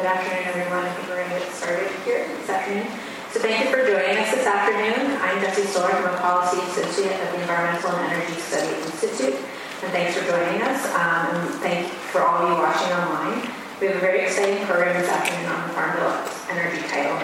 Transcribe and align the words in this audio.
Good 0.00 0.16
afternoon, 0.16 0.48
everyone. 0.48 0.88
I 0.88 0.92
think 0.96 1.12
we're 1.12 1.20
going 1.20 1.28
to 1.28 1.44
get 1.44 1.52
started 1.52 1.92
here 2.08 2.24
this 2.24 2.48
afternoon. 2.48 2.88
So 3.36 3.36
thank 3.36 3.60
you 3.60 3.68
for 3.68 3.84
joining 3.84 4.16
us 4.16 4.32
this 4.32 4.48
afternoon. 4.48 4.96
I'm 5.20 5.44
Jessie 5.44 5.68
Stolark. 5.68 5.92
I'm 5.92 6.08
a 6.08 6.16
policy 6.16 6.56
associate 6.72 7.12
at 7.12 7.28
the 7.36 7.44
Environmental 7.44 7.92
and 7.92 8.08
Energy 8.08 8.40
Studies 8.40 8.80
Institute. 8.80 9.36
And 9.84 9.92
thanks 9.92 10.16
for 10.16 10.24
joining 10.24 10.64
us. 10.64 10.88
Um, 10.96 11.36
and 11.36 11.52
thank 11.60 11.84
you 11.84 11.92
for 12.16 12.24
all 12.24 12.40
of 12.40 12.48
you 12.48 12.56
watching 12.56 12.88
online. 12.96 13.44
We 13.76 13.92
have 13.92 14.00
a 14.00 14.00
very 14.00 14.24
exciting 14.24 14.64
program 14.64 14.96
this 14.96 15.12
afternoon 15.12 15.52
on 15.52 15.68
the 15.68 15.72
Farm 15.76 15.92
Bill 15.92 16.16
Energy 16.48 16.80
Title. 16.88 17.20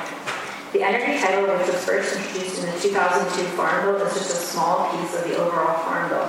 The 0.77 0.85
Energy 0.85 1.17
Title, 1.17 1.49
which 1.49 1.73
was 1.73 1.81
first 1.81 2.13
introduced 2.13 2.61
in 2.61 2.69
the 2.69 2.77
2002 2.77 3.57
Farm 3.57 3.89
Bill, 3.89 4.05
is 4.05 4.13
just 4.21 4.37
a 4.37 4.41
small 4.53 4.93
piece 4.93 5.17
of 5.17 5.25
the 5.25 5.41
overall 5.41 5.81
Farm 5.89 6.13
Bill. 6.13 6.29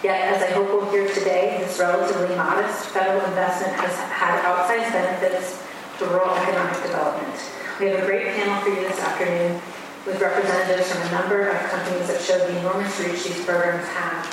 Yet, 0.00 0.24
as 0.24 0.40
I 0.40 0.56
hope 0.56 0.72
we'll 0.72 0.88
hear 0.88 1.04
today, 1.12 1.60
this 1.60 1.76
relatively 1.76 2.32
modest 2.34 2.88
federal 2.96 3.20
investment 3.28 3.76
has 3.76 3.92
had 4.08 4.40
outsized 4.40 4.88
benefits 4.96 5.61
to 5.98 6.04
rural 6.06 6.34
economic 6.34 6.82
development. 6.82 7.36
We 7.80 7.86
have 7.86 8.02
a 8.02 8.06
great 8.06 8.26
panel 8.36 8.62
for 8.62 8.70
you 8.70 8.86
this 8.86 9.00
afternoon 9.00 9.60
with 10.06 10.20
representatives 10.20 10.90
from 10.90 11.02
a 11.02 11.10
number 11.12 11.48
of 11.48 11.58
companies 11.70 12.08
that 12.08 12.20
show 12.20 12.38
the 12.38 12.58
enormous 12.58 12.92
reach 13.00 13.24
these 13.24 13.44
programs 13.44 13.86
have. 13.88 14.26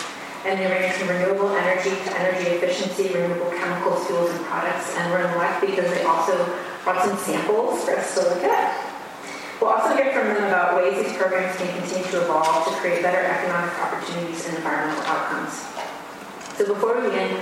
And 0.45 0.59
they 0.59 0.71
range 0.71 0.93
from 0.95 1.09
renewable 1.09 1.49
energy 1.55 1.91
to 1.91 2.09
energy 2.19 2.55
efficiency, 2.55 3.13
renewable 3.13 3.51
chemicals, 3.51 4.07
fuels, 4.07 4.31
and 4.31 4.39
products. 4.45 4.95
And 4.95 5.11
we're 5.11 5.27
in 5.27 5.35
luck 5.37 5.59
because 5.61 5.89
they 5.91 6.03
also 6.03 6.33
brought 6.83 7.03
some 7.03 7.17
samples 7.17 7.83
for 7.83 7.91
us 7.91 8.15
to 8.15 8.21
look 8.21 8.43
at. 8.43 8.89
We'll 9.59 9.71
also 9.71 9.93
hear 9.93 10.13
from 10.13 10.31
them 10.31 10.47
about 10.47 10.77
ways 10.79 10.95
these 11.05 11.17
programs 11.17 11.55
can 11.57 11.67
continue 11.77 12.07
to 12.15 12.23
evolve 12.23 12.65
to 12.65 12.71
create 12.79 13.03
better 13.03 13.19
economic 13.19 13.75
opportunities 13.77 14.47
and 14.47 14.55
environmental 14.57 15.03
outcomes. 15.03 15.51
So 16.55 16.73
before 16.73 16.95
we 16.95 17.09
begin, 17.09 17.35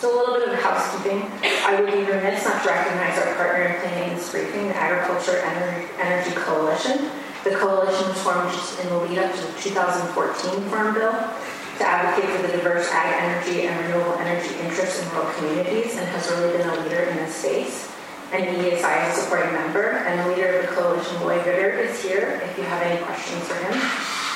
just 0.00 0.12
a 0.12 0.16
little 0.16 0.34
bit 0.34 0.48
of 0.48 0.58
housekeeping. 0.60 1.28
I 1.44 1.78
would 1.78 1.92
be 1.92 2.00
remiss 2.00 2.44
not 2.44 2.62
to 2.62 2.68
recognize 2.68 3.18
our 3.18 3.34
partner 3.36 3.64
in 3.64 3.80
planning 3.80 4.16
this 4.16 4.30
briefing, 4.30 4.68
the 4.68 4.76
Agriculture 4.76 5.36
Energy 6.00 6.32
Coalition. 6.36 7.10
The 7.44 7.50
coalition 7.60 8.08
was 8.08 8.16
formed 8.22 8.48
in 8.80 8.88
the 8.88 8.96
lead 9.04 9.18
up 9.18 9.34
to 9.34 9.40
the 9.44 9.52
2014 9.60 10.70
Farm 10.70 10.94
Bill 10.94 11.12
to 11.12 11.84
advocate 11.84 12.30
for 12.32 12.46
the 12.46 12.56
diverse 12.56 12.88
ag 12.90 13.12
energy 13.12 13.66
and 13.66 13.76
renewable 13.84 14.14
energy 14.14 14.54
interests 14.60 15.02
in 15.02 15.08
rural 15.10 15.30
communities 15.34 15.96
and 15.96 16.08
has 16.08 16.30
really 16.30 16.56
been 16.56 16.68
a 16.68 16.80
leader 16.80 17.04
in 17.04 17.16
this 17.16 17.36
space 17.36 17.90
and 18.32 18.44
EESI 18.44 19.10
is 19.10 19.18
a 19.18 19.20
supporting 19.22 19.52
member, 19.52 19.90
and 19.90 20.20
the 20.20 20.36
leader 20.36 20.60
of 20.60 20.68
the 20.68 20.72
coalition, 20.76 21.20
Lloyd 21.20 21.44
Ritter, 21.44 21.80
is 21.80 22.00
here 22.00 22.40
if 22.44 22.56
you 22.56 22.62
have 22.62 22.80
any 22.80 23.04
questions 23.04 23.42
for 23.42 23.56
him. 23.56 24.29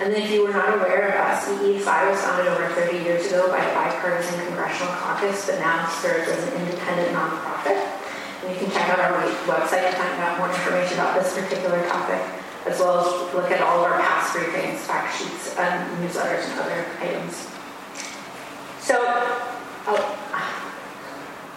And 0.00 0.14
then 0.14 0.22
if 0.22 0.30
you 0.30 0.46
were 0.46 0.52
not 0.52 0.78
aware 0.78 1.08
of 1.08 1.14
us, 1.26 1.48
EESI 1.58 2.10
was 2.10 2.20
founded 2.22 2.46
over 2.46 2.68
30 2.74 3.02
years 3.02 3.26
ago 3.26 3.48
by 3.48 3.58
a 3.58 3.74
bipartisan 3.74 4.38
congressional 4.46 4.94
caucus, 4.94 5.46
but 5.46 5.58
now 5.58 5.88
serves 5.88 6.28
as 6.28 6.38
an 6.46 6.62
independent 6.62 7.10
nonprofit. 7.10 7.82
And 8.44 8.54
you 8.54 8.58
can 8.62 8.70
check 8.70 8.88
out 8.90 9.00
our 9.00 9.18
website 9.50 9.90
to 9.90 9.96
find 9.96 10.22
out 10.22 10.38
more 10.38 10.48
information 10.48 10.94
about 10.94 11.18
this 11.18 11.34
particular 11.34 11.82
topic, 11.88 12.22
as 12.66 12.78
well 12.78 13.02
as 13.02 13.34
look 13.34 13.50
at 13.50 13.60
all 13.60 13.84
of 13.84 13.90
our 13.90 13.98
past 13.98 14.32
briefings, 14.34 14.78
fact 14.86 15.18
sheets, 15.18 15.56
and 15.58 15.82
newsletters, 15.98 16.46
and 16.46 16.60
other 16.60 16.86
items. 17.00 17.48
So, 18.78 19.02
oh, 19.90 20.64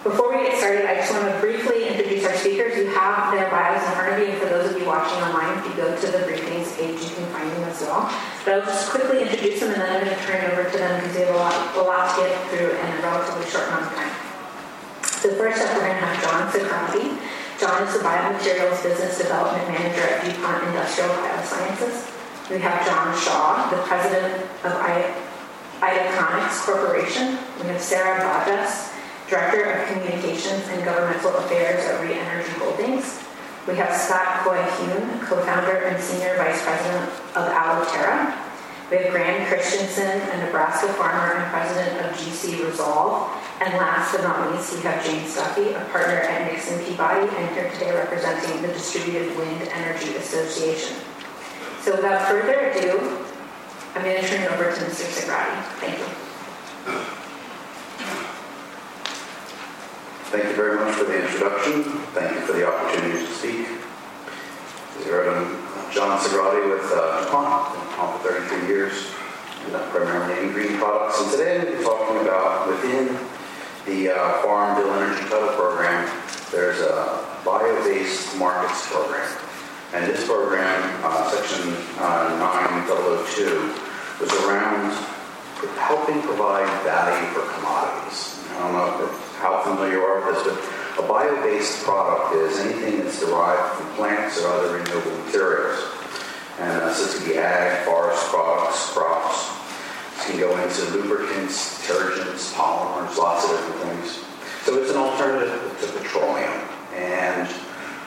before 0.04 0.34
we 0.34 0.42
get 0.50 0.58
started, 0.58 0.90
I 0.90 0.98
just 0.98 1.14
want 1.14 1.30
to 1.30 1.38
briefly 1.38 1.86
introduce 1.86 2.26
our 2.26 2.34
speakers. 2.34 2.74
You 2.74 2.90
have 2.98 3.30
their 3.30 3.50
bios 3.54 3.86
in 3.86 3.94
front 3.94 4.18
of 4.18 4.20
you, 4.20 4.34
and 4.34 4.42
for 4.42 4.50
those 4.50 4.74
of 4.74 4.82
you 4.82 4.86
watching 4.90 5.22
online, 5.22 5.62
if 5.62 5.70
you 5.70 5.76
go 5.78 5.94
to 5.94 6.08
the 6.10 6.26
briefings 6.26 6.74
page, 6.74 6.98
you 6.98 7.14
can 7.14 7.30
find 7.30 7.46
them 7.46 7.70
as 7.70 7.82
well. 7.86 8.10
But 8.42 8.54
I'll 8.58 8.66
just 8.66 8.90
quickly 8.90 9.22
introduce 9.22 9.62
them, 9.62 9.78
and 9.78 9.82
then 9.82 9.90
I'm 9.94 10.02
going 10.02 10.18
to 10.18 10.24
turn 10.26 10.42
it 10.42 10.50
over 10.58 10.66
to 10.66 10.78
them 10.78 10.98
because 10.98 11.14
they 11.14 11.26
have 11.30 11.36
a 11.36 11.38
lot, 11.38 11.54
a 11.78 11.84
lot 11.86 12.10
to 12.18 12.26
get 12.26 12.34
through 12.50 12.74
in 12.74 12.88
a 12.98 13.02
relatively 13.06 13.46
short 13.46 13.70
amount 13.70 13.94
of 13.94 13.94
time. 13.94 14.10
So 15.22 15.30
first 15.38 15.62
up, 15.62 15.70
we're 15.78 15.86
going 15.86 16.02
to 16.02 16.06
have 16.10 16.18
John 16.18 16.50
Socrati. 16.50 17.22
John 17.62 17.86
is 17.86 17.94
the 17.94 18.02
Biomaterials 18.02 18.82
Business 18.82 19.22
Development 19.22 19.70
Manager 19.70 20.02
at 20.02 20.26
DuPont 20.26 20.66
Industrial 20.66 21.14
Biosciences. 21.14 22.10
We 22.50 22.58
have 22.58 22.82
John 22.90 23.14
Shaw, 23.22 23.70
the 23.70 23.78
President 23.86 24.34
of 24.66 24.74
Itaconix 25.78 26.66
Corporation. 26.66 27.38
We 27.62 27.70
have 27.70 27.80
Sarah 27.80 28.18
Boggess, 28.26 28.91
Director 29.32 29.64
of 29.64 29.88
Communications 29.88 30.68
and 30.68 30.84
Governmental 30.84 31.34
Affairs 31.38 31.86
at 31.86 32.02
ReEnergy 32.04 32.52
Holdings. 32.60 33.24
We 33.66 33.78
have 33.78 33.96
Scott 33.96 34.44
Kohne, 34.44 35.24
co-founder 35.24 35.88
and 35.88 36.04
senior 36.04 36.36
vice 36.36 36.62
president 36.66 37.08
of 37.40 37.48
Aloterra. 37.48 38.36
We 38.92 38.98
have 38.98 39.12
Graham 39.14 39.48
Christensen, 39.48 40.20
a 40.20 40.44
Nebraska 40.44 40.92
farmer 41.00 41.40
and 41.40 41.50
president 41.50 42.06
of 42.06 42.12
GC 42.18 42.68
Resolve. 42.68 43.32
And 43.62 43.74
last 43.78 44.12
but 44.12 44.24
not 44.24 44.52
least, 44.52 44.76
we 44.76 44.82
have 44.82 45.02
James 45.06 45.34
Duffy, 45.34 45.72
a 45.76 45.86
partner 45.96 46.28
at 46.28 46.52
Nixon 46.52 46.84
Peabody, 46.84 47.34
and 47.34 47.56
here 47.56 47.72
today 47.72 47.96
representing 47.96 48.62
the 48.62 48.68
Distributed 48.68 49.38
Wind 49.38 49.62
Energy 49.70 50.14
Association. 50.18 50.98
So 51.80 51.96
without 51.96 52.28
further 52.28 52.72
ado, 52.72 53.26
I'm 53.96 54.04
going 54.04 54.20
to 54.22 54.28
turn 54.28 54.44
it 54.44 54.52
over 54.52 54.66
to 54.66 54.82
Mr. 54.82 55.08
Socrati. 55.08 55.64
Thank 55.80 56.00
you. 56.00 57.21
Thank 60.32 60.46
you 60.46 60.56
very 60.56 60.80
much 60.80 60.96
for 60.96 61.04
the 61.04 61.28
introduction. 61.28 61.84
Thank 62.16 62.32
you 62.32 62.40
for 62.48 62.54
the 62.54 62.66
opportunity 62.66 63.20
to 63.20 63.34
speak. 63.34 63.68
Here 65.04 65.30
I'm 65.30 65.60
John 65.92 66.18
Socrati 66.24 66.72
with 66.72 66.88
uh, 66.88 67.26
DuPont, 67.26 67.76
DuPont 67.76 68.22
for 68.22 68.40
33 68.40 68.66
years, 68.66 69.12
and 69.66 69.76
uh, 69.76 69.92
primarily 69.92 70.40
in 70.40 70.54
green 70.54 70.78
products. 70.78 71.20
And 71.20 71.32
today 71.32 71.60
we'll 71.60 71.80
be 71.80 71.84
talking 71.84 72.22
about 72.22 72.70
within 72.70 73.08
the 73.84 74.16
uh, 74.16 74.42
Farm 74.42 74.80
Bill 74.80 74.94
Energy 75.04 75.20
Title 75.28 75.50
Program, 75.50 76.10
there's 76.50 76.80
a 76.80 77.28
bio-based 77.44 78.38
markets 78.38 78.88
program. 78.88 79.28
And 79.92 80.06
this 80.06 80.26
program, 80.26 80.80
uh, 81.04 81.30
section 81.30 81.76
uh, 82.00 82.40
9002, 82.40 83.76
was 84.24 84.32
around 84.48 84.96
helping 85.76 86.22
provide 86.22 86.72
value 86.88 87.28
for 87.34 87.42
commodities. 87.52 88.40
I 88.52 88.60
don't 88.60 88.72
know 88.72 89.31
how 89.42 89.64
familiar 89.64 89.94
you 89.94 90.02
are 90.02 90.22
with 90.22 90.46
this, 90.46 90.56
but 90.96 91.04
a 91.04 91.08
bio-based 91.08 91.84
product 91.84 92.36
is 92.36 92.60
anything 92.60 93.00
that's 93.00 93.20
derived 93.20 93.76
from 93.76 93.88
plants 93.96 94.40
or 94.40 94.48
other 94.48 94.78
renewable 94.78 95.18
materials. 95.26 95.82
And 96.60 96.84
uh, 96.84 96.94
so 96.94 97.06
this 97.06 97.18
could 97.18 97.34
be 97.34 97.38
ag, 97.40 97.86
forest 97.86 98.24
products, 98.30 98.94
crops. 98.94 99.50
This 100.16 100.28
can 100.30 100.40
go 100.40 100.56
into 100.62 100.82
lubricants, 100.94 101.82
detergents, 101.82 102.54
polymers, 102.54 103.18
lots 103.18 103.46
of 103.46 103.52
different 103.52 103.82
things. 103.82 104.24
So 104.62 104.78
it's 104.78 104.92
an 104.92 104.98
alternative 104.98 105.58
to 105.82 105.88
petroleum. 105.98 106.62
And 106.94 107.50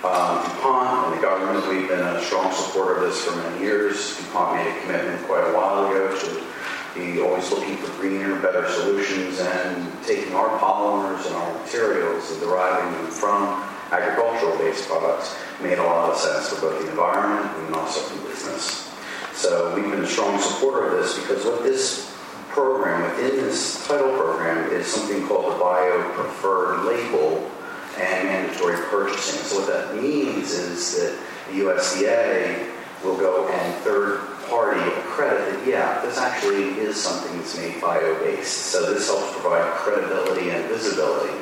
um, 0.05 0.39
DuPont 0.45 1.09
and 1.09 1.19
the 1.19 1.23
government, 1.23 1.67
we've 1.67 1.89
been 1.89 1.99
a 1.99 2.23
strong 2.23 2.53
supporter 2.53 3.03
of 3.03 3.11
this 3.11 3.25
for 3.25 3.35
many 3.35 3.61
years. 3.65 4.17
DuPont 4.19 4.55
made 4.55 4.71
a 4.71 4.81
commitment 4.83 5.27
quite 5.27 5.51
a 5.51 5.53
while 5.53 5.91
ago 5.91 6.15
to 6.15 6.54
be 6.95 7.21
always 7.21 7.51
looking 7.51 7.77
for 7.77 7.91
greener, 8.01 8.41
better 8.41 8.69
solutions, 8.71 9.41
and 9.41 9.93
taking 10.05 10.33
our 10.35 10.59
polymers 10.59 11.27
and 11.27 11.35
our 11.35 11.59
materials 11.63 12.31
and 12.31 12.41
deriving 12.41 12.93
them 12.93 13.11
from 13.11 13.63
agricultural-based 13.91 14.89
products 14.89 15.37
made 15.61 15.79
a 15.79 15.83
lot 15.83 16.11
of 16.11 16.17
sense 16.17 16.49
for 16.49 16.61
both 16.61 16.83
the 16.83 16.91
environment 16.91 17.51
and 17.67 17.75
also 17.75 18.01
for 18.01 18.29
business. 18.29 18.93
So 19.35 19.75
we've 19.75 19.91
been 19.91 20.05
a 20.05 20.07
strong 20.07 20.41
supporter 20.41 20.87
of 20.89 21.03
this 21.03 21.19
because 21.19 21.45
what 21.45 21.63
this 21.63 22.17
program, 22.49 23.03
within 23.03 23.37
this 23.37 23.87
title 23.87 24.17
program, 24.17 24.71
is 24.71 24.87
something 24.87 25.27
called 25.27 25.53
the 25.53 25.59
Bio 25.59 26.13
Preferred 26.13 26.85
Label 26.85 27.51
and 27.99 28.29
mandatory 28.29 28.77
purchasing. 28.89 29.41
So 29.41 29.61
what 29.61 29.69
that 29.69 30.01
means 30.01 30.53
is 30.53 30.97
that 30.97 31.19
the 31.51 31.61
USDA 31.61 32.71
will 33.05 33.17
go 33.17 33.49
and 33.49 33.75
third 33.83 34.21
party 34.55 34.89
credit 35.03 35.67
yeah, 35.67 36.01
this 36.03 36.17
actually 36.17 36.79
is 36.79 36.95
something 36.95 37.37
that's 37.39 37.57
made 37.57 37.81
bio-based. 37.81 38.67
So 38.71 38.95
this 38.95 39.09
helps 39.09 39.33
provide 39.33 39.69
credibility 39.73 40.51
and 40.51 40.69
visibility 40.69 41.35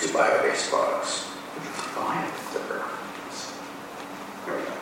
to 0.00 0.12
bio-based 0.12 0.70
products. 0.70 1.24
Fine, 1.94 2.26
There 4.44 4.56
we 4.56 4.62
go. 4.64 4.72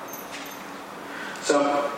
So 1.42 1.92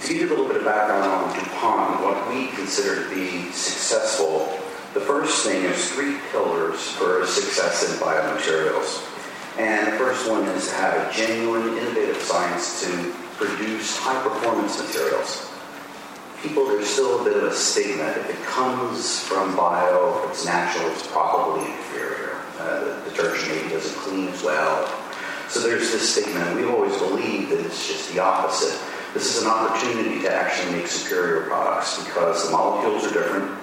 to 0.00 0.08
give 0.08 0.16
you 0.16 0.28
a 0.28 0.30
little 0.30 0.46
bit 0.46 0.56
of 0.56 0.64
background 0.64 1.04
on 1.04 1.38
DuPont 1.38 2.02
what 2.02 2.28
we 2.30 2.46
consider 2.56 3.04
to 3.04 3.14
be 3.14 3.50
successful, 3.52 4.58
the 4.94 5.00
first 5.00 5.44
thing 5.44 5.64
is 5.64 5.92
three 5.92 6.16
pillars 6.32 6.80
for 6.92 7.26
success 7.26 7.92
in 7.92 8.00
biomaterials. 8.00 9.04
And 9.58 9.92
the 9.92 9.98
first 9.98 10.30
one 10.30 10.44
is 10.44 10.68
to 10.68 10.74
have 10.76 10.94
a 10.94 11.12
genuine, 11.12 11.76
innovative 11.76 12.22
science 12.22 12.80
to 12.82 13.14
produce 13.38 13.96
high 13.96 14.20
performance 14.22 14.82
materials. 14.82 15.48
People, 16.42 16.66
there's 16.66 16.88
still 16.88 17.20
a 17.20 17.24
bit 17.24 17.36
of 17.36 17.44
a 17.44 17.54
stigma. 17.54 18.02
If 18.02 18.30
it 18.30 18.42
comes 18.46 19.20
from 19.20 19.56
bio, 19.56 20.22
if 20.24 20.30
it's 20.30 20.44
natural, 20.44 20.90
it's 20.90 21.06
probably 21.06 21.66
inferior. 21.66 22.40
Uh, 22.58 23.04
the 23.04 23.10
detergent 23.10 23.48
maybe 23.48 23.68
doesn't 23.70 23.96
clean 24.00 24.28
as 24.28 24.42
well. 24.42 24.86
So 25.48 25.60
there's 25.60 25.92
this 25.92 26.14
stigma, 26.14 26.40
and 26.40 26.56
we've 26.56 26.70
always 26.70 26.96
believed 26.98 27.50
that 27.52 27.60
it's 27.64 27.86
just 27.86 28.12
the 28.12 28.18
opposite. 28.18 28.78
This 29.14 29.36
is 29.36 29.42
an 29.42 29.48
opportunity 29.48 30.20
to 30.22 30.34
actually 30.34 30.72
make 30.72 30.88
superior 30.88 31.46
products 31.46 32.04
because 32.04 32.44
the 32.44 32.50
molecules 32.50 33.04
are 33.04 33.14
different. 33.14 33.56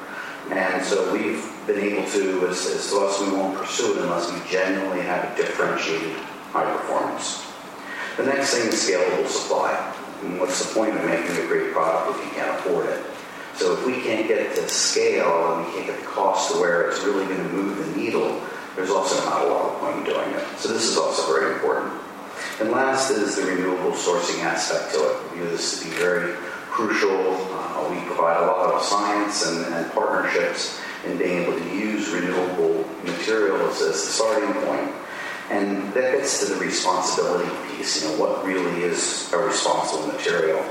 And 0.51 0.83
so 0.85 1.11
we've 1.11 1.45
been 1.67 1.79
able 1.79 2.09
to, 2.11 2.47
as, 2.47 2.65
as 2.67 2.89
to 2.91 2.99
us, 2.99 3.19
we 3.19 3.35
won't 3.35 3.57
pursue 3.57 3.97
it 3.97 4.03
unless 4.03 4.31
we 4.31 4.39
genuinely 4.49 5.01
have 5.01 5.33
a 5.33 5.35
differentiated 5.35 6.15
high 6.51 6.71
performance. 6.71 7.45
The 8.17 8.23
next 8.23 8.53
thing 8.53 8.67
is 8.67 8.75
scalable 8.75 9.27
supply. 9.27 9.93
And 10.23 10.39
what's 10.39 10.65
the 10.65 10.73
point 10.73 10.95
of 10.95 11.03
making 11.05 11.35
a 11.37 11.47
great 11.47 11.73
product 11.73 12.17
if 12.17 12.25
you 12.25 12.31
can't 12.31 12.59
afford 12.59 12.87
it? 12.87 13.03
So 13.55 13.73
if 13.73 13.85
we 13.85 14.01
can't 14.01 14.27
get 14.27 14.39
it 14.39 14.55
to 14.55 14.67
scale 14.67 15.53
and 15.53 15.65
we 15.65 15.73
can't 15.73 15.87
get 15.87 15.99
the 15.99 16.05
cost 16.05 16.51
to 16.51 16.59
where 16.59 16.89
it's 16.89 17.03
really 17.03 17.25
going 17.25 17.37
to 17.37 17.49
move 17.49 17.77
the 17.77 17.97
needle, 17.97 18.41
there's 18.75 18.89
also 18.89 19.23
not 19.29 19.45
a 19.45 19.47
lot 19.47 19.73
of 19.73 19.79
point 19.79 19.97
in 19.99 20.03
doing 20.13 20.29
it. 20.31 20.45
So 20.57 20.69
this 20.69 20.83
is 20.83 20.97
also 20.97 21.33
very 21.33 21.53
important. 21.53 21.93
And 22.59 22.71
last 22.71 23.11
is 23.11 23.35
the 23.35 23.43
renewable 23.43 23.91
sourcing 23.91 24.43
aspect 24.43 24.93
to 24.93 24.99
it. 24.99 25.31
We 25.31 25.39
view 25.39 25.49
this 25.49 25.79
to 25.79 25.85
be 25.85 25.91
very 25.95 26.35
crucial. 26.69 27.09
Uh, 27.09 27.89
we 27.89 27.99
provide 28.05 28.43
a 28.43 28.45
lot 28.47 28.73
of 28.73 28.81
science 28.81 29.45
and, 29.45 29.73
and, 29.73 29.91
partnerships 29.93 30.81
in 31.05 31.17
being 31.17 31.43
able 31.43 31.57
to 31.57 31.65
use 31.75 32.09
renewable 32.09 32.85
materials 33.03 33.81
as 33.81 34.05
the 34.05 34.11
starting 34.11 34.53
point. 34.63 34.91
And 35.51 35.93
that 35.93 36.17
gets 36.17 36.39
to 36.39 36.53
the 36.53 36.59
responsibility 36.59 37.49
piece, 37.69 38.03
you 38.03 38.09
know, 38.09 38.19
what 38.19 38.43
really 38.45 38.83
is 38.83 39.31
a 39.31 39.37
responsible 39.37 40.07
material. 40.07 40.63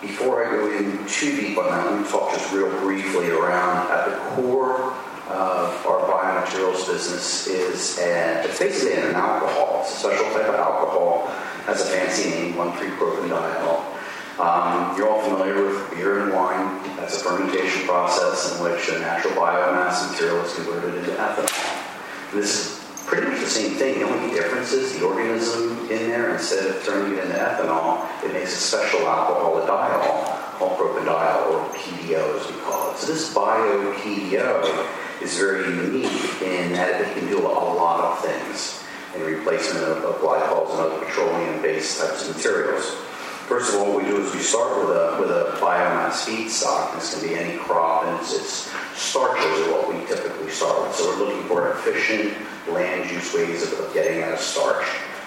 Before 0.00 0.44
I 0.44 0.50
go 0.50 0.70
in 0.72 1.06
too 1.06 1.34
deep 1.36 1.58
on 1.58 1.66
that, 1.70 1.86
let 1.86 2.00
me 2.00 2.08
talk 2.08 2.32
just 2.32 2.52
real 2.52 2.70
briefly 2.80 3.30
around 3.30 3.90
at 3.90 4.06
the 4.08 4.16
core 4.34 4.92
of 5.28 5.86
our 5.86 6.00
biomaterials 6.08 6.86
business 6.86 7.46
is 7.46 7.98
a, 7.98 8.42
it's 8.44 8.58
basically 8.58 8.94
an 8.94 9.14
alcohol. 9.14 9.82
It's 9.82 9.92
a 9.92 9.98
special 9.98 10.24
type 10.32 10.48
of 10.48 10.54
alcohol. 10.54 11.26
Has 11.66 11.82
a 11.82 11.84
fancy 11.84 12.30
name, 12.30 12.56
one, 12.56 12.72
1,3-propanediol. 12.72 13.97
Um, 14.38 14.96
you're 14.96 15.08
all 15.10 15.20
familiar 15.20 15.64
with 15.66 15.90
beer 15.90 16.22
and 16.22 16.32
wine. 16.32 16.80
That's 16.96 17.20
a 17.20 17.24
fermentation 17.24 17.88
process 17.88 18.56
in 18.56 18.62
which 18.62 18.88
a 18.88 19.00
natural 19.00 19.34
biomass 19.34 20.08
material 20.12 20.44
is 20.44 20.54
converted 20.54 20.94
into 20.94 21.10
ethanol. 21.10 22.32
This 22.32 22.54
is 22.54 23.04
pretty 23.04 23.26
much 23.26 23.40
the 23.40 23.46
same 23.46 23.72
thing. 23.72 23.98
The 23.98 24.04
only 24.04 24.32
difference 24.32 24.72
is 24.72 24.96
the 24.96 25.04
organism 25.04 25.80
in 25.90 26.08
there, 26.08 26.32
instead 26.32 26.66
of 26.66 26.84
turning 26.84 27.18
it 27.18 27.24
into 27.24 27.34
ethanol, 27.34 28.06
it 28.22 28.32
makes 28.32 28.54
a 28.54 28.60
special 28.60 29.00
alcohol, 29.08 29.58
a 29.58 29.66
diol, 29.66 30.56
called 30.56 30.78
propanediol, 30.78 31.50
or 31.50 31.68
PDO 31.74 32.40
as 32.40 32.46
we 32.46 32.60
call 32.60 32.92
it. 32.92 32.98
So 32.98 33.12
this 33.12 33.34
bio-PDO 33.34 34.86
is 35.20 35.36
very 35.36 35.64
unique 35.64 36.42
in 36.42 36.74
that 36.74 37.00
it 37.00 37.12
can 37.18 37.26
do 37.26 37.40
a 37.40 37.50
lot 37.50 38.04
of 38.04 38.20
things 38.24 38.84
in 39.16 39.22
replacement 39.22 39.84
of, 39.84 40.04
of 40.04 40.14
glycols 40.20 40.70
and 40.70 40.80
other 40.80 41.04
petroleum-based 41.04 42.00
types 42.00 42.28
of 42.28 42.36
materials. 42.36 43.07
First 43.48 43.72
of 43.72 43.80
all, 43.80 43.94
what 43.94 44.04
we 44.04 44.10
do 44.10 44.20
is 44.20 44.34
we 44.34 44.40
start 44.40 44.76
with 44.76 44.90
a, 44.94 45.16
with 45.18 45.30
a 45.30 45.56
biomass 45.56 46.28
feedstock. 46.28 46.92
This 46.92 47.14
can 47.14 47.26
be 47.26 47.34
any 47.34 47.56
crop, 47.56 48.04
and 48.04 48.20
it's, 48.20 48.34
it's 48.34 48.70
starches 48.94 49.66
are 49.66 49.72
what 49.72 49.88
we 49.88 50.04
typically 50.04 50.50
start 50.50 50.86
with. 50.86 50.94
So 50.94 51.08
we're 51.08 51.24
looking 51.24 51.48
for 51.48 51.72
efficient 51.72 52.36
land 52.68 53.10
use 53.10 53.32
ways 53.32 53.62
of, 53.62 53.80
of 53.80 53.94
getting 53.94 54.20
at 54.20 54.34
a 54.34 54.36
starch. 54.36 54.84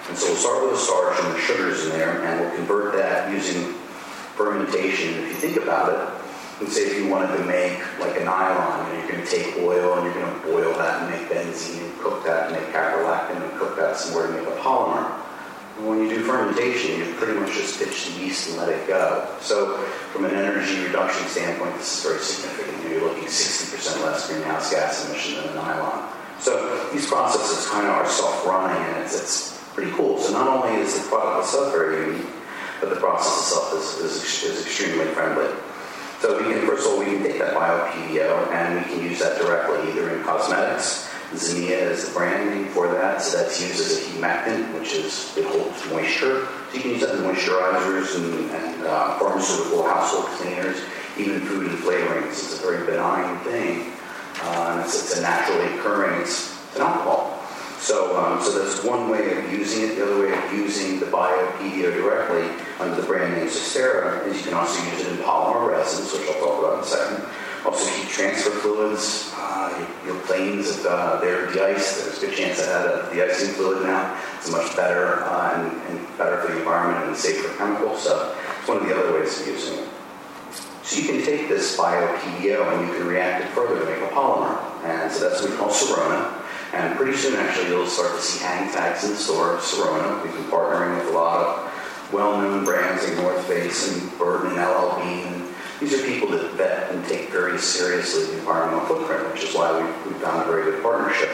And 0.08 0.16
so 0.16 0.28
we'll 0.28 0.36
start 0.36 0.62
with 0.62 0.70
the 0.70 0.78
starch 0.78 1.18
and 1.18 1.34
the 1.34 1.40
sugars 1.40 1.84
in 1.86 1.98
there, 1.98 2.22
and 2.22 2.40
we'll 2.40 2.54
convert 2.54 2.94
that 2.94 3.32
using 3.32 3.74
fermentation. 4.38 5.18
If 5.24 5.28
you 5.28 5.34
think 5.34 5.56
about 5.56 5.90
it, 5.90 6.22
let's 6.62 6.76
say 6.76 6.82
if 6.82 6.98
you 6.98 7.08
wanted 7.08 7.36
to 7.38 7.42
make 7.42 7.82
like 7.98 8.20
a 8.20 8.24
nylon, 8.24 8.86
and 8.86 9.00
you're 9.00 9.10
going 9.10 9.26
to 9.26 9.28
take 9.28 9.56
oil 9.58 9.98
and 9.98 10.04
you're 10.04 10.14
going 10.14 10.32
to 10.32 10.46
boil 10.46 10.72
that 10.78 11.02
and 11.02 11.10
make 11.10 11.28
benzene 11.28 11.90
and 11.90 11.98
cook 11.98 12.22
that 12.22 12.52
and 12.52 12.62
make 12.62 12.72
caprolactam 12.72 13.42
and 13.42 13.58
cook 13.58 13.74
that 13.74 13.96
somewhere 13.96 14.28
to 14.28 14.32
make 14.34 14.46
a 14.46 14.60
polymer 14.60 15.10
when 15.80 16.02
you 16.02 16.08
do 16.08 16.20
fermentation, 16.24 16.98
you 16.98 17.14
pretty 17.14 17.38
much 17.38 17.52
just 17.52 17.78
pitch 17.78 18.06
the 18.06 18.20
yeast 18.20 18.50
and 18.50 18.58
let 18.58 18.68
it 18.68 18.86
go. 18.86 19.26
So 19.40 19.78
from 20.12 20.26
an 20.26 20.32
energy 20.32 20.82
reduction 20.84 21.26
standpoint, 21.28 21.74
this 21.76 21.98
is 21.98 22.04
very 22.04 22.20
significant. 22.20 22.90
You're 22.90 23.08
looking 23.08 23.24
60% 23.24 24.04
less 24.04 24.28
greenhouse 24.28 24.70
gas 24.70 25.08
emission 25.08 25.36
than 25.36 25.48
a 25.48 25.54
nylon. 25.54 26.12
So 26.40 26.90
these 26.92 27.06
processes 27.06 27.70
kind 27.70 27.86
of 27.86 27.94
are 27.94 28.08
self-running, 28.08 28.82
and 28.82 29.04
it's, 29.04 29.18
it's 29.18 29.64
pretty 29.72 29.92
cool. 29.92 30.18
So 30.18 30.32
not 30.32 30.48
only 30.48 30.80
is 30.80 31.00
the 31.00 31.08
product 31.08 31.46
itself 31.46 31.72
very 31.72 32.12
unique, 32.12 32.26
but 32.80 32.90
the 32.90 32.96
process 32.96 33.48
itself 33.48 33.72
is, 33.74 34.04
is, 34.04 34.42
is 34.44 34.66
extremely 34.66 35.06
friendly. 35.14 35.48
So 36.20 36.38
we 36.38 36.52
can, 36.52 36.66
first 36.66 36.86
of 36.86 36.92
all, 36.92 36.98
we 36.98 37.06
can 37.06 37.22
take 37.22 37.38
that 37.38 37.54
bio-PDO 37.54 38.52
and 38.52 38.78
we 38.78 38.92
can 38.92 39.04
use 39.04 39.18
that 39.20 39.40
directly 39.40 39.90
either 39.90 40.14
in 40.14 40.22
cosmetics, 40.22 41.11
Zemea 41.34 41.90
is 41.90 42.08
the 42.08 42.14
brand 42.14 42.50
name 42.50 42.68
for 42.68 42.88
that. 42.88 43.22
So 43.22 43.38
that's 43.38 43.60
used 43.60 43.80
as 43.80 43.98
a 43.98 44.10
humectant, 44.10 44.78
which 44.78 44.92
is 44.92 45.36
it 45.36 45.44
holds 45.46 45.84
moisture. 45.90 46.46
So 46.70 46.74
you 46.74 46.80
can 46.80 46.90
use 46.92 47.00
that 47.00 47.14
in 47.14 47.22
moisturizers 47.22 48.16
and, 48.16 48.50
and 48.50 48.84
uh, 48.84 49.18
pharmaceutical 49.18 49.84
household 49.84 50.26
cleaners, 50.38 50.80
even 51.18 51.40
food 51.40 51.66
and 51.66 51.78
flavorings. 51.78 52.30
It's 52.30 52.58
a 52.58 52.62
very 52.62 52.86
benign 52.86 53.38
thing. 53.40 53.92
Uh, 54.42 54.82
it's, 54.84 54.94
it's, 54.94 55.18
a 55.18 55.22
naturally 55.22 55.78
occurring, 55.78 56.20
it's, 56.20 56.52
an 56.74 56.82
alcohol. 56.82 57.38
So, 57.78 58.16
um, 58.16 58.40
so 58.42 58.58
that's 58.58 58.82
one 58.84 59.10
way 59.10 59.36
of 59.36 59.52
using 59.52 59.82
it. 59.90 59.96
The 59.96 60.04
other 60.04 60.20
way 60.20 60.32
of 60.32 60.52
using 60.52 61.00
the 61.00 61.06
bio-PDO 61.06 61.94
directly 61.94 62.48
under 62.78 62.94
the 62.94 63.06
brand 63.06 63.34
name 63.34 63.46
Susterra 63.46 64.24
is 64.26 64.38
you 64.38 64.44
can 64.44 64.54
also 64.54 64.82
use 64.90 65.00
it 65.04 65.12
in 65.12 65.18
polymer 65.18 65.68
resins, 65.68 66.12
which 66.12 66.28
I'll 66.28 66.40
talk 66.40 66.58
about 66.60 66.74
in 66.74 66.80
a 66.80 66.86
second. 66.86 67.24
Also 67.64 67.88
heat 67.90 68.08
transfer 68.08 68.50
fluids. 68.50 69.32
Uh, 69.36 69.86
your 70.04 70.18
planes, 70.22 70.84
uh, 70.84 71.20
they're 71.20 71.52
de-iced, 71.52 72.04
there's 72.04 72.18
a 72.22 72.26
good 72.26 72.36
chance 72.36 72.58
that 72.58 72.68
had 72.68 72.86
a 72.86 73.14
de-icing 73.14 73.54
fluid 73.54 73.84
now. 73.84 74.20
It's 74.36 74.50
much 74.50 74.74
better 74.76 75.22
uh, 75.24 75.54
and, 75.54 75.82
and, 75.90 76.18
better 76.18 76.42
for 76.42 76.52
the 76.52 76.58
environment 76.58 77.06
and 77.06 77.16
safer 77.16 77.56
chemical. 77.56 77.96
So 77.96 78.36
it's 78.58 78.68
one 78.68 78.78
of 78.78 78.86
the 78.86 78.94
other 78.94 79.18
ways 79.18 79.40
of 79.40 79.46
using 79.46 79.78
it. 79.78 79.88
So 80.82 81.00
you 81.00 81.06
can 81.06 81.24
take 81.24 81.48
this 81.48 81.76
bio-PDO 81.76 82.72
and 82.72 82.88
you 82.88 82.94
can 82.98 83.06
react 83.06 83.44
it 83.44 83.48
further 83.50 83.78
to 83.78 83.86
make 83.86 84.10
a 84.10 84.12
polymer. 84.14 84.60
And 84.84 85.10
so 85.10 85.28
that's 85.28 85.42
what 85.42 85.50
we 85.52 85.56
call 85.56 85.68
Sorona. 85.68 86.42
And 86.72 86.96
pretty 86.96 87.16
soon, 87.16 87.36
actually, 87.36 87.68
you'll 87.68 87.86
start 87.86 88.16
to 88.16 88.20
see 88.20 88.42
hang 88.42 88.72
tags 88.72 89.04
in 89.04 89.10
the 89.10 89.16
store 89.16 89.54
of 89.54 89.60
Sorona. 89.60 90.22
We've 90.22 90.32
been 90.32 90.44
partnering 90.44 90.98
with 90.98 91.14
a 91.14 91.16
lot 91.16 91.46
of 91.46 92.12
well-known 92.12 92.64
brands 92.64 93.06
like 93.06 93.16
North 93.16 93.46
Face 93.46 93.92
and 93.92 94.18
Burton 94.18 94.50
and 94.50 94.58
LLB 94.58 95.26
and 95.26 95.41
these 95.82 95.94
are 95.94 96.06
people 96.06 96.28
that 96.28 96.52
vet 96.52 96.92
and 96.92 97.04
take 97.06 97.30
very 97.30 97.58
seriously 97.58 98.26
the 98.26 98.38
environmental 98.38 98.86
footprint, 98.86 99.32
which 99.32 99.42
is 99.42 99.54
why 99.54 99.72
we, 99.74 99.84
we 100.08 100.16
found 100.20 100.42
a 100.42 100.44
very 100.46 100.70
good 100.70 100.80
partnership. 100.80 101.28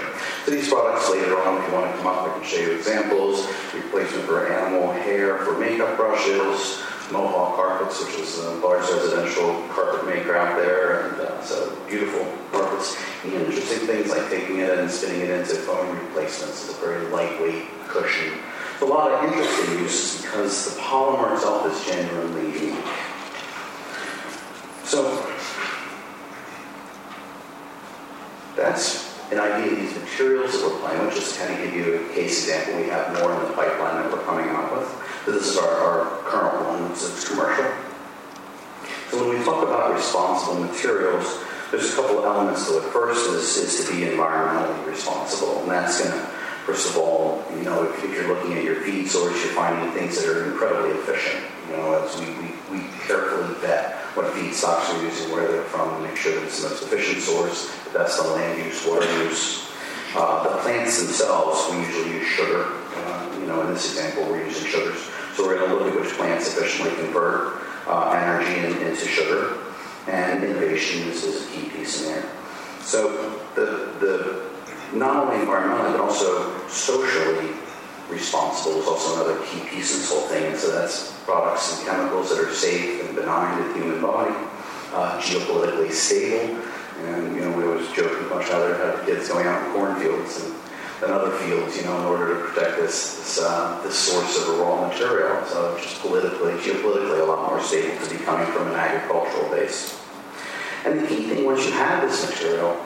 So 0.47 0.51
these 0.51 0.71
products 0.71 1.11
later 1.11 1.39
on, 1.39 1.61
if 1.61 1.69
you 1.69 1.75
want 1.75 1.93
to 1.93 1.97
come 1.99 2.07
up, 2.07 2.27
I 2.27 2.33
can 2.33 2.43
show 2.49 2.57
you 2.57 2.73
examples. 2.73 3.47
Replacement 3.75 4.25
for 4.25 4.51
animal 4.51 4.91
hair 4.93 5.37
for 5.45 5.59
makeup 5.59 5.99
brushes, 5.99 6.83
Mohawk 7.13 7.57
carpets, 7.57 8.03
which 8.03 8.15
is 8.17 8.39
a 8.39 8.53
large 8.57 8.89
residential 8.89 9.69
carpet 9.69 10.07
maker 10.07 10.35
out 10.37 10.57
there, 10.57 11.09
and 11.09 11.21
uh, 11.21 11.43
so 11.45 11.77
beautiful 11.87 12.27
carpets. 12.51 12.97
Even 13.27 13.45
interesting 13.45 13.87
things 13.87 14.09
like 14.09 14.31
taking 14.31 14.61
it 14.61 14.79
and 14.79 14.91
spinning 14.91 15.21
it 15.23 15.31
into 15.31 15.57
foam 15.57 15.95
replacements. 15.99 16.69
It's 16.69 16.79
a 16.79 16.81
very 16.81 17.07
lightweight 17.09 17.65
cushion. 17.89 18.33
a 18.81 18.85
lot 18.85 19.11
of 19.11 19.25
interesting 19.25 19.79
uses 19.79 20.23
because 20.23 20.75
the 20.75 20.81
polymer 20.81 21.35
itself 21.35 21.67
is 21.71 21.87
genuinely. 21.87 22.75
So 24.89 25.05
that's 28.57 29.21
an 29.31 29.39
idea 29.39 29.73
of 29.73 29.81
these 29.81 29.95
materials 30.01 30.53
that 30.53 30.67
we're 30.67 30.81
playing 30.81 31.05
with. 31.05 31.15
Just 31.15 31.35
to 31.35 31.47
kind 31.47 31.53
of 31.53 31.61
give 31.63 31.75
you 31.75 31.95
a 31.97 32.15
case 32.15 32.49
example, 32.49 32.81
we 32.81 32.89
have 32.89 33.13
more 33.21 33.35
in 33.35 33.49
the 33.49 33.53
pipeline 33.53 33.97
that 33.97 34.11
we're 34.11 34.25
coming 34.25 34.49
out 34.49 34.73
with. 34.73 34.89
So 35.27 35.33
this 35.33 35.47
is 35.49 35.59
our, 35.59 35.69
our 35.69 36.23
current 36.25 36.67
one, 36.67 36.91
it's 36.91 37.29
commercial. 37.29 37.71
So 39.11 39.29
when 39.29 39.39
we 39.39 39.45
talk 39.45 39.63
about 39.63 39.93
responsible 39.95 40.65
materials, 40.65 41.45
there's 41.71 41.93
a 41.93 41.95
couple 41.95 42.21
of 42.21 42.25
elements 42.25 42.67
to 42.69 42.79
it. 42.79 42.85
First 42.85 43.29
is, 43.29 43.59
is 43.59 43.85
to 43.85 43.93
be 43.93 44.07
environmentally 44.07 44.87
responsible, 44.87 45.61
and 45.65 45.71
that's 45.71 46.03
going 46.03 46.19
to, 46.19 46.27
first 46.65 46.89
of 46.89 46.97
all, 46.97 47.45
you 47.55 47.63
know, 47.63 47.85
if, 47.85 48.05
if, 48.05 48.15
you're 48.15 48.35
looking 48.35 48.55
at 48.55 48.65
your 48.65 48.77
feed 48.77 49.07
source, 49.07 49.35
you're 49.45 49.53
finding 49.53 49.93
things 49.93 50.17
that 50.17 50.35
are 50.35 50.51
incredibly 50.51 50.93
efficient. 50.93 51.45
You 51.69 51.77
know, 51.77 52.03
as 52.03 52.19
we, 52.19 52.27
we, 52.27 52.49
we 52.73 52.87
carefully 53.07 53.55
vet 53.61 53.97
what 54.17 54.33
feedstocks 54.33 54.93
we're 54.95 55.05
using, 55.05 55.31
where 55.31 55.51
they're 55.53 55.65
from, 55.65 55.93
and 55.95 56.05
make 56.05 56.17
sure 56.17 56.35
that 56.35 56.45
it's 56.45 56.63
the 56.63 56.69
most 56.71 56.83
efficient 56.83 57.23
source, 57.23 57.71
that's 57.93 58.21
the 58.21 58.29
land 58.31 58.59
use, 58.65 58.87
water 58.87 59.07
use. 59.25 59.71
Uh, 60.15 60.43
the 60.45 60.63
plants 60.63 61.03
themselves, 61.03 61.71
we 61.71 61.79
usually 61.81 62.19
use 62.19 62.27
sugar. 62.27 62.73
Uh, 62.97 63.37
you 63.39 63.47
know, 63.47 63.61
in 63.63 63.75
this 63.75 63.87
example, 63.93 64.25
we're 64.25 64.45
using 64.47 64.67
sugars. 64.67 65.11
So 65.35 65.47
we're 65.47 65.59
going 65.59 65.71
to 65.71 65.77
look 65.77 65.95
at 65.95 66.01
which 66.01 66.15
plants 66.15 66.57
efficiently 66.57 66.95
convert 66.97 67.63
uh, 67.87 68.11
energy 68.13 68.59
in, 68.59 68.87
into 68.87 69.07
sugar. 69.07 69.59
And 70.07 70.43
innovation 70.43 71.07
is, 71.09 71.23
is, 71.23 71.47
a 71.47 71.51
key 71.51 71.69
piece 71.69 72.01
in 72.01 72.15
there. 72.15 72.31
So 72.81 73.39
the, 73.55 73.93
the 74.01 74.49
not 74.97 75.17
only 75.17 75.45
environmentally, 75.45 75.93
but 75.93 76.01
also 76.01 76.67
socially 76.69 77.51
responsible 78.09 78.81
is 78.81 78.87
also 78.87 79.15
another 79.15 79.45
key 79.47 79.61
piece 79.69 79.93
in 79.93 80.01
this 80.01 80.11
whole 80.11 80.27
thing. 80.29 80.45
And 80.45 80.57
so 80.57 80.73
that's 80.73 81.13
products 81.25 81.79
and 81.79 81.89
chemicals 81.89 82.31
that 82.31 82.39
are 82.39 82.53
safe 82.55 83.05
and 83.05 83.15
benign 83.15 83.59
to 83.59 83.69
the 83.69 83.75
human 83.75 84.01
body, 84.01 84.35
uh, 84.93 85.21
geopolitically 85.21 85.91
stable. 85.93 86.57
And, 87.05 87.37
you 87.37 87.43
know, 87.43 87.57
we 87.57 87.65
always 87.65 87.91
joke 87.93 88.11
with 88.19 88.31
much 88.31 88.51
other 88.51 88.77
have 88.79 89.07
kids 89.07 89.29
going 89.29 89.47
out 89.47 89.67
in 89.67 89.73
cornfields 89.73 90.45
and, 90.45 90.55
and 91.05 91.13
other 91.13 91.31
fields, 91.39 91.77
you 91.77 91.85
know, 91.85 91.97
in 91.99 92.05
order 92.07 92.35
to 92.35 92.49
protect 92.49 92.77
this, 92.77 93.19
this, 93.19 93.39
uh, 93.41 93.81
this 93.85 93.97
source 93.97 94.37
of 94.37 94.59
a 94.59 94.63
raw 94.63 94.89
material. 94.89 95.45
So 95.47 95.79
just 95.79 96.01
politically, 96.01 96.55
geopolitically, 96.55 97.21
a 97.21 97.25
lot 97.25 97.49
more 97.49 97.63
stable 97.63 98.05
to 98.05 98.11
be 98.11 98.25
coming 98.25 98.51
from 98.53 98.69
an 98.69 98.75
agricultural 98.75 99.49
base. 99.51 100.01
And 100.85 101.01
the 101.01 101.07
key 101.07 101.29
thing, 101.29 101.45
once 101.45 101.65
you 101.67 101.73
have 101.73 102.03
this 102.03 102.29
material, 102.29 102.77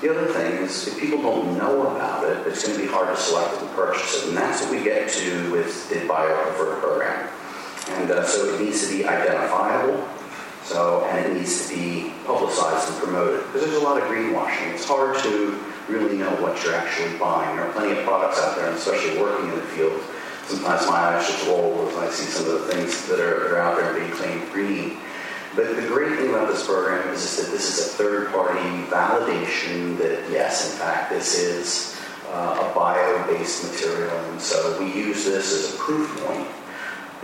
the 0.00 0.10
other 0.10 0.32
thing 0.32 0.62
is 0.62 0.86
if 0.86 0.98
people 0.98 1.20
don't 1.20 1.58
know 1.58 1.88
about 1.88 2.24
it, 2.24 2.46
it's 2.46 2.64
going 2.64 2.78
to 2.78 2.84
be 2.84 2.90
hard 2.90 3.14
to 3.14 3.20
select 3.20 3.60
and 3.60 3.70
purchase 3.70 4.22
it. 4.22 4.28
And 4.28 4.36
that's 4.36 4.62
what 4.62 4.70
we 4.70 4.82
get 4.82 5.08
to 5.10 5.50
with 5.50 5.88
the 5.90 6.06
Bio 6.06 6.52
program. 6.54 7.28
And 7.88 8.10
uh, 8.10 8.24
so 8.24 8.54
it 8.54 8.60
needs 8.60 8.86
to 8.86 8.96
be 8.96 9.04
identifiable. 9.04 10.06
So, 10.62 11.04
and 11.06 11.26
it 11.26 11.34
needs 11.34 11.66
to 11.66 11.74
be 11.74 12.12
publicized 12.26 12.92
and 12.92 12.98
promoted 12.98 13.46
because 13.46 13.62
there's 13.62 13.76
a 13.76 13.84
lot 13.84 14.00
of 14.00 14.06
greenwashing. 14.08 14.74
It's 14.74 14.86
hard 14.86 15.18
to 15.22 15.58
really 15.88 16.18
know 16.18 16.30
what 16.42 16.62
you're 16.62 16.74
actually 16.74 17.16
buying. 17.18 17.56
There 17.56 17.66
are 17.66 17.72
plenty 17.72 17.98
of 17.98 18.04
products 18.04 18.38
out 18.38 18.56
there, 18.56 18.66
and 18.66 18.76
especially 18.76 19.18
working 19.18 19.48
in 19.48 19.56
the 19.56 19.62
field, 19.62 20.00
sometimes 20.46 20.86
my 20.86 21.16
eyes 21.16 21.26
just 21.26 21.46
roll 21.46 21.88
as 21.88 21.96
I 21.96 22.10
see 22.10 22.30
some 22.30 22.46
of 22.46 22.52
the 22.52 22.72
things 22.72 23.08
that 23.08 23.18
are, 23.18 23.40
that 23.40 23.52
are 23.52 23.58
out 23.58 23.78
there 23.78 23.94
being 23.94 24.10
claimed 24.12 24.52
green. 24.52 24.98
But 25.56 25.76
the 25.76 25.86
great 25.86 26.18
thing 26.18 26.30
about 26.30 26.48
this 26.48 26.66
program 26.66 27.08
is, 27.12 27.36
that 27.36 27.50
this 27.50 27.78
is 27.78 27.86
a 27.86 27.88
third-party 27.96 28.84
validation 28.90 29.96
that, 29.98 30.30
yes, 30.30 30.72
in 30.72 30.78
fact, 30.78 31.10
this 31.10 31.38
is 31.38 31.98
uh, 32.28 32.68
a 32.70 32.74
bio-based 32.74 33.64
material. 33.72 34.16
And 34.30 34.40
so 34.40 34.78
we 34.78 34.92
use 34.92 35.24
this 35.24 35.52
as 35.52 35.74
a 35.74 35.78
proof 35.78 36.08
point 36.24 36.46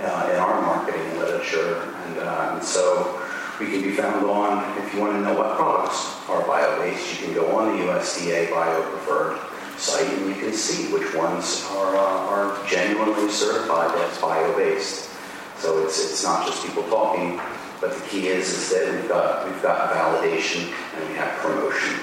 uh, 0.00 0.30
in 0.32 0.38
our 0.38 0.62
marketing 0.62 1.18
literature. 1.18 1.82
And, 2.06 2.18
uh, 2.18 2.52
and 2.54 2.64
so 2.64 3.20
we 3.60 3.66
can 3.66 3.82
be 3.82 3.92
found 3.92 4.24
on, 4.26 4.78
if 4.78 4.94
you 4.94 5.00
want 5.00 5.12
to 5.12 5.20
know 5.20 5.34
what 5.34 5.56
products 5.56 6.16
are 6.28 6.44
bio-based, 6.46 7.20
you 7.20 7.26
can 7.26 7.34
go 7.34 7.56
on 7.56 7.76
the 7.76 7.84
USDA 7.84 8.50
bio-preferred 8.50 9.38
site 9.76 10.10
and 10.12 10.28
you 10.28 10.34
can 10.34 10.52
see 10.52 10.92
which 10.92 11.14
ones 11.14 11.66
are, 11.72 11.96
uh, 11.96 12.00
are 12.00 12.66
genuinely 12.66 13.30
certified 13.30 13.94
as 14.00 14.18
bio-based. 14.18 15.10
So 15.58 15.84
it's, 15.84 16.10
it's 16.10 16.24
not 16.24 16.46
just 16.46 16.64
people 16.64 16.82
talking, 16.84 17.40
but 17.80 17.92
the 17.92 18.08
key 18.08 18.28
is, 18.28 18.48
is 18.48 18.70
that 18.70 18.94
we've 18.94 19.08
got, 19.08 19.46
we've 19.46 19.62
got 19.62 19.92
validation 19.92 20.72
and 20.96 21.08
we 21.08 21.14
have 21.16 21.30
promotion. 21.38 22.00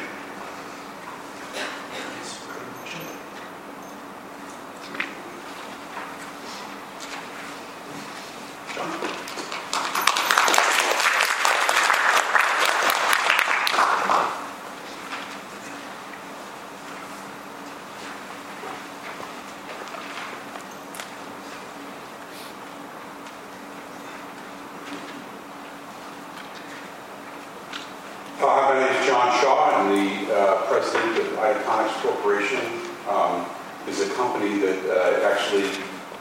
Uh, 28.41 28.73
my 28.73 28.79
name 28.79 28.89
is 28.99 29.05
John 29.05 29.29
Shaw. 29.39 29.69
I'm 29.69 29.93
the 29.93 30.33
uh, 30.33 30.65
president 30.65 31.15
of 31.15 31.27
Itaconix 31.37 31.93
Corporation. 32.01 32.57
Um, 33.07 33.45
is 33.87 34.01
a 34.01 34.09
company 34.15 34.57
that 34.57 34.81
uh, 34.89 35.29
actually 35.29 35.69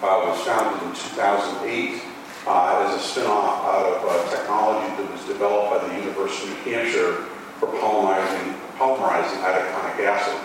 uh, 0.04 0.28
was 0.28 0.38
founded 0.44 0.82
in 0.84 0.92
2008 1.16 2.02
uh, 2.46 2.84
as 2.84 2.92
a 2.92 3.00
spinoff 3.00 3.64
out 3.64 3.86
of 3.88 4.04
uh, 4.04 4.30
technology 4.36 5.02
that 5.02 5.10
was 5.10 5.24
developed 5.24 5.80
by 5.80 5.88
the 5.88 5.94
University 5.98 6.52
of 6.52 6.66
New 6.66 6.72
Hampshire 6.74 7.12
for 7.58 7.68
polymerizing, 7.68 8.52
polymerizing 8.76 9.40
itaconic 9.40 10.04
acid, 10.04 10.36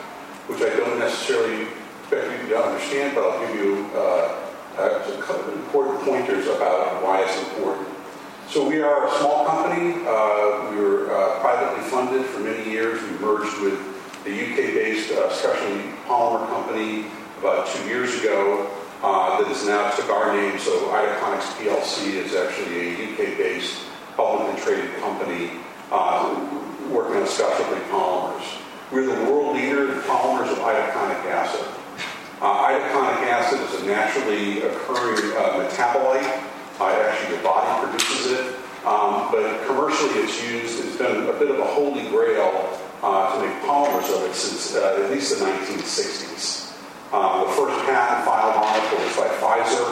which 0.48 0.62
I 0.62 0.76
don't 0.78 0.98
necessarily 0.98 1.68
expect 2.04 2.42
you 2.42 2.50
to 2.56 2.64
understand, 2.64 3.16
but 3.16 3.26
I'll 3.26 3.48
give 3.48 3.56
you 3.60 3.90
uh, 3.94 4.00
uh, 4.78 5.12
a 5.12 5.22
couple 5.22 5.52
of 5.52 5.60
important 5.60 6.00
pointers 6.06 6.48
about 6.48 7.04
why 7.04 7.22
it's 7.24 7.38
important. 7.50 7.96
So 8.48 8.66
we 8.70 8.80
are 8.80 9.08
a 9.08 9.12
small 9.18 9.46
company. 9.46 9.96
Uh, 10.08 10.70
we 10.72 10.78
were 10.80 11.12
uh, 11.12 11.40
privately 11.40 11.84
funded 11.90 12.26
for 12.28 12.40
many 12.40 12.70
years. 12.70 13.02
We 13.02 13.18
merged 13.18 13.60
with 13.60 13.74
a 14.26 14.30
UK-based 14.30 15.12
uh, 15.12 15.34
specialty 15.34 15.90
polymer 16.06 16.48
company 16.48 17.06
about 17.40 17.68
two 17.68 17.84
years 17.88 18.18
ago 18.22 18.70
uh, 19.04 19.40
that 19.40 19.48
has 19.48 19.66
now 19.66 19.90
took 19.92 20.10
our 20.10 20.34
name. 20.34 20.58
So 20.60 20.72
Itaconix 20.88 21.42
PLC 21.58 22.14
is 22.24 22.34
actually 22.36 22.78
a 22.78 23.12
UK-based 23.12 23.82
publicly 24.16 24.62
traded 24.62 24.96
company 25.02 25.52
uh, 25.92 26.34
working 26.90 27.18
on 27.18 27.28
specialty 27.28 27.82
polymers. 27.90 28.62
We're 28.92 29.08
the 29.08 29.30
world 29.30 29.56
leader 29.56 29.92
in 29.92 30.00
polymers 30.02 30.52
of 30.52 30.60
itaconic 30.60 31.26
acid. 31.26 31.68
Uh, 32.42 32.70
itaconic 32.70 33.26
acid 33.28 33.60
is 33.60 33.82
a 33.82 33.86
naturally 33.86 34.62
occurring 34.62 35.34
uh, 35.36 35.68
metabolite. 35.68 36.52
Uh, 36.80 36.92
actually, 36.92 37.38
the 37.38 37.44
body 37.44 37.88
produces 37.88 38.32
it. 38.34 38.56
Um, 38.86 39.32
but 39.32 39.44
commercially, 39.96 40.24
it's 40.24 40.44
used, 40.44 40.86
it's 40.86 40.98
been 40.98 41.30
a 41.30 41.34
bit 41.34 41.50
of 41.50 41.60
a 41.60 41.66
holy 41.66 42.08
grail 42.10 42.80
uh, 43.04 43.36
to 43.36 43.46
make 43.46 43.56
polymers 43.64 44.10
of 44.16 44.30
it 44.30 44.36
since 44.36 44.76
uh, 44.76 45.04
at 45.04 45.12
least 45.12 45.38
the 45.38 45.46
1960s. 45.46 46.74
Uh, 47.14 47.46
the 47.46 47.52
first 47.52 47.86
patent 47.86 48.26
filed 48.26 48.56
on 48.56 48.76
it 48.76 49.06
was 49.06 49.16
by 49.16 49.28
Pfizer 49.40 49.86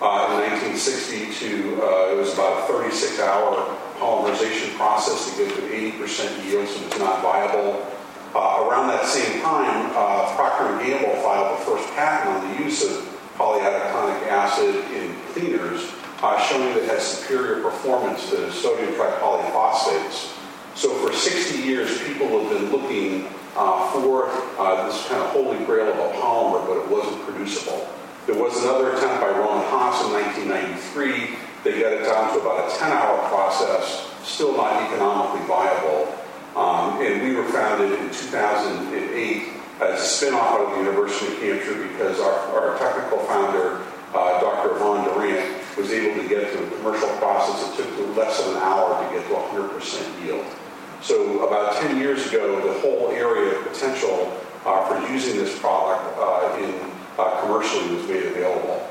uh, 0.00 0.32
in 0.32 0.50
1960 0.56 1.34
to, 1.34 1.82
uh, 1.82 2.12
it 2.12 2.16
was 2.16 2.32
about 2.34 2.68
a 2.68 2.72
36-hour 2.72 3.76
polymerization 3.98 4.74
process 4.76 5.30
to 5.30 5.44
get 5.44 5.54
to 5.54 5.62
80% 5.62 6.44
yield, 6.44 6.68
so 6.68 6.86
it's 6.86 6.98
not 6.98 7.22
viable. 7.22 7.86
Uh, 8.34 8.66
around 8.66 8.88
that 8.88 9.04
same 9.04 9.42
time, 9.42 9.90
Procter 10.34 10.78
& 10.78 10.84
Gamble 10.84 11.20
filed 11.20 11.58
the 11.60 11.64
first 11.64 11.86
patent 11.94 12.30
on 12.30 12.56
the 12.56 12.64
use 12.64 12.82
of 12.82 13.04
polyitaconic 13.36 14.26
acid 14.28 14.74
in 14.92 15.14
cleaners, 15.32 15.92
uh, 16.22 16.40
showing 16.46 16.74
that 16.74 16.84
it 16.84 16.88
has 16.88 17.02
superior 17.02 17.62
performance 17.62 18.30
to 18.30 18.50
sodium 18.52 18.94
tripolyphosphates. 18.94 20.38
So 20.74 20.88
for 21.04 21.12
60 21.12 21.62
years, 21.62 22.02
people 22.04 22.28
have 22.40 22.48
been 22.48 22.70
looking 22.70 23.26
uh, 23.56 23.90
for 23.90 24.28
uh, 24.58 24.86
this 24.86 25.06
kind 25.08 25.20
of 25.20 25.30
holy 25.30 25.62
grail 25.64 25.88
of 25.92 25.98
a 25.98 26.18
polymer, 26.18 26.66
but 26.66 26.78
it 26.78 26.88
wasn't 26.88 27.22
producible. 27.24 27.88
There 28.26 28.36
was 28.36 28.56
another 28.62 28.94
attempt 28.94 29.20
by 29.20 29.28
Rohm 29.28 29.60
and 29.60 29.66
Haas 29.66 30.06
in 30.06 30.12
1993. 30.12 31.36
They 31.64 31.80
got 31.82 31.92
it 31.92 32.04
down 32.04 32.32
to 32.32 32.40
about 32.40 32.70
a 32.70 32.72
10-hour 32.74 33.28
process, 33.28 34.08
still 34.22 34.56
not 34.56 34.80
economically 34.82 35.46
viable. 35.46 36.14
Um, 36.54 37.00
and 37.02 37.22
we 37.22 37.34
were 37.34 37.44
founded 37.44 37.98
in 37.98 38.10
2008 38.10 39.42
as 39.80 40.00
a 40.00 40.04
spin-off 40.04 40.54
out 40.54 40.60
of 40.60 40.70
the 40.70 40.84
University 40.84 41.26
of 41.26 41.40
New 41.40 41.52
Hampshire 41.52 41.88
because 41.88 42.20
our, 42.20 42.32
our 42.54 42.78
technical 42.78 43.18
founder, 43.26 43.82
uh, 44.14 44.40
Dr. 44.40 44.78
Yvon 44.78 45.04
Durant, 45.04 45.61
was 45.76 45.90
able 45.90 46.22
to 46.22 46.28
get 46.28 46.52
to 46.52 46.62
a 46.62 46.70
commercial 46.76 47.08
process 47.16 47.76
that 47.76 47.76
took 47.76 48.16
less 48.16 48.42
than 48.42 48.56
an 48.56 48.62
hour 48.62 49.02
to 49.02 49.14
get 49.14 49.26
to 49.28 49.34
100% 49.34 50.24
yield. 50.24 50.44
So 51.00 51.46
about 51.46 51.80
10 51.80 51.98
years 51.98 52.26
ago, 52.28 52.60
the 52.72 52.80
whole 52.80 53.10
area 53.10 53.58
of 53.58 53.66
potential 53.66 54.38
uh, 54.64 54.86
for 54.86 55.12
using 55.12 55.36
this 55.36 55.58
product 55.58 56.16
uh, 56.18 56.56
in 56.62 56.92
uh, 57.18 57.40
commercially 57.40 57.94
was 57.96 58.06
made 58.06 58.24
available. 58.26 58.88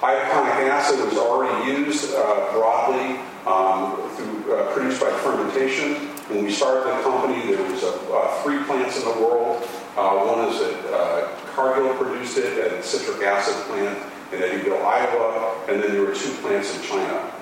Itaconic 0.00 0.68
acid 0.70 1.04
was 1.04 1.18
already 1.18 1.70
used 1.70 2.14
uh, 2.14 2.52
broadly 2.52 3.20
um, 3.46 4.10
through, 4.16 4.54
uh, 4.54 4.72
produced 4.72 5.00
by 5.00 5.10
fermentation. 5.18 6.08
When 6.30 6.44
we 6.44 6.52
started 6.52 6.88
the 6.88 7.02
company, 7.02 7.54
there 7.54 7.70
was 7.70 7.84
uh, 7.84 8.40
three 8.42 8.62
plants 8.64 8.98
in 8.98 9.04
the 9.04 9.20
world. 9.20 9.62
one 9.96 10.48
is 10.48 10.62
at 10.62 11.36
Cargill 11.54 11.92
produced 11.94 12.38
it 12.38 12.56
at 12.58 12.84
citric 12.84 13.22
acid 13.26 13.54
plant 13.66 13.98
in 14.32 14.38
Eddyville, 14.40 14.84
Iowa, 14.84 15.56
and 15.68 15.82
then 15.82 15.92
there 15.92 16.02
were 16.02 16.14
two 16.14 16.30
plants 16.42 16.76
in 16.76 16.82
China. 16.82 17.32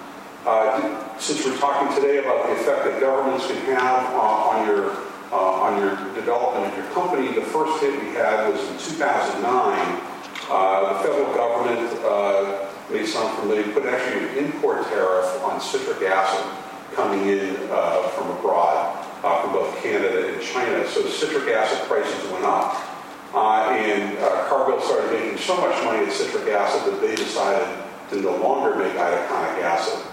Uh, 0.46 1.18
since 1.18 1.44
we're 1.44 1.58
talking 1.58 1.94
today 1.94 2.18
about 2.18 2.46
the 2.46 2.52
effect 2.52 2.84
that 2.84 3.00
governments 3.00 3.46
can 3.46 3.60
have 3.76 4.14
uh, 4.14 4.48
on 4.48 4.66
your 4.66 4.96
uh, 5.30 5.36
on 5.36 5.78
your 5.78 5.96
development 6.14 6.72
of 6.72 6.78
your 6.78 6.88
company, 6.94 7.28
the 7.34 7.44
first 7.52 7.82
hit 7.82 7.92
we 8.00 8.08
had 8.16 8.48
was 8.48 8.62
in 8.70 8.96
2009. 8.96 9.44
Uh, 10.48 10.92
the 10.94 10.98
federal 11.04 11.34
government 11.34 11.92
uh, 12.06 12.66
may 12.90 13.04
sound 13.04 13.36
familiar, 13.38 13.70
put 13.74 13.84
actually 13.84 14.26
an 14.26 14.46
import 14.46 14.86
tariff 14.88 15.44
on 15.44 15.60
citric 15.60 16.00
acid 16.08 16.42
coming 16.94 17.28
in 17.28 17.54
uh, 17.70 18.08
from 18.16 18.30
abroad, 18.30 19.04
from 19.20 19.52
both 19.52 19.76
Canada 19.82 20.32
and 20.32 20.42
China. 20.42 20.88
So 20.88 21.06
citric 21.06 21.52
acid 21.52 21.86
prices 21.86 22.30
went 22.30 22.46
up. 22.46 22.87
Uh, 23.38 23.70
and 23.70 24.18
uh, 24.18 24.48
Cargill 24.48 24.80
started 24.80 25.12
making 25.12 25.38
so 25.38 25.56
much 25.58 25.84
money 25.84 26.02
in 26.02 26.10
citric 26.10 26.48
acid 26.48 26.92
that 26.92 27.00
they 27.00 27.14
decided 27.14 27.68
to 28.10 28.20
no 28.20 28.34
longer 28.36 28.74
make 28.74 28.92
itaconic 28.94 29.62
acid. 29.62 30.04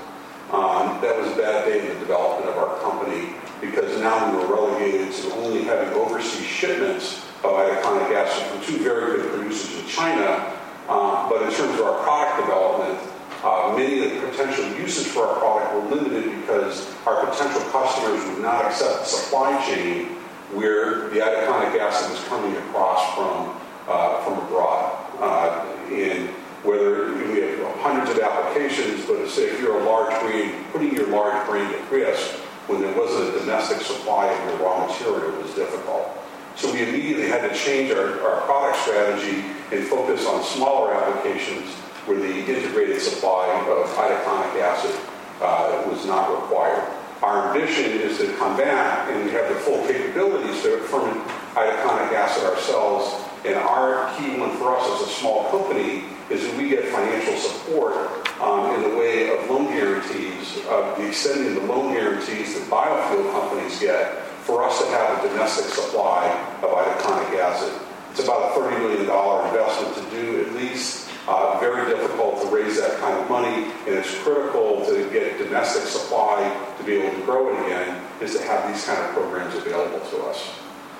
Um, 0.53 1.01
that 1.01 1.17
was 1.17 1.31
a 1.33 1.35
bad 1.35 1.65
day 1.65 1.81
in 1.81 1.87
the 1.87 1.99
development 2.01 2.51
of 2.51 2.55
our 2.55 2.77
company 2.81 3.33
because 3.59 3.99
now 3.99 4.29
we 4.29 4.37
were 4.37 4.53
relegated 4.53 5.11
to 5.11 5.33
only 5.37 5.63
having 5.63 5.91
overseas 5.95 6.45
shipments 6.45 7.25
of 7.43 7.49
itaconic 7.49 8.13
acid 8.13 8.45
from 8.45 8.61
two 8.61 8.83
very 8.83 9.17
good 9.17 9.31
producers 9.31 9.79
in 9.79 9.87
China. 9.87 10.53
Uh, 10.87 11.27
but 11.27 11.41
in 11.41 11.51
terms 11.51 11.79
of 11.79 11.81
our 11.81 12.03
product 12.03 12.45
development, 12.45 12.99
uh, 13.43 13.73
many 13.75 14.05
of 14.05 14.21
the 14.21 14.29
potential 14.29 14.65
uses 14.77 15.07
for 15.07 15.25
our 15.25 15.39
product 15.39 15.73
were 15.73 15.95
limited 15.95 16.29
because 16.41 16.93
our 17.07 17.25
potential 17.25 17.61
customers 17.71 18.23
would 18.29 18.43
not 18.43 18.65
accept 18.65 18.99
the 18.99 19.05
supply 19.05 19.65
chain 19.65 20.15
where 20.53 21.09
the 21.09 21.19
itaconic 21.19 21.79
acid 21.79 22.11
is 22.11 22.23
coming 22.25 22.55
across 22.57 23.15
from, 23.15 23.55
uh, 23.87 24.23
from 24.23 24.37
abroad. 24.45 24.91
Uh, 25.19 25.65
and 25.91 26.29
whether 26.63 27.13
we 27.13 27.41
have 27.41 27.77
hundreds 27.77 28.11
of 28.11 28.19
applications, 28.19 29.05
but 29.05 29.27
say 29.29 29.43
if 29.43 29.61
you're 29.61 29.79
a 29.79 29.83
large 29.83 30.19
brain, 30.21 30.51
putting 30.71 30.93
your 30.93 31.07
large 31.07 31.47
brain 31.47 31.65
at 31.65 31.91
risk 31.91 32.31
when 32.67 32.81
there 32.81 32.97
wasn't 32.97 33.35
a 33.35 33.39
domestic 33.39 33.79
supply 33.81 34.25
of 34.25 34.49
your 34.49 34.65
raw 34.65 34.87
material 34.87 35.31
was 35.41 35.53
difficult. 35.53 36.09
So 36.55 36.71
we 36.73 36.81
immediately 36.81 37.27
had 37.27 37.47
to 37.47 37.55
change 37.55 37.91
our, 37.91 38.19
our 38.21 38.41
product 38.41 38.79
strategy 38.79 39.43
and 39.71 39.85
focus 39.85 40.25
on 40.25 40.43
smaller 40.43 40.93
applications 40.95 41.69
where 42.07 42.17
the 42.17 42.33
integrated 42.45 43.01
supply 43.01 43.47
of 43.67 43.87
itaconic 43.89 44.61
acid 44.61 44.95
uh, 45.41 45.83
was 45.87 46.05
not 46.05 46.31
required. 46.31 46.94
Our 47.23 47.47
ambition 47.47 47.91
is 48.01 48.17
to 48.19 48.35
come 48.37 48.57
back 48.57 49.09
and 49.09 49.25
we 49.25 49.31
have 49.31 49.47
the 49.49 49.55
full 49.55 49.85
capabilities 49.87 50.61
to 50.63 50.79
ferment 50.81 51.25
itaconic 51.53 52.11
acid 52.13 52.43
ourselves. 52.43 53.23
And 53.45 53.55
our 53.55 54.13
key 54.17 54.37
one 54.39 54.51
for 54.57 54.77
us 54.77 55.01
as 55.01 55.07
a 55.07 55.11
small 55.11 55.49
company 55.49 56.03
is 56.29 56.45
that 56.45 56.57
we 56.57 56.69
get 56.69 56.85
financial 56.85 57.35
support 57.37 57.95
um, 58.41 58.75
in 58.75 58.89
the 58.89 58.97
way 58.97 59.29
of 59.29 59.49
loan 59.49 59.67
guarantees, 59.67 60.57
of 60.67 60.97
the 60.97 61.07
extending 61.07 61.53
the 61.55 61.61
loan 61.61 61.93
guarantees 61.93 62.55
that 62.55 62.69
biofuel 62.69 63.31
companies 63.31 63.79
get 63.79 64.25
for 64.43 64.63
us 64.63 64.79
to 64.79 64.87
have 64.91 65.23
a 65.23 65.27
domestic 65.29 65.65
supply 65.65 66.27
of 66.61 66.69
itaconic 66.69 67.39
acid. 67.39 67.73
It's 68.11 68.23
about 68.23 68.55
a 68.55 68.59
$30 68.59 68.79
million 68.79 69.01
investment 69.01 69.95
to 69.95 70.15
do 70.15 70.45
at 70.45 70.53
least 70.53 71.04
uh, 71.27 71.59
very 71.59 71.89
difficult 71.89 72.41
to 72.41 72.47
raise 72.47 72.79
that 72.79 72.99
kind 72.99 73.17
of 73.17 73.29
money, 73.29 73.71
and 73.87 73.95
it's 73.95 74.13
critical 74.21 74.85
to 74.85 75.09
get 75.11 75.37
domestic 75.37 75.83
supply 75.83 76.39
to 76.77 76.83
be 76.83 76.93
able 76.93 77.17
to 77.17 77.25
grow 77.25 77.53
it 77.53 77.65
again, 77.65 78.01
is 78.21 78.35
to 78.35 78.43
have 78.43 78.71
these 78.71 78.85
kind 78.85 78.99
of 79.03 79.11
programs 79.11 79.55
available 79.55 79.99
to 80.11 80.17
us. 80.25 80.51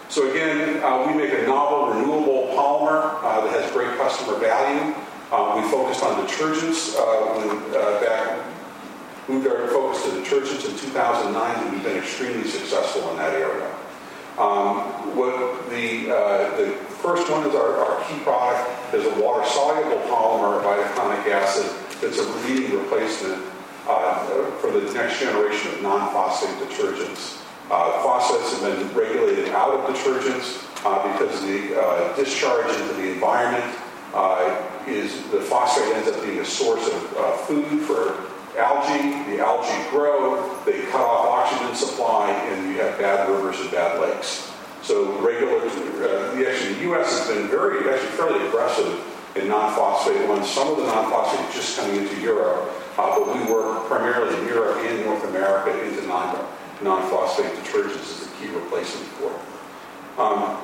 So 0.09 0.29
again, 0.31 0.83
uh, 0.83 1.05
we 1.07 1.13
make 1.13 1.33
a 1.33 1.45
novel, 1.45 1.93
renewable 1.93 2.47
polymer 2.55 3.21
uh, 3.23 3.41
that 3.41 3.61
has 3.61 3.71
great 3.71 3.97
customer 3.97 4.37
value. 4.39 4.93
Uh, 5.31 5.59
we 5.59 5.69
focused 5.69 6.03
on 6.03 6.25
detergents 6.25 6.95
uh, 6.95 7.37
when, 7.37 7.49
uh, 7.75 7.99
back, 8.01 8.45
moved 9.27 9.47
our 9.47 9.67
focus 9.67 10.03
to 10.03 10.09
detergents 10.11 10.69
in 10.69 10.77
2009, 10.77 11.63
and 11.63 11.73
we've 11.73 11.83
been 11.83 11.97
extremely 11.97 12.47
successful 12.47 13.09
in 13.11 13.17
that 13.17 13.33
area. 13.33 13.69
Um, 14.37 15.15
what 15.15 15.69
the, 15.69 16.11
uh, 16.11 16.57
the 16.57 16.71
first 16.99 17.31
one 17.31 17.47
is 17.47 17.55
our, 17.55 17.77
our 17.79 18.03
key 18.03 18.19
product 18.19 18.93
is 18.93 19.05
a 19.05 19.21
water-soluble 19.21 19.97
polymer 20.11 20.59
of 20.59 20.63
itaconic 20.63 21.25
acid 21.31 21.71
that's 22.01 22.19
a 22.19 22.29
leading 22.43 22.77
replacement 22.77 23.41
uh, 23.87 24.51
for 24.59 24.71
the 24.71 24.91
next 24.93 25.21
generation 25.21 25.71
of 25.71 25.81
non-phosphate 25.81 26.67
detergents. 26.67 27.41
Uh, 27.71 28.03
phosphates 28.03 28.61
have 28.61 28.77
been 28.77 28.93
regulated 28.93 29.49
out 29.49 29.73
of 29.73 29.95
detergents 29.95 30.67
uh, 30.83 31.11
because 31.13 31.41
the 31.43 31.79
uh, 31.79 32.15
discharge 32.17 32.69
into 32.81 32.93
the 32.95 33.13
environment 33.13 33.73
uh, 34.13 34.61
is 34.85 35.23
the 35.31 35.39
phosphate 35.39 35.95
ends 35.95 36.09
up 36.09 36.21
being 36.23 36.39
a 36.39 36.45
source 36.45 36.85
of 36.89 37.39
food 37.47 37.81
for 37.81 38.34
algae, 38.57 39.31
the 39.31 39.39
algae 39.39 39.89
grow, 39.89 40.63
they 40.65 40.81
cut 40.91 41.01
off 41.01 41.25
oxygen 41.25 41.75
supply, 41.75 42.31
and 42.31 42.69
you 42.69 42.81
have 42.81 42.97
bad 42.97 43.29
rivers 43.29 43.59
and 43.59 43.71
bad 43.71 43.99
lakes. 43.99 44.51
So 44.81 45.19
regular, 45.19 45.57
uh, 45.57 46.47
actually 46.47 46.73
the 46.75 46.81
U.S. 46.81 47.17
has 47.17 47.35
been 47.35 47.47
very, 47.47 47.89
actually 47.89 48.11
fairly 48.11 48.45
aggressive 48.47 49.03
in 49.35 49.47
non-phosphate 49.47 50.27
ones. 50.29 50.49
Some 50.49 50.69
of 50.69 50.77
the 50.77 50.85
non-phosphate 50.85 51.53
just 51.53 51.77
coming 51.77 51.97
into 51.97 52.21
Europe, 52.21 52.69
uh, 52.97 53.19
but 53.19 53.35
we 53.35 53.51
work 53.51 53.87
primarily 53.87 54.37
in 54.39 54.47
Europe 54.47 54.77
and 54.77 55.05
North 55.05 55.23
America 55.25 55.83
into 55.83 56.05
non, 56.07 56.45
non-phosphate 56.81 57.51
detergents 57.63 58.21
as 58.21 58.27
a 58.27 58.31
key 58.37 58.53
replacement 58.53 59.07
for 59.17 59.31
it. 59.31 60.19
Um, 60.19 60.57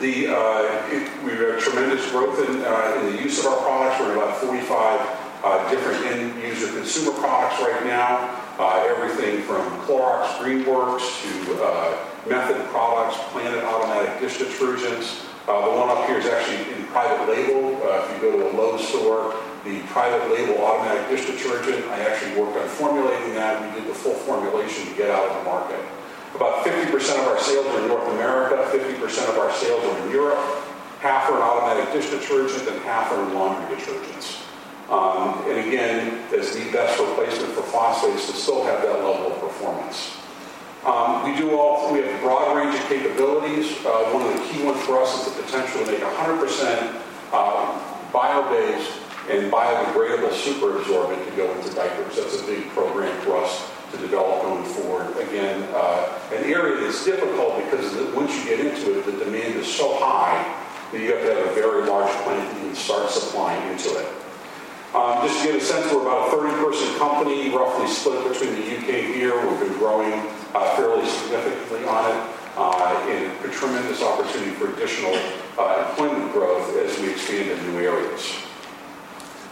the, 0.00 0.28
uh, 0.28 0.88
it, 0.90 1.24
we 1.24 1.32
have 1.32 1.54
had 1.54 1.60
tremendous 1.60 2.10
growth 2.10 2.38
in, 2.48 2.62
uh, 2.64 3.00
in 3.00 3.16
the 3.16 3.22
use 3.22 3.38
of 3.40 3.46
our 3.46 3.58
products. 3.58 4.00
We're 4.00 4.12
in 4.12 4.18
about 4.18 4.36
45 4.36 5.23
uh, 5.44 5.70
different 5.70 6.00
end 6.06 6.42
user 6.42 6.72
consumer 6.72 7.12
products 7.20 7.60
right 7.60 7.84
now. 7.84 8.40
Uh, 8.58 8.86
everything 8.88 9.42
from 9.42 9.60
Clorox 9.82 10.38
Greenworks 10.38 11.04
to 11.22 11.62
uh, 11.62 11.98
Method 12.26 12.64
products, 12.68 13.18
Planet 13.30 13.62
automatic 13.62 14.18
dish 14.20 14.38
detergents. 14.38 15.28
Uh, 15.46 15.60
the 15.68 15.76
one 15.76 15.90
up 15.90 16.06
here 16.08 16.16
is 16.16 16.24
actually 16.24 16.72
in 16.72 16.86
private 16.86 17.28
label. 17.28 17.76
Uh, 17.84 18.00
if 18.00 18.14
you 18.14 18.30
go 18.30 18.38
to 18.38 18.48
a 18.48 18.52
Lowe's 18.56 18.88
store, 18.88 19.36
the 19.64 19.80
private 19.92 20.32
label 20.32 20.64
automatic 20.64 21.06
dish 21.08 21.26
detergent, 21.26 21.84
I 21.92 22.00
actually 22.00 22.40
worked 22.40 22.56
on 22.56 22.66
formulating 22.68 23.34
that. 23.34 23.60
We 23.60 23.78
did 23.78 23.90
the 23.90 23.94
full 23.94 24.14
formulation 24.14 24.88
to 24.88 24.94
get 24.96 25.10
out 25.10 25.28
of 25.28 25.36
the 25.36 25.44
market. 25.44 25.80
About 26.34 26.64
50% 26.64 26.88
of 27.20 27.28
our 27.28 27.38
sales 27.38 27.66
are 27.66 27.80
in 27.80 27.88
North 27.88 28.08
America, 28.14 28.56
50% 28.72 29.28
of 29.28 29.38
our 29.38 29.52
sales 29.52 29.84
are 29.84 30.06
in 30.06 30.10
Europe. 30.10 30.40
Half 31.00 31.28
are 31.28 31.36
in 31.36 31.42
automatic 31.42 31.92
dish 31.92 32.08
detergent 32.08 32.66
and 32.66 32.80
half 32.82 33.12
are 33.12 33.22
in 33.22 33.34
laundry 33.34 33.76
detergents. 33.76 34.43
Um, 34.90 35.42
and 35.48 35.66
again, 35.66 36.22
as 36.34 36.54
the 36.54 36.70
best 36.70 36.98
replacement 37.00 37.52
for 37.52 37.62
phosphates 37.62 38.30
to 38.30 38.36
still 38.36 38.64
have 38.64 38.82
that 38.82 39.02
level 39.04 39.32
of 39.32 39.40
performance. 39.40 40.16
Um, 40.84 41.24
we 41.24 41.34
do 41.34 41.56
all, 41.56 41.90
we 41.90 42.00
have 42.00 42.14
a 42.14 42.18
broad 42.18 42.54
range 42.54 42.74
of 42.74 42.86
capabilities. 42.88 43.72
Uh, 43.86 44.12
one 44.12 44.26
of 44.26 44.34
the 44.34 44.44
key 44.52 44.62
ones 44.62 44.82
for 44.82 45.00
us 45.00 45.26
is 45.26 45.32
the 45.32 45.42
potential 45.42 45.84
to 45.84 45.90
make 45.90 46.00
100% 46.00 47.00
uh, 47.32 48.12
bio-based 48.12 48.92
and 49.30 49.50
biodegradable 49.50 50.28
superabsorbent 50.28 51.24
to 51.24 51.36
go 51.36 51.50
into 51.56 51.74
diapers. 51.74 52.16
That's 52.16 52.42
a 52.42 52.44
big 52.44 52.68
program 52.70 53.18
for 53.22 53.38
us 53.38 53.70
to 53.92 53.96
develop 53.96 54.42
going 54.42 54.64
forward. 54.64 55.16
Again, 55.16 55.66
uh, 55.72 56.20
an 56.32 56.44
area 56.44 56.78
that's 56.82 57.02
difficult 57.02 57.56
because 57.64 57.94
once 58.14 58.36
you 58.36 58.44
get 58.44 58.60
into 58.60 58.98
it, 58.98 59.06
the 59.06 59.24
demand 59.24 59.54
is 59.54 59.72
so 59.72 59.96
high 59.98 60.44
that 60.92 61.00
you 61.00 61.14
have 61.14 61.22
to 61.22 61.34
have 61.34 61.46
a 61.46 61.54
very 61.54 61.86
large 61.86 62.12
plant 62.24 62.56
you 62.58 62.66
can 62.66 62.74
start 62.74 63.08
supplying 63.08 63.72
into 63.72 63.88
it. 63.98 64.06
Um, 64.94 65.26
just 65.26 65.42
to 65.42 65.48
get 65.48 65.56
a 65.56 65.60
sense, 65.60 65.92
we're 65.92 66.02
about 66.02 66.30
a 66.32 66.36
30-person 66.36 66.98
company, 66.98 67.50
roughly 67.50 67.88
split 67.88 68.30
between 68.30 68.54
the 68.54 68.78
UK 68.78 69.02
and 69.02 69.14
here. 69.14 69.34
We've 69.34 69.58
been 69.58 69.76
growing 69.76 70.12
uh, 70.54 70.76
fairly 70.76 71.04
significantly 71.04 71.84
on 71.84 72.14
it, 72.14 72.22
uh, 72.54 73.04
and 73.10 73.44
a 73.44 73.50
tremendous 73.50 74.00
opportunity 74.04 74.52
for 74.52 74.72
additional 74.72 75.18
uh, 75.58 75.90
employment 75.90 76.30
growth 76.32 76.76
as 76.76 76.96
we 77.00 77.10
expand 77.10 77.50
in 77.50 77.72
new 77.72 77.80
areas. 77.80 78.38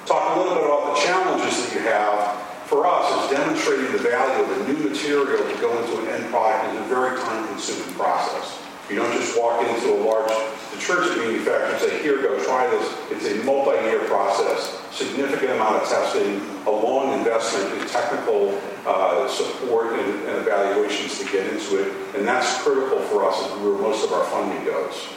Talk 0.07 0.37
a 0.37 0.39
little 0.39 0.55
bit 0.55 0.63
about 0.63 0.95
the 0.95 1.01
challenges 1.03 1.67
that 1.67 1.75
you 1.75 1.81
have. 1.91 2.39
For 2.69 2.87
us, 2.87 3.25
is 3.25 3.37
demonstrating 3.37 3.91
the 3.91 3.99
value 3.99 4.45
of 4.45 4.61
a 4.61 4.73
new 4.73 4.91
material 4.91 5.43
to 5.43 5.61
go 5.61 5.77
into 5.83 6.03
an 6.03 6.23
end 6.23 6.31
product 6.31 6.73
is 6.73 6.81
a 6.81 6.85
very 6.85 7.19
time-consuming 7.19 7.95
process. 7.95 8.62
You 8.93 8.99
don't 8.99 9.13
just 9.15 9.39
walk 9.39 9.67
into 9.67 9.95
a 9.95 10.05
large 10.05 10.31
detergent 10.71 11.17
manufacturer 11.17 11.65
and 11.65 11.81
say, 11.81 12.03
here, 12.03 12.21
go 12.21 12.45
try 12.45 12.69
this. 12.69 12.95
It's 13.11 13.25
a 13.25 13.43
multi-year 13.43 14.01
process, 14.01 14.79
significant 14.91 15.53
amount 15.53 15.83
of 15.83 15.89
testing, 15.89 16.43
a 16.67 16.71
long 16.71 17.19
investment 17.19 17.81
in 17.81 17.89
technical 17.89 18.61
uh, 18.87 19.27
support 19.29 19.99
and, 19.99 20.29
and, 20.29 20.37
evaluations 20.43 21.19
to 21.21 21.25
get 21.33 21.51
into 21.51 21.83
it. 21.83 22.15
And 22.15 22.29
that's 22.29 22.63
critical 22.63 22.99
for 22.99 23.25
us 23.27 23.41
where 23.63 23.79
most 23.81 24.05
of 24.05 24.13
our 24.13 24.25
funding 24.27 24.63
goes. 24.67 25.09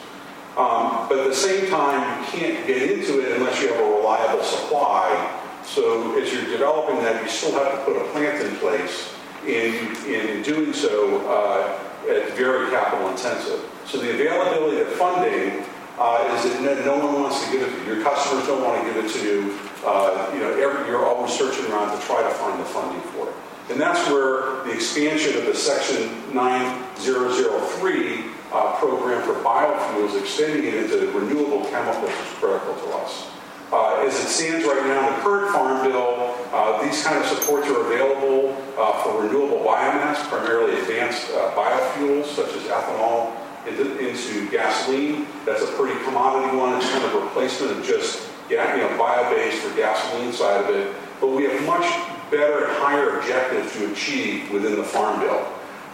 Um, 0.56 1.10
but 1.10 1.20
at 1.20 1.28
the 1.28 1.36
same 1.36 1.70
time, 1.70 2.22
you 2.22 2.28
can't 2.28 2.66
get 2.66 2.82
into 2.82 3.20
it 3.20 3.36
unless 3.36 3.62
you 3.62 3.74
have 3.74 3.80
a 3.82 3.90
reliable 3.90 4.42
supply. 4.42 5.42
So 5.66 6.18
as 6.18 6.32
you're 6.32 6.46
developing 6.46 7.04
that, 7.04 7.22
you 7.22 7.28
still 7.28 7.52
have 7.62 7.74
to 7.74 7.84
put 7.84 7.98
a 7.98 8.10
plant 8.12 8.42
in 8.42 8.56
place. 8.56 9.14
And, 9.46 9.98
in 10.08 10.44
doing 10.44 10.72
so, 10.72 11.28
uh, 11.28 11.86
it's 12.08 12.38
very 12.38 12.70
capital 12.70 13.10
intensive. 13.10 13.64
So 13.86 13.98
the 14.00 14.12
availability 14.12 14.82
of 14.82 14.88
funding 14.94 15.66
uh, 15.98 16.36
is 16.36 16.44
that 16.44 16.86
no, 16.86 16.98
one 16.98 17.22
wants 17.22 17.46
to 17.46 17.52
give 17.52 17.62
it 17.62 17.72
to 17.72 17.78
you. 17.86 17.96
Your 17.96 18.04
customers 18.04 18.46
don't 18.48 18.64
want 18.64 18.82
to 18.82 18.94
give 18.94 19.06
it 19.06 19.12
to 19.14 19.26
you. 19.26 19.60
Uh, 19.86 20.30
you 20.34 20.40
know, 20.40 20.52
every, 20.60 20.88
you're 20.88 21.06
always 21.06 21.32
searching 21.32 21.72
around 21.72 21.98
to 21.98 22.06
try 22.06 22.22
to 22.22 22.30
find 22.30 22.60
the 22.60 22.66
funding 22.66 23.02
for 23.12 23.30
it. 23.30 23.36
And 23.70 23.80
that's 23.80 24.08
where 24.10 24.64
the 24.64 24.72
expansion 24.72 25.38
of 25.38 25.46
the 25.46 25.56
Section 25.56 26.34
9003 26.34 28.26
uh, 28.52 28.78
program 28.78 29.22
for 29.24 29.34
biofuels, 29.42 30.20
extending 30.20 30.66
it 30.66 30.74
into 30.76 31.12
renewable 31.12 31.66
chemicals, 31.70 32.12
is 32.12 32.34
critical 32.38 32.76
to 32.76 32.90
us. 32.98 33.28
Uh, 33.72 34.06
as 34.06 34.14
it 34.14 34.28
stands 34.28 34.64
right 34.64 34.86
now 34.86 35.10
in 35.10 35.16
the 35.16 35.22
current 35.22 35.52
farm 35.52 35.88
bill, 35.88 36.36
uh, 36.54 36.84
these 36.84 37.04
kind 37.04 37.18
of 37.18 37.26
supports 37.26 37.68
are 37.68 37.82
available 37.82 38.56
uh, 38.78 39.02
for 39.02 39.24
renewable 39.24 39.58
biomass, 39.66 40.18
primarily 40.30 40.80
advanced 40.82 41.32
uh, 41.32 41.52
biofuels 41.56 42.26
such 42.26 42.54
as 42.56 42.64
ethanol 42.64 43.34
into, 43.68 43.98
into, 43.98 44.48
gasoline. 44.52 45.26
That's 45.46 45.64
a 45.64 45.72
pretty 45.74 46.00
commodity 46.04 46.56
one. 46.56 46.78
It's 46.78 46.90
kind 46.92 47.04
of 47.06 47.16
replacement 47.16 47.80
of 47.80 47.84
just 47.84 48.30
you 48.50 48.58
know, 48.58 48.96
bio-based 49.00 49.64
for 49.64 49.76
gasoline 49.76 50.32
side 50.32 50.64
of 50.64 50.70
it. 50.70 50.96
But 51.20 51.30
we 51.30 51.46
have 51.46 51.66
much 51.66 51.86
better 52.30 52.66
and 52.66 52.78
higher 52.78 53.18
objectives 53.18 53.74
to 53.74 53.92
achieve 53.92 54.52
within 54.52 54.76
the 54.76 54.84
farm 54.84 55.20
bill. 55.20 55.42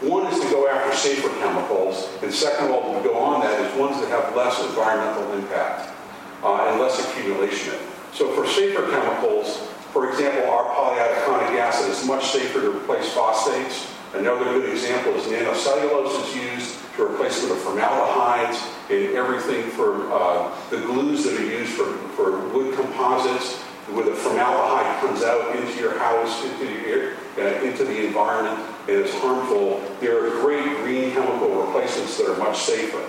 One 0.01 0.25
is 0.27 0.39
to 0.41 0.49
go 0.49 0.67
after 0.67 0.97
safer 0.97 1.29
chemicals, 1.39 2.09
and 2.21 2.33
second 2.33 2.65
of 2.65 2.71
all, 2.71 3.01
to 3.01 3.07
go 3.07 3.15
on 3.17 3.41
that 3.41 3.61
is 3.61 3.79
ones 3.79 4.01
that 4.01 4.09
have 4.09 4.35
less 4.35 4.59
environmental 4.67 5.31
impact 5.33 5.95
uh, 6.43 6.69
and 6.69 6.79
less 6.79 6.99
accumulation. 6.99 7.75
So 8.13 8.33
for 8.33 8.47
safer 8.47 8.89
chemicals, 8.89 9.57
for 9.91 10.09
example, 10.09 10.49
our 10.49 10.63
polyitaconic 10.73 11.59
acid 11.59 11.89
is 11.89 12.05
much 12.05 12.25
safer 12.27 12.61
to 12.61 12.71
replace 12.71 13.13
phosphates. 13.13 13.87
Another 14.13 14.45
good 14.45 14.69
example 14.69 15.13
is 15.15 15.25
nanocellulose 15.25 16.27
is 16.27 16.35
used 16.35 16.79
to 16.95 17.05
replace 17.05 17.41
with 17.41 17.57
formaldehydes 17.59 18.61
in 18.89 19.15
everything 19.15 19.69
for 19.71 20.11
uh, 20.11 20.51
the 20.69 20.77
glues 20.77 21.23
that 21.23 21.39
are 21.39 21.45
used 21.45 21.71
for, 21.73 21.85
for 22.15 22.39
wood 22.49 22.75
composites, 22.75 23.57
where 23.91 24.05
the 24.05 24.13
formaldehyde 24.13 25.01
comes 25.01 25.23
out 25.23 25.55
into 25.55 25.79
your 25.79 25.97
house, 25.97 26.43
into 26.45 26.65
the, 26.65 26.87
air, 26.87 27.17
uh, 27.37 27.65
into 27.65 27.83
the 27.83 28.05
environment. 28.05 28.59
and 28.87 28.97
is 28.97 29.13
harmful, 29.15 29.81
there 29.99 30.25
are 30.25 30.41
great 30.41 30.63
green 30.77 31.11
chemical 31.11 31.63
replacements 31.63 32.17
that 32.17 32.29
are 32.29 32.37
much 32.37 32.57
safer. 32.57 33.03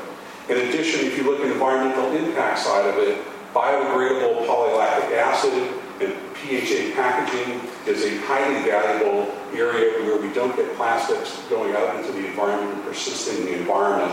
In 0.49 0.57
addition, 0.57 1.07
if 1.07 1.17
you 1.17 1.25
look 1.25 1.41
at 1.41 1.47
the 1.47 1.53
environmental 1.53 2.13
impact 2.13 2.59
side 2.59 2.87
of 2.87 2.99
it, 2.99 3.19
biodegradable 3.55 4.47
polylactic 4.47 5.17
acid 5.17 5.53
and 6.01 6.13
PHA 6.35 6.95
packaging 6.97 7.61
is 7.87 8.05
a 8.05 8.19
highly 8.27 8.69
valuable 8.69 9.33
area 9.55 10.03
where 10.05 10.21
we 10.21 10.33
don't 10.35 10.55
get 10.57 10.75
plastics 10.77 11.41
going 11.49 11.75
out 11.77 11.95
into 11.97 12.11
the 12.13 12.27
environment 12.27 12.75
and 12.75 12.85
persisting 12.85 13.39
in 13.39 13.45
the 13.45 13.59
environment. 13.61 14.13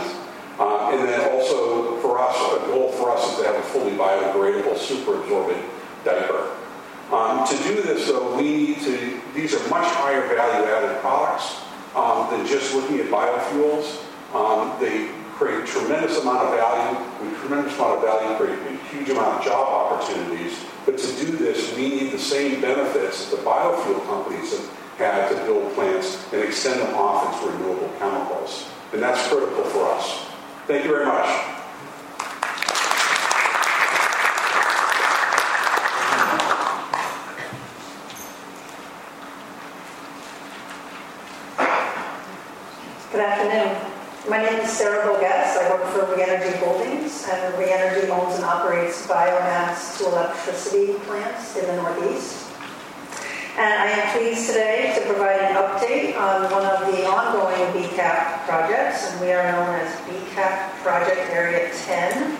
Uh, 0.58 0.90
and 0.92 1.08
then 1.08 1.32
also 1.32 1.96
for 2.00 2.20
us, 2.20 2.36
a 2.36 2.66
goal 2.66 2.92
for 2.92 3.10
us 3.10 3.32
is 3.32 3.38
to 3.38 3.44
have 3.46 3.56
a 3.56 3.62
fully 3.62 3.92
biodegradable 3.92 4.76
superabsorbent 4.76 5.64
diaper. 6.04 6.54
Um, 7.10 7.44
to 7.48 7.56
do 7.64 7.82
this, 7.82 8.06
though, 8.06 8.36
we 8.36 8.42
need 8.42 8.80
to, 8.82 9.20
these 9.34 9.52
are 9.54 9.68
much 9.68 9.86
higher 9.94 10.28
value-added 10.28 11.00
products 11.00 11.56
um, 11.96 12.30
than 12.30 12.46
just 12.46 12.72
looking 12.72 13.00
at 13.00 13.06
biofuels. 13.06 14.04
Um, 14.32 14.78
they 14.78 15.10
create 15.40 15.64
a 15.64 15.66
tremendous 15.66 16.20
amount 16.20 16.48
of 16.48 16.54
value. 16.54 16.98
With 17.24 17.40
tremendous 17.40 17.74
amount 17.76 17.94
of 17.96 18.02
value, 18.02 18.36
create 18.36 18.58
a 18.58 18.84
huge 18.88 19.08
amount 19.08 19.38
of 19.38 19.44
job 19.44 19.66
opportunities. 19.66 20.52
But 20.84 20.98
to 20.98 21.06
do 21.16 21.32
this, 21.38 21.74
we 21.74 21.88
need 21.88 22.12
the 22.12 22.18
same 22.18 22.60
benefits 22.60 23.30
that 23.30 23.36
the 23.36 23.42
biofuel 23.42 24.04
companies 24.04 24.52
have 24.58 24.68
had 24.98 25.30
to 25.30 25.36
build 25.46 25.72
plants 25.72 26.30
and 26.34 26.42
extend 26.42 26.80
them 26.80 26.94
off 26.94 27.42
into 27.42 27.56
renewable 27.56 27.90
chemicals. 27.98 28.68
And 28.92 29.02
that's 29.02 29.26
critical 29.28 29.64
for 29.64 29.90
us. 29.92 30.26
Thank 30.66 30.84
you 30.84 30.90
very 30.90 31.06
much. 31.06 31.56
Good 43.10 43.20
afternoon. 43.20 43.69
My 44.28 44.36
name 44.36 44.60
is 44.60 44.70
Sarah 44.70 45.06
Boggess. 45.06 45.56
I 45.56 45.70
work 45.70 45.82
for 45.94 46.00
ReEnergy 46.14 46.58
Holdings, 46.58 47.26
and 47.26 47.54
ReEnergy 47.54 48.10
owns 48.10 48.34
and 48.34 48.44
operates 48.44 49.06
biomass 49.06 49.96
to 49.96 50.08
electricity 50.08 50.92
plants 51.06 51.56
in 51.56 51.64
the 51.66 51.76
Northeast. 51.76 52.52
And 53.56 53.72
I 53.80 53.86
am 53.86 54.18
pleased 54.18 54.46
today 54.46 54.92
to 54.94 55.06
provide 55.06 55.40
an 55.40 55.56
update 55.56 56.20
on 56.20 56.50
one 56.52 56.66
of 56.66 56.92
the 56.92 57.06
ongoing 57.06 57.72
BCAP 57.72 58.44
projects, 58.44 59.10
and 59.10 59.20
we 59.22 59.32
are 59.32 59.50
known 59.52 59.80
as 59.80 59.96
BCAP 60.00 60.82
Project 60.82 61.30
Area 61.30 61.70
10. 61.72 62.36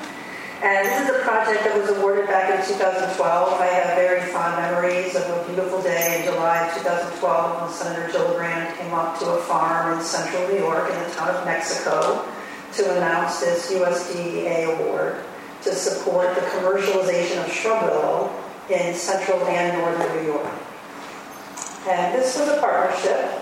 And 0.62 0.86
this 0.86 1.08
is 1.08 1.16
a 1.16 1.20
project 1.24 1.64
that 1.64 1.74
was 1.74 1.88
awarded 1.88 2.26
back 2.26 2.50
in 2.50 2.66
2012. 2.76 3.16
I 3.60 3.66
have 3.66 3.96
very 3.96 4.30
fond 4.30 4.60
memories 4.60 5.16
of 5.16 5.22
a 5.22 5.44
beautiful 5.46 5.80
day 5.80 6.18
in 6.18 6.30
July 6.30 6.68
of 6.68 6.74
2012 6.74 7.62
when 7.62 7.70
Senator 7.72 8.12
Gillibrand 8.12 8.76
came 8.76 8.92
up 8.92 9.18
to 9.20 9.30
a 9.30 9.38
farm 9.44 9.96
in 9.96 10.04
central 10.04 10.46
New 10.48 10.58
York 10.58 10.92
in 10.92 10.98
the 11.02 11.08
town 11.14 11.34
of 11.34 11.46
Mexico 11.46 12.28
to 12.74 12.94
announce 12.94 13.40
this 13.40 13.72
USDA 13.72 14.78
award 14.78 15.24
to 15.62 15.74
support 15.74 16.34
the 16.34 16.42
commercialization 16.42 17.42
of 17.42 17.50
shrub 17.50 17.82
willow 17.84 18.30
in 18.68 18.94
central 18.94 19.42
and 19.46 19.78
northern 19.78 20.14
New 20.16 20.32
York. 20.32 20.52
And 21.88 22.14
this 22.14 22.38
was 22.38 22.48
a 22.50 22.60
partnership 22.60 23.40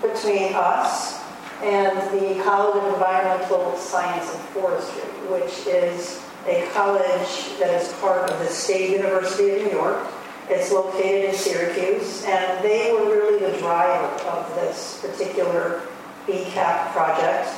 between 0.00 0.54
us 0.54 1.23
and 1.62 1.96
the 2.12 2.42
College 2.42 2.82
of 2.82 2.94
Environmental 2.94 3.76
Science 3.76 4.32
and 4.32 4.42
Forestry, 4.46 5.02
which 5.28 5.66
is 5.66 6.22
a 6.46 6.68
college 6.72 7.58
that 7.58 7.80
is 7.80 7.92
part 7.94 8.30
of 8.30 8.38
the 8.38 8.46
State 8.46 8.90
University 8.90 9.50
of 9.50 9.62
New 9.62 9.70
York. 9.70 10.06
It's 10.50 10.70
located 10.70 11.30
in 11.30 11.34
Syracuse, 11.34 12.24
and 12.24 12.62
they 12.62 12.92
were 12.92 13.06
really 13.06 13.50
the 13.50 13.56
driver 13.58 14.06
of 14.28 14.54
this 14.56 15.00
particular 15.00 15.82
BCAP 16.26 16.92
project. 16.92 17.48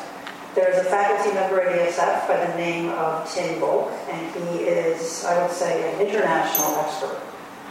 There's 0.55 0.79
a 0.79 0.89
faculty 0.89 1.35
member 1.35 1.61
at 1.61 1.77
ESF 1.77 2.29
by 2.29 2.47
the 2.47 2.57
name 2.57 2.91
of 2.91 3.31
Tim 3.31 3.59
Volk, 3.59 3.91
and 4.09 4.49
he 4.49 4.65
is, 4.65 5.25
I 5.25 5.43
would 5.43 5.51
say, 5.51 5.93
an 5.93 6.07
international 6.07 6.77
expert 6.77 7.21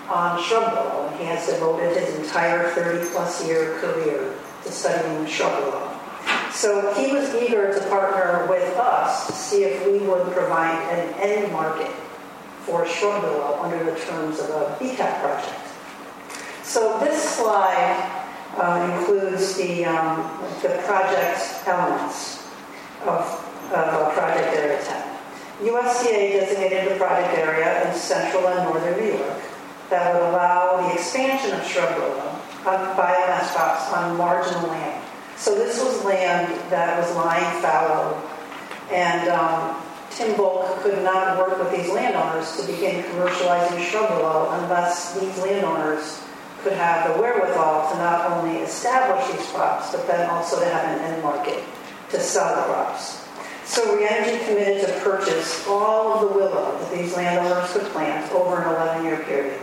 on 0.09 0.41
shrub 0.43 0.73
willow. 0.73 1.09
He 1.17 1.23
has 1.25 1.47
devoted 1.47 1.97
his 1.97 2.13
entire 2.19 2.69
30 2.69 3.09
plus 3.09 3.45
year 3.47 3.79
career 3.79 4.35
to 4.63 4.71
studying 4.71 5.25
shrub 5.25 5.63
willow. 5.63 5.94
So 6.55 6.93
he 6.93 7.11
was 7.11 7.35
eager 7.35 7.77
to 7.77 7.89
partner 7.89 8.47
with 8.49 8.77
us 8.77 9.27
to 9.27 9.33
see 9.33 9.63
if 9.65 9.85
we 9.85 9.99
would 10.07 10.31
provide 10.31 10.81
an 10.89 11.13
end 11.15 11.51
market 11.51 11.91
for 12.63 12.87
shrub 12.87 13.23
willow 13.23 13.59
under 13.61 13.83
the 13.83 13.99
terms 13.99 14.39
of 14.39 14.49
a 14.49 14.77
BCAP 14.79 15.19
project. 15.19 15.61
So 16.63 16.97
this 16.99 17.21
slide 17.21 18.23
uh, 18.55 18.89
includes 18.89 19.55
the, 19.57 19.83
um, 19.83 20.31
the 20.61 20.69
project 20.85 21.67
elements 21.67 22.47
of, 23.01 23.19
of 23.73 24.13
Project 24.13 24.55
Area 24.55 24.81
10. 24.81 25.15
USDA 25.67 26.39
designated 26.39 26.93
the 26.93 26.95
project 26.95 27.37
area 27.37 27.85
in 27.85 27.93
central 27.93 28.47
and 28.47 28.63
northern 28.63 28.97
New 28.97 29.17
York 29.17 29.41
that 29.89 30.13
would 30.13 30.23
allow 30.29 30.87
the 30.87 30.93
expansion 30.93 31.51
of 31.51 31.67
shrub 31.67 31.97
willow 31.97 32.29
on 32.65 32.95
biomass 32.95 33.93
on 33.93 34.17
marginal 34.17 34.69
land. 34.69 35.04
So 35.38 35.56
this 35.56 35.84
was 35.84 36.04
land 36.06 36.48
that 36.71 36.98
was 36.98 37.13
lying 37.15 37.62
fallow, 37.62 38.21
and 38.91 39.28
um, 39.30 39.82
Tim 40.12 40.36
Volk 40.36 40.80
could 40.80 41.04
not 41.04 41.38
work 41.38 41.60
with 41.60 41.76
these 41.76 41.91
landowners 41.91 42.56
to 42.58 42.65
begin 42.65 43.04
commercializing 43.04 43.84
shrub 43.84 44.10
willow 44.12 44.50
unless 44.62 45.19
these 45.19 45.38
landowners 45.39 46.24
could 46.63 46.74
have 46.74 47.13
the 47.13 47.21
wherewithal 47.21 47.91
to 47.91 47.98
not 47.98 48.32
only 48.32 48.58
establish 48.60 49.28
these 49.36 49.45
crops, 49.52 49.91
but 49.91 50.08
then 50.08 50.30
also 50.30 50.60
to 50.60 50.65
have 50.65 50.98
an 50.98 51.13
end 51.13 51.21
market 51.21 51.63
to 52.10 52.19
sell 52.19 52.56
the 52.56 52.62
crops. 52.63 53.28
So 53.65 53.98
ReEnergy 53.98 54.45
committed 54.45 54.88
to 54.88 55.00
purchase 55.02 55.67
all 55.67 56.13
of 56.13 56.21
the 56.21 56.38
willow 56.38 56.78
that 56.80 56.91
these 56.91 57.15
landowners 57.15 57.71
could 57.74 57.84
plant 57.91 58.32
over 58.32 58.58
an 58.58 58.63
11-year 58.63 59.24
period. 59.26 59.60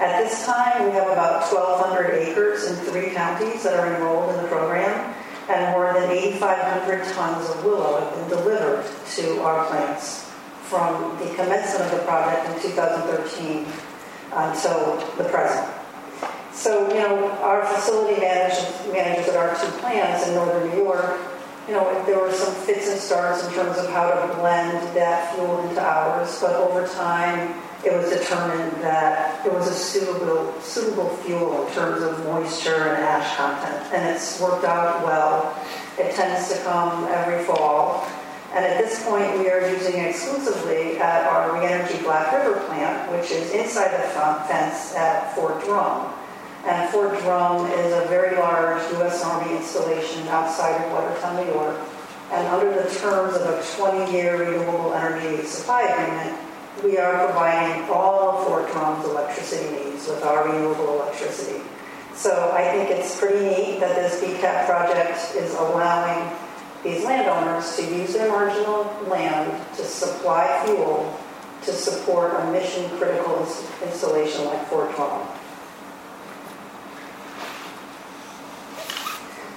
At 0.00 0.24
this 0.24 0.44
time, 0.44 0.86
we 0.86 0.90
have 0.92 1.06
about 1.06 1.46
1,200 1.52 2.14
acres 2.14 2.66
in 2.66 2.74
three 2.86 3.10
counties 3.10 3.62
that 3.62 3.78
are 3.78 3.94
enrolled 3.94 4.34
in 4.34 4.42
the 4.42 4.48
program, 4.48 5.14
and 5.48 5.70
more 5.70 5.92
than 5.92 6.10
8,500 6.10 7.04
tons 7.14 7.48
of 7.48 7.64
willow 7.64 8.00
have 8.00 8.14
been 8.16 8.28
delivered 8.28 8.84
to 9.14 9.40
our 9.42 9.66
plants 9.66 10.32
from 10.62 11.16
the 11.18 11.26
commencement 11.34 11.92
of 11.92 12.00
the 12.00 12.04
project 12.06 12.44
in 12.48 12.70
2013 12.70 13.66
until 14.32 14.96
the 15.16 15.24
present. 15.30 15.72
So, 16.52 16.88
you 16.88 17.00
know, 17.00 17.30
our 17.42 17.64
facility 17.66 18.20
managers, 18.20 18.66
managers 18.92 19.28
at 19.28 19.36
our 19.36 19.54
two 19.54 19.70
plants 19.78 20.26
in 20.26 20.34
northern 20.34 20.70
New 20.70 20.82
York, 20.82 21.20
you 21.68 21.74
know, 21.74 22.04
there 22.06 22.18
were 22.18 22.32
some 22.32 22.52
fits 22.66 22.88
and 22.88 22.98
starts 22.98 23.46
in 23.46 23.52
terms 23.54 23.78
of 23.78 23.88
how 23.90 24.10
to 24.10 24.34
blend 24.34 24.96
that 24.96 25.34
fuel 25.34 25.68
into 25.68 25.80
ours, 25.80 26.40
but 26.40 26.54
over 26.56 26.86
time, 26.88 27.54
it 27.86 27.96
was 27.96 28.10
determined 28.10 28.72
that 28.82 29.44
it 29.46 29.52
was 29.52 29.68
a 29.68 29.74
suitable, 29.74 30.58
suitable 30.60 31.08
fuel 31.18 31.66
in 31.66 31.72
terms 31.74 32.02
of 32.02 32.24
moisture 32.24 32.88
and 32.88 33.04
ash 33.04 33.36
content, 33.36 33.92
and 33.92 34.08
it's 34.08 34.40
worked 34.40 34.64
out 34.64 35.04
well. 35.04 35.54
It 35.98 36.14
tends 36.14 36.52
to 36.52 36.62
come 36.64 37.04
every 37.04 37.44
fall. 37.44 38.06
And 38.52 38.64
at 38.64 38.78
this 38.78 39.02
point, 39.04 39.38
we 39.38 39.50
are 39.50 39.68
using 39.68 39.98
it 39.98 40.10
exclusively 40.10 40.98
at 40.98 41.26
our 41.26 41.50
ReEnergy 41.50 42.02
Black 42.04 42.32
River 42.32 42.60
plant, 42.66 43.10
which 43.10 43.32
is 43.32 43.50
inside 43.50 43.90
the 43.92 44.08
fence 44.46 44.94
at 44.94 45.34
Fort 45.34 45.64
Drum. 45.64 46.14
And 46.64 46.88
Fort 46.90 47.18
Drum 47.20 47.66
is 47.66 47.92
a 47.92 48.06
very 48.06 48.36
large 48.36 48.80
U.S. 48.92 49.22
Army 49.24 49.56
installation 49.56 50.26
outside 50.28 50.84
of 50.84 50.92
Watertown, 50.92 51.44
New 51.44 51.52
York. 51.52 51.80
And 52.30 52.46
under 52.46 52.70
the 52.70 52.88
terms 52.94 53.34
of 53.36 53.42
a 53.42 53.60
20-year 53.76 54.46
renewable 54.46 54.94
energy 54.94 55.44
supply 55.44 55.82
agreement, 55.82 56.38
we 56.82 56.98
are 56.98 57.26
providing 57.26 57.88
all 57.88 58.44
Fort 58.44 58.70
Drum's 58.72 59.04
electricity 59.06 59.70
needs 59.70 60.08
with 60.08 60.22
our 60.24 60.48
renewable 60.48 61.00
electricity. 61.00 61.62
So 62.14 62.52
I 62.52 62.64
think 62.72 62.90
it's 62.90 63.18
pretty 63.18 63.44
neat 63.44 63.80
that 63.80 63.94
this 63.96 64.22
BCAP 64.22 64.66
project 64.66 65.34
is 65.34 65.54
allowing 65.54 66.30
these 66.82 67.04
landowners 67.04 67.76
to 67.76 67.82
use 67.82 68.12
their 68.12 68.28
marginal 68.28 68.84
land 69.08 69.50
to 69.76 69.84
supply 69.84 70.62
fuel 70.64 71.18
to 71.62 71.72
support 71.72 72.34
a 72.40 72.52
mission 72.52 72.88
critical 72.98 73.38
installation 73.82 74.44
like 74.44 74.66
Fort 74.66 74.94
Drum. 74.94 75.26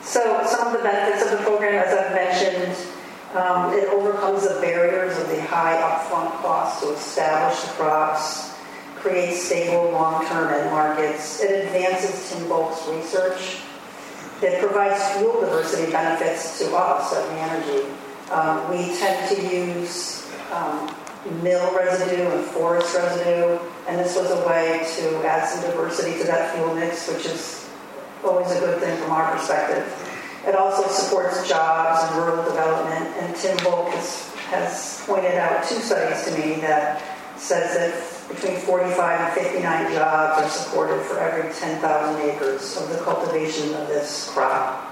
So 0.01 0.41
some 0.47 0.67
of 0.67 0.73
the 0.73 0.79
benefits 0.79 1.25
of 1.25 1.37
the 1.37 1.43
program, 1.43 1.75
as 1.75 1.93
I've 1.93 2.13
mentioned, 2.13 2.96
um, 3.37 3.73
it 3.73 3.85
overcomes 3.89 4.47
the 4.47 4.59
barriers 4.59 5.17
of 5.17 5.29
the 5.29 5.41
high 5.43 5.77
upfront 5.77 6.31
costs 6.41 6.81
to 6.81 6.93
establish 6.93 7.61
the 7.61 7.69
crops, 7.73 8.53
creates 8.95 9.43
stable 9.43 9.91
long-term 9.91 10.53
end 10.53 10.71
markets. 10.71 11.41
It 11.41 11.65
advances 11.65 12.29
Tim 12.29 12.47
Volk's 12.47 12.87
research. 12.87 13.59
It 14.41 14.59
provides 14.59 15.01
fuel 15.17 15.41
diversity 15.41 15.91
benefits 15.91 16.59
to 16.59 16.75
us 16.75 17.13
at 17.13 17.23
ReEnergy. 17.29 18.31
Um, 18.31 18.69
we 18.71 18.97
tend 18.97 19.35
to 19.35 19.55
use 19.55 20.27
um, 20.51 20.93
mill 21.43 21.75
residue 21.75 22.27
and 22.29 22.45
forest 22.45 22.95
residue, 22.95 23.59
and 23.87 23.99
this 23.99 24.15
was 24.15 24.31
a 24.31 24.47
way 24.47 24.85
to 24.97 25.27
add 25.27 25.47
some 25.47 25.61
diversity 25.61 26.17
to 26.19 26.23
that 26.25 26.55
fuel 26.55 26.73
mix, 26.75 27.07
which 27.07 27.25
is 27.25 27.69
always 28.23 28.51
a 28.51 28.59
good 28.59 28.79
thing 28.79 28.97
from 29.01 29.11
our 29.11 29.35
perspective. 29.35 29.85
It 30.47 30.55
also 30.55 30.87
supports 30.87 31.45
jobs 31.47 32.03
and 32.03 32.23
rural 32.23 32.43
development, 32.45 33.05
and 33.17 33.35
Tim 33.35 33.57
Volk 33.57 33.89
has, 33.89 34.33
has 34.45 35.03
pointed 35.05 35.35
out 35.35 35.67
two 35.67 35.79
studies 35.79 36.23
to 36.23 36.31
me 36.39 36.61
that 36.61 37.03
says 37.35 37.75
that 37.75 38.33
between 38.33 38.57
45 38.61 39.19
and 39.19 39.33
59 39.33 39.93
jobs 39.93 40.41
are 40.41 40.49
supported 40.49 41.03
for 41.03 41.19
every 41.19 41.51
10,000 41.53 42.21
acres 42.29 42.77
of 42.77 42.87
the 42.89 42.97
cultivation 43.03 43.73
of 43.75 43.89
this 43.89 44.31
crop. 44.31 44.87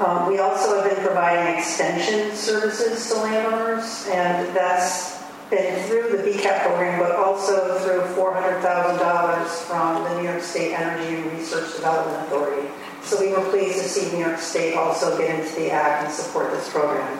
Um, 0.00 0.28
we 0.30 0.38
also 0.38 0.80
have 0.80 0.90
been 0.90 1.04
providing 1.04 1.58
extension 1.58 2.34
services 2.34 3.10
to 3.10 3.14
landowners, 3.16 4.06
and 4.08 4.56
that's 4.56 5.22
been 5.50 5.86
through 5.86 6.16
the 6.16 6.22
BCAP 6.22 6.62
program, 6.62 6.98
but 6.98 7.12
also 7.12 7.78
through 7.80 8.00
$400,000 8.14 9.46
from 9.66 10.04
the 10.04 10.22
New 10.22 10.28
York 10.28 10.42
State 10.42 10.72
Energy 10.72 11.16
and 11.16 11.32
Research 11.32 11.74
Development 11.74 12.26
Authority. 12.26 12.68
So 13.08 13.18
we 13.18 13.32
were 13.32 13.40
pleased 13.48 13.78
to 13.82 13.88
see 13.88 14.14
New 14.14 14.22
York 14.22 14.38
State 14.38 14.74
also 14.74 15.16
get 15.16 15.40
into 15.40 15.54
the 15.54 15.70
act 15.70 16.04
and 16.04 16.12
support 16.12 16.50
this 16.50 16.68
program. 16.68 17.18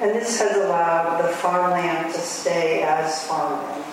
And 0.00 0.12
this 0.12 0.40
has 0.40 0.56
allowed 0.56 1.22
the 1.22 1.28
farmland 1.28 2.14
to 2.14 2.18
stay 2.18 2.84
as 2.84 3.22
farmland. 3.26 3.84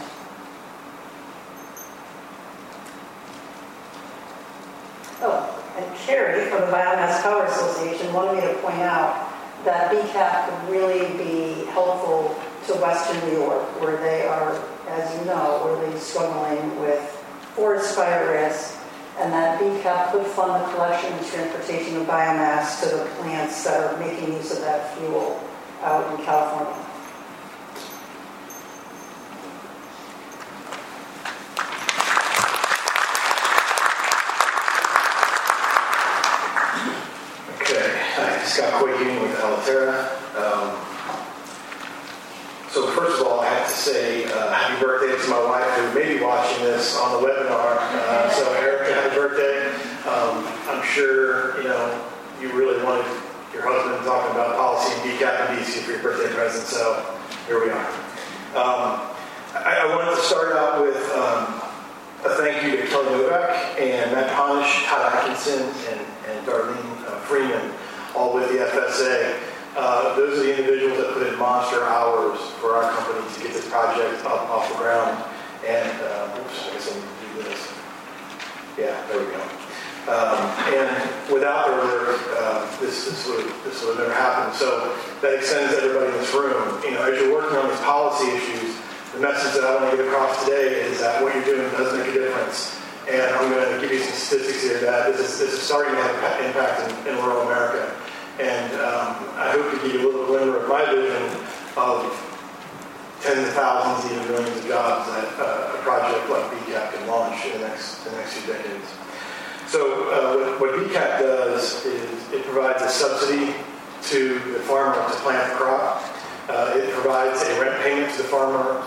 Oh, 5.22 5.76
and 5.76 5.98
Carrie 5.98 6.50
from 6.50 6.62
the 6.62 6.68
Biomass 6.68 7.22
Power 7.24 7.44
Association 7.44 8.14
wanted 8.14 8.42
me 8.42 8.54
to 8.54 8.58
point 8.60 8.80
out 8.80 9.34
that 9.66 9.92
BCAP 9.92 10.48
could 10.48 10.72
really 10.72 11.18
be 11.18 11.66
helpful 11.72 12.40
to 12.68 12.74
Western 12.82 13.20
New 13.28 13.40
York, 13.42 13.82
where 13.82 13.98
they 13.98 14.26
are, 14.26 14.64
as 14.88 15.14
you 15.20 15.26
know, 15.26 15.78
really 15.78 16.00
struggling 16.00 16.80
with 16.80 17.02
forest 17.54 17.96
fire 17.96 18.32
risk, 18.32 18.75
and 19.18 19.32
that 19.32 19.60
BCAP 19.60 20.12
could 20.12 20.26
fund 20.28 20.62
the 20.62 20.74
collection 20.74 21.14
and 21.14 21.26
transportation 21.26 21.98
of 21.98 22.08
biomass 22.08 22.82
to 22.82 22.96
the 22.96 23.06
plants 23.16 23.64
that 23.64 23.82
are 23.82 23.98
making 23.98 24.34
use 24.34 24.52
of 24.52 24.60
that 24.60 24.98
fuel 24.98 25.42
out 25.82 26.20
in 26.20 26.26
California. 26.26 26.86
Okay, 37.62 38.02
hi, 38.16 38.44
Scott 38.44 38.74
Kohne 38.82 39.22
with 39.22 39.36
Aloterra. 39.40 40.12
Um, 40.36 40.86
so 42.70 42.88
first 42.92 43.22
of 43.22 43.28
all, 43.28 43.40
I 43.40 43.48
have 43.48 43.68
to 43.68 43.74
say 43.74 44.26
uh, 44.26 44.52
happy 44.52 44.80
birthday 44.84 45.16
to 45.24 45.30
my 45.30 45.44
wife 45.44 45.66
who 45.80 45.94
may 45.98 46.18
be 46.18 46.24
watching 46.24 46.64
this 46.64 46.98
on 46.98 47.14
the 47.22 47.28
webinar. 47.28 47.78
Uh, 47.80 48.30
so 48.32 48.52
Erica, 48.54 48.94
happy 48.94 49.16
birthday. 49.16 49.66
Um, 50.06 50.46
I'm 50.68 50.85
sure 50.96 51.58
you 51.62 51.68
know 51.68 52.08
you 52.40 52.48
really 52.56 52.82
wanted 52.82 53.04
your 53.52 53.68
husband 53.68 54.00
talking 54.08 54.32
about 54.32 54.56
policy 54.56 54.96
and 54.96 55.20
BCAP 55.20 55.50
and 55.52 55.60
DC 55.60 55.84
for 55.84 55.92
your 55.92 56.02
birthday 56.02 56.32
present. 56.34 56.64
So 56.64 57.04
here 57.48 57.60
we 57.60 57.70
are. 57.70 57.88
Um, 58.56 59.04
I, 59.52 59.84
I 59.84 59.86
wanted 59.92 60.16
to 60.16 60.22
start 60.24 60.56
out 60.56 60.80
with 60.80 60.96
um, 61.12 61.60
a 62.24 62.36
thank 62.40 62.64
you 62.64 62.80
to 62.80 62.88
Kelly 62.88 63.12
Novak 63.12 63.76
and 63.80 64.12
Matt 64.14 64.32
Ponish, 64.40 64.88
Todd 64.88 65.12
Atkinson, 65.12 65.68
and, 65.92 66.00
and 66.32 66.48
Darlene 66.48 66.80
uh, 67.08 67.20
Freeman, 67.28 67.76
all 68.16 68.34
with 68.34 68.48
the 68.52 68.64
FSA. 68.64 69.36
Uh, 69.76 70.16
those 70.16 70.40
are 70.40 70.44
the 70.44 70.58
individuals 70.58 70.98
that 70.98 71.14
put 71.14 71.28
in 71.28 71.38
monster 71.38 71.84
hours 71.84 72.40
for 72.64 72.72
our 72.72 72.90
company 72.96 73.20
to 73.36 73.44
get 73.44 73.52
this 73.52 73.68
project 73.68 74.24
up 74.24 74.48
off 74.48 74.72
the 74.72 74.78
ground. 74.78 75.22
And, 75.68 75.92
uh, 76.02 76.40
oops, 76.40 76.68
I 76.68 76.72
guess 76.72 76.92
I 76.92 76.96
need 76.96 77.04
to 77.04 77.36
do 77.36 77.50
this. 77.50 77.74
Yeah, 78.80 79.08
there 79.08 79.20
we 79.20 79.26
go. 79.32 79.65
Um, 80.06 80.38
and 80.70 81.34
without 81.34 81.66
their 81.66 81.82
work, 81.82 82.22
uh, 82.38 82.62
this, 82.80 83.10
this, 83.10 83.26
would, 83.26 83.46
this 83.66 83.84
would 83.84 83.98
never 83.98 84.14
happened. 84.14 84.54
So 84.54 84.96
that 85.22 85.34
extends 85.34 85.74
to 85.74 85.82
everybody 85.82 86.14
in 86.14 86.18
this 86.22 86.34
room. 86.34 86.78
You 86.84 86.92
know, 86.92 87.10
as 87.10 87.18
you're 87.18 87.34
working 87.34 87.58
on 87.58 87.70
these 87.70 87.82
policy 87.82 88.30
issues, 88.38 88.78
the 89.14 89.20
message 89.20 89.58
that 89.58 89.66
I 89.66 89.82
want 89.82 89.90
to 89.90 89.98
get 89.98 90.06
across 90.06 90.46
today 90.46 90.86
is 90.86 91.00
that 91.00 91.24
what 91.24 91.34
you're 91.34 91.46
doing 91.46 91.72
does 91.72 91.98
make 91.98 92.06
a 92.06 92.14
difference. 92.14 92.78
And 93.10 93.22
I'm 93.34 93.50
going 93.50 93.66
to 93.66 93.82
give 93.82 93.92
you 93.92 94.00
some 94.06 94.14
statistics 94.14 94.62
here 94.62 94.80
that 94.82 95.14
this 95.14 95.22
is, 95.22 95.40
this 95.40 95.54
is 95.54 95.62
starting 95.62 95.96
to 95.96 96.02
have 96.02 96.42
an 96.42 96.46
impact 96.46 96.86
in, 96.86 97.14
in 97.14 97.24
rural 97.24 97.42
America. 97.50 97.90
And 98.38 98.74
um, 98.82 99.16
I 99.42 99.58
hope 99.58 99.72
to 99.74 99.78
give 99.82 100.02
you 100.02 100.06
a 100.06 100.06
little 100.06 100.26
glimmer 100.28 100.58
of 100.58 100.70
my 100.70 100.86
vision 100.86 101.34
of 101.78 102.14
tens 103.22 103.48
of 103.48 103.54
thousands, 103.54 104.12
even 104.12 104.28
millions 104.30 104.58
of 104.58 104.68
jobs 104.68 105.10
that 105.10 105.34
uh, 105.42 105.74
a 105.74 105.82
project 105.82 106.30
like 106.30 106.46
BCAP 106.52 106.94
can 106.94 107.08
launch 107.08 107.46
in 107.46 107.54
the 107.58 107.68
next, 107.68 108.04
the 108.04 108.12
next 108.12 108.38
few 108.38 108.54
decades. 108.54 108.86
So 109.76 110.08
uh, 110.08 110.56
what, 110.56 110.72
what 110.72 110.88
BCAP 110.88 111.20
does 111.20 111.84
is 111.84 112.32
it 112.32 112.46
provides 112.46 112.82
a 112.82 112.88
subsidy 112.88 113.52
to 114.08 114.40
the 114.56 114.64
farmer 114.64 114.96
to 114.96 115.20
plant 115.20 115.52
the 115.52 115.58
crop. 115.60 116.00
Uh, 116.48 116.80
it 116.80 116.88
provides 116.96 117.44
a 117.44 117.60
rent 117.60 117.84
payment 117.84 118.10
to 118.16 118.24
the 118.24 118.30
farmer 118.32 118.80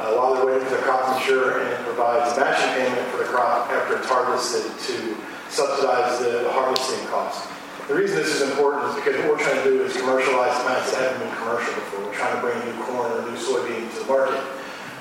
uh, 0.00 0.16
while 0.16 0.32
they're 0.32 0.46
waiting 0.46 0.64
for 0.64 0.76
the 0.76 0.88
crop 0.88 1.04
to 1.04 1.20
mature, 1.20 1.60
and 1.60 1.68
it 1.68 1.84
provides 1.84 2.32
a 2.32 2.40
matching 2.40 2.72
payment 2.80 3.06
for 3.12 3.18
the 3.18 3.28
crop 3.28 3.68
after 3.76 3.98
it's 3.98 4.08
harvested 4.08 4.64
to 4.88 5.20
subsidize 5.52 6.24
the, 6.24 6.48
the 6.48 6.52
harvesting 6.56 7.04
cost. 7.12 7.46
The 7.88 7.94
reason 7.94 8.16
this 8.16 8.32
is 8.32 8.40
important 8.40 8.88
is 8.88 9.04
because 9.04 9.20
what 9.28 9.36
we're 9.36 9.44
trying 9.44 9.62
to 9.62 9.68
do 9.68 9.84
is 9.84 9.92
commercialize 9.92 10.56
plants 10.64 10.96
that 10.96 11.12
haven't 11.12 11.28
been 11.28 11.36
commercial 11.44 11.74
before. 11.76 12.08
We're 12.08 12.16
trying 12.16 12.36
to 12.36 12.40
bring 12.40 12.56
new 12.64 12.82
corn 12.88 13.20
or 13.20 13.20
new 13.28 13.36
soybean 13.36 13.84
to 13.84 13.98
the 14.00 14.08
market. 14.08 14.40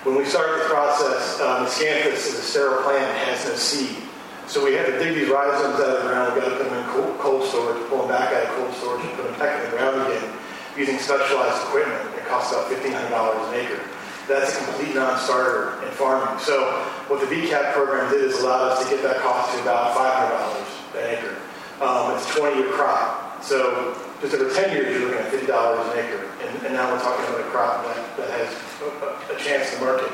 When 0.03 0.17
we 0.19 0.25
start 0.25 0.59
the 0.59 0.67
process, 0.67 1.39
um, 1.39 1.63
Miscanthus 1.63 2.27
is 2.27 2.35
a 2.35 2.43
sterile 2.43 2.83
plant 2.83 3.07
and 3.07 3.31
has 3.31 3.47
no 3.47 3.55
seed. 3.55 4.10
So 4.51 4.59
we 4.59 4.75
had 4.75 4.85
to 4.87 4.99
dig 4.99 5.15
these 5.15 5.31
rhizomes 5.31 5.79
out 5.79 5.95
of 5.95 6.03
the 6.03 6.09
ground. 6.11 6.35
We 6.35 6.41
got 6.43 6.59
them 6.59 6.75
in 6.75 6.83
cold, 6.91 7.17
cold 7.19 7.47
storage, 7.47 7.87
pull 7.87 8.03
them 8.03 8.09
back 8.11 8.35
out 8.35 8.51
of 8.51 8.55
cold 8.59 8.73
storage, 8.75 8.99
and 9.07 9.15
put 9.15 9.23
them 9.23 9.39
back 9.39 9.55
in 9.55 9.71
the 9.71 9.77
ground 9.77 9.95
again 10.11 10.27
using 10.75 10.99
specialized 10.99 11.55
equipment. 11.71 12.03
It 12.19 12.27
costs 12.27 12.51
about 12.51 12.67
$1,500 12.67 12.91
an 12.91 13.53
acre. 13.55 13.79
That's 14.27 14.59
a 14.59 14.65
complete 14.65 14.93
non-starter 14.93 15.87
in 15.87 15.91
farming. 15.95 16.37
So 16.43 16.83
what 17.07 17.23
the 17.23 17.31
BCAP 17.31 17.71
program 17.71 18.11
did 18.11 18.27
is 18.27 18.43
allowed 18.43 18.75
us 18.75 18.83
to 18.83 18.89
get 18.93 19.01
that 19.03 19.23
cost 19.23 19.55
to 19.55 19.61
about 19.61 19.95
$500 19.95 20.99
an 20.99 21.15
acre. 21.15 21.39
Um, 21.79 22.11
it's 22.19 22.27
a 22.35 22.39
20-year 22.41 22.75
crop. 22.75 23.41
So 23.41 23.95
just 24.19 24.35
over 24.35 24.53
10 24.53 24.75
years, 24.75 24.91
you're 24.91 25.15
looking 25.15 25.23
at 25.23 25.31
$50 25.31 25.47
an 25.47 25.97
acre. 25.97 26.27
And, 26.43 26.65
and 26.67 26.73
now 26.75 26.91
we're 26.91 26.99
talking 26.99 27.23
about 27.23 27.39
a 27.39 27.49
crop 27.55 27.85
that, 27.87 28.17
that 28.17 28.29
has 28.35 28.51
a, 28.83 29.31
a 29.31 29.39
chance 29.39 29.71
to 29.71 29.79
market. 29.79 30.11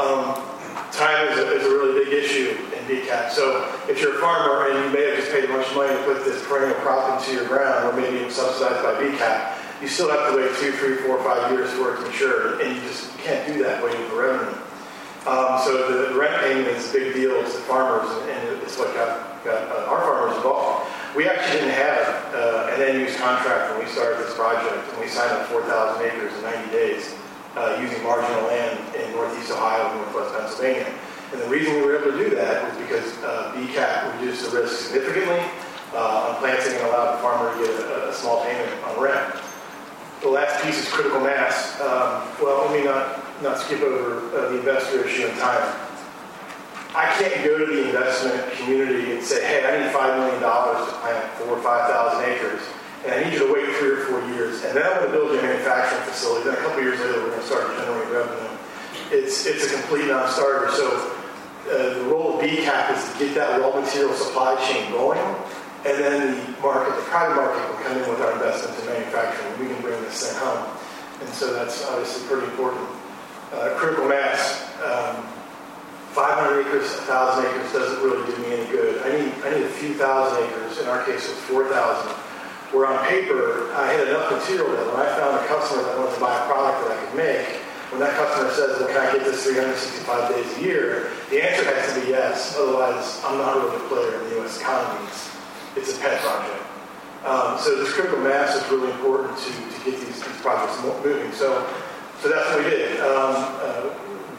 Um, 0.00 0.40
time 0.92 1.28
is 1.28 1.38
a, 1.38 1.52
is 1.52 1.66
a, 1.66 1.70
really 1.70 2.04
big 2.04 2.12
issue 2.12 2.56
So 2.88 3.68
if 3.88 4.00
you're 4.00 4.16
a 4.16 4.20
farmer 4.20 4.70
and 4.70 4.84
you 4.84 4.90
may 4.90 5.10
have 5.10 5.16
just 5.18 5.30
paid 5.30 5.44
a 5.44 5.48
bunch 5.48 5.68
of 5.68 5.76
money 5.76 5.92
to 5.92 6.02
put 6.04 6.24
this 6.24 6.42
perennial 6.46 6.74
crop 6.80 7.20
into 7.20 7.36
your 7.36 7.46
ground, 7.46 7.84
or 7.84 7.92
maybe 8.00 8.16
it's 8.24 8.36
subsidized 8.36 8.82
by 8.82 8.94
BCAP, 8.96 9.82
you 9.82 9.88
still 9.88 10.10
have 10.10 10.32
to 10.32 10.36
wait 10.36 10.50
two, 10.56 10.72
three, 10.72 10.96
four, 11.04 11.22
five 11.22 11.52
years 11.52 11.70
for 11.72 11.94
it 11.94 11.96
to 12.00 12.02
mature, 12.08 12.60
and 12.60 12.74
you 12.74 12.80
just 12.82 13.16
can't 13.18 13.46
do 13.46 13.62
that 13.62 13.84
waiting 13.84 14.00
for 14.08 14.24
revenue. 14.24 14.56
Um, 15.28 15.60
so 15.60 16.08
the 16.08 16.18
rent 16.18 16.40
payment 16.42 16.68
is 16.68 16.88
a 16.88 16.92
big 16.92 17.12
deal 17.12 17.36
to 17.36 17.48
farmers, 17.68 18.08
and 18.32 18.62
it's 18.62 18.78
what 18.78 18.94
got, 18.94 19.44
got 19.44 19.68
uh, 19.68 19.92
our 19.92 20.00
farmers 20.00 20.36
involved. 20.36 20.90
We 21.14 21.28
actually 21.28 21.60
didn't 21.60 21.76
have 21.76 22.34
uh, 22.34 22.72
an 22.72 22.80
end-use 22.80 23.16
contract 23.20 23.76
when 23.76 23.84
we 23.84 23.92
started 23.92 24.24
this 24.24 24.34
project, 24.34 24.88
and 24.88 24.98
we 24.98 25.08
signed 25.08 25.32
up 25.32 25.46
4,000 25.48 26.06
acres 26.06 26.32
in 26.32 26.42
90 26.42 26.72
days 26.72 27.14
uh, 27.54 27.78
using 27.82 28.02
marginal 28.02 28.42
land 28.48 28.80
in 28.96 29.12
northeast 29.12 29.50
Ohio 29.50 29.92
and 29.92 30.00
northwest 30.00 30.32
Pennsylvania. 30.34 30.88
And 31.32 31.42
the 31.42 31.48
reason 31.48 31.74
we 31.74 31.82
were 31.82 31.98
able 31.98 32.12
to 32.12 32.18
do 32.18 32.34
that 32.36 32.64
was 32.64 32.76
because 32.78 33.18
uh, 33.22 33.52
BCAP 33.54 34.18
reduced 34.18 34.50
the 34.50 34.60
risk 34.60 34.86
significantly 34.86 35.44
uh, 35.92 36.28
on 36.28 36.36
planting 36.36 36.74
and 36.74 36.86
allowed 36.86 37.16
the 37.16 37.22
farmer 37.22 37.52
to 37.52 37.66
get 37.66 37.74
a, 37.84 38.08
a 38.08 38.12
small 38.14 38.44
payment 38.44 38.70
on 38.84 39.00
rent 39.00 39.34
the 40.20 40.28
last 40.28 40.62
piece 40.64 40.78
is 40.78 40.88
critical 40.88 41.20
mass. 41.20 41.80
Um, 41.80 42.26
well, 42.42 42.66
let 42.66 42.72
me 42.72 42.84
not, 42.84 43.22
not 43.42 43.58
skip 43.58 43.80
over 43.82 44.18
uh, 44.36 44.50
the 44.50 44.58
investor 44.58 45.04
issue 45.06 45.26
in 45.26 45.36
time. 45.38 45.62
I 46.94 47.06
can't 47.18 47.44
go 47.44 47.58
to 47.58 47.66
the 47.66 47.86
investment 47.86 48.52
community 48.54 49.12
and 49.12 49.22
say, 49.22 49.44
hey, 49.46 49.62
I 49.62 49.84
need 49.84 49.94
$5 49.94 50.18
million 50.18 50.40
to 50.40 50.92
plant 50.98 51.30
four 51.34 51.58
or 51.58 51.62
5,000 51.62 52.24
acres, 52.24 52.62
and 53.04 53.14
I 53.14 53.22
need 53.22 53.34
you 53.34 53.46
to 53.46 53.52
wait 53.52 53.66
three 53.76 53.90
or 53.90 54.06
four 54.06 54.20
years, 54.34 54.64
and 54.64 54.74
then 54.76 54.82
I'm 54.82 54.98
going 54.98 55.06
to 55.06 55.12
build 55.12 55.38
a 55.38 55.42
manufacturing 55.42 56.02
facility. 56.02 56.50
Then 56.50 56.58
a 56.58 56.62
couple 56.64 56.82
years 56.82 56.98
later, 56.98 57.22
we're 57.22 57.30
going 57.30 57.40
to 57.40 57.46
start 57.46 57.76
generating 57.76 58.12
revenue. 58.12 58.58
It's, 59.12 59.46
it's 59.46 59.70
a 59.70 59.76
complete 59.76 60.08
non-starter. 60.08 60.72
So 60.72 61.14
the 61.68 62.04
role 62.04 62.38
of 62.38 62.44
BCAP 62.44 62.96
is 62.96 63.12
to 63.12 63.18
get 63.18 63.34
that 63.34 63.60
raw 63.60 63.78
material 63.80 64.14
supply 64.14 64.56
chain 64.66 64.90
going, 64.90 65.20
and 65.86 65.94
then 65.98 66.34
the 66.34 66.60
market, 66.60 66.96
the 66.96 67.02
private 67.02 67.36
market 67.36 67.62
will 67.68 67.80
come 67.84 67.96
in 67.98 68.10
with 68.10 68.20
our 68.20 68.32
investment 68.32 68.78
in 68.80 68.86
manufacturing. 68.86 69.60
We 69.60 69.72
can 69.72 69.80
bring 69.82 70.00
this 70.02 70.26
thing 70.26 70.38
home. 70.40 70.66
And 71.20 71.28
so 71.30 71.54
that's 71.54 71.84
obviously 71.86 72.26
pretty 72.28 72.46
important. 72.50 72.88
Uh, 73.52 73.74
critical 73.76 74.08
mass, 74.08 74.68
um, 74.84 75.24
500 76.12 76.66
acres, 76.66 76.90
1,000 77.06 77.46
acres 77.46 77.72
doesn't 77.72 78.02
really 78.02 78.26
do 78.26 78.36
me 78.42 78.58
any 78.58 78.70
good. 78.70 79.02
I 79.02 79.16
need, 79.16 79.32
I 79.44 79.54
need 79.54 79.64
a 79.66 79.74
few 79.78 79.94
thousand 79.94 80.44
acres. 80.44 80.78
In 80.78 80.88
our 80.88 81.04
case, 81.04 81.28
it 81.28 81.34
was 81.34 81.70
4,000. 81.70 82.10
Where 82.74 82.86
on 82.86 83.06
paper, 83.06 83.72
I 83.72 83.92
had 83.92 84.08
enough 84.08 84.30
material 84.30 84.68
that 84.68 84.86
when 84.92 85.06
I 85.06 85.08
found 85.16 85.40
a 85.40 85.46
customer 85.46 85.82
that 85.84 85.96
wanted 85.96 86.14
to 86.14 86.20
buy 86.20 86.34
a 86.36 86.46
product 86.46 86.88
that 86.88 86.98
I 86.98 87.04
could 87.06 87.16
make, 87.16 87.57
when 87.90 88.00
that 88.00 88.12
customer 88.16 88.50
says, 88.52 88.78
well, 88.78 88.88
can 88.88 89.00
I 89.00 89.12
get 89.16 89.24
this 89.24 89.44
365 89.44 90.34
days 90.34 90.58
a 90.58 90.60
year? 90.60 91.10
The 91.30 91.40
answer 91.40 91.64
has 91.64 91.94
to 91.94 92.00
be 92.00 92.12
yes. 92.12 92.54
Otherwise, 92.58 93.20
I'm 93.24 93.38
not 93.38 93.56
really 93.56 93.76
a 93.76 93.88
player 93.88 94.20
in 94.20 94.28
the 94.28 94.36
U.S. 94.44 94.60
economy. 94.60 95.08
It's, 95.76 95.96
a 95.96 96.00
pet 96.00 96.20
project. 96.20 96.64
Um, 97.24 97.56
so 97.58 97.78
this 97.78 97.92
critical 97.92 98.18
mass 98.20 98.56
is 98.56 98.68
really 98.70 98.90
important 98.92 99.38
to, 99.38 99.50
to 99.50 99.78
get 99.84 100.00
these, 100.00 100.20
these 100.20 100.40
projects 100.44 100.76
moving. 100.82 101.32
So, 101.32 101.64
so 102.20 102.28
that's 102.28 102.50
what 102.50 102.64
we 102.64 102.70
did. 102.70 103.00
Um, 103.00 103.34
uh, 103.62 103.90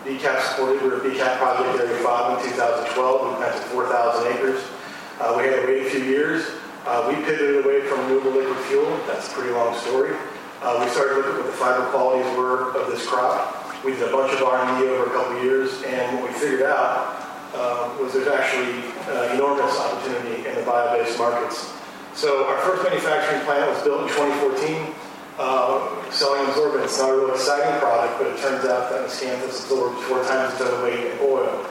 BCAP 0.06 0.42
supported, 0.42 0.82
we 0.82 0.90
were 0.90 0.98
a 0.98 1.10
BCAP 1.10 1.38
project 1.38 1.80
area 1.80 2.04
5 2.04 2.46
in 2.46 2.52
2012. 2.52 3.30
We 3.30 3.36
planted 3.36 3.64
4,000 3.74 4.34
acres. 4.34 4.64
Uh, 5.20 5.36
we 5.38 5.44
had 5.44 5.62
to 5.62 5.68
wait 5.68 5.88
a 5.88 5.90
few 5.90 6.04
years. 6.04 6.46
Uh, 6.86 7.06
we 7.10 7.16
pivoted 7.26 7.66
away 7.66 7.82
from 7.88 8.00
renewable 8.02 8.32
liquid 8.32 8.58
fuel. 8.66 8.90
That's 9.08 9.28
a 9.28 9.32
pretty 9.34 9.52
long 9.52 9.76
story. 9.80 10.16
Uh, 10.62 10.76
we 10.84 10.92
started 10.92 11.16
looking 11.16 11.32
at 11.32 11.38
what 11.40 11.46
the 11.46 11.56
fiber 11.56 11.88
qualities 11.88 12.28
were 12.36 12.76
of 12.76 12.92
this 12.92 13.08
crop. 13.08 13.56
We 13.86 13.96
did 13.96 14.10
a 14.10 14.12
bunch 14.12 14.34
of 14.36 14.44
R&D 14.44 14.88
over 14.92 15.08
a 15.08 15.16
couple 15.16 15.42
years, 15.42 15.72
and 15.84 16.20
what 16.20 16.28
we 16.28 16.36
figured 16.36 16.64
out 16.64 17.16
uh, 17.56 17.96
was 17.96 18.12
there's 18.12 18.28
actually 18.28 18.84
uh, 19.08 19.32
enormous 19.36 19.72
opportunity 19.80 20.44
in 20.44 20.56
the 20.56 20.64
bio-based 20.64 21.18
markets. 21.18 21.72
So 22.14 22.44
our 22.48 22.60
first 22.68 22.84
manufacturing 22.84 23.40
plant 23.48 23.72
was 23.72 23.82
built 23.88 24.04
in 24.04 24.08
2014, 24.12 24.94
uh, 25.40 26.12
selling 26.12 26.44
absorbent. 26.50 26.84
It's 26.84 27.00
not 27.00 27.12
a 27.12 27.16
real 27.16 27.32
exciting 27.32 27.80
product, 27.80 28.20
but 28.20 28.28
it 28.28 28.38
turns 28.44 28.68
out 28.68 28.92
that 28.92 29.08
miscanthus 29.08 29.64
absorbs 29.64 30.04
four 30.12 30.20
times 30.28 30.60
its 30.60 30.62
own 30.62 30.84
weight 30.84 31.08
in 31.08 31.18
oil. 31.24 31.66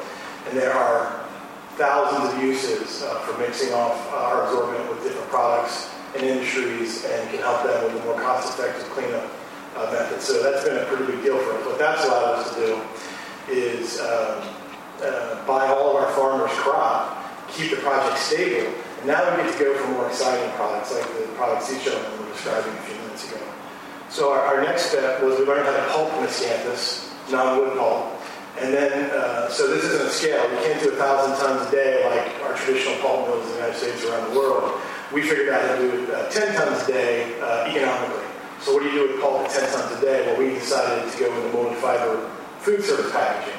And 0.49 0.57
there 0.57 0.73
are 0.73 1.29
thousands 1.77 2.33
of 2.33 2.43
uses 2.43 3.03
uh, 3.03 3.21
for 3.21 3.37
mixing 3.37 3.75
off 3.75 4.01
our 4.15 4.49
absorbent 4.49 4.89
with 4.89 5.03
different 5.03 5.29
products 5.29 5.93
and 6.15 6.23
industries 6.25 7.05
and 7.05 7.31
can 7.31 7.41
help 7.41 7.63
them 7.63 7.85
with 7.85 8.03
a 8.03 8.05
more 8.05 8.21
cost-effective 8.21 8.89
cleanup 8.91 9.31
uh, 9.77 9.91
method. 9.93 10.21
So 10.21 10.43
that's 10.43 10.65
been 10.65 10.79
a 10.79 10.85
pretty 10.87 11.13
big 11.13 11.23
deal 11.23 11.39
for 11.39 11.53
us. 11.53 11.67
What 11.67 11.79
that's 11.79 12.05
allowed 12.05 12.41
us 12.41 12.55
to 12.55 12.61
do 12.61 12.81
is 13.49 14.01
um, 14.01 14.43
uh, 15.03 15.47
buy 15.47 15.67
all 15.69 15.97
of 15.97 16.03
our 16.03 16.11
farmers' 16.13 16.51
crop, 16.59 17.49
keep 17.49 17.71
the 17.71 17.77
project 17.77 18.19
stable, 18.19 18.73
and 18.99 19.07
now 19.07 19.37
we 19.37 19.43
get 19.43 19.53
to 19.53 19.65
go 19.65 19.77
for 19.79 19.89
more 19.93 20.09
exciting 20.09 20.51
products 20.57 20.93
like 20.93 21.07
the 21.19 21.27
products 21.35 21.73
each 21.73 21.85
gentleman 21.85 22.19
were 22.19 22.33
describing 22.33 22.73
a 22.73 22.83
few 22.83 22.97
minutes 23.03 23.31
ago. 23.31 23.41
So 24.11 24.33
our, 24.33 24.41
our 24.41 24.63
next 24.63 24.87
step 24.91 25.23
was 25.23 25.39
we 25.39 25.45
learned 25.45 25.67
how 25.67 25.77
to 25.77 25.87
pulp 25.93 26.11
miscanthus, 26.25 27.13
non-wood 27.31 27.77
pulp, 27.79 28.19
and 28.61 28.75
then, 28.75 29.11
uh, 29.13 29.49
so 29.49 29.69
this 29.69 29.85
isn't 29.85 30.07
a 30.07 30.11
scale. 30.11 30.43
We 30.51 30.57
can't 30.67 30.83
do 30.83 30.91
a 30.91 30.97
thousand 30.97 31.39
tons 31.39 31.69
a 31.69 31.71
day 31.71 32.03
like 32.11 32.43
our 32.43 32.57
traditional 32.57 32.97
pulp 32.97 33.29
mills 33.29 33.45
in 33.47 33.51
the 33.53 33.57
United 33.59 33.79
States 33.79 34.05
around 34.05 34.33
the 34.33 34.39
world. 34.39 34.81
We 35.13 35.23
figured 35.23 35.49
out 35.49 35.63
how 35.63 35.77
to 35.77 35.81
do 35.81 36.05
it 36.05 36.11
uh, 36.11 36.29
10 36.31 36.55
tons 36.55 36.83
a 36.85 36.93
day 36.93 37.41
uh, 37.41 37.67
economically. 37.67 38.25
So 38.61 38.75
what 38.75 38.83
do 38.83 38.91
you 38.91 39.07
do 39.07 39.13
with 39.13 39.21
pulp 39.21 39.43
at 39.43 39.51
10 39.51 39.73
tons 39.73 39.93
a 39.97 40.01
day? 40.01 40.27
Well, 40.27 40.39
we 40.39 40.55
decided 40.55 41.11
to 41.11 41.19
go 41.19 41.35
into 41.35 41.53
molded 41.53 41.79
fiber 41.79 42.29
food 42.61 42.85
service 42.85 43.11
packaging. 43.13 43.59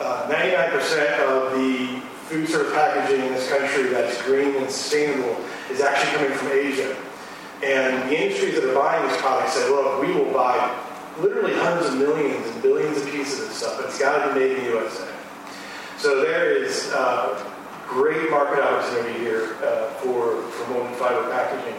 99% 0.00 1.20
uh, 1.20 1.32
of 1.32 1.52
the 1.52 2.00
food 2.26 2.48
service 2.48 2.72
packaging 2.72 3.26
in 3.26 3.34
this 3.34 3.48
country 3.48 3.90
that's 3.90 4.20
green 4.22 4.56
and 4.56 4.70
sustainable 4.70 5.36
is 5.70 5.80
actually 5.80 6.16
coming 6.16 6.36
from 6.38 6.48
Asia. 6.48 6.96
And 7.62 8.08
the 8.08 8.22
industries 8.22 8.54
that 8.54 8.64
are 8.64 8.74
buying 8.74 9.06
these 9.06 9.18
products 9.18 9.52
say, 9.52 9.68
look, 9.68 10.00
we 10.00 10.12
will 10.12 10.32
buy 10.32 10.74
literally 11.18 11.54
hundreds 11.54 11.88
of 11.88 11.98
millions 11.98 12.46
and 12.46 12.62
billions 12.62 12.96
of 12.96 13.10
pieces 13.10 13.46
of 13.46 13.52
stuff, 13.52 13.76
but 13.76 13.86
it's 13.86 13.98
got 13.98 14.26
to 14.26 14.34
be 14.34 14.40
made 14.40 14.58
in 14.58 14.64
the 14.64 14.70
USA. 14.70 15.12
So 15.98 16.22
there 16.22 16.50
is 16.50 16.90
uh, 16.94 17.49
great 17.90 18.30
market 18.30 18.62
opportunity 18.62 19.18
here 19.18 19.56
uh, 19.64 19.90
for, 19.98 20.42
for 20.42 20.70
molded 20.70 20.96
fiber 20.96 21.28
packaging. 21.30 21.74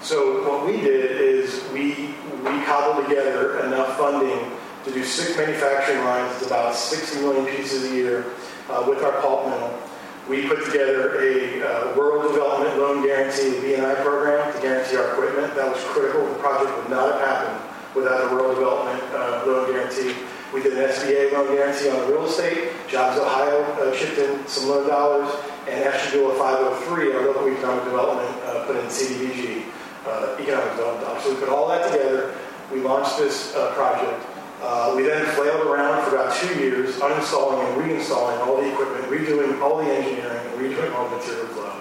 So 0.00 0.48
what 0.48 0.66
we 0.66 0.80
did 0.80 1.20
is 1.20 1.62
we, 1.72 2.14
we 2.42 2.64
cobbled 2.64 3.04
together 3.06 3.60
enough 3.66 3.98
funding 3.98 4.50
to 4.84 4.90
do 4.90 5.04
six 5.04 5.36
manufacturing 5.36 6.02
lines, 6.04 6.34
it's 6.36 6.46
about 6.46 6.74
60 6.74 7.20
million 7.20 7.44
pieces 7.44 7.92
a 7.92 7.94
year 7.94 8.24
uh, 8.70 8.82
with 8.88 9.02
our 9.02 9.20
pulp 9.20 9.48
mill. 9.48 9.78
We 10.26 10.48
put 10.48 10.64
together 10.64 11.20
a 11.20 11.60
uh, 11.60 11.94
rural 11.94 12.32
development 12.32 12.78
loan 12.78 13.04
guarantee, 13.04 13.50
the 13.50 13.76
BNI 13.76 14.02
program, 14.02 14.54
to 14.54 14.60
guarantee 14.62 14.96
our 14.96 15.12
equipment. 15.12 15.54
That 15.56 15.70
was 15.74 15.84
critical. 15.84 16.26
The 16.26 16.38
project 16.38 16.74
would 16.78 16.88
not 16.88 17.12
have 17.12 17.20
happened 17.20 17.70
without 17.94 18.32
a 18.32 18.34
rural 18.34 18.54
development 18.54 19.02
uh, 19.12 19.44
loan 19.46 19.70
guarantee. 19.70 20.14
We 20.52 20.62
did 20.62 20.72
an 20.72 20.90
SBA 20.90 21.32
loan 21.32 21.54
guarantee 21.54 21.90
on 21.90 22.00
the 22.00 22.12
real 22.12 22.26
estate. 22.26 22.72
Jobs 22.88 23.20
Ohio 23.20 23.62
uh, 23.78 23.94
chipped 23.94 24.18
in 24.18 24.44
some 24.48 24.68
loan 24.68 24.88
dollars, 24.88 25.32
and 25.68 25.84
Ashtabula 25.84 26.34
503, 26.34 27.12
our 27.12 27.26
local 27.26 27.48
economic 27.48 27.84
development, 27.84 28.44
uh, 28.44 28.66
put 28.66 28.76
in 28.76 28.82
CDBG 28.86 29.64
uh, 30.06 30.36
economic 30.40 30.70
development 30.74 31.06
dollars. 31.06 31.22
So 31.22 31.34
we 31.34 31.40
put 31.40 31.48
all 31.50 31.68
that 31.68 31.92
together. 31.92 32.34
We 32.72 32.80
launched 32.80 33.16
this 33.18 33.54
uh, 33.54 33.72
project. 33.74 34.26
Uh, 34.60 34.94
we 34.96 35.04
then 35.04 35.24
flailed 35.36 35.66
around 35.66 36.04
for 36.04 36.16
about 36.16 36.34
two 36.34 36.58
years, 36.58 36.96
uninstalling 36.96 37.64
and 37.64 37.82
reinstalling 37.82 38.38
all 38.46 38.56
the 38.56 38.72
equipment, 38.72 39.04
redoing 39.06 39.60
all 39.62 39.78
the 39.78 39.84
engineering, 39.84 40.46
and 40.46 40.60
redoing 40.60 40.92
all 40.94 41.08
the 41.08 41.16
material 41.16 41.46
flow. 41.46 41.80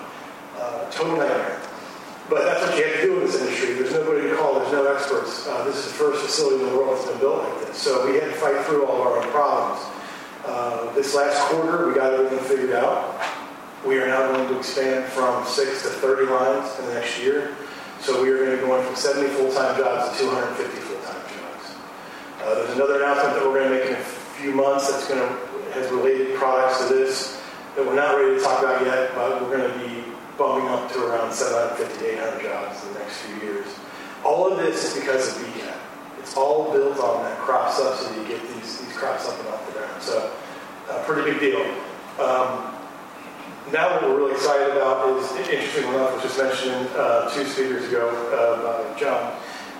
Uh, 0.58 0.90
total 0.92 1.18
nightmare. 1.18 1.60
But 2.30 2.44
that's 2.46 2.62
what 2.62 2.78
you 2.78 2.86
have 2.86 2.96
to 2.96 3.02
do 3.02 3.20
in 3.20 3.26
this 3.26 3.42
industry. 3.42 3.74
There's 3.74 3.94
nobody 3.94 4.30
to 4.30 4.36
call. 4.36 4.60
There's 4.60 4.72
no 4.72 4.86
experts. 4.94 5.48
Uh, 5.48 5.63
this 5.65 5.78
is 5.78 5.86
the 5.86 5.98
first 5.98 6.22
facility 6.22 6.63
in 6.63 6.70
the 6.70 6.78
world 6.78 6.96
that's 6.98 7.10
been 7.10 7.20
built 7.20 7.44
like 7.44 7.68
this. 7.68 7.78
So 7.78 8.06
we 8.06 8.20
had 8.20 8.26
to 8.26 8.34
fight 8.34 8.63
through 8.65 8.86
all 8.86 9.02
of 9.02 9.08
our 9.08 9.18
own 9.18 9.32
problems. 9.32 9.86
Uh, 10.46 10.94
this 10.94 11.15
last 11.15 11.39
quarter, 11.50 11.88
we 11.88 11.96
got 11.96 12.13
everything 12.13 12.39
figured 12.46 12.76
out. 12.76 13.20
We 13.86 13.98
are 14.00 14.08
now 14.08 14.32
going 14.32 14.48
to 14.48 14.58
expand 14.58 15.12
from 15.12 15.46
six 15.46 15.82
to 15.84 15.89
30 15.89 16.32
lines 16.32 16.80
in 16.80 16.86
the 16.86 16.94
next 16.94 17.20
year. 17.20 17.56
So 18.00 18.22
we 18.22 18.30
are 18.30 18.38
going 18.38 18.52
to 18.52 18.65
going 18.65 18.86
from 18.86 18.96
70 18.96 19.30
full-time 19.36 19.78
jobs 19.78 20.18
to 20.18 20.24
250 20.26 20.78
full-time 20.82 21.22
jobs. 21.22 21.76
Uh, 22.44 22.56
there's 22.56 22.76
another 22.76 23.02
announcement 23.02 23.36
that 23.36 23.46
we're 23.46 23.60
going 23.60 23.72
to 23.72 23.76
make 23.76 23.86
in 23.88 23.94
a 23.94 24.06
few 24.39 24.54
months 24.54 24.89
that's 24.89 25.08
going 25.08 25.20
to 25.20 25.50
has 25.74 25.92
related 25.92 26.36
products 26.36 26.80
to 26.88 26.94
this 26.94 27.42
that 27.76 27.86
we're 27.86 27.96
not 27.96 28.15
ready 28.18 28.36
to 28.36 28.42
talk 28.42 28.63
about 28.63 28.84
yet, 28.86 29.13
but 29.13 29.42
we're 29.42 29.56
going 29.56 29.72
to 29.72 29.80
be 29.80 30.09
bumping 30.39 30.69
up 30.69 30.89
to 30.93 31.06
around 31.06 31.34
750 31.34 31.99
to 31.99 32.12
800 32.15 32.41
jobs 32.41 32.82
in 32.88 32.93
the 32.93 32.99
next 32.99 33.17
few 33.17 33.36
years. 33.43 33.67
All 34.23 34.52
of 34.52 34.58
this 34.58 34.84
is 34.86 34.99
because 34.99 35.36
of 35.36 35.43
BCAP. 35.43 35.78
It's 36.19 36.38
all 36.38 36.71
built 36.71 36.97
on 36.99 37.23
that 37.23 37.38
crop 37.39 37.71
subsidy 37.71 38.23
to 38.23 38.28
get 38.28 38.41
these, 38.56 38.80
these 38.80 38.95
crops 38.97 39.28
up 39.28 39.38
and 39.39 39.49
off 39.49 39.65
the 39.67 39.73
ground. 39.73 40.02
So, 40.02 40.32
a 40.89 41.04
pretty 41.04 41.30
big 41.30 41.39
deal. 41.39 41.62
Um, 42.17 42.73
now 43.71 43.93
what 43.93 44.04
we're 44.04 44.17
really 44.17 44.34
excited 44.34 44.75
about 44.75 45.08
is, 45.19 45.30
interesting 45.36 45.84
enough, 45.89 46.15
was 46.15 46.23
just 46.23 46.39
mentioned 46.39 46.89
uh, 46.95 47.30
two 47.30 47.45
speakers 47.45 47.88
ago 47.88 48.10
uh, 48.34 48.63
by 48.63 48.99
John, 48.99 49.36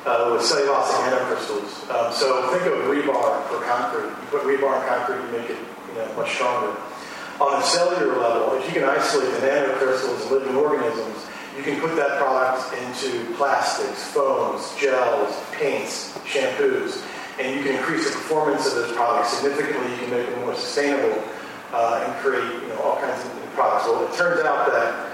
uh, 0.05 0.29
with 0.33 0.45
cellulose 0.45 0.91
nanocrystals. 0.91 1.89
Um, 1.89 2.13
so 2.13 2.51
think 2.51 2.67
of 2.67 2.85
rebar 2.85 3.43
for 3.47 3.63
concrete. 3.65 4.09
You 4.09 4.27
put 4.29 4.43
rebar 4.43 4.81
in 4.81 4.87
concrete, 4.87 5.25
you 5.25 5.31
make 5.31 5.49
it 5.49 5.57
you 5.89 5.95
know, 5.95 6.13
much 6.15 6.35
stronger. 6.35 6.75
On 7.39 7.62
a 7.62 7.63
cellular 7.63 8.17
level, 8.17 8.58
if 8.58 8.67
you 8.67 8.82
can 8.82 8.89
isolate 8.89 9.32
the 9.39 9.47
nanocrystals 9.47 10.30
living 10.30 10.56
organisms, 10.58 11.25
you 11.56 11.63
can 11.63 11.80
put 11.80 11.95
that 11.95 12.19
product 12.19 12.73
into 12.73 13.34
plastics, 13.36 14.04
foams, 14.12 14.75
gels, 14.78 15.41
paints, 15.54 16.17
shampoos, 16.25 17.02
and 17.39 17.56
you 17.56 17.63
can 17.63 17.75
increase 17.78 18.06
the 18.06 18.12
performance 18.12 18.67
of 18.67 18.75
those 18.75 18.91
products 18.91 19.38
significantly. 19.38 19.89
You 19.91 19.97
can 19.97 20.10
make 20.12 20.30
them 20.30 20.41
more 20.41 20.56
sustainable 20.56 21.23
uh, 21.71 22.04
and 22.06 22.15
create 22.17 22.43
you 22.62 22.67
know, 22.67 22.82
all 22.82 22.97
kinds 22.97 23.23
of 23.23 23.32
products. 23.54 23.86
Well, 23.88 24.06
it 24.06 24.17
turns 24.17 24.41
out 24.45 24.69
that 24.71 25.10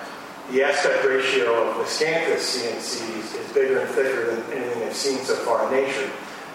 the 0.52 0.64
aspect 0.64 1.06
ratio 1.06 1.70
of 1.70 1.76
miscanthus 1.78 2.42
CNCs 2.58 3.40
is 3.40 3.54
bigger 3.54 3.80
and 3.80 3.90
thicker 3.90 4.36
than 4.36 4.54
anything 4.54 4.80
they've 4.80 4.96
seen 4.96 5.20
so 5.20 5.36
far 5.36 5.66
in 5.66 5.84
nature. 5.84 6.10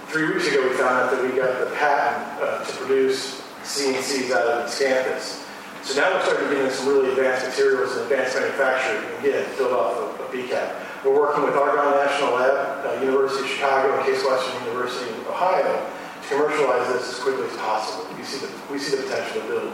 Three 0.09 0.33
weeks 0.33 0.49
ago, 0.49 0.69
we 0.69 0.75
found 0.77 0.97
out 0.97 1.11
that 1.13 1.23
we 1.23 1.37
got 1.37 1.61
the 1.61 1.75
patent 1.77 2.43
uh, 2.43 2.65
to 2.65 2.73
produce 2.77 3.41
CNCs 3.63 4.33
out 4.33 4.47
of 4.47 4.69
miscanthus. 4.69 5.40
So 5.83 5.97
now 5.97 6.13
we're 6.13 6.23
starting 6.25 6.49
to 6.49 6.55
get 6.55 6.65
into 6.65 6.77
some 6.77 6.89
really 6.89 7.11
advanced 7.11 7.49
materials 7.49 7.97
and 7.97 8.05
advanced 8.05 8.37
manufacturing, 8.37 9.01
again, 9.21 9.49
built 9.57 9.73
off 9.73 9.97
of, 9.97 10.21
of 10.21 10.29
BCAP. 10.29 11.05
We're 11.05 11.17
working 11.17 11.45
with 11.45 11.57
Argonne 11.57 11.97
National 11.97 12.37
Lab, 12.37 12.85
uh, 12.85 13.01
University 13.01 13.49
of 13.49 13.51
Chicago, 13.51 13.97
and 13.97 14.05
Case 14.05 14.21
Western 14.21 14.61
University 14.69 15.09
in 15.09 15.25
Ohio 15.25 15.65
to 15.65 16.29
commercialize 16.29 16.93
this 16.93 17.17
as 17.17 17.19
quickly 17.25 17.49
as 17.49 17.57
possible. 17.57 18.05
We 18.13 18.23
see 18.25 18.45
the, 18.45 18.53
we 18.71 18.79
see 18.79 18.97
the 18.97 19.03
potential 19.09 19.41
to 19.41 19.49
build 19.49 19.73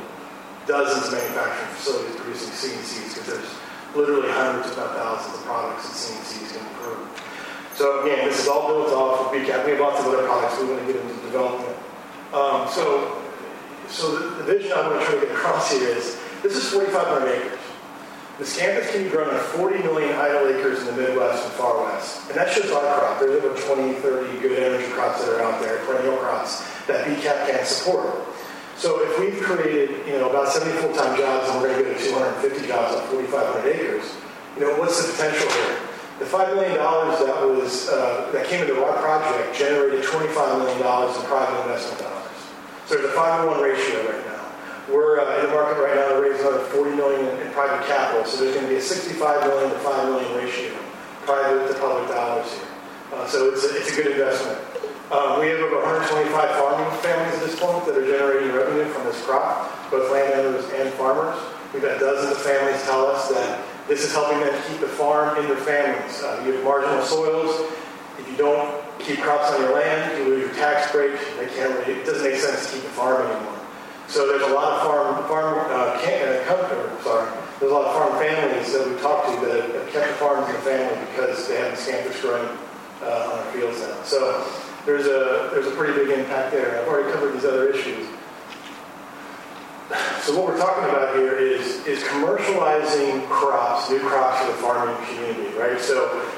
dozens 0.71 1.11
of 1.11 1.19
manufacturing 1.19 1.75
facilities 1.75 2.15
producing 2.15 2.55
CNCs 2.55 3.19
because 3.19 3.27
there's 3.27 3.51
literally 3.99 4.31
hundreds, 4.31 4.71
if 4.71 4.77
not 4.79 4.95
thousands, 4.95 5.35
of 5.35 5.43
products 5.43 5.91
that 5.91 5.95
CNCs 5.99 6.55
can 6.55 6.63
improve. 6.71 7.03
So 7.75 8.07
again, 8.07 8.31
this 8.31 8.41
is 8.41 8.49
all 8.49 8.71
built 8.71 8.95
off 8.95 9.27
of 9.27 9.33
BCAP. 9.35 9.67
We 9.67 9.75
have 9.75 9.81
lots 9.81 10.01
of 10.01 10.07
other 10.07 10.23
products 10.23 10.59
we 10.63 10.71
want 10.71 10.87
to 10.87 10.93
get 10.93 11.03
into 11.03 11.15
development. 11.27 11.77
Um, 12.33 12.71
so, 12.71 13.26
so 13.89 14.19
the, 14.19 14.43
the, 14.43 14.45
vision 14.45 14.73
I 14.73 14.89
want 14.89 15.01
to 15.01 15.07
try 15.07 15.15
to 15.15 15.27
get 15.27 15.35
across 15.35 15.73
here 15.73 15.89
is 15.89 16.21
this 16.43 16.57
is 16.57 16.71
4,500 16.71 17.29
acres. 17.29 17.59
Miscanthus 18.39 18.93
can 18.93 19.05
be 19.05 19.09
grown 19.09 19.33
on 19.33 19.41
40 19.57 19.83
million 19.83 20.13
idle 20.15 20.49
acres 20.49 20.81
in 20.81 20.87
the 20.87 21.03
Midwest 21.03 21.45
and 21.45 21.53
Far 21.55 21.83
West. 21.85 22.29
And 22.29 22.37
that's 22.37 22.55
just 22.55 22.73
our 22.73 22.83
crop. 22.99 23.19
There's 23.19 23.43
over 23.43 23.57
20, 23.57 23.95
30 23.95 24.41
good 24.41 24.63
energy 24.63 24.93
crops 24.93 25.25
that 25.25 25.33
are 25.35 25.43
out 25.43 25.61
there, 25.63 25.79
perennial 25.87 26.19
crops, 26.19 26.61
that 26.87 27.07
BCAP 27.07 27.51
can't 27.51 27.67
support. 27.67 28.13
So 28.77 29.01
if 29.01 29.19
we've 29.19 29.41
created, 29.41 30.07
you 30.07 30.19
know, 30.19 30.29
about 30.29 30.53
70 30.53 30.77
full-time 30.83 31.17
jobs 31.17 31.49
and 31.49 31.63
we're 31.63 31.73
going 31.73 31.85
to 31.85 31.93
go 31.93 31.99
to 31.99 32.05
250 32.05 32.69
jobs 32.69 32.95
on 32.95 33.09
4,500 33.09 33.73
acres, 33.73 34.15
you 34.55 34.63
know, 34.63 34.77
what's 34.77 35.01
the 35.01 35.13
potential 35.13 35.49
here? 35.49 35.79
The 36.19 36.25
$5 36.25 36.55
million 36.55 36.77
that 36.77 37.41
was 37.41 37.89
uh, 37.89 38.31
that 38.33 38.47
came 38.47 38.61
into 38.61 38.85
our 38.85 38.97
project 39.01 39.57
generated 39.57 40.05
$25 40.05 40.59
million 40.59 40.77
in 40.77 41.23
private 41.25 41.61
investment 41.63 42.01
dollars. 42.01 42.26
So 42.87 42.95
there's 42.95 43.11
a 43.11 43.15
5 43.15 43.43
to 43.43 43.47
1 43.51 43.63
ratio 43.63 43.99
right 44.07 44.27
now. 44.31 44.47
We're 44.87 45.19
uh, 45.19 45.43
in 45.43 45.47
the 45.47 45.53
market 45.53 45.83
right 45.83 45.97
now 45.97 46.15
to 46.15 46.23
raise 46.23 46.39
another 46.39 46.63
40 46.71 46.95
million 46.95 47.27
in, 47.27 47.47
in 47.47 47.53
private 47.53 47.85
capital. 47.89 48.25
So 48.25 48.45
there's 48.45 48.55
going 48.55 48.67
to 48.67 48.71
be 48.71 48.79
a 48.79 48.81
65 48.81 49.19
million 49.43 49.71
to 49.71 49.79
5 49.81 50.09
million 50.09 50.37
ratio, 50.39 50.71
private 51.27 51.67
to 51.67 51.75
public 51.81 52.07
dollars 52.09 52.47
here. 52.55 52.69
Uh, 53.13 53.27
so 53.27 53.51
it's 53.51 53.65
a, 53.65 53.75
it's 53.75 53.91
a 53.91 54.03
good 54.03 54.13
investment. 54.13 54.63
Um, 55.11 55.43
we 55.43 55.51
have 55.51 55.59
over 55.59 55.83
125 55.83 56.31
farming 56.31 56.87
families 57.03 57.35
at 57.35 57.43
this 57.43 57.59
point 57.59 57.87
that 57.87 57.99
are 57.99 58.07
generating 58.07 58.55
revenue 58.55 58.87
from 58.95 59.03
this 59.07 59.19
crop, 59.27 59.67
both 59.91 60.07
landowners 60.13 60.67
and 60.79 60.91
farmers. 60.95 61.35
We've 61.75 61.83
had 61.83 61.99
dozens 61.99 62.39
of 62.39 62.43
families 62.43 62.83
tell 62.87 63.07
us 63.07 63.29
that 63.31 63.67
this 63.89 64.05
is 64.05 64.13
helping 64.15 64.39
them 64.39 64.55
keep 64.71 64.79
the 64.79 64.87
farm 64.95 65.39
in 65.39 65.47
their 65.51 65.59
families. 65.59 66.23
Uh, 66.23 66.43
you 66.47 66.55
have 66.55 66.63
marginal 66.63 67.03
soils. 67.03 67.67
If 68.19 68.31
you 68.31 68.37
don't 68.37 68.86
keep 68.99 69.21
crops 69.21 69.53
on 69.53 69.61
your 69.61 69.75
land, 69.75 70.19
you 70.19 70.25
lose 70.25 70.47
your 70.47 70.55
tax 70.55 70.91
break. 70.93 71.13
They 71.39 71.47
can't 71.47 71.73
really, 71.79 72.01
it 72.01 72.07
doesn't 72.07 72.23
make 72.23 72.41
sense 72.41 72.67
to 72.67 72.73
keep 72.75 72.83
the 72.83 72.91
farm 72.91 73.27
anymore. 73.27 73.59
So 74.09 74.27
there's 74.29 74.43
a 74.43 74.55
lot 74.55 74.73
of 74.75 74.83
farm, 74.83 75.29
farm 75.29 75.67
uh, 75.71 76.01
can, 76.01 76.29
uh, 76.29 76.45
company, 76.45 77.03
sorry, 77.03 77.31
there's 77.59 77.73
a 77.73 77.75
lot 77.75 77.87
of 77.87 77.95
farm 77.95 78.23
families 78.23 78.73
that 78.73 78.87
we 78.87 78.95
talked 79.01 79.35
to 79.35 79.47
that 79.47 79.75
have 79.75 79.89
kept 79.91 80.09
the 80.09 80.15
farms 80.15 80.49
in 80.49 80.55
the 80.55 80.61
family 80.61 81.07
because 81.11 81.49
they 81.49 81.57
have 81.57 81.73
miscanthus 81.73 82.21
growing 82.23 82.49
uh, 83.03 83.33
on 83.33 83.39
our 83.39 83.53
fields 83.53 83.81
now. 83.81 84.03
So 84.05 84.47
there's 84.85 85.07
a, 85.07 85.51
there's 85.53 85.67
a 85.67 85.73
pretty 85.73 85.95
big 85.95 86.17
impact 86.17 86.53
there. 86.53 86.81
I've 86.81 86.89
already 86.89 87.13
covered 87.13 87.35
these 87.35 87.45
other 87.45 87.71
issues. 87.71 88.07
So 90.23 90.37
what 90.37 90.47
we're 90.47 90.59
talking 90.59 90.85
about 90.91 91.15
here 91.15 91.35
is, 91.35 91.87
is 91.87 92.03
commercializing 92.03 93.29
crops, 93.29 93.89
new 93.89 94.01
crops 94.01 94.41
for 94.41 94.47
the 94.49 94.59
farming 94.59 95.07
community, 95.07 95.57
right? 95.57 95.81
So 95.81 96.29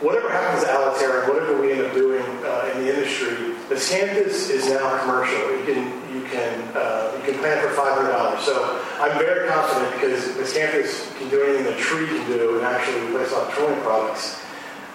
whatever 0.00 0.30
happens 0.30 0.64
to 0.64 0.70
Aloterra, 0.70 1.28
whatever 1.28 1.60
we 1.60 1.72
end 1.72 1.82
up 1.82 1.92
doing 1.92 2.22
uh, 2.44 2.72
in 2.74 2.84
the 2.84 2.94
industry, 2.94 3.54
miscanthus 3.68 4.50
is 4.50 4.68
now 4.68 4.98
commercial. 5.02 5.38
You 5.58 5.64
can 5.64 6.14
you 6.14 6.22
can 6.26 6.54
uh, 6.74 7.14
you 7.16 7.32
can 7.32 7.38
plant 7.40 7.60
for 7.62 7.74
five 7.74 7.96
hundred 7.96 8.12
dollars. 8.12 8.40
So 8.44 8.82
I'm 9.00 9.18
very 9.18 9.48
confident 9.48 9.92
because 9.94 10.24
miscanthus 10.36 11.16
can 11.18 11.28
do 11.28 11.42
anything 11.42 11.64
the 11.64 11.78
tree 11.80 12.06
can 12.06 12.26
do 12.26 12.56
and 12.58 12.66
actually 12.66 13.00
replace 13.06 13.32
all 13.32 13.46
petroleum 13.46 13.80
products. 13.80 14.40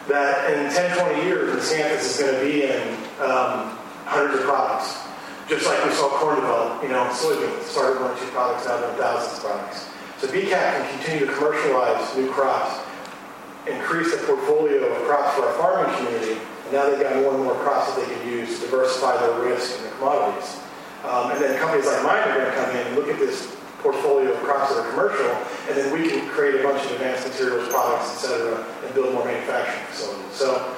That 0.07 0.49
in 0.51 0.73
10, 0.73 0.97
20 0.97 1.23
years, 1.23 1.55
miscanthus 1.55 2.01
is 2.01 2.17
going 2.17 2.33
to 2.33 2.41
be 2.41 2.63
in 2.63 2.81
um, 3.21 3.77
hundreds 4.09 4.39
of 4.39 4.45
products. 4.45 4.97
Just 5.47 5.65
like 5.65 5.83
we 5.85 5.91
saw 5.91 6.09
corn 6.17 6.35
develop, 6.35 6.81
you 6.81 6.89
know, 6.89 7.05
soybeans 7.13 7.61
started 7.61 8.01
or 8.01 8.17
two 8.17 8.25
products, 8.27 8.65
now 8.65 8.77
there 8.77 8.89
are 8.89 8.97
thousands 8.97 9.37
of 9.37 9.43
products. 9.45 9.89
So 10.17 10.27
BCAP 10.27 10.49
can 10.49 10.97
continue 10.97 11.25
to 11.25 11.33
commercialize 11.33 12.15
new 12.15 12.29
crops 12.31 12.79
increase 13.71 14.11
the 14.11 14.21
portfolio 14.25 14.85
of 14.85 15.03
crops 15.07 15.35
for 15.35 15.45
our 15.45 15.53
farming 15.55 15.95
community, 15.97 16.41
and 16.65 16.73
now 16.73 16.89
they've 16.89 16.99
got 16.99 17.15
more 17.17 17.33
and 17.33 17.43
more 17.43 17.55
crops 17.55 17.93
that 17.93 18.01
they 18.01 18.13
can 18.13 18.27
use 18.27 18.59
to 18.59 18.65
diversify 18.65 19.17
their 19.17 19.39
risk 19.41 19.77
and 19.77 19.85
their 19.85 19.93
commodities. 19.95 20.59
Um, 21.03 21.31
and 21.31 21.41
then 21.41 21.57
companies 21.59 21.85
like 21.85 22.03
mine 22.03 22.27
are 22.27 22.33
going 22.35 22.45
to 22.45 22.57
come 22.57 22.69
in 22.75 22.87
and 22.87 22.95
look 22.95 23.07
at 23.07 23.19
this 23.19 23.55
portfolio 23.79 24.33
of 24.33 24.39
crops 24.43 24.75
that 24.75 24.85
are 24.85 24.89
commercial, 24.91 25.31
and 25.69 25.77
then 25.77 25.93
we 25.93 26.09
can 26.09 26.27
create 26.29 26.59
a 26.59 26.63
bunch 26.63 26.83
of 26.85 26.91
advanced 26.93 27.27
materials, 27.27 27.69
products, 27.69 28.11
et 28.11 28.27
cetera, 28.27 28.65
and 28.83 28.93
build 28.93 29.13
more 29.13 29.23
manufacturing 29.23 29.85
facilities. 29.87 30.33
So 30.33 30.75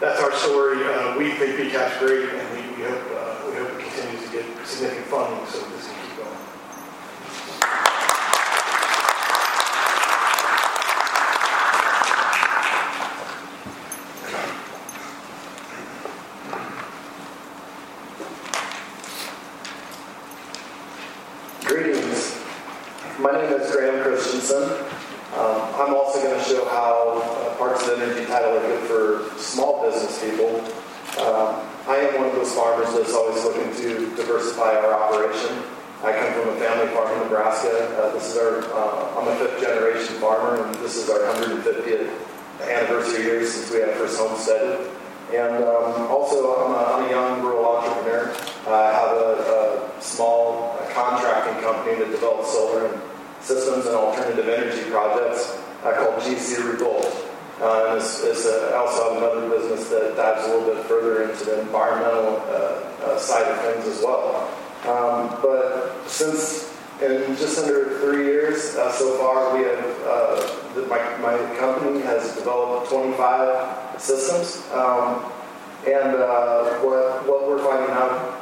that's 0.00 0.20
our 0.20 0.32
story. 0.32 0.84
Uh, 0.84 1.16
we 1.16 1.32
think 1.32 1.56
BCAP's 1.58 1.98
great, 1.98 2.28
and 2.28 2.50
we, 2.52 2.76
we 2.76 2.82
hope 2.88 3.02
uh, 3.16 3.48
we 3.48 3.56
hope 3.56 3.70
it 3.72 3.84
continues 3.88 4.22
to 4.26 4.32
get 4.36 4.66
significant 4.66 5.06
funding 5.06 5.46
so 5.46 5.60
this 5.70 5.86
can 5.88 5.96
keep 6.04 6.16
going. 6.18 6.36
Greetings. 21.64 22.38
My 23.18 23.30
name 23.32 23.52
is 23.54 23.70
Graham 23.70 24.02
Christensen. 24.02 24.64
Um, 25.34 25.62
I'm 25.74 25.94
also 25.94 26.22
going 26.22 26.38
to 26.38 26.44
show 26.44 26.64
how 26.68 27.18
uh, 27.18 27.56
parts 27.56 27.88
of 27.88 27.98
the 27.98 28.04
energy 28.04 28.24
title 28.26 28.56
are 28.56 28.60
good 28.60 28.86
for 28.86 29.36
small 29.38 29.82
business 29.82 30.22
people. 30.22 30.60
Um, 31.18 31.58
I 31.88 31.96
am 32.06 32.14
one 32.20 32.26
of 32.28 32.34
those 32.34 32.54
farmers 32.54 32.94
that's 32.94 33.12
always 33.14 33.42
looking 33.42 33.74
to 33.82 34.14
diversify 34.14 34.76
our 34.76 34.94
operation. 34.94 35.62
I 36.04 36.12
come 36.12 36.32
from 36.34 36.54
a 36.54 36.56
family 36.60 36.86
farm 36.94 37.10
in 37.16 37.24
Nebraska. 37.24 37.68
Uh, 37.98 38.12
this 38.12 38.30
is 38.30 38.36
our, 38.36 38.62
uh, 38.72 39.18
I'm 39.18 39.28
a 39.28 39.36
fifth 39.36 39.60
generation 39.60 40.14
farmer, 40.16 40.62
and 40.62 40.74
this 40.76 40.96
is 40.96 41.10
our 41.10 41.18
150th 41.18 42.10
anniversary 42.62 43.24
year 43.24 43.44
since 43.44 43.72
homesteaded. 44.28 44.90
And 45.32 45.64
um, 45.64 46.06
also, 46.10 46.54
I'm 46.54 46.72
a, 46.72 46.76
I'm 46.76 47.04
a 47.06 47.10
young 47.10 47.42
rural 47.42 47.76
entrepreneur. 47.76 48.30
I 48.66 48.92
have 48.92 49.16
a, 49.16 49.90
a 49.96 50.02
small 50.02 50.76
uh, 50.78 50.92
contracting 50.92 51.62
company 51.62 51.96
that 51.96 52.10
develops 52.10 52.52
solar 52.52 52.86
and 52.86 53.00
systems 53.40 53.86
and 53.86 53.94
alternative 53.94 54.48
energy 54.48 54.88
projects 54.90 55.58
uh, 55.82 55.92
called 55.96 56.22
GC 56.22 56.70
Revolt. 56.70 57.04
Uh, 57.60 57.86
and 57.88 57.98
it's, 57.98 58.22
it's 58.24 58.46
a, 58.46 58.72
I 58.74 58.78
also 58.78 59.16
another 59.16 59.48
business 59.48 59.88
that 59.88 60.16
dives 60.16 60.46
a 60.46 60.48
little 60.48 60.74
bit 60.74 60.84
further 60.86 61.30
into 61.30 61.44
the 61.44 61.60
environmental 61.60 62.42
uh, 62.48 62.84
uh, 63.04 63.18
side 63.18 63.46
of 63.50 63.60
things 63.60 63.86
as 63.86 64.02
well. 64.02 64.50
Um, 64.84 65.38
but 65.40 65.96
since 66.06 66.74
in 67.00 67.36
just 67.36 67.58
under 67.58 67.98
three 68.00 68.24
years 68.24 68.76
uh, 68.76 68.92
so 68.92 69.16
far, 69.18 69.56
we 69.56 69.64
have 69.64 69.84
uh, 70.06 70.74
the, 70.74 70.86
my, 70.86 70.98
my 71.18 71.36
company 71.56 72.00
has 72.02 72.34
developed 72.34 72.90
25 72.90 73.83
systems, 73.98 74.62
um, 74.72 75.30
and 75.86 76.16
uh, 76.16 76.78
what 76.80 77.26
what 77.26 77.48
we're 77.48 77.58
finding 77.58 77.90
out. 77.90 78.40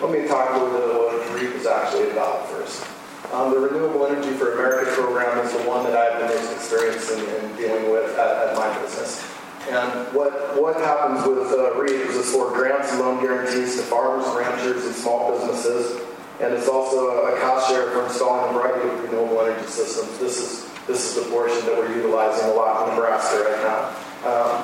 let 0.00 0.10
me 0.12 0.28
talk 0.28 0.50
a 0.50 0.58
little 0.58 0.78
bit 0.78 0.90
about 0.90 1.06
what 1.06 1.34
REAP 1.34 1.54
is 1.54 1.66
actually 1.66 2.10
about 2.10 2.48
first. 2.48 2.86
Um, 3.32 3.50
the 3.50 3.58
Renewable 3.58 4.06
Energy 4.06 4.30
for 4.30 4.54
America 4.54 4.90
program 4.92 5.44
is 5.44 5.52
the 5.52 5.62
one 5.68 5.84
that 5.84 5.96
I 5.96 6.04
have 6.04 6.28
the 6.28 6.34
most 6.34 6.52
experience 6.52 7.10
in, 7.10 7.20
in 7.20 7.56
dealing 7.56 7.90
with 7.90 8.16
at, 8.18 8.48
at 8.48 8.56
my 8.56 8.72
business. 8.80 9.20
And 9.68 10.14
what, 10.14 10.32
what 10.60 10.76
happens 10.76 11.26
with 11.26 11.52
uh, 11.52 11.74
REAP 11.74 12.08
is 12.08 12.16
it's 12.16 12.32
for 12.32 12.50
grants 12.52 12.90
and 12.92 13.00
loan 13.00 13.20
guarantees 13.20 13.76
to 13.76 13.82
farmers, 13.82 14.24
ranchers, 14.34 14.86
and 14.86 14.94
small 14.94 15.32
businesses. 15.32 16.00
And 16.40 16.54
it's 16.54 16.68
also 16.68 17.26
a 17.26 17.38
cost 17.40 17.68
share 17.68 17.90
for 17.90 18.06
installing 18.06 18.48
a 18.48 18.52
variety 18.58 18.88
of 18.88 19.02
renewable 19.02 19.42
energy 19.42 19.66
systems. 19.66 20.16
This 20.18 20.38
is, 20.38 20.67
this 20.88 21.04
is 21.04 21.22
the 21.22 21.30
portion 21.30 21.64
that 21.66 21.76
we're 21.76 21.94
utilizing 21.94 22.48
a 22.48 22.54
lot 22.54 22.88
in 22.88 22.94
Nebraska 22.94 23.44
right 23.44 23.62
now. 23.62 23.92
Um, 24.26 24.62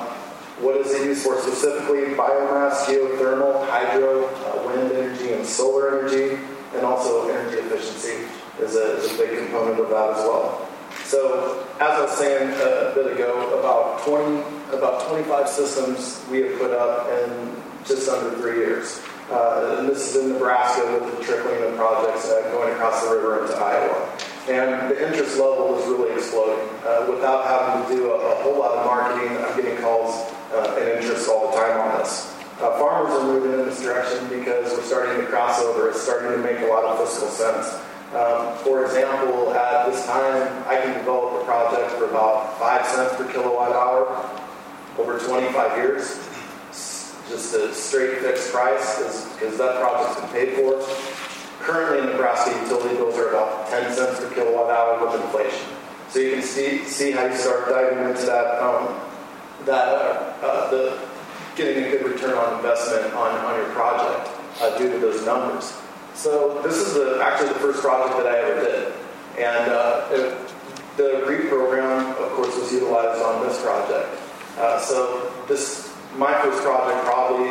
what 0.59 0.75
is 0.77 0.91
it 0.91 1.05
used 1.05 1.23
for 1.23 1.39
specifically? 1.39 2.15
Biomass, 2.15 2.85
geothermal, 2.85 3.67
hydro, 3.69 4.25
uh, 4.25 4.67
wind 4.67 4.91
energy, 4.91 5.33
and 5.33 5.45
solar 5.45 5.99
energy, 5.99 6.37
and 6.73 6.85
also 6.85 7.29
energy 7.29 7.57
efficiency 7.57 8.27
is 8.59 8.75
a, 8.75 8.97
is 8.97 9.13
a 9.13 9.17
big 9.17 9.37
component 9.37 9.79
of 9.79 9.89
that 9.89 10.17
as 10.17 10.23
well. 10.25 10.67
So, 11.03 11.67
as 11.75 11.91
I 11.91 12.01
was 12.01 12.17
saying 12.17 12.49
a 12.53 12.91
bit 12.95 13.13
ago, 13.13 13.59
about 13.59 14.01
20, 14.03 14.75
about 14.75 15.07
25 15.07 15.47
systems 15.47 16.25
we 16.31 16.41
have 16.41 16.57
put 16.57 16.71
up 16.71 17.07
in 17.07 17.61
just 17.85 18.09
under 18.09 18.35
three 18.37 18.57
years. 18.57 18.99
Uh, 19.29 19.77
and 19.79 19.89
this 19.89 20.15
is 20.15 20.23
in 20.23 20.33
Nebraska 20.33 20.99
with 20.99 21.17
the 21.17 21.23
trickling 21.23 21.61
of 21.63 21.75
projects 21.75 22.29
uh, 22.29 22.41
going 22.51 22.73
across 22.73 23.03
the 23.03 23.13
river 23.13 23.41
into 23.41 23.55
Iowa. 23.55 24.09
And 24.47 24.91
the 24.91 25.07
interest 25.07 25.39
level 25.39 25.75
is 25.79 25.87
really 25.87 26.13
exploding. 26.13 26.69
Uh, 26.85 27.07
without 27.09 27.45
having 27.45 27.89
to 27.89 27.95
do 27.95 28.11
a, 28.11 28.15
a, 28.15 28.43
whole 28.43 28.59
lot 28.59 28.77
of 28.77 28.85
marketing, 28.85 29.35
I'm 29.37 29.55
getting 29.59 29.81
calls 29.81 30.31
uh, 30.53 30.77
and 30.79 30.87
interest 30.87 31.27
all 31.27 31.49
the 31.49 31.57
time 31.57 31.79
on 31.81 31.97
this. 31.97 32.31
Uh, 32.61 32.77
farmers 32.77 33.11
are 33.11 33.23
moving 33.23 33.59
in 33.59 33.65
this 33.65 33.81
direction 33.81 34.29
because 34.29 34.71
we're 34.71 34.83
starting 34.83 35.19
to 35.19 35.25
cross 35.25 35.59
over. 35.61 35.89
It's 35.89 35.99
starting 35.99 36.31
to 36.31 36.37
make 36.37 36.59
a 36.59 36.67
lot 36.67 36.83
of 36.83 36.99
fiscal 36.99 37.27
sense. 37.27 37.73
Um, 38.13 38.55
for 38.59 38.85
example, 38.85 39.51
at 39.55 39.91
this 39.91 40.05
time, 40.05 40.63
I 40.67 40.79
can 40.79 40.93
develop 40.93 41.41
a 41.41 41.45
project 41.45 41.91
for 41.93 42.05
about 42.05 42.59
5 42.59 42.85
cents 42.85 43.15
per 43.15 43.29
kilowatt 43.31 43.71
hour 43.71 44.29
over 44.99 45.17
25 45.17 45.77
years. 45.79 46.19
Just 47.27 47.55
a 47.55 47.73
straight 47.73 48.19
fixed 48.19 48.53
price 48.53 48.99
because 49.33 49.57
that 49.57 49.81
project's 49.81 50.21
been 50.21 50.29
paid 50.29 50.53
for. 50.53 51.34
Currently 51.65 51.97
in 51.97 52.05
Nebraska, 52.05 52.51
utility 52.61 52.95
bills 52.95 53.17
are 53.17 53.29
about 53.29 53.67
10 53.69 53.91
cents 53.91 54.19
per 54.19 54.29
kilowatt 54.35 54.69
hour 54.69 55.03
with 55.03 55.19
inflation. 55.19 55.67
So 56.09 56.19
you 56.19 56.33
can 56.33 56.43
see, 56.43 56.85
see 56.85 57.09
how 57.09 57.25
you 57.25 57.35
start 57.35 57.67
diving 57.67 58.07
into 58.07 58.27
that, 58.27 58.61
um, 58.61 58.93
that 59.65 59.87
uh, 59.87 60.45
uh, 60.45 60.69
the, 60.69 61.01
getting 61.55 61.83
a 61.85 61.89
good 61.89 62.05
return 62.05 62.37
on 62.37 62.57
investment 62.57 63.11
on, 63.15 63.33
on 63.43 63.55
your 63.57 63.69
project 63.73 64.29
uh, 64.61 64.77
due 64.77 64.91
to 64.91 64.99
those 64.99 65.25
numbers. 65.25 65.73
So 66.13 66.61
this 66.61 66.75
is 66.75 66.93
the, 66.93 67.19
actually 67.25 67.49
the 67.49 67.59
first 67.59 67.81
project 67.81 68.15
that 68.17 68.27
I 68.27 68.37
ever 68.37 68.61
did. 68.61 68.93
And 69.39 69.71
uh, 69.71 70.07
it, 70.11 70.37
the 70.97 71.25
REAP 71.27 71.49
program, 71.49 72.11
of 72.21 72.31
course, 72.33 72.55
was 72.55 72.71
utilized 72.71 73.23
on 73.23 73.41
this 73.47 73.59
project. 73.63 74.07
Uh, 74.59 74.79
so 74.79 75.33
this, 75.47 75.91
my 76.15 76.39
first 76.41 76.61
project 76.61 77.03
probably, 77.05 77.49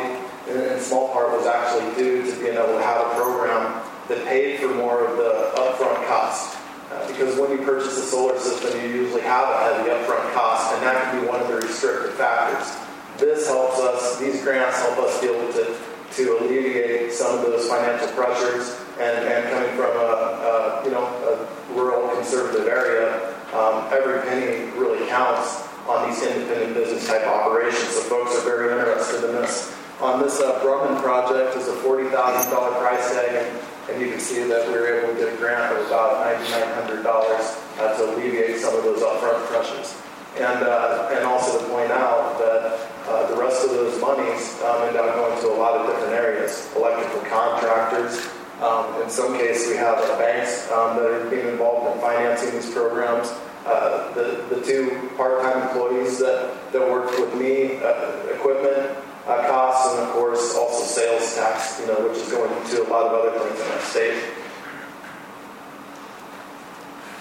in, 0.49 0.71
in, 0.71 0.79
small 0.79 1.11
part, 1.11 1.31
was 1.31 1.45
actually 1.45 1.93
due 2.01 2.23
to 2.23 2.39
being 2.39 2.53
able 2.53 2.79
to 2.79 2.81
have 2.81 3.05
a 3.05 3.15
program 3.15 3.83
that 4.07 4.25
paid 4.25 4.59
for 4.59 4.73
more 4.75 5.05
of 5.05 5.17
the 5.17 5.51
upfront 5.55 6.07
cost. 6.07 6.57
Uh, 6.91 7.07
because 7.07 7.37
when 7.39 7.51
you 7.51 7.57
purchase 7.65 7.97
a 7.97 8.03
solar 8.03 8.37
system, 8.39 8.79
you 8.81 8.87
usually 8.87 9.21
have 9.21 9.49
a 9.49 9.57
heavy 9.57 9.89
upfront 9.89 10.33
cost, 10.33 10.73
and 10.73 10.83
that 10.83 11.01
can 11.03 11.21
be 11.21 11.27
one 11.27 11.41
of 11.41 11.47
the 11.47 11.55
restrictive 11.55 12.13
factors. 12.13 12.77
This 13.17 13.47
helps 13.47 13.79
us, 13.79 14.19
these 14.19 14.41
grants 14.43 14.77
help 14.79 14.99
us 14.99 15.19
be 15.21 15.27
able 15.27 15.51
to, 15.53 15.75
to 16.13 16.37
alleviate 16.39 17.11
some 17.11 17.39
of 17.39 17.45
those 17.45 17.67
financial 17.67 18.07
pressures. 18.09 18.79
And, 18.99 19.27
and 19.27 19.51
coming 19.51 19.75
from 19.75 19.91
a, 19.91 20.79
a 20.79 20.85
you 20.85 20.91
know 20.91 21.03
a 21.03 21.73
rural 21.73 22.15
conservative 22.15 22.65
area, 22.65 23.35
um, 23.51 23.91
every 23.91 24.21
penny 24.21 24.71
really 24.79 25.05
counts 25.09 25.67
on 25.85 26.07
these 26.07 26.23
independent 26.23 26.75
business 26.75 27.05
type 27.05 27.27
operations. 27.27 27.89
So 27.89 28.01
folks 28.01 28.37
are 28.37 28.45
very 28.45 28.71
interested 28.71 29.27
in 29.27 29.35
this. 29.35 29.75
On 30.01 30.21
this 30.21 30.41
uh, 30.41 30.59
Brumman 30.59 31.01
project 31.01 31.55
is 31.55 31.69
a 31.69 31.75
$40,000 31.75 32.11
price 32.11 33.13
tag, 33.13 33.31
and, 33.31 33.61
and 33.89 34.01
you 34.01 34.11
can 34.11 34.19
see 34.19 34.43
that 34.43 34.67
we 34.67 34.73
were 34.73 34.87
able 34.87 35.13
to 35.13 35.19
get 35.19 35.33
a 35.33 35.37
grant 35.37 35.71
of 35.71 35.87
about 35.87 36.25
$9,900 36.35 37.05
uh, 37.79 37.97
to 37.97 38.13
alleviate 38.13 38.59
some 38.59 38.75
of 38.75 38.83
those 38.83 39.01
upfront 39.01 39.39
pressures. 39.47 39.95
And, 40.35 40.63
uh, 40.63 41.11
and 41.13 41.23
also 41.23 41.59
to 41.59 41.65
point 41.69 41.91
out 41.91 42.37
that 42.39 42.89
uh, 43.07 43.27
the 43.31 43.37
rest 43.37 43.63
of 43.63 43.69
those 43.69 43.99
monies 44.01 44.61
um, 44.63 44.83
end 44.83 44.97
up 44.97 45.15
going 45.15 45.39
to 45.39 45.47
a 45.47 45.55
lot 45.55 45.79
of 45.79 45.87
different 45.87 46.13
areas, 46.13 46.69
electrical 46.75 47.21
contractors, 47.29 48.27
um, 48.61 49.01
in 49.01 49.09
some 49.09 49.37
cases, 49.37 49.69
we 49.69 49.77
have 49.77 49.97
banks 50.19 50.69
um, 50.71 50.97
that 50.97 51.05
are 51.05 51.29
being 51.29 51.47
involved 51.47 51.95
in 51.95 52.01
financing 52.01 52.51
these 52.51 52.69
programs. 52.69 53.33
Uh, 53.65 54.13
the, 54.13 54.45
the 54.53 54.61
two 54.61 55.09
part-time 55.15 55.69
employees 55.69 56.19
that, 56.19 56.53
that 56.73 56.81
work 56.81 57.09
with 57.17 57.33
me, 57.35 57.77
uh, 57.77 58.27
equipment 58.27 58.95
uh, 59.27 59.47
costs, 59.47 59.95
and 59.95 60.07
of 60.07 60.13
course 60.13 60.55
also 60.55 60.83
sales 60.83 61.35
tax, 61.35 61.79
you 61.79 61.87
know, 61.87 62.07
which 62.07 62.17
is 62.17 62.31
going 62.31 62.49
to 62.69 62.83
a 62.83 62.89
lot 62.89 63.07
of 63.07 63.13
other 63.13 63.39
things 63.39 63.59
in 63.59 63.71
our 63.71 63.81
state. 63.81 64.23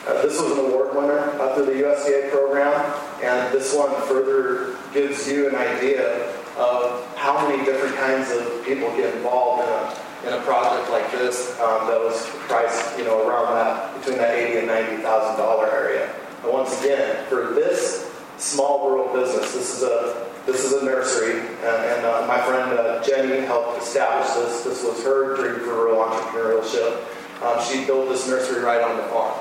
Uh, 0.07 0.20
this 0.20 0.40
was 0.40 0.52
an 0.52 0.66
award 0.66 0.94
winner 0.94 1.18
uh, 1.40 1.55
through 1.55 1.64
the 1.64 1.72
USDA 1.72 2.30
program, 2.30 2.74
and 3.22 3.52
this 3.55 3.74
one 3.74 3.90
further 4.07 4.76
gives 4.92 5.26
you 5.26 5.48
an 5.48 5.55
idea 5.55 6.30
of 6.59 7.16
how 7.16 7.48
many 7.48 7.64
different 7.64 7.96
kinds 7.96 8.30
of 8.30 8.64
people 8.64 8.88
get 8.96 9.14
involved 9.14 9.62
in 9.62 9.68
a 9.68 10.05
in 10.26 10.32
a 10.32 10.42
project 10.44 10.90
like 10.90 11.11
this 11.12 11.50
um, 11.61 11.86
that 11.86 12.00
was 12.00 12.26
priced, 12.48 12.98
you 12.98 13.05
know, 13.05 13.28
around 13.28 13.55
that 13.55 13.94
between 13.98 14.16
that 14.18 14.34
eighty 14.34 14.59
and 14.59 14.66
ninety 14.66 15.02
thousand 15.02 15.36
dollar 15.36 15.70
area. 15.70 16.14
And 16.42 16.52
once 16.52 16.80
again, 16.80 17.26
for 17.28 17.52
this 17.52 18.13
small 18.39 18.89
rural 18.89 19.12
business, 19.12 19.53
this 19.53 19.76
is 19.76 19.82
a 19.82 20.26
this 20.47 20.62
is 20.62 20.82
a 20.82 20.85
nursery, 20.85 21.41
and, 21.41 21.64
and 21.64 22.05
uh, 22.05 22.26
my 22.28 22.39
friend 22.43 22.78
uh, 22.78 23.03
Jenny 23.03 23.47
helped 23.47 23.82
establish 23.82 24.28
this. 24.35 24.62
This 24.62 24.85
was 24.85 25.03
her 25.03 25.37
dream 25.37 25.61
for 25.61 25.74
rural 25.74 26.05
entrepreneurship. 26.05 27.01
Um, 27.43 27.62
she 27.64 27.87
built 27.87 28.11
this 28.11 28.28
nursery 28.28 28.62
right 28.62 28.82
on 28.82 28.97
the 28.99 29.05
farm. 29.05 29.35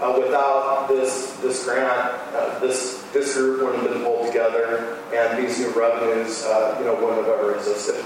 Uh, 0.00 0.18
without 0.18 0.88
this 0.88 1.32
this 1.38 1.64
grant, 1.64 1.90
uh, 2.34 2.58
this 2.58 3.02
this 3.12 3.34
group 3.34 3.62
wouldn't 3.62 3.82
have 3.82 3.92
been 3.92 4.02
pulled 4.02 4.26
together, 4.26 4.98
and 5.14 5.42
these 5.42 5.58
new 5.58 5.70
revenues, 5.70 6.44
uh, 6.44 6.76
you 6.78 6.84
know, 6.84 6.94
wouldn't 6.94 7.26
have 7.26 7.28
ever 7.28 7.54
existed. 7.56 8.04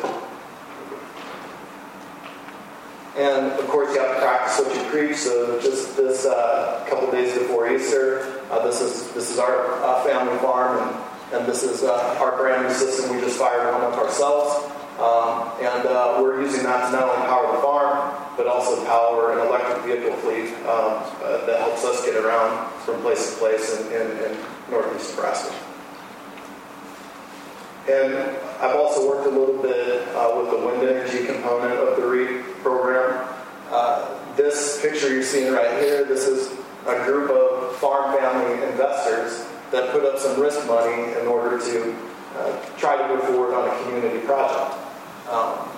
And 3.16 3.52
of 3.52 3.68
course, 3.68 3.94
you 3.94 4.00
have 4.00 4.14
to 4.16 4.20
practice 4.20 4.58
what 4.58 4.74
you 4.74 4.82
preach. 4.90 5.18
So 5.18 5.60
just 5.60 5.96
this 5.96 6.26
uh, 6.26 6.84
couple 6.88 7.10
days 7.12 7.32
before 7.38 7.70
Easter, 7.70 8.42
uh, 8.50 8.66
this 8.66 8.80
is 8.80 9.12
this 9.12 9.30
is 9.30 9.38
our 9.38 9.82
uh, 9.84 10.02
family 10.02 10.36
farm, 10.38 10.82
and, 10.82 11.34
and 11.34 11.46
this 11.46 11.62
is 11.62 11.84
uh, 11.84 12.18
our 12.20 12.36
brand 12.36 12.66
new 12.66 12.74
system 12.74 13.14
we 13.14 13.20
just 13.22 13.38
fired 13.38 13.72
one 13.72 13.82
up 13.82 13.98
ourselves. 13.98 14.70
Um, 14.98 15.50
and 15.58 15.86
uh, 15.86 16.18
we're 16.20 16.40
using 16.42 16.62
that 16.64 16.86
to 16.86 16.92
not 16.92 17.08
only 17.08 17.26
power 17.26 17.54
the 17.54 17.62
farm, 17.62 18.14
but 18.36 18.46
also 18.46 18.84
power 18.84 19.32
an 19.32 19.46
electric 19.46 19.84
vehicle 19.84 20.16
fleet 20.18 20.54
um, 20.66 21.02
uh, 21.22 21.44
that 21.46 21.58
helps 21.60 21.84
us 21.84 22.04
get 22.04 22.14
around 22.14 22.70
from 22.82 23.00
place 23.02 23.32
to 23.32 23.38
place 23.38 23.80
in, 23.80 23.86
in, 23.92 24.10
in 24.18 24.38
northeast 24.70 25.14
Nebraska. 25.16 25.73
And 27.88 28.14
I've 28.60 28.76
also 28.76 29.06
worked 29.06 29.26
a 29.26 29.30
little 29.30 29.60
bit 29.60 30.08
uh, 30.08 30.32
with 30.38 30.50
the 30.50 30.66
wind 30.66 30.82
energy 30.82 31.26
component 31.26 31.74
of 31.74 31.96
the 31.96 32.06
REAP 32.06 32.42
program. 32.62 33.28
Uh, 33.70 34.34
this 34.36 34.80
picture 34.80 35.12
you're 35.12 35.22
seeing 35.22 35.52
right 35.52 35.82
here, 35.82 36.04
this 36.04 36.26
is 36.26 36.50
a 36.86 37.04
group 37.04 37.30
of 37.30 37.76
farm 37.76 38.16
family 38.18 38.66
investors 38.66 39.46
that 39.70 39.90
put 39.90 40.04
up 40.04 40.18
some 40.18 40.40
risk 40.40 40.66
money 40.66 41.12
in 41.20 41.26
order 41.26 41.58
to 41.58 41.96
uh, 42.36 42.66
try 42.78 42.96
to 42.96 43.08
move 43.08 43.24
forward 43.24 43.54
on 43.54 43.68
a 43.68 43.82
community 43.82 44.24
project. 44.26 44.74
Um, 45.28 45.68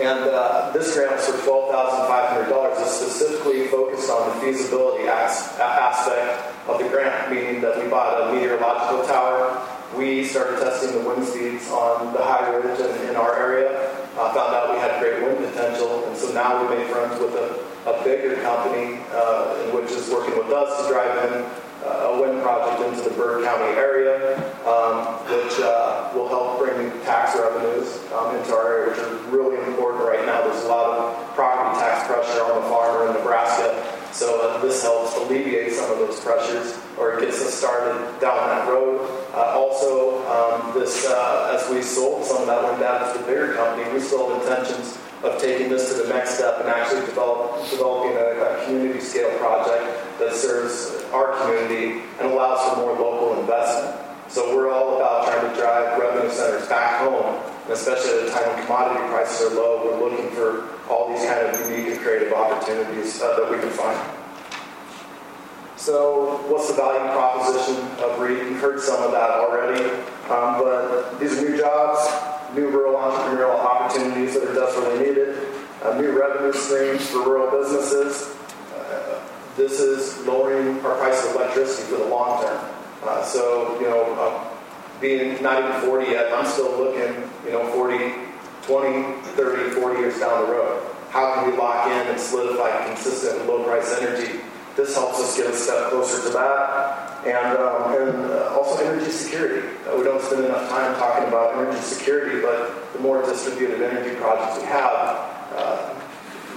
and 0.00 0.20
uh, 0.20 0.70
this 0.72 0.94
grant 0.94 1.12
was 1.12 1.26
for 1.26 1.36
$12,500. 1.48 2.80
It's 2.80 2.90
specifically 2.90 3.68
focused 3.68 4.10
on 4.10 4.28
the 4.28 4.34
feasibility 4.44 5.04
as- 5.04 5.52
aspect 5.60 6.68
grant, 6.92 7.32
meaning 7.32 7.60
that 7.62 7.82
we 7.82 7.88
bought 7.88 8.30
a 8.30 8.34
meteorological 8.34 9.04
tower 9.06 9.66
we 9.96 10.24
started 10.24 10.58
testing 10.58 10.92
the 10.92 11.06
wind 11.06 11.26
speeds 11.26 11.68
on 11.68 12.12
the 12.14 12.22
high 12.22 12.48
ridge 12.48 12.80
in, 12.80 13.10
in 13.10 13.16
our 13.16 13.36
area. 13.36 13.92
Uh, 14.16 14.32
found 14.32 14.54
out 14.54 14.72
we 14.72 14.80
had 14.80 15.00
great 15.00 15.22
wind 15.22 15.36
potential, 15.52 16.04
and 16.08 16.16
so 16.16 16.32
now 16.32 16.60
we 16.62 16.76
made 16.76 16.86
friends 16.88 17.20
with 17.20 17.34
a, 17.34 17.60
a 17.88 18.04
bigger 18.04 18.40
company, 18.42 19.00
uh, 19.12 19.52
which 19.72 19.90
is 19.90 20.08
working 20.08 20.36
with 20.36 20.48
us 20.48 20.80
to 20.80 20.92
drive 20.92 21.12
in 21.28 21.44
uh, 21.84 22.12
a 22.12 22.20
wind 22.20 22.40
project 22.42 22.80
into 22.88 23.08
the 23.08 23.14
Burt 23.16 23.44
County 23.44 23.76
area, 23.76 24.36
um, 24.64 25.20
which 25.28 25.60
uh, 25.60 26.10
will 26.14 26.28
help 26.28 26.58
bring 26.58 26.90
tax 27.04 27.36
revenues 27.36 28.00
um, 28.12 28.36
into 28.36 28.54
our 28.54 28.72
area, 28.72 28.90
which 28.92 29.00
are 29.00 29.16
really 29.28 29.60
important 29.68 30.04
right 30.04 30.24
now. 30.24 30.40
There's 30.40 30.64
a 30.64 30.68
lot 30.68 30.88
of 30.88 31.34
property 31.34 31.80
tax 31.80 32.06
pressure 32.06 32.40
on 32.48 32.62
the 32.62 32.68
farmer 32.68 33.08
in 33.08 33.14
Nebraska, 33.14 33.76
so 34.12 34.40
uh, 34.42 34.60
this 34.60 34.82
helps 34.82 35.16
alleviate 35.16 35.72
some 35.72 35.90
of 35.90 35.98
those 35.98 36.20
pressures, 36.20 36.78
or 36.98 37.18
gets 37.20 37.40
us 37.40 37.54
started 37.54 37.98
down 38.20 38.36
that 38.48 38.68
road. 38.68 39.00
Uh, 39.34 39.56
also, 39.56 40.20
um, 40.28 40.74
this 40.78 41.06
uh, 41.06 41.58
as 41.58 41.68
we 41.72 41.82
sold 41.82 42.24
some 42.24 42.42
of 42.42 42.46
that 42.46 42.62
went 42.62 42.78
down 42.80 43.12
to 43.12 43.18
the 43.18 43.24
bigger 43.24 43.54
company, 43.54 43.90
we 43.92 44.00
still 44.00 44.28
have 44.28 44.42
intentions 44.42 44.98
of 45.22 45.40
taking 45.40 45.68
this 45.68 45.88
to 45.88 46.02
the 46.02 46.08
next 46.08 46.34
step 46.34 46.60
and 46.60 46.68
actually 46.68 47.00
develop, 47.06 47.68
developing 47.70 48.16
a, 48.16 48.42
a 48.42 48.64
community 48.64 49.00
scale 49.00 49.30
project 49.38 49.84
that 50.18 50.34
serves 50.34 51.04
our 51.12 51.38
community 51.40 52.02
and 52.18 52.30
allows 52.30 52.68
for 52.68 52.76
more 52.76 52.92
local 52.98 53.40
investment. 53.40 54.11
So 54.32 54.56
we're 54.56 54.72
all 54.72 54.96
about 54.96 55.26
trying 55.26 55.46
to 55.46 55.60
drive 55.60 56.00
revenue 56.00 56.32
centers 56.32 56.66
back 56.66 57.00
home, 57.00 57.36
and 57.64 57.70
especially 57.70 58.20
at 58.20 58.28
a 58.28 58.30
time 58.30 58.48
when 58.48 58.64
commodity 58.64 59.06
prices 59.12 59.52
are 59.52 59.54
low, 59.54 59.84
we're 59.84 60.08
looking 60.08 60.30
for 60.30 60.72
all 60.88 61.12
these 61.12 61.22
kind 61.26 61.48
of 61.48 61.60
unique 61.68 61.92
and 61.92 62.00
creative 62.00 62.32
opportunities 62.32 63.20
uh, 63.20 63.36
that 63.36 63.50
we 63.50 63.58
can 63.58 63.68
find. 63.68 64.00
So, 65.76 66.40
what's 66.48 66.68
the 66.68 66.72
value 66.72 67.12
proposition 67.12 67.76
of 68.00 68.18
REAP? 68.20 68.38
You've 68.38 68.58
heard 68.58 68.80
some 68.80 69.02
of 69.02 69.12
that 69.12 69.32
already, 69.32 69.84
um, 70.32 70.56
but 70.64 71.20
these 71.20 71.36
are 71.36 71.50
new 71.50 71.58
jobs, 71.58 72.00
new 72.54 72.70
rural 72.70 72.96
entrepreneurial 72.96 73.60
opportunities 73.60 74.32
that 74.32 74.48
are 74.48 74.54
desperately 74.54 75.08
needed, 75.08 75.46
uh, 75.84 76.00
new 76.00 76.18
revenue 76.18 76.54
streams 76.54 77.06
for 77.06 77.18
rural 77.18 77.50
businesses. 77.50 78.34
Uh, 78.74 79.20
this 79.58 79.78
is 79.78 80.24
lowering 80.26 80.80
our 80.86 80.94
price 80.96 81.22
of 81.28 81.36
electricity 81.36 81.86
for 81.90 81.98
the 81.98 82.06
long 82.06 82.42
term. 82.42 82.81
Uh, 83.02 83.24
so, 83.24 83.78
you 83.80 83.86
know, 83.86 84.14
uh, 84.14 84.48
being 85.00 85.42
not 85.42 85.62
even 85.62 85.80
40 85.80 86.10
yet, 86.10 86.32
I'm 86.32 86.46
still 86.46 86.70
looking, 86.78 87.28
you 87.44 87.52
know, 87.52 87.66
40, 87.72 87.98
20, 88.62 89.20
30, 89.34 89.70
40 89.70 89.98
years 90.00 90.18
down 90.20 90.46
the 90.46 90.52
road. 90.52 90.86
How 91.10 91.34
can 91.34 91.50
we 91.50 91.56
lock 91.58 91.86
in 91.86 92.08
and 92.08 92.18
solidify 92.18 92.86
consistent 92.86 93.46
low 93.46 93.64
price 93.64 93.92
energy 94.00 94.40
this 94.76 94.94
helps 94.94 95.20
us 95.20 95.36
get 95.36 95.46
a 95.46 95.54
step 95.54 95.90
closer 95.90 96.22
to 96.28 96.32
that. 96.34 97.26
And, 97.26 97.58
um, 97.58 97.92
and 97.94 98.32
uh, 98.32 98.58
also 98.58 98.82
energy 98.84 99.10
security. 99.10 99.68
Uh, 99.86 99.96
we 99.96 100.02
don't 100.02 100.20
spend 100.20 100.44
enough 100.44 100.68
time 100.70 100.96
talking 100.96 101.28
about 101.28 101.54
energy 101.56 101.80
security, 101.80 102.40
but 102.40 102.92
the 102.92 102.98
more 102.98 103.22
distributed 103.22 103.80
energy 103.80 104.16
projects 104.16 104.58
we 104.58 104.66
have, 104.66 104.92
uh, 105.54 105.94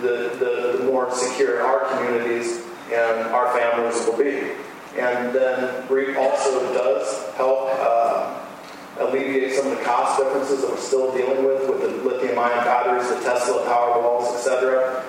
the, 0.02 0.36
the, 0.40 0.78
the 0.80 0.84
more 0.86 1.14
secure 1.14 1.62
our 1.62 1.86
communities 1.90 2.64
and 2.92 3.28
our 3.28 3.56
families 3.56 3.96
will 4.08 4.18
be. 4.18 4.54
And 4.98 5.34
then 5.36 5.88
REAP 5.90 6.18
also 6.18 6.74
does 6.74 7.34
help 7.36 7.70
uh, 7.80 8.40
alleviate 9.00 9.54
some 9.54 9.72
of 9.72 9.78
the 9.78 9.84
cost 9.84 10.18
differences 10.20 10.62
that 10.62 10.70
we're 10.70 10.78
still 10.78 11.14
dealing 11.14 11.46
with 11.46 11.68
with 11.70 11.82
the 11.82 12.10
lithium 12.10 12.40
ion 12.40 12.64
batteries, 12.64 13.10
the 13.10 13.20
Tesla 13.22 13.66
Powerwalls, 13.66 14.36
et 14.36 14.40
cetera 14.40 15.06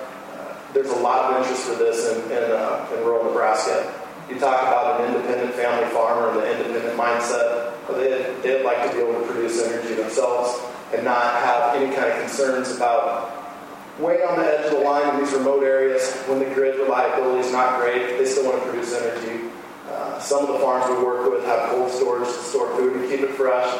there's 0.77 0.91
a 0.91 1.01
lot 1.01 1.33
of 1.33 1.41
interest 1.41 1.65
for 1.65 1.75
this 1.77 2.13
in, 2.13 2.31
in, 2.31 2.53
uh, 2.53 2.87
in 2.93 3.01
rural 3.01 3.25
Nebraska. 3.25 3.93
You 4.29 4.39
talk 4.39 4.61
about 4.61 5.01
an 5.01 5.15
independent 5.15 5.55
family 5.55 5.89
farmer 5.91 6.31
and 6.31 6.39
the 6.39 6.53
independent 6.53 6.99
mindset. 6.99 7.73
They'd, 7.89 8.43
they'd 8.43 8.63
like 8.63 8.87
to 8.87 8.95
be 8.95 9.03
able 9.03 9.19
to 9.19 9.27
produce 9.27 9.63
energy 9.63 9.95
themselves 9.95 10.61
and 10.93 11.05
not 11.05 11.35
have 11.43 11.77
any 11.77 11.95
kind 11.95 12.13
of 12.13 12.19
concerns 12.19 12.77
about 12.77 13.33
way 13.99 14.23
on 14.23 14.39
the 14.39 14.45
edge 14.45 14.67
of 14.67 14.73
the 14.73 14.81
line 14.81 15.15
in 15.15 15.25
these 15.25 15.33
remote 15.33 15.63
areas 15.63 16.13
when 16.27 16.41
the 16.41 16.55
grid 16.55 16.79
reliability 16.79 17.47
is 17.47 17.53
not 17.53 17.81
great. 17.81 18.19
They 18.19 18.27
still 18.27 18.45
want 18.45 18.63
to 18.63 18.69
produce 18.69 18.93
energy. 18.95 19.46
Some 20.21 20.47
of 20.47 20.53
the 20.53 20.59
farms 20.59 20.89
we 20.89 21.05
work 21.05 21.31
with 21.31 21.45
have 21.45 21.71
cold 21.71 21.91
storage 21.91 22.27
to 22.27 22.43
store 22.43 22.75
food 22.77 22.97
and 22.97 23.11
keep 23.11 23.21
it 23.21 23.31
fresh. 23.35 23.73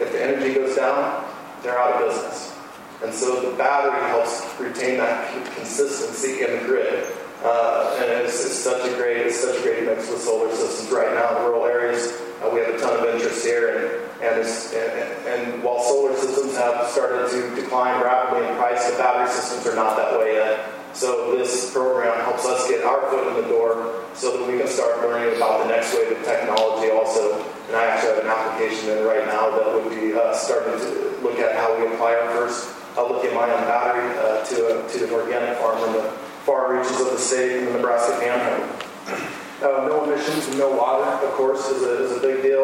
If 0.00 0.12
the 0.12 0.22
energy 0.22 0.54
goes 0.54 0.76
down, 0.76 1.24
they're 1.62 1.78
out 1.78 2.02
of 2.02 2.08
business. 2.08 2.54
And 3.02 3.14
so 3.14 3.50
the 3.50 3.56
battery 3.56 4.00
helps 4.08 4.44
retain 4.58 4.98
that 4.98 5.32
consistency 5.54 6.44
in 6.44 6.58
the 6.58 6.64
grid. 6.64 7.06
Uh, 7.44 7.96
and 8.00 8.24
it's, 8.24 8.44
it's, 8.44 8.58
such 8.58 8.84
a 8.90 8.94
great, 8.96 9.18
it's 9.18 9.40
such 9.40 9.58
a 9.58 9.62
great 9.62 9.84
mix 9.84 10.10
with 10.10 10.20
solar 10.20 10.52
systems 10.54 10.90
right 10.90 11.14
now 11.14 11.36
in 11.36 11.42
rural 11.44 11.66
areas. 11.66 12.20
And 14.20 14.42
and, 14.42 15.26
and, 15.26 15.62
while 15.62 15.78
have 16.58 16.88
started 16.88 17.30
to 17.30 17.54
decline 17.54 18.02
rapidly 18.02 18.48
in 18.48 18.56
price. 18.56 18.90
The 18.90 18.98
battery 18.98 19.30
systems 19.30 19.66
are 19.66 19.76
not 19.76 19.96
that 19.96 20.18
way 20.18 20.34
yet. 20.34 20.66
So 20.92 21.36
this 21.36 21.72
program 21.72 22.18
helps 22.24 22.44
us 22.46 22.68
get 22.68 22.84
our 22.84 23.08
foot 23.10 23.28
in 23.28 23.42
the 23.42 23.48
door 23.48 24.04
so 24.14 24.36
that 24.36 24.50
we 24.50 24.58
can 24.58 24.66
start 24.66 24.98
learning 25.02 25.36
about 25.36 25.62
the 25.62 25.68
next 25.68 25.94
wave 25.94 26.10
of 26.10 26.24
technology 26.24 26.90
also. 26.90 27.38
And 27.68 27.76
I 27.76 27.86
actually 27.86 28.16
have 28.16 28.24
an 28.24 28.30
application 28.30 28.98
in 28.98 29.04
right 29.04 29.26
now 29.26 29.50
that 29.50 29.72
would 29.72 29.90
be 29.90 30.14
uh, 30.14 30.34
starting 30.34 30.80
to 30.80 31.18
look 31.22 31.38
at 31.38 31.54
how 31.54 31.78
we 31.78 31.86
apply 31.94 32.14
our 32.14 32.30
first 32.30 32.74
uh, 32.96 33.06
lithium-ion 33.06 33.64
battery 33.68 34.18
uh, 34.18 34.44
to, 34.46 34.84
a, 34.84 34.88
to 34.88 35.04
an 35.04 35.10
organic 35.12 35.58
farm 35.58 35.78
in 35.84 35.92
the 35.92 36.10
far 36.42 36.74
reaches 36.74 36.98
of 37.00 37.12
the 37.12 37.18
state 37.18 37.58
in 37.58 37.66
the 37.66 37.72
Nebraska 37.72 38.18
Panhandle. 38.18 39.28
Uh, 39.58 39.88
no 39.88 40.04
emissions 40.04 40.46
and 40.46 40.56
no 40.56 40.70
water, 40.70 41.02
of 41.26 41.32
course, 41.32 41.68
is 41.68 41.82
a, 41.82 42.04
is 42.04 42.16
a 42.16 42.20
big 42.20 42.44
deal. 42.44 42.62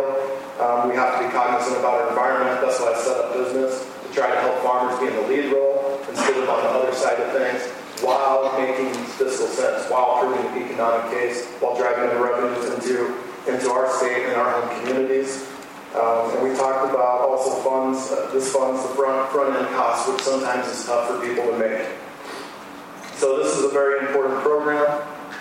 Um, 0.61 0.89
we 0.89 0.95
have 0.95 1.19
to 1.19 1.27
be 1.27 1.33
cognizant 1.33 1.79
about 1.79 2.03
our 2.03 2.09
environment. 2.11 2.61
That's 2.63 2.79
why 2.79 2.95
I 2.95 2.99
set 3.03 3.19
up 3.19 3.35
business 3.35 3.83
to 4.07 4.09
try 4.15 4.31
to 4.31 4.39
help 4.41 4.63
farmers 4.63 4.99
be 5.01 5.09
in 5.09 5.15
the 5.15 5.27
lead 5.27 5.53
role 5.53 5.99
instead 6.09 6.37
of 6.39 6.49
on 6.49 6.63
the 6.63 6.71
other 6.71 6.95
side 6.95 7.19
of 7.19 7.33
things 7.33 7.67
while 8.03 8.53
making 8.61 8.93
fiscal 9.19 9.47
sense, 9.47 9.91
while 9.91 10.21
proving 10.21 10.45
the 10.55 10.67
economic 10.67 11.11
case, 11.11 11.47
while 11.59 11.77
driving 11.77 12.09
the 12.11 12.23
revenues 12.23 12.71
into, 12.75 13.19
into 13.51 13.71
our 13.71 13.91
state 13.99 14.27
and 14.27 14.37
our 14.37 14.55
own 14.55 14.81
communities. 14.81 15.47
Um, 15.95 16.31
and 16.35 16.43
we 16.43 16.55
talked 16.57 16.91
about 16.91 17.23
also 17.23 17.63
funds, 17.63 18.11
uh, 18.11 18.31
this 18.33 18.53
funds 18.53 18.83
the 18.83 18.95
front, 18.95 19.31
front 19.31 19.57
end 19.57 19.69
costs, 19.75 20.09
which 20.09 20.23
sometimes 20.23 20.67
is 20.67 20.85
tough 20.87 21.09
for 21.09 21.25
people 21.25 21.47
to 21.47 21.59
make. 21.59 21.87
So 23.15 23.43
this 23.43 23.57
is 23.57 23.65
a 23.65 23.69
very 23.69 24.07
important 24.07 24.41
program, 24.41 24.87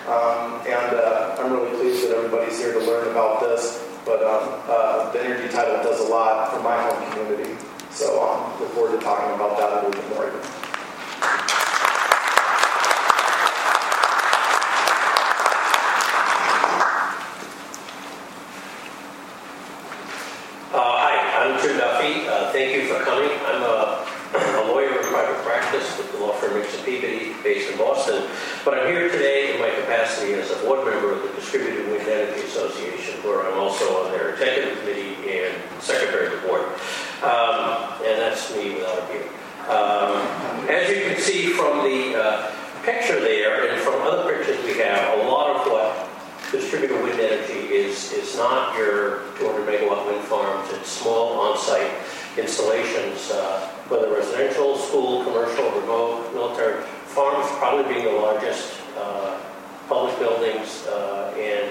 um, 0.06 0.62
and 0.66 0.94
uh, 0.94 1.36
I'm 1.38 1.52
really 1.52 1.70
pleased 1.76 2.08
that 2.08 2.16
everybody's 2.16 2.58
here 2.58 2.72
to 2.72 2.78
learn 2.78 3.10
about 3.10 3.40
this. 3.40 3.93
But 4.04 4.22
um, 4.22 4.60
uh, 4.68 5.12
the 5.12 5.24
energy 5.24 5.48
title 5.48 5.82
does 5.82 6.00
a 6.00 6.08
lot 6.08 6.52
for 6.52 6.60
my 6.60 6.76
home 6.76 7.10
community, 7.10 7.56
so 7.90 8.20
I 8.20 8.52
um, 8.52 8.60
look 8.60 8.70
forward 8.72 8.98
to 8.98 9.02
talking 9.02 9.34
about 9.34 9.56
that 9.56 9.72
a 9.72 9.76
little 9.76 9.92
bit 9.92 10.08
more. 10.10 10.26
Uh, 20.74 20.98
Hi, 21.00 21.42
I'm 21.42 21.62
Jim 21.62 21.78
Duffy. 21.78 22.28
Uh, 22.28 22.52
Thank 22.52 22.76
you 22.76 22.86
for 22.86 23.02
coming. 23.04 23.30
I'm 23.46 23.62
a 23.62 24.04
a 24.34 24.66
lawyer 24.66 24.98
in 24.98 25.04
private 25.06 25.36
practice 25.44 25.96
with 25.96 26.10
the 26.12 26.18
law 26.18 26.32
firm 26.32 26.54
Nixon 26.58 26.84
Peabody 26.84 27.32
based 27.44 27.70
in 27.70 27.78
Boston. 27.78 28.28
But 28.64 28.78
I'm 28.78 28.86
here 28.92 29.08
today 29.08 29.54
in 29.54 29.60
my 29.60 29.70
capacity 29.70 30.32
as 30.34 30.50
a 30.50 30.56
board 30.64 30.84
member 30.84 31.12
of 31.12 31.22
the 31.22 31.28
Distributed 31.40 31.86
Wind 31.88 32.08
Energy 32.08 32.40
Association, 32.42 33.22
where 33.22 33.46
I'm 33.46 33.58
also 33.58 34.04
on 34.04 34.10
their 34.10 34.30
executive 34.30 34.78
committee 34.80 35.14
and 35.38 35.54
secretary 35.80 36.26
of 36.34 36.42
the 36.42 36.48
board. 36.48 36.64
Um, 37.22 37.94
And 38.04 38.20
that's 38.20 38.54
me 38.56 38.74
without 38.74 38.98
a 38.98 39.06
beard. 39.06 39.28
Um, 39.68 40.68
As 40.68 40.90
you 40.90 41.04
can 41.06 41.20
see 41.20 41.52
from 41.52 41.84
the 41.84 42.16
uh, 42.20 42.50
picture 42.82 43.20
there 43.20 43.70
and 43.70 43.80
from 43.80 44.02
other 44.02 44.34
pictures 44.34 44.62
we 44.64 44.78
have, 44.82 45.18
a 45.20 45.22
lot 45.28 45.56
of 45.56 45.70
what 45.70 46.08
distributed 46.50 47.02
wind 47.02 47.20
energy 47.20 47.72
is, 47.72 48.12
is 48.12 48.36
not 48.36 48.76
your 48.76 49.22
200 49.38 49.66
megawatt 49.66 50.06
wind 50.06 50.22
farms. 50.24 50.70
It's 50.72 50.90
small 50.90 51.38
on-site 51.40 51.90
installations, 52.36 53.30
uh, 53.30 53.68
whether 53.88 54.12
residential, 54.12 54.76
school, 54.76 55.24
commercial, 55.24 55.70
remote, 55.80 56.32
military. 56.34 56.82
Farms 57.06 57.43
probably 57.58 57.92
being 57.92 58.04
the 58.04 58.12
largest, 58.12 58.74
uh, 58.98 59.38
public 59.88 60.18
buildings, 60.18 60.86
uh, 60.86 61.34
and 61.38 61.70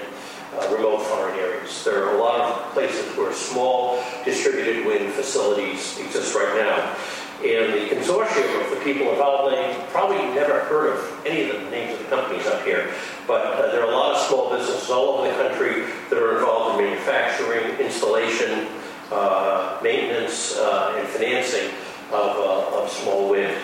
uh, 0.58 0.74
remote 0.74 1.02
foreign 1.02 1.38
areas. 1.38 1.84
There 1.84 2.04
are 2.04 2.16
a 2.16 2.18
lot 2.18 2.40
of 2.40 2.72
places 2.72 3.16
where 3.16 3.32
small 3.32 4.02
distributed 4.24 4.86
wind 4.86 5.12
facilities 5.12 5.98
exist 5.98 6.34
right 6.34 6.54
now. 6.56 6.96
And 7.42 7.74
the 7.74 7.94
consortium 7.94 8.64
of 8.64 8.70
the 8.70 8.84
people 8.84 9.10
involved, 9.10 9.52
they 9.52 9.76
probably 9.90 10.18
never 10.34 10.60
heard 10.60 10.96
of 10.96 11.26
any 11.26 11.50
of 11.50 11.60
the 11.60 11.70
names 11.70 11.92
of 11.92 11.98
the 11.98 12.16
companies 12.16 12.46
up 12.46 12.64
here, 12.64 12.94
but 13.26 13.44
uh, 13.44 13.72
there 13.72 13.82
are 13.82 13.90
a 13.90 13.94
lot 13.94 14.14
of 14.14 14.20
small 14.26 14.50
businesses 14.50 14.88
all 14.88 15.18
over 15.18 15.28
the 15.28 15.34
country 15.34 15.82
that 16.08 16.18
are 16.22 16.38
involved 16.38 16.78
in 16.78 16.86
manufacturing, 16.86 17.76
installation, 17.80 18.68
uh, 19.10 19.78
maintenance, 19.82 20.56
and 20.58 21.06
financing 21.08 21.70
of, 22.12 22.36
of 22.72 22.90
small 22.90 23.28
wind. 23.28 23.56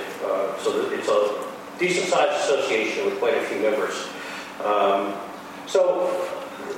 So 0.58 0.90
it's 0.92 1.08
a 1.08 1.49
decent-sized 1.80 2.44
association 2.44 3.06
with 3.06 3.18
quite 3.18 3.34
a 3.34 3.40
few 3.46 3.58
members. 3.60 4.06
Um, 4.62 5.14
so 5.66 6.12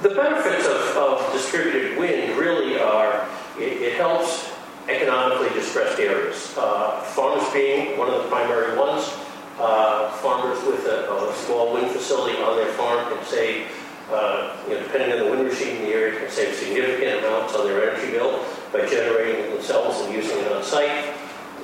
the 0.01 0.11
benefits 0.11 0.67
of, 0.67 0.81
of 0.97 1.33
distributed 1.33 1.99
wind 1.99 2.39
really 2.39 2.79
are 2.81 3.29
it, 3.59 3.83
it 3.83 3.95
helps 3.95 4.53
economically 4.89 5.49
distressed 5.51 5.99
areas. 5.99 6.55
Uh, 6.57 7.03
farmers 7.15 7.47
being 7.53 7.99
one 7.99 8.09
of 8.09 8.23
the 8.23 8.29
primary 8.29 8.79
ones. 8.79 9.13
Uh, 9.59 10.11
farmers 10.23 10.59
with 10.65 10.87
a, 10.87 11.13
a, 11.13 11.35
small 11.35 11.75
wind 11.75 11.91
facility 11.91 12.41
on 12.43 12.57
their 12.57 12.73
farm 12.73 13.07
can 13.13 13.25
save, 13.27 13.71
uh, 14.11 14.57
you 14.67 14.75
know, 14.75 14.83
depending 14.83 15.13
on 15.13 15.19
the 15.19 15.31
wind 15.31 15.45
regime 15.45 15.77
in 15.77 15.83
the 15.83 15.89
area, 15.91 16.19
can 16.19 16.31
save 16.31 16.55
significant 16.55 17.19
amounts 17.25 17.55
on 17.55 17.67
their 17.67 17.91
energy 17.91 18.11
bill 18.11 18.45
by 18.73 18.81
generating 18.87 19.45
it 19.45 19.51
themselves 19.53 20.01
and 20.01 20.15
using 20.15 20.39
it 20.39 20.51
on 20.51 20.65
site, 20.65 21.15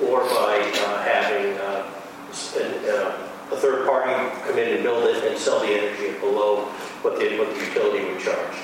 or 0.03 0.21
by 0.21 0.71
uh, 0.85 1.03
having 1.03 1.57
uh, 1.57 1.91
uh, 2.29 3.28
a 3.51 3.57
third 3.57 3.85
party 3.85 4.13
come 4.45 4.57
in 4.57 4.75
and 4.75 4.83
build 4.83 5.03
it 5.05 5.23
and 5.25 5.37
sell 5.37 5.59
the 5.59 5.67
energy 5.67 6.09
at 6.09 6.19
below 6.19 6.65
what 7.01 7.17
the, 7.17 7.37
what 7.37 7.49
the 7.53 7.65
utility 7.65 8.05
would 8.05 8.19
charge. 8.19 8.57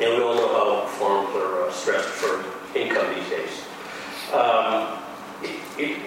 And 0.00 0.16
we 0.16 0.22
all 0.22 0.34
know 0.34 0.48
how 0.48 0.86
farms 0.86 1.34
are 1.36 1.68
uh, 1.68 1.72
stressed 1.72 2.08
for 2.08 2.44
income 2.76 3.14
these 3.14 3.28
days. 3.28 3.64
Um, 4.32 4.98
it, 5.42 5.60
it, 5.78 5.98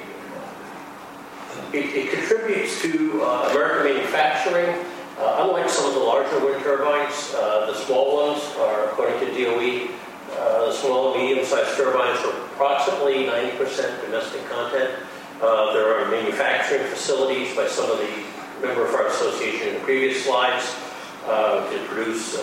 it, 1.73 1.95
it, 1.95 2.11
contributes 2.11 2.81
to 2.81 3.21
uh, 3.23 3.49
American 3.51 3.93
manufacturing. 3.93 4.85
Uh, 5.19 5.47
unlike 5.47 5.69
some 5.69 5.85
of 5.85 5.93
the 5.93 5.99
larger 5.99 6.43
wind 6.43 6.61
turbines, 6.63 7.33
uh, 7.35 7.67
the 7.67 7.75
small 7.85 8.27
ones 8.27 8.43
are, 8.57 8.89
according 8.89 9.19
to 9.19 9.25
DOE, 9.27 9.87
uh, 10.37 10.65
the 10.65 10.73
small 10.73 11.13
and 11.13 11.21
medium-sized 11.21 11.77
turbines 11.77 12.19
are 12.25 12.35
approximately 12.47 13.25
90% 13.25 14.01
domestic 14.01 14.45
content. 14.49 14.91
Uh, 15.41 15.73
there 15.73 15.97
are 15.97 16.09
manufacturing 16.09 16.83
facilities 16.87 17.55
by 17.55 17.67
some 17.67 17.89
of 17.91 17.97
the 17.97 18.65
member 18.65 18.85
of 18.85 18.93
our 18.93 19.07
association 19.07 19.67
in 19.69 19.73
the 19.75 19.79
previous 19.81 20.23
slides 20.23 20.75
uh, 21.27 21.69
to 21.71 21.79
produce 21.85 22.39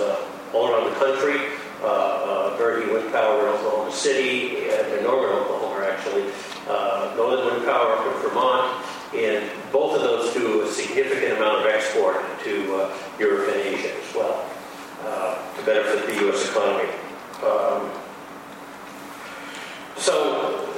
all 0.52 0.68
around 0.68 0.90
the 0.90 0.96
country. 0.96 1.40
Uh, 1.82 2.56
Bergey 2.58 2.92
Wind 2.92 3.10
Power 3.10 3.40
in 3.40 3.54
Oklahoma 3.54 3.90
City, 3.90 4.68
and 4.70 5.02
Norman, 5.02 5.30
Oklahoma, 5.30 5.84
actually, 5.84 6.30
uh, 6.68 7.12
Northern 7.16 7.46
Wind 7.46 7.64
Power 7.64 7.96
up 7.96 8.06
in 8.06 8.22
Vermont, 8.22 8.86
and 9.16 9.50
both 9.72 9.96
of 9.96 10.02
those 10.02 10.32
do 10.32 10.62
a 10.62 10.70
significant 10.70 11.38
amount 11.38 11.60
of 11.60 11.66
export 11.66 12.22
to 12.44 12.74
uh, 12.76 12.96
Europe 13.18 13.48
and 13.48 13.56
Asia 13.56 13.92
as 13.98 14.14
well 14.14 14.48
to 15.56 15.66
benefit 15.66 16.06
the 16.06 16.14
U.S. 16.26 16.48
economy. 16.50 16.88
Um, 17.42 17.90
so, 19.96 20.68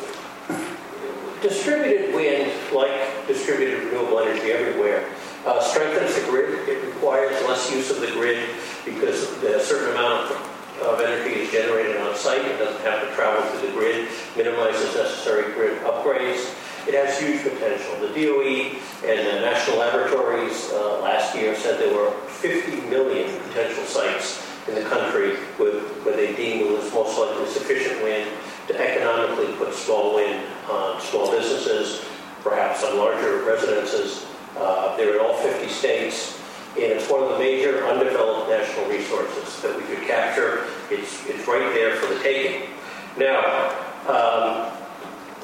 distributed 1.45 2.15
wind, 2.15 2.51
like 2.73 2.91
distributed 3.29 3.85
renewable 3.85 4.19
energy 4.19 4.51
everywhere, 4.51 5.05
uh, 5.45 5.61
strengthens 5.61 6.15
the 6.15 6.23
grid. 6.23 6.67
It 6.67 6.83
requires 6.87 7.33
less 7.45 7.71
use 7.71 7.91
of 7.91 8.01
the 8.01 8.07
grid 8.09 8.49
because 8.85 9.31
a 9.45 9.61
certain 9.61 9.91
amount 9.91 10.33
of 10.81 11.01
energy 11.01 11.43
is 11.43 11.53
generated 11.53 11.99
on 11.99 12.17
site. 12.17 12.43
It 12.45 12.57
doesn't 12.57 12.81
have 12.81 13.07
to 13.07 13.15
travel 13.15 13.43
through 13.51 13.69
the 13.69 13.75
grid, 13.75 14.09
minimizes 14.37 14.97
necessary 14.97 15.53
grid 15.53 15.79
upgrades. 15.83 16.49
It 16.89 16.95
has 16.95 17.21
huge 17.21 17.43
potential. 17.43 17.93
The 18.01 18.09
DOE 18.09 18.81
and 19.05 19.27
the 19.27 19.41
national 19.41 19.79
laboratories 19.79 20.71
uh, 20.73 21.01
last 21.01 21.35
year 21.37 21.55
said 21.57 21.79
there 21.79 21.95
were 21.95 22.11
50 22.29 22.89
million 22.89 23.39
potential 23.49 23.85
sites 23.85 24.41
in 24.67 24.75
the 24.75 24.83
country 24.83 25.37
where, 25.61 25.81
where 26.05 26.17
they 26.17 26.35
deemed 26.35 26.63
it 26.63 26.71
was 26.71 26.93
most 26.93 27.19
likely 27.19 27.47
sufficient 27.47 28.03
wind 28.03 28.31
to 28.69 28.81
economically 28.81 29.53
put 29.55 29.75
small 29.75 30.15
wind 30.15 30.43
on 30.71 31.01
small 31.01 31.31
businesses, 31.31 32.05
perhaps 32.43 32.85
on 32.85 32.97
larger 32.97 33.45
residences. 33.45 34.27
Uh, 34.57 34.97
they're 34.97 35.15
in 35.15 35.21
all 35.21 35.35
50 35.35 35.69
states 35.69 36.41
and 36.77 36.85
it's 36.85 37.09
one 37.09 37.23
of 37.23 37.29
the 37.29 37.39
major 37.39 37.87
undeveloped 37.87 38.51
national 38.51 38.89
resources 38.89 39.63
that 39.63 39.77
we 39.77 39.83
could 39.85 40.05
capture. 40.09 40.67
It's, 40.91 41.25
it's 41.29 41.47
right 41.47 41.73
there 41.73 41.95
for 41.97 42.13
the 42.13 42.21
taking. 42.21 42.69
Now, 43.17 43.71
um, 44.09 44.73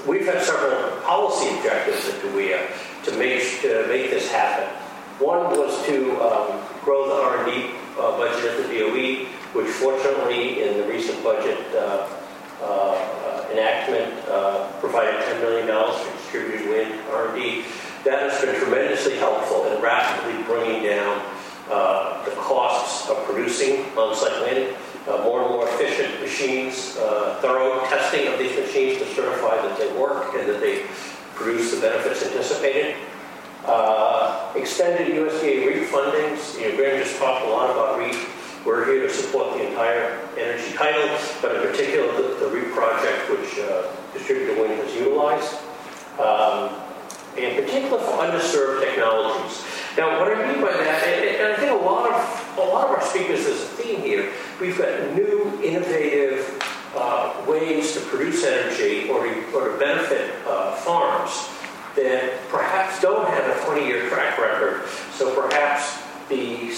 we've 0.08 0.26
had 0.26 0.42
several 0.42 1.00
policy 1.02 1.56
objectives 1.56 2.08
at 2.08 2.20
DWEA 2.20 2.66
to 3.04 3.16
make, 3.16 3.60
to 3.62 3.86
make 3.86 4.10
this 4.10 4.28
happen. 4.28 4.66
One 5.20 5.56
was 5.56 5.86
to 5.86 6.20
um, 6.20 6.60
grow 6.82 7.06
the 7.06 7.14
R&D 7.14 7.70
uh, 7.96 8.18
budget 8.18 8.50
at 8.50 8.66
the 8.66 8.78
DOE, 8.78 9.26
which 9.52 9.68
fortunately 9.68 10.64
in 10.64 10.78
the 10.78 10.86
recent 10.88 11.22
budget 11.22 11.58
uh, 11.76 12.08
enactment 13.52 14.12
uh, 14.28 14.70
provided 14.80 15.14
$10 15.20 15.40
million 15.40 15.66
for 15.66 16.12
distributed 16.16 16.68
wind 16.68 17.00
R&D. 17.10 17.64
That 18.04 18.30
has 18.30 18.40
been 18.40 18.54
tremendously 18.56 19.16
helpful 19.16 19.66
in 19.66 19.82
rapidly 19.82 20.42
bringing 20.44 20.82
down 20.82 21.20
uh, 21.70 22.24
the 22.24 22.30
costs 22.32 23.08
of 23.08 23.16
producing 23.24 23.84
on-site 23.96 24.40
wind, 24.42 24.76
uh, 25.08 25.22
more 25.24 25.42
and 25.42 25.50
more 25.50 25.68
efficient 25.68 26.20
machines, 26.20 26.96
uh, 26.96 27.38
thorough 27.40 27.80
testing 27.86 28.26
of 28.28 28.38
these 28.38 28.56
machines 28.56 28.98
to 28.98 29.06
certify 29.14 29.56
that 29.56 29.78
they 29.78 29.92
work 29.98 30.34
and 30.34 30.48
that 30.48 30.60
they 30.60 30.84
produce 31.34 31.74
the 31.74 31.80
benefits 31.80 32.24
anticipated. 32.24 32.96
Uh, 33.64 34.52
Extended 34.56 35.08
USDA 35.08 35.66
REAP 35.66 35.88
fundings, 35.88 36.58
you 36.60 36.68
know, 36.68 36.76
Graham 36.76 37.02
just 37.02 37.16
talked 37.18 37.44
a 37.46 37.48
lot 37.48 37.70
about 37.70 37.98
REAP. 37.98 38.16
We're 38.64 38.84
here 38.84 39.08
to 39.08 39.10
support 39.10 39.56
the 39.56 39.68
entire 39.68 40.20
energy 40.36 40.76
title, 40.76 41.16
but 41.40 41.56
in 41.56 41.62
particular, 41.62 42.12
the 42.12 42.44
the 42.44 42.48
REAP 42.48 42.72
project, 42.72 43.30
which 43.30 43.58
uh, 43.58 43.88
Distributed 44.12 44.58
Wind 44.58 44.74
has 44.74 44.94
utilized, 44.94 45.56
um, 46.20 46.68
in 47.38 47.56
particular 47.56 47.98
for 47.98 48.12
underserved 48.20 48.84
technologies. 48.84 49.64
Now, 49.96 50.20
what 50.20 50.36
I 50.36 50.52
mean 50.52 50.60
by 50.60 50.72
that, 50.72 51.04
and 51.04 51.36
and 51.40 51.52
I 51.54 51.56
think 51.56 51.72
a 51.72 51.84
lot 51.84 52.10
of, 52.12 52.58
a 52.58 52.60
lot 52.60 52.84
of 52.84 52.90
our 52.90 53.02
speakers, 53.02 53.46
there's 53.46 53.62
a 53.62 53.66
theme 53.80 54.02
here, 54.02 54.30
we've 54.60 54.76
got 54.76 55.14
new, 55.14 55.58
innovative 55.64 56.62
uh, 56.94 57.42
ways 57.48 57.94
to 57.94 58.00
produce 58.00 58.44
energy 58.44 59.08
or 59.08 59.24
to, 59.24 59.52
or 59.52 59.72
to 59.72 59.78
benefit 59.78 60.34
uh, 60.46 60.74
farms 60.76 61.48
that 61.96 62.46
perhaps 62.50 63.00
don't 63.00 63.26
have 63.26 63.44
a 63.44 63.60
20-year 63.60 64.08
track 64.10 64.38
record. 64.38 64.86
So 65.14 65.34
perhaps 65.34 65.98
the 66.28 66.70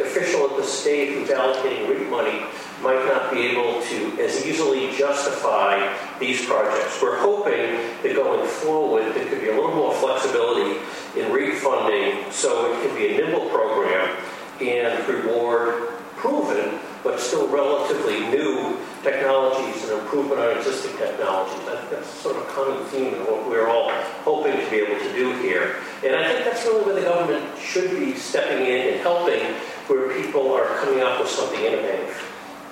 official 0.00 0.50
at 0.50 0.56
the 0.56 0.64
state 0.64 1.14
who's 1.14 1.28
allocating 1.28 1.88
REAP 1.88 2.08
money 2.08 2.42
might 2.82 3.04
not 3.06 3.32
be 3.32 3.40
able 3.40 3.80
to 3.82 4.20
as 4.20 4.44
easily 4.44 4.90
justify 4.96 5.96
these 6.18 6.44
projects. 6.44 7.00
We're 7.00 7.18
hoping 7.18 7.78
that 8.02 8.16
going 8.16 8.46
forward, 8.48 9.14
there 9.14 9.28
could 9.28 9.40
be 9.40 9.48
a 9.48 9.54
little 9.54 9.74
more 9.74 9.94
flexibility 9.94 10.80
in 11.18 11.30
REAP 11.32 11.54
funding 11.54 12.30
so 12.30 12.72
it 12.72 12.86
can 12.86 12.96
be 12.96 13.14
a 13.14 13.18
nimble 13.18 13.48
program 13.50 14.16
and 14.60 15.08
reward 15.08 15.88
proven 16.16 16.78
but 17.02 17.18
still 17.18 17.48
relatively 17.48 18.20
new 18.28 18.78
technologies 19.02 19.82
and 19.82 20.00
improvement 20.00 20.40
on 20.40 20.56
existing 20.56 20.96
technologies. 20.96 21.68
I 21.68 21.76
think 21.76 21.90
that's 21.90 22.08
sort 22.08 22.36
of 22.36 22.42
a 22.42 22.46
common 22.52 22.84
theme 22.86 23.14
of 23.14 23.26
what 23.26 23.48
we're 23.48 23.68
all 23.68 23.90
hoping 24.22 24.52
to 24.52 24.70
be 24.70 24.76
able 24.76 24.98
to 25.00 25.12
do 25.12 25.32
here. 25.42 25.76
And 26.04 26.14
I 26.14 26.32
think 26.32 26.44
that's 26.44 26.64
really 26.64 26.84
where 26.84 26.94
the 26.94 27.02
government 27.02 27.58
should 27.58 27.90
be 27.98 28.14
stepping 28.14 28.64
in 28.66 28.94
and 28.94 29.00
helping 29.00 29.42
where 29.88 30.12
people 30.20 30.52
are 30.52 30.66
coming 30.78 31.00
up 31.00 31.20
with 31.20 31.28
something 31.28 31.60
innovative. 31.60 32.16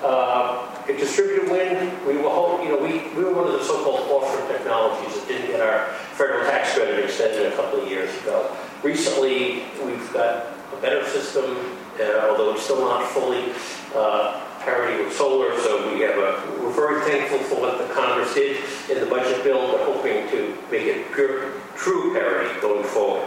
Uh, 0.03 0.67
Distributed 0.87 1.51
Wind, 1.51 2.07
we 2.07 2.17
were, 2.17 2.63
you 2.63 2.69
know, 2.69 2.79
we, 2.81 3.09
we 3.15 3.25
were 3.25 3.35
one 3.35 3.47
of 3.47 3.53
the 3.53 3.65
so-called 3.65 4.09
orphan 4.11 4.47
technologies 4.49 5.15
that 5.21 5.29
didn't 5.29 5.47
get 5.49 5.61
our 5.61 5.87
federal 6.17 6.45
tax 6.47 6.75
credit 6.75 7.05
extended 7.05 7.53
a 7.53 7.57
couple 7.57 7.81
of 7.81 7.89
years 7.89 8.11
ago. 8.23 8.51
Recently, 8.83 9.65
we've 9.85 10.13
got 10.13 10.47
a 10.73 10.77
better 10.81 11.05
system, 11.07 11.57
uh, 12.01 12.29
although 12.29 12.55
it's 12.55 12.63
still 12.63 12.81
not 12.81 13.09
fully 13.11 13.53
uh, 13.95 14.41
parity 14.61 15.03
with 15.03 15.13
solar, 15.15 15.57
so 15.61 15.93
we 15.93 16.01
have 16.01 16.17
a, 16.17 16.63
we're 16.63 16.73
very 16.73 17.01
thankful 17.03 17.39
for 17.39 17.61
what 17.61 17.79
the 17.79 17.93
Congress 17.95 18.35
did 18.35 18.57
in 18.91 19.01
the 19.01 19.07
budget 19.07 19.43
bill, 19.45 19.73
but 19.73 19.81
hoping 19.83 20.29
to 20.31 20.57
make 20.71 20.87
it 20.87 21.13
pure, 21.13 21.53
true 21.77 22.13
parity 22.13 22.61
going 22.61 22.85
forward. 22.85 23.25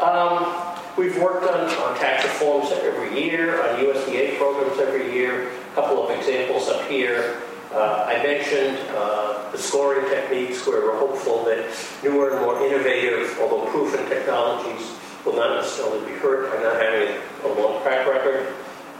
Um, 0.00 0.69
We've 0.96 1.16
worked 1.22 1.46
on, 1.46 1.60
on 1.60 1.98
tax 1.98 2.24
reforms 2.24 2.72
every 2.72 3.18
year, 3.18 3.62
on 3.62 3.78
USDA 3.78 4.38
programs 4.38 4.78
every 4.80 5.12
year. 5.12 5.48
A 5.48 5.74
couple 5.74 6.02
of 6.02 6.10
examples 6.10 6.68
up 6.68 6.86
here. 6.88 7.40
Uh, 7.72 8.06
I 8.08 8.22
mentioned 8.22 8.76
uh, 8.90 9.50
the 9.52 9.58
scoring 9.58 10.08
techniques 10.10 10.66
where 10.66 10.80
we're 10.80 10.98
hopeful 10.98 11.44
that 11.44 11.72
newer 12.02 12.30
and 12.30 12.40
more 12.40 12.66
innovative, 12.66 13.38
although 13.40 13.70
proven 13.70 14.04
technologies 14.08 14.90
will 15.24 15.36
not 15.36 15.54
necessarily 15.54 16.04
be 16.04 16.18
hurt 16.18 16.50
by 16.50 16.62
not 16.62 16.74
having 16.82 17.16
a 17.44 17.48
long 17.60 17.80
track 17.82 18.08
record. 18.08 18.48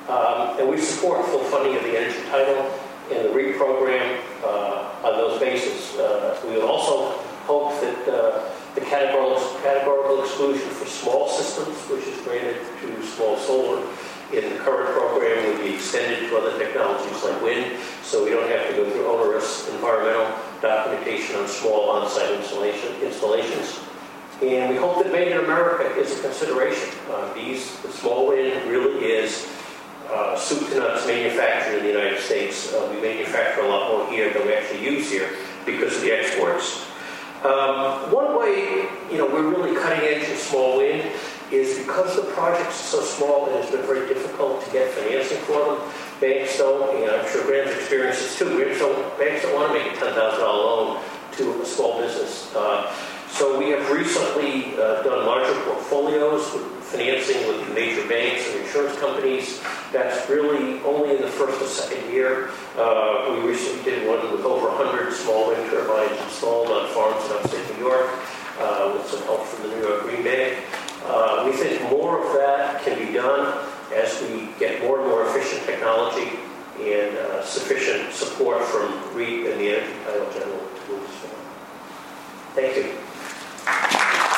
Um, 0.08 0.60
and 0.60 0.68
we 0.68 0.78
support 0.78 1.26
full 1.26 1.44
funding 1.44 1.76
of 1.76 1.82
the 1.82 1.98
energy 1.98 2.22
title 2.30 2.72
and 3.10 3.28
the 3.28 3.34
REAP 3.34 3.56
program 3.56 4.20
uh, 4.44 4.94
on 5.02 5.12
those 5.18 5.40
bases. 5.40 5.96
Uh, 5.98 6.40
we 6.48 6.60
also 6.60 7.18
hope 7.50 7.74
that 7.80 8.06
uh, 8.06 8.46
the 8.76 8.80
categorical, 8.80 9.42
categorical 9.66 10.22
exclusion 10.22 10.70
for 10.70 10.86
small 10.86 11.28
systems, 11.28 11.74
which 11.90 12.06
is 12.06 12.22
granted 12.22 12.54
to 12.80 13.02
small 13.02 13.36
solar 13.38 13.82
in 14.30 14.46
the 14.54 14.58
current 14.62 14.94
program, 14.94 15.34
would 15.50 15.58
be 15.58 15.74
extended 15.74 16.30
to 16.30 16.38
other 16.38 16.56
technologies 16.62 17.24
like 17.24 17.42
wind, 17.42 17.76
so 18.04 18.22
we 18.22 18.30
don't 18.30 18.48
have 18.48 18.68
to 18.70 18.74
go 18.76 18.88
through 18.88 19.04
onerous 19.04 19.68
environmental 19.70 20.30
documentation 20.62 21.34
on 21.40 21.48
small 21.48 21.90
on-site 21.90 22.30
installation, 22.38 22.94
installations. 23.02 23.80
And 24.40 24.70
we 24.70 24.76
hope 24.76 25.02
that 25.02 25.10
Made 25.10 25.32
in 25.32 25.38
America 25.38 25.90
is 25.98 26.16
a 26.16 26.22
consideration. 26.22 26.88
Uh, 27.10 27.34
these, 27.34 27.80
the 27.82 27.90
small 27.90 28.28
wind 28.28 28.62
really 28.70 29.04
is 29.06 29.50
uh, 30.08 30.38
soup 30.38 30.70
to 30.70 30.78
nuts 30.78 31.04
manufactured 31.04 31.78
in 31.78 31.82
the 31.82 31.90
United 31.90 32.20
States. 32.20 32.72
Uh, 32.72 32.88
we 32.94 33.02
manufacture 33.02 33.62
a 33.62 33.68
lot 33.68 33.90
more 33.90 34.08
here 34.08 34.32
than 34.32 34.46
we 34.46 34.54
actually 34.54 34.84
use 34.84 35.10
here 35.10 35.30
because 35.66 35.96
of 35.96 36.02
the 36.02 36.12
exports. 36.12 36.86
Um, 37.44 38.12
one 38.12 38.38
way, 38.38 38.86
you 39.10 39.16
know, 39.16 39.26
we're 39.26 39.48
really 39.48 39.74
cutting 39.74 40.04
edge 40.04 40.28
in 40.28 40.36
small 40.36 40.76
wind 40.76 41.10
is 41.50 41.78
because 41.78 42.14
the 42.16 42.22
projects 42.32 42.94
are 42.94 43.00
so 43.00 43.00
small, 43.00 43.46
and 43.46 43.56
it 43.56 43.62
has 43.64 43.70
been 43.70 43.86
very 43.86 44.06
difficult 44.06 44.62
to 44.64 44.70
get 44.70 44.92
financing 44.92 45.38
for 45.38 45.56
them. 45.64 45.90
Banks 46.20 46.58
don't, 46.58 46.94
and 46.96 47.10
I'm 47.10 47.26
sure 47.32 47.42
Graham's 47.46 47.88
this 47.88 48.38
too, 48.38 48.62
banks 48.62 48.78
don't, 48.78 49.18
banks 49.18 49.42
don't 49.42 49.54
want 49.54 49.72
to 49.72 49.78
make 49.78 49.90
a 49.90 49.96
$10,000 49.96 50.38
loan 50.38 51.02
to 51.32 51.62
a 51.62 51.64
small 51.64 51.98
business. 51.98 52.54
Uh, 52.54 52.94
so 53.30 53.58
we 53.58 53.70
have 53.70 53.90
recently 53.90 54.74
uh, 54.76 55.02
done 55.02 55.24
larger 55.24 55.58
portfolios 55.62 56.52
with 56.52 56.66
financing 56.84 57.46
with 57.48 57.72
major 57.74 58.06
banks 58.06 58.46
and 58.50 58.60
insurance 58.60 58.98
companies. 58.98 59.62
That's 59.92 60.28
really 60.30 60.80
only 60.82 61.16
in 61.16 61.22
the 61.22 61.28
first 61.28 61.60
or 61.60 61.66
second 61.66 62.12
year. 62.12 62.50
Uh, 62.76 63.34
we 63.34 63.48
recently 63.48 63.82
did 63.82 64.06
one 64.06 64.30
with 64.30 64.44
over 64.44 64.68
100 64.68 65.12
small 65.12 65.48
wind 65.48 65.68
turbines 65.68 66.16
installed 66.22 66.68
on 66.68 66.88
farms 66.94 67.24
in 67.26 67.32
upstate 67.36 67.76
New 67.76 67.86
York 67.86 68.08
uh, 68.60 68.92
with 68.94 69.06
some 69.08 69.22
help 69.24 69.44
from 69.44 69.68
the 69.68 69.76
New 69.76 69.82
York 69.82 70.02
Green 70.02 70.22
Bank. 70.22 70.64
Uh, 71.06 71.42
we 71.44 71.56
think 71.56 71.82
more 71.90 72.24
of 72.24 72.34
that 72.34 72.82
can 72.84 73.04
be 73.04 73.12
done 73.12 73.66
as 73.92 74.22
we 74.22 74.48
get 74.60 74.80
more 74.82 75.00
and 75.00 75.08
more 75.08 75.26
efficient 75.26 75.66
technology 75.66 76.38
and 76.78 77.16
uh, 77.16 77.44
sufficient 77.44 78.12
support 78.12 78.62
from 78.64 78.92
REAP 79.14 79.46
and 79.46 79.60
the 79.60 79.76
Energy 79.76 79.92
Title 80.04 80.32
General 80.32 80.58
to 80.58 80.92
move 80.92 81.02
this. 81.02 81.30
Thank 82.54 82.76
you. 82.76 84.29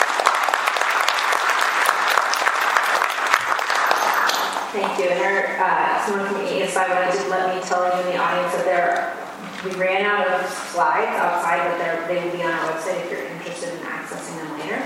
Thank 4.72 4.98
you. 4.98 5.04
And 5.04 5.20
our, 5.20 5.44
uh, 5.60 6.06
someone 6.06 6.32
from 6.32 6.48
ESI 6.48 6.88
wanted 6.88 7.12
to 7.20 7.28
let 7.28 7.54
me 7.54 7.60
tell 7.60 7.84
you 7.84 7.92
in 8.08 8.16
the 8.16 8.16
audience 8.16 8.56
that 8.56 8.64
there, 8.64 9.12
we 9.68 9.76
ran 9.76 10.00
out 10.08 10.24
of 10.24 10.48
slides 10.72 11.12
outside, 11.20 11.60
but 11.60 12.08
they 12.08 12.24
will 12.24 12.32
be 12.32 12.42
on 12.42 12.52
our 12.52 12.72
website 12.72 13.04
if 13.04 13.10
you're 13.12 13.20
interested 13.36 13.68
in 13.68 13.80
accessing 13.84 14.32
them 14.40 14.58
later. 14.58 14.80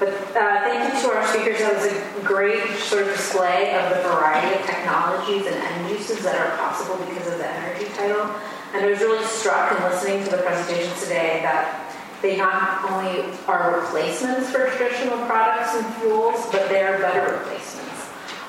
But 0.00 0.16
uh, 0.32 0.64
thank 0.64 0.88
you 0.88 1.02
to 1.04 1.12
our 1.12 1.26
speakers. 1.28 1.60
That 1.60 1.76
was 1.76 1.92
a 1.92 2.24
great 2.24 2.64
sort 2.80 3.02
of 3.02 3.12
display 3.12 3.76
of 3.76 3.92
the 3.92 4.00
variety 4.08 4.58
of 4.58 4.64
technologies 4.64 5.44
and 5.44 5.54
end 5.54 5.90
uses 5.90 6.24
that 6.24 6.40
are 6.40 6.56
possible 6.56 6.96
because 7.04 7.28
of 7.28 7.36
the 7.36 7.46
energy 7.46 7.92
title. 7.92 8.24
And 8.72 8.86
I 8.86 8.88
was 8.88 9.00
really 9.00 9.22
struck 9.26 9.76
in 9.76 9.84
listening 9.84 10.24
to 10.24 10.30
the 10.30 10.40
presentations 10.40 10.96
today 11.02 11.44
that 11.44 11.92
they 12.22 12.38
not 12.38 12.88
only 12.88 13.36
are 13.46 13.84
replacements 13.84 14.48
for 14.48 14.70
traditional 14.70 15.20
products 15.26 15.76
and 15.76 15.84
fuels, 15.96 16.48
but 16.50 16.70
they 16.70 16.80
are 16.80 16.96
better 17.00 17.36
replacements. 17.36 17.79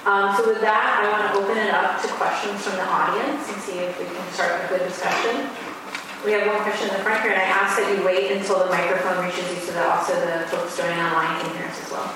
Um, 0.02 0.34
so 0.34 0.50
with 0.50 0.62
that, 0.66 0.98
I 0.98 1.14
want 1.14 1.30
to 1.30 1.38
open 1.38 1.62
it 1.62 1.70
up 1.70 2.02
to 2.02 2.08
questions 2.18 2.66
from 2.66 2.74
the 2.74 2.88
audience 2.90 3.46
and 3.54 3.62
see 3.62 3.86
if 3.86 3.94
we 4.02 4.10
can 4.10 4.26
start 4.34 4.58
a 4.58 4.66
good 4.66 4.82
discussion. 4.82 5.46
We 6.26 6.34
have 6.34 6.50
one 6.50 6.58
question 6.66 6.90
in 6.90 6.98
the 6.98 7.06
front 7.06 7.22
here, 7.22 7.38
and 7.38 7.42
I 7.42 7.46
ask 7.46 7.78
that 7.78 7.86
you 7.86 8.02
wait 8.02 8.34
until 8.34 8.66
the 8.66 8.70
microphone 8.74 9.22
reaches 9.22 9.46
you 9.54 9.62
so 9.62 9.78
that 9.78 9.86
also 9.86 10.18
the 10.18 10.50
folks 10.50 10.74
joining 10.74 10.98
online 10.98 11.38
can 11.42 11.54
hear 11.54 11.70
us 11.70 11.78
as 11.86 11.90
well. 11.94 12.10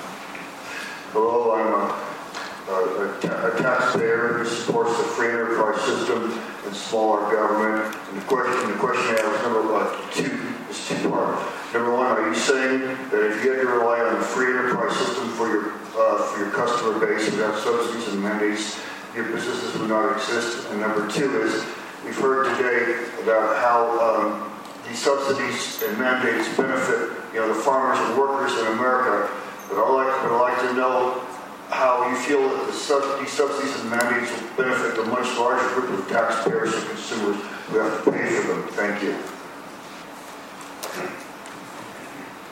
Hello, 1.14 1.54
I'm 1.54 1.70
a, 1.78 2.74
a, 2.74 2.78
a 3.22 3.54
a 3.54 3.62
taxpayer 3.62 4.42
who 4.42 4.44
supports 4.50 4.90
the 4.98 5.06
free 5.14 5.30
enterprise 5.30 5.78
system 5.86 6.34
and 6.66 6.74
smaller 6.74 7.30
government. 7.30 7.94
And 8.10 8.18
the 8.18 8.26
question, 8.26 8.66
the 8.66 8.82
question 8.82 9.14
I 9.14 9.22
have 9.22 9.30
is 9.30 9.42
number 9.46 9.62
one, 9.62 9.86
two, 10.10 10.34
is 10.70 10.78
two 10.90 11.06
part. 11.06 11.38
Number 11.70 11.94
one, 11.94 12.18
are 12.18 12.26
you 12.26 12.34
saying 12.34 12.82
that 13.14 13.22
if 13.30 13.44
you 13.46 13.54
had 13.54 13.62
to 13.62 13.68
rely 13.70 14.02
on 14.02 14.18
the 14.18 14.26
free 14.26 14.50
enterprise 14.50 14.90
system 14.98 15.30
for 15.38 15.46
your, 15.46 15.72
uh, 15.96 16.22
for 16.22 16.40
your 16.40 16.50
customer 16.50 16.98
base 17.00 17.30
without 17.30 17.58
subsidies 17.58 18.08
and 18.08 18.22
mandates, 18.22 18.80
your 19.14 19.24
businesses 19.24 19.78
would 19.78 19.88
not 19.88 20.12
exist? 20.16 20.68
And 20.70 20.80
number 20.80 21.08
two 21.10 21.40
is, 21.42 21.64
we've 22.04 22.18
heard 22.18 22.54
today 22.56 23.02
about 23.22 23.56
how, 23.56 23.98
um, 24.00 24.52
these 24.88 24.98
subsidies 24.98 25.82
and 25.82 25.98
mandates 25.98 26.48
benefit, 26.56 27.10
you 27.34 27.40
know, 27.40 27.48
the 27.48 27.60
farmers 27.60 27.98
and 28.06 28.18
workers 28.18 28.52
in 28.58 28.66
America. 28.78 29.28
But 29.68 29.82
I'd 29.82 29.90
like, 29.90 30.14
I'd 30.14 30.40
like 30.40 30.60
to 30.60 30.74
know 30.74 31.26
how 31.70 32.08
you 32.08 32.16
feel 32.16 32.48
that 32.48 32.66
the 32.68 32.72
subsidies 32.72 33.80
and 33.80 33.90
mandates 33.90 34.30
will 34.30 34.64
benefit 34.64 34.94
the 34.94 35.04
much 35.10 35.26
larger 35.36 35.66
group 35.74 35.98
of 35.98 36.08
taxpayers 36.08 36.72
and 36.72 36.86
consumers 36.86 37.36
who 37.66 37.78
have 37.78 38.04
to 38.04 38.12
pay 38.12 38.30
for 38.30 38.48
them. 38.48 38.62
Thank 38.68 39.02
you. 39.02 39.18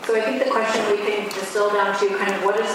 So 0.04 0.16
I 0.16 0.20
think 0.20 0.44
the 0.44 0.50
question 0.50 0.84
we 0.90 0.98
can 0.98 1.28
distill 1.28 1.72
down 1.72 1.98
to 1.98 2.08
kind 2.18 2.34
of 2.34 2.44
what 2.44 2.58
is, 2.60 2.68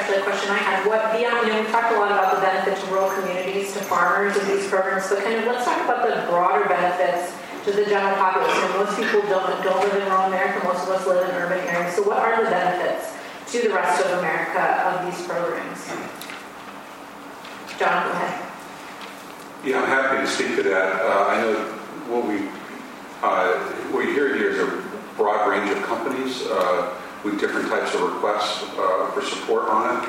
actually 0.00 0.16
a 0.16 0.24
question 0.24 0.48
I 0.50 0.56
had, 0.56 0.86
what 0.88 1.12
beyond, 1.12 1.46
you 1.46 1.52
know, 1.52 1.60
we 1.60 1.68
talked 1.68 1.92
a 1.92 1.98
lot 2.00 2.08
about 2.08 2.34
the 2.34 2.40
benefit 2.40 2.80
to 2.80 2.86
rural 2.88 3.12
communities, 3.20 3.74
to 3.74 3.80
farmers 3.84 4.34
of 4.36 4.48
these 4.48 4.66
programs, 4.66 5.08
but 5.08 5.22
kind 5.22 5.36
of 5.36 5.44
let's 5.44 5.64
talk 5.64 5.76
about 5.84 6.08
the 6.08 6.24
broader 6.24 6.64
benefits 6.64 7.36
to 7.68 7.72
the 7.72 7.84
general. 7.84 8.16
And 8.16 8.72
most 8.80 8.96
people 8.96 9.20
don't, 9.28 9.44
don't 9.60 9.80
live 9.84 9.92
in 10.00 10.08
rural 10.08 10.32
America, 10.32 10.64
most 10.64 10.88
of 10.88 10.96
us 10.96 11.06
live 11.06 11.28
in 11.28 11.36
urban 11.36 11.60
areas. 11.68 11.94
So 11.94 12.02
what 12.02 12.16
are 12.16 12.42
the 12.42 12.48
benefits 12.48 13.12
to 13.52 13.68
the 13.68 13.74
rest 13.74 14.00
of 14.00 14.18
America 14.18 14.64
of 14.88 15.04
these 15.04 15.20
programs? 15.28 15.84
John, 17.76 18.08
go 18.08 18.12
ahead. 18.16 18.48
Yeah, 19.64 19.82
I'm 19.82 19.88
happy 19.88 20.24
to 20.24 20.26
speak 20.26 20.56
to 20.56 20.62
that. 20.62 21.02
Uh, 21.04 21.28
I 21.28 21.36
know 21.42 21.54
what 22.08 22.24
we, 22.24 22.48
uh, 23.20 23.58
what 23.92 24.06
you 24.06 24.12
hear 24.14 24.34
here 24.34 24.48
is 24.48 24.58
a 24.60 24.82
broad 25.16 25.46
range 25.46 25.70
of 25.76 25.82
companies 25.84 26.46
uh, 26.46 26.96
with 27.24 27.38
different 27.40 27.68
types 27.68 27.94
of 27.94 28.02
requests 28.02 28.62
uh, 28.78 29.10
for 29.12 29.22
support 29.22 29.68
on 29.68 29.96
it. 29.96 30.08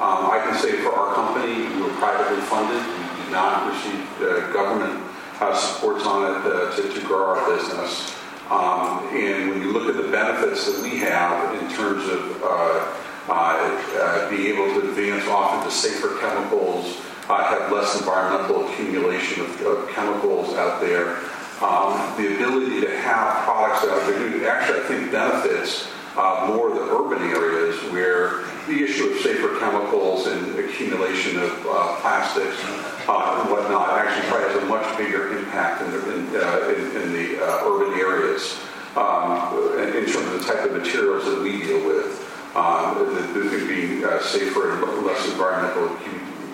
Um, 0.00 0.32
I 0.32 0.40
can 0.44 0.56
say 0.58 0.80
for 0.82 0.92
our 0.92 1.14
company, 1.14 1.68
we 1.68 1.82
were 1.82 1.92
privately 2.00 2.40
funded. 2.48 2.80
We 2.80 3.24
did 3.24 3.32
not 3.32 3.68
receive 3.68 4.00
uh, 4.22 4.52
government 4.52 5.04
uh, 5.40 5.56
supports 5.56 6.04
on 6.06 6.24
it 6.24 6.36
uh, 6.46 6.74
to, 6.76 6.82
to 6.88 7.06
grow 7.06 7.36
our 7.36 7.56
business. 7.56 8.16
Um, 8.50 9.06
and 9.14 9.50
when 9.50 9.62
you 9.62 9.72
look 9.72 9.88
at 9.88 10.02
the 10.02 10.10
benefits 10.10 10.66
that 10.66 10.82
we 10.82 10.98
have 10.98 11.54
in 11.62 11.70
terms 11.70 12.08
of 12.08 12.42
uh, 12.42 12.96
uh, 13.28 14.30
being 14.30 14.54
able 14.54 14.66
to 14.80 14.88
advance 14.88 15.26
off 15.28 15.62
into 15.62 15.70
safer 15.70 16.18
chemicals, 16.20 16.96
have 17.28 17.70
less 17.70 17.98
environmental 17.98 18.68
accumulation 18.68 19.42
of, 19.42 19.60
of 19.62 19.88
chemicals 19.90 20.54
out 20.56 20.80
there. 20.80 21.16
Um, 21.62 22.16
the 22.16 22.34
ability 22.34 22.80
to 22.80 22.98
have 23.00 23.44
products 23.44 23.82
that 23.82 23.90
are 23.90 24.48
actually, 24.48 24.80
I 24.80 24.84
think, 24.88 25.12
benefits 25.12 25.86
uh, 26.20 26.46
more 26.48 26.68
the 26.68 26.80
urban 26.80 27.22
areas 27.30 27.80
where 27.92 28.44
the 28.66 28.84
issue 28.84 29.08
of 29.08 29.20
safer 29.20 29.58
chemicals 29.58 30.26
and 30.26 30.58
accumulation 30.58 31.38
of 31.38 31.50
uh, 31.66 31.96
plastics 32.00 32.60
uh, 33.08 33.40
and 33.40 33.50
whatnot 33.50 33.88
actually 33.98 34.28
probably 34.28 34.48
has 34.48 34.62
a 34.62 34.66
much 34.66 34.98
bigger 34.98 35.38
impact 35.38 35.80
in 35.80 35.90
the, 35.90 36.14
in, 36.14 36.36
uh, 36.36 36.68
in, 36.68 37.02
in 37.02 37.12
the 37.12 37.42
uh, 37.42 37.64
urban 37.64 37.98
areas 37.98 38.60
um, 38.96 39.56
in, 39.80 40.04
terms 40.04 40.16
of 40.16 40.32
the 40.32 40.44
type 40.44 40.62
of 40.64 40.72
materials 40.72 41.24
that 41.24 41.40
we 41.40 41.62
deal 41.62 41.86
with. 41.86 42.26
Um, 42.54 42.98
that, 42.98 43.32
that 43.32 43.66
being 43.68 44.02
safer 44.20 44.72
and 44.72 45.06
less 45.06 45.24
environmental 45.28 45.96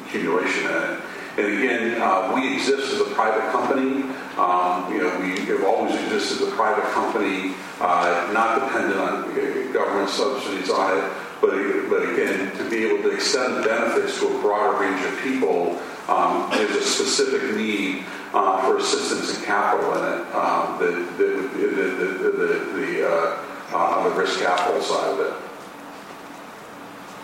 accumulation 0.05 0.67
in 0.67 0.77
it. 0.77 1.01
And 1.39 1.47
again, 1.47 2.35
we 2.35 2.55
exist 2.55 2.93
as 2.93 3.01
a 3.01 3.15
private 3.15 3.51
company. 3.51 4.05
Um, 4.37 4.93
you 4.93 4.99
know, 4.99 5.19
we 5.21 5.41
have 5.47 5.65
always 5.65 5.95
existed 5.95 6.47
as 6.47 6.53
a 6.53 6.57
private 6.57 6.85
company, 6.93 7.55
uh, 7.81 8.31
not 8.33 8.61
dependent 8.61 9.01
on 9.01 9.25
uh, 9.25 9.73
government 9.73 10.11
subsidies 10.11 10.71
on 10.71 10.99
it. 10.99 11.13
But, 11.41 11.51
but 11.91 12.13
again, 12.13 12.57
to 12.57 12.71
be 12.71 12.87
able 12.87 13.03
to 13.03 13.11
extend 13.15 13.65
benefits 13.65 14.19
to 14.21 14.27
a 14.27 14.41
broader 14.41 14.79
range 14.79 15.05
of 15.05 15.19
people, 15.21 15.79
um, 16.09 16.49
there's 16.51 16.77
a 16.77 16.83
specific 16.83 17.57
need 17.57 18.05
uh, 18.33 18.63
for 18.63 18.79
assistance 18.79 19.37
and 19.37 19.45
capital 19.45 19.93
in 19.95 20.21
it 20.21 20.35
um, 20.35 20.79
that, 20.79 20.93
that, 21.19 21.19
the, 21.19 21.69
the, 21.69 22.29
the, 22.31 22.81
the 22.81 23.09
uh, 23.09 23.43
uh, 23.73 23.77
on 23.77 24.05
the 24.05 24.11
risk 24.17 24.41
capital 24.41 24.81
side 24.81 25.13
of 25.13 25.21
it. 25.21 25.33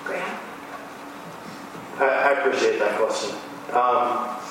Graham? 0.05 0.39
I, 1.99 2.05
I 2.05 2.41
appreciate 2.41 2.79
that 2.79 2.99
question. 2.99 3.37
Um, 3.73 4.42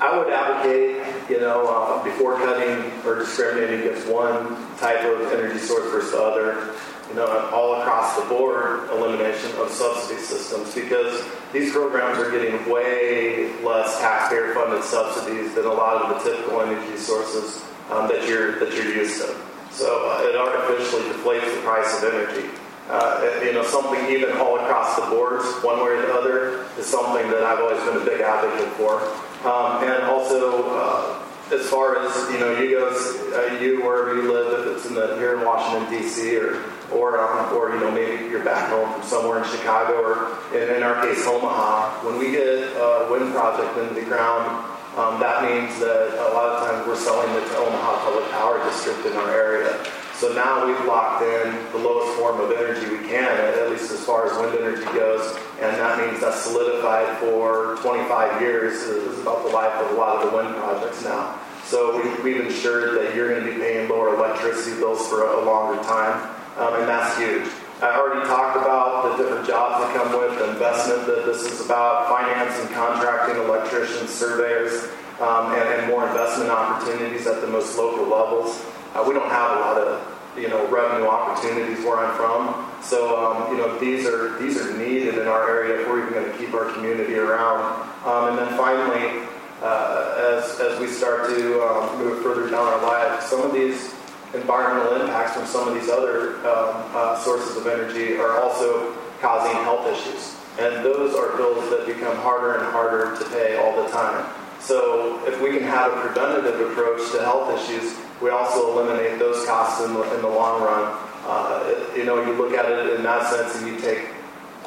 I 0.00 0.16
would 0.16 0.32
advocate, 0.32 1.02
you 1.28 1.40
know, 1.40 1.66
uh, 1.66 2.04
before 2.04 2.36
cutting 2.36 2.92
or 3.04 3.18
discriminating 3.18 3.80
against 3.80 4.06
one 4.06 4.56
type 4.78 5.04
of 5.04 5.32
energy 5.32 5.58
source 5.58 5.90
versus 5.90 6.12
the 6.12 6.22
other, 6.22 6.72
you 7.08 7.16
know, 7.16 7.26
all 7.52 7.80
across 7.80 8.16
the 8.16 8.24
board 8.26 8.88
elimination 8.90 9.50
of 9.58 9.70
subsidy 9.70 10.20
systems 10.20 10.72
because 10.72 11.24
these 11.52 11.72
programs 11.72 12.16
are 12.18 12.30
getting 12.30 12.54
way 12.70 13.52
less 13.62 13.98
taxpayer-funded 13.98 14.84
subsidies 14.84 15.54
than 15.54 15.64
a 15.64 15.72
lot 15.72 16.00
of 16.02 16.22
the 16.22 16.30
typical 16.30 16.60
energy 16.60 16.96
sources 16.96 17.64
um, 17.90 18.06
that 18.06 18.28
you're 18.28 18.60
that 18.60 18.72
you're 18.74 18.94
used 18.94 19.20
to. 19.20 19.34
So 19.72 20.10
uh, 20.10 20.28
it 20.28 20.36
artificially 20.36 21.02
deflates 21.10 21.52
the 21.56 21.60
price 21.62 21.98
of 21.98 22.14
energy. 22.14 22.48
Uh, 22.88 23.40
you 23.42 23.52
know, 23.52 23.64
something 23.64 24.06
even 24.06 24.30
all 24.38 24.58
across 24.60 24.96
the 24.96 25.06
boards, 25.10 25.44
one 25.62 25.78
way 25.80 25.90
or 25.90 26.02
the 26.02 26.14
other, 26.14 26.64
is 26.78 26.86
something 26.86 27.30
that 27.30 27.42
I've 27.42 27.58
always 27.58 27.82
been 27.84 28.00
a 28.00 28.04
big 28.04 28.20
advocate 28.20 28.72
for. 28.74 29.02
Um, 29.44 29.84
and 29.84 30.02
also, 30.04 30.68
uh, 30.68 31.22
as 31.52 31.66
far 31.68 32.04
as 32.04 32.32
you 32.32 32.40
know, 32.40 32.58
you 32.58 32.78
guys, 32.78 32.98
uh, 33.32 33.58
you 33.60 33.82
wherever 33.82 34.14
you 34.20 34.32
live, 34.32 34.66
if 34.66 34.76
it's 34.76 34.86
in 34.86 34.94
the 34.94 35.16
here 35.16 35.38
in 35.38 35.44
Washington 35.44 35.88
D.C. 35.90 36.36
or 36.36 36.62
or 36.90 37.20
um, 37.20 37.54
or 37.56 37.72
you 37.72 37.80
know 37.80 37.90
maybe 37.90 38.24
you're 38.26 38.44
back 38.44 38.68
home 38.68 38.92
from 38.92 39.02
somewhere 39.02 39.42
in 39.42 39.48
Chicago 39.48 39.94
or 39.94 40.56
in, 40.56 40.76
in 40.76 40.82
our 40.82 41.00
case 41.06 41.24
Omaha. 41.26 42.04
When 42.04 42.18
we 42.18 42.32
get 42.32 42.46
a 42.46 43.08
wind 43.10 43.32
project 43.32 43.78
into 43.78 43.94
the 43.94 44.04
ground, 44.04 44.64
um, 44.96 45.20
that 45.20 45.44
means 45.46 45.78
that 45.78 46.18
a 46.18 46.34
lot 46.34 46.50
of 46.50 46.66
times 46.66 46.86
we're 46.86 46.96
selling 46.96 47.30
it 47.36 47.46
to 47.48 47.56
Omaha 47.58 48.04
Public 48.04 48.30
Power 48.32 48.58
District 48.64 49.06
in 49.06 49.12
our 49.16 49.30
area. 49.30 49.78
So 50.18 50.32
now 50.32 50.66
we've 50.66 50.84
locked 50.84 51.22
in 51.22 51.54
the 51.70 51.78
lowest 51.78 52.18
form 52.18 52.40
of 52.40 52.50
energy 52.50 52.90
we 52.90 53.06
can, 53.06 53.22
at 53.22 53.70
least 53.70 53.92
as 53.92 54.04
far 54.04 54.26
as 54.26 54.36
wind 54.36 54.58
energy 54.58 54.82
goes, 54.86 55.38
and 55.60 55.76
that 55.76 55.96
means 56.04 56.20
that's 56.20 56.42
solidified 56.42 57.18
for 57.18 57.76
25 57.82 58.42
years. 58.42 58.82
Is 58.82 59.20
about 59.20 59.44
the 59.46 59.50
life 59.50 59.72
of 59.74 59.92
a 59.92 59.94
lot 59.94 60.16
of 60.16 60.28
the 60.28 60.36
wind 60.36 60.56
projects 60.56 61.04
now. 61.04 61.38
So 61.62 62.02
we, 62.24 62.34
have 62.34 62.46
ensured 62.46 62.98
that 62.98 63.14
you're 63.14 63.30
going 63.30 63.46
to 63.46 63.52
be 63.52 63.58
paying 63.60 63.88
lower 63.88 64.16
electricity 64.16 64.76
bills 64.80 65.06
for 65.06 65.22
a, 65.22 65.44
longer 65.44 65.80
time, 65.84 66.34
um, 66.56 66.80
and 66.80 66.88
that's 66.88 67.16
huge. 67.16 67.48
I 67.80 67.96
already 67.96 68.26
talked 68.26 68.56
about 68.56 69.16
the 69.16 69.22
different 69.22 69.46
jobs 69.46 69.84
that 69.84 69.94
come 69.94 70.18
with 70.18 70.36
the 70.36 70.50
investment 70.50 71.06
that 71.06 71.26
this 71.26 71.42
is 71.42 71.64
about, 71.64 72.08
financing, 72.08 72.74
contracting, 72.74 73.36
electricians, 73.36 74.10
surveyors, 74.10 74.90
um, 75.20 75.52
and, 75.54 75.68
and 75.68 75.86
more 75.86 76.08
investment 76.08 76.50
opportunities 76.50 77.28
at 77.28 77.40
the 77.40 77.46
most 77.46 77.78
local 77.78 78.02
levels. 78.02 78.64
Uh, 78.94 79.04
we 79.06 79.14
don't 79.14 79.30
have 79.30 79.56
a 79.56 79.60
lot 79.60 79.76
of 79.76 80.18
you 80.36 80.48
know 80.48 80.66
revenue 80.68 81.06
opportunities 81.06 81.84
where 81.84 81.98
I'm 81.98 82.16
from, 82.16 82.82
so 82.82 83.16
um, 83.16 83.52
you 83.52 83.58
know 83.58 83.78
these 83.78 84.06
are 84.06 84.38
these 84.38 84.56
are 84.56 84.76
needed 84.76 85.18
in 85.18 85.26
our 85.26 85.48
area 85.48 85.80
if 85.80 85.88
we're 85.88 86.02
even 86.02 86.14
going 86.14 86.30
to 86.30 86.38
keep 86.38 86.54
our 86.54 86.72
community 86.72 87.14
around. 87.14 87.88
Um, 88.04 88.28
and 88.30 88.38
then 88.38 88.56
finally, 88.56 89.26
uh, 89.62 90.40
as 90.40 90.60
as 90.60 90.78
we 90.80 90.86
start 90.86 91.28
to 91.30 91.62
um, 91.62 91.98
move 91.98 92.22
further 92.22 92.48
down 92.50 92.66
our 92.66 92.82
lives, 92.82 93.26
some 93.26 93.42
of 93.42 93.52
these 93.52 93.94
environmental 94.34 95.00
impacts 95.00 95.34
from 95.34 95.46
some 95.46 95.68
of 95.68 95.74
these 95.74 95.88
other 95.88 96.36
um, 96.46 96.84
uh, 96.94 97.18
sources 97.18 97.56
of 97.56 97.66
energy 97.66 98.16
are 98.16 98.38
also 98.40 98.94
causing 99.20 99.52
health 99.64 99.86
issues, 99.88 100.36
and 100.58 100.84
those 100.84 101.14
are 101.14 101.36
bills 101.36 101.68
that 101.70 101.86
become 101.86 102.16
harder 102.18 102.54
and 102.54 102.66
harder 102.72 103.16
to 103.18 103.24
pay 103.30 103.56
all 103.56 103.82
the 103.82 103.88
time. 103.90 104.24
So 104.60 105.24
if 105.26 105.40
we 105.40 105.50
can 105.50 105.62
have 105.62 105.92
a 105.92 106.00
preventative 106.00 106.60
approach 106.70 107.10
to 107.12 107.22
health 107.22 107.58
issues, 107.58 107.96
we 108.20 108.30
also 108.30 108.72
eliminate 108.72 109.18
those 109.18 109.46
costs 109.46 109.84
in 109.84 109.94
the, 109.94 110.02
in 110.14 110.22
the 110.22 110.28
long 110.28 110.62
run. 110.62 110.98
Uh, 111.24 111.92
you 111.96 112.04
know, 112.04 112.24
you 112.24 112.32
look 112.32 112.52
at 112.54 112.70
it 112.70 112.94
in 112.96 113.02
that 113.02 113.30
sense 113.30 113.60
and 113.60 113.68
you 113.68 113.80
take 113.80 114.08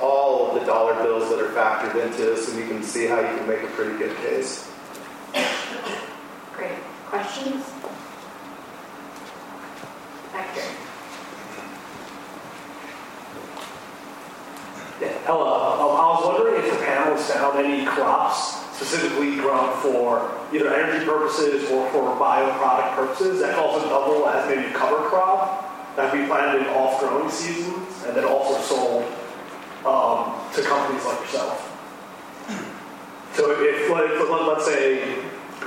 all 0.02 0.48
of 0.48 0.60
the 0.60 0.66
dollar 0.66 0.96
bills 1.04 1.30
that 1.30 1.39
are 1.39 1.50
factored 1.50 2.04
into 2.04 2.18
this 2.18 2.50
and 2.50 2.60
you 2.60 2.68
can 2.68 2.82
see 2.82 3.06
how 3.06 3.20
you 3.20 3.38
can 3.38 3.48
make 3.48 3.62
a 3.62 3.68
pretty 3.68 3.98
good 3.98 4.16
case. 4.18 4.72
Great. 6.54 6.78
Questions? 7.06 7.64
Back 10.32 10.54
here. 10.56 10.64
Yeah, 15.02 15.18
hello. 15.26 15.74
Um, 15.74 15.80
I 15.80 16.08
was 16.14 16.26
wondering 16.26 16.64
if 16.64 16.72
the 16.72 16.86
panelists 16.86 17.32
found 17.32 17.60
any 17.60 17.86
crops 17.86 18.70
specifically 18.82 19.36
grown 19.36 19.79
for 19.79 20.32
either 20.51 20.73
energy 20.73 21.05
purposes 21.05 21.69
or 21.69 21.88
for 21.91 22.01
bioproduct 22.17 22.95
purposes 22.95 23.39
that 23.39 23.55
also 23.59 23.88
double 23.88 24.27
as 24.27 24.49
maybe 24.49 24.65
a 24.65 24.73
cover 24.73 25.07
crop 25.07 25.95
that 25.95 26.11
be 26.11 26.25
planted 26.25 26.61
in 26.61 26.67
off 26.73 26.99
growing 26.99 27.29
seasons 27.29 28.03
and 28.07 28.17
then 28.17 28.25
also 28.25 28.59
sold 28.61 29.03
um, 29.86 30.34
to 30.51 30.63
companies 30.63 31.05
like 31.05 31.19
yourself. 31.21 31.67
So 33.34 33.51
if, 33.51 33.89
let's 33.89 34.65
say 34.65 35.15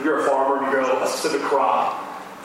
you're 0.03 0.21
a 0.21 0.25
farmer 0.27 0.57
and 0.59 0.67
you 0.67 0.73
grow 0.73 1.01
a 1.01 1.07
specific 1.07 1.43
crop 1.43 2.03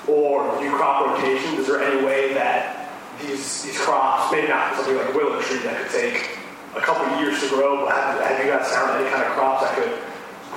or 0.07 0.61
you 0.63 0.69
crop 0.69 1.07
rotations, 1.07 1.59
is 1.59 1.67
there 1.67 1.81
any 1.81 2.05
way 2.05 2.33
that 2.35 2.91
these, 3.21 3.63
these 3.63 3.77
crops, 3.79 4.31
maybe 4.31 4.47
not 4.47 4.75
something 4.75 4.95
like 4.95 5.09
a 5.09 5.17
willow 5.17 5.41
tree 5.41 5.57
that 5.59 5.81
could 5.81 5.99
take 5.99 6.37
a 6.75 6.81
couple 6.81 7.19
years 7.19 7.41
to 7.41 7.49
grow, 7.49 7.85
but 7.85 7.91
have, 7.91 8.21
have 8.21 8.45
you 8.45 8.51
guys 8.51 8.69
found 8.71 9.01
any 9.01 9.09
kind 9.09 9.23
of 9.23 9.31
crops 9.31 9.63
that 9.63 9.75
could 9.75 10.08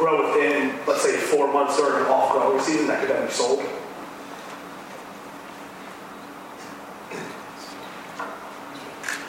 grow 0.03 0.35
within, 0.35 0.75
let's 0.85 1.03
say, 1.03 1.17
four 1.17 1.53
months 1.53 1.77
during 1.77 2.05
an 2.05 2.11
off 2.11 2.33
growing 2.33 2.61
season 2.61 2.89
that 2.89 2.99
could 3.01 3.09
then 3.09 3.25
be 3.25 3.33
sold? 3.33 3.61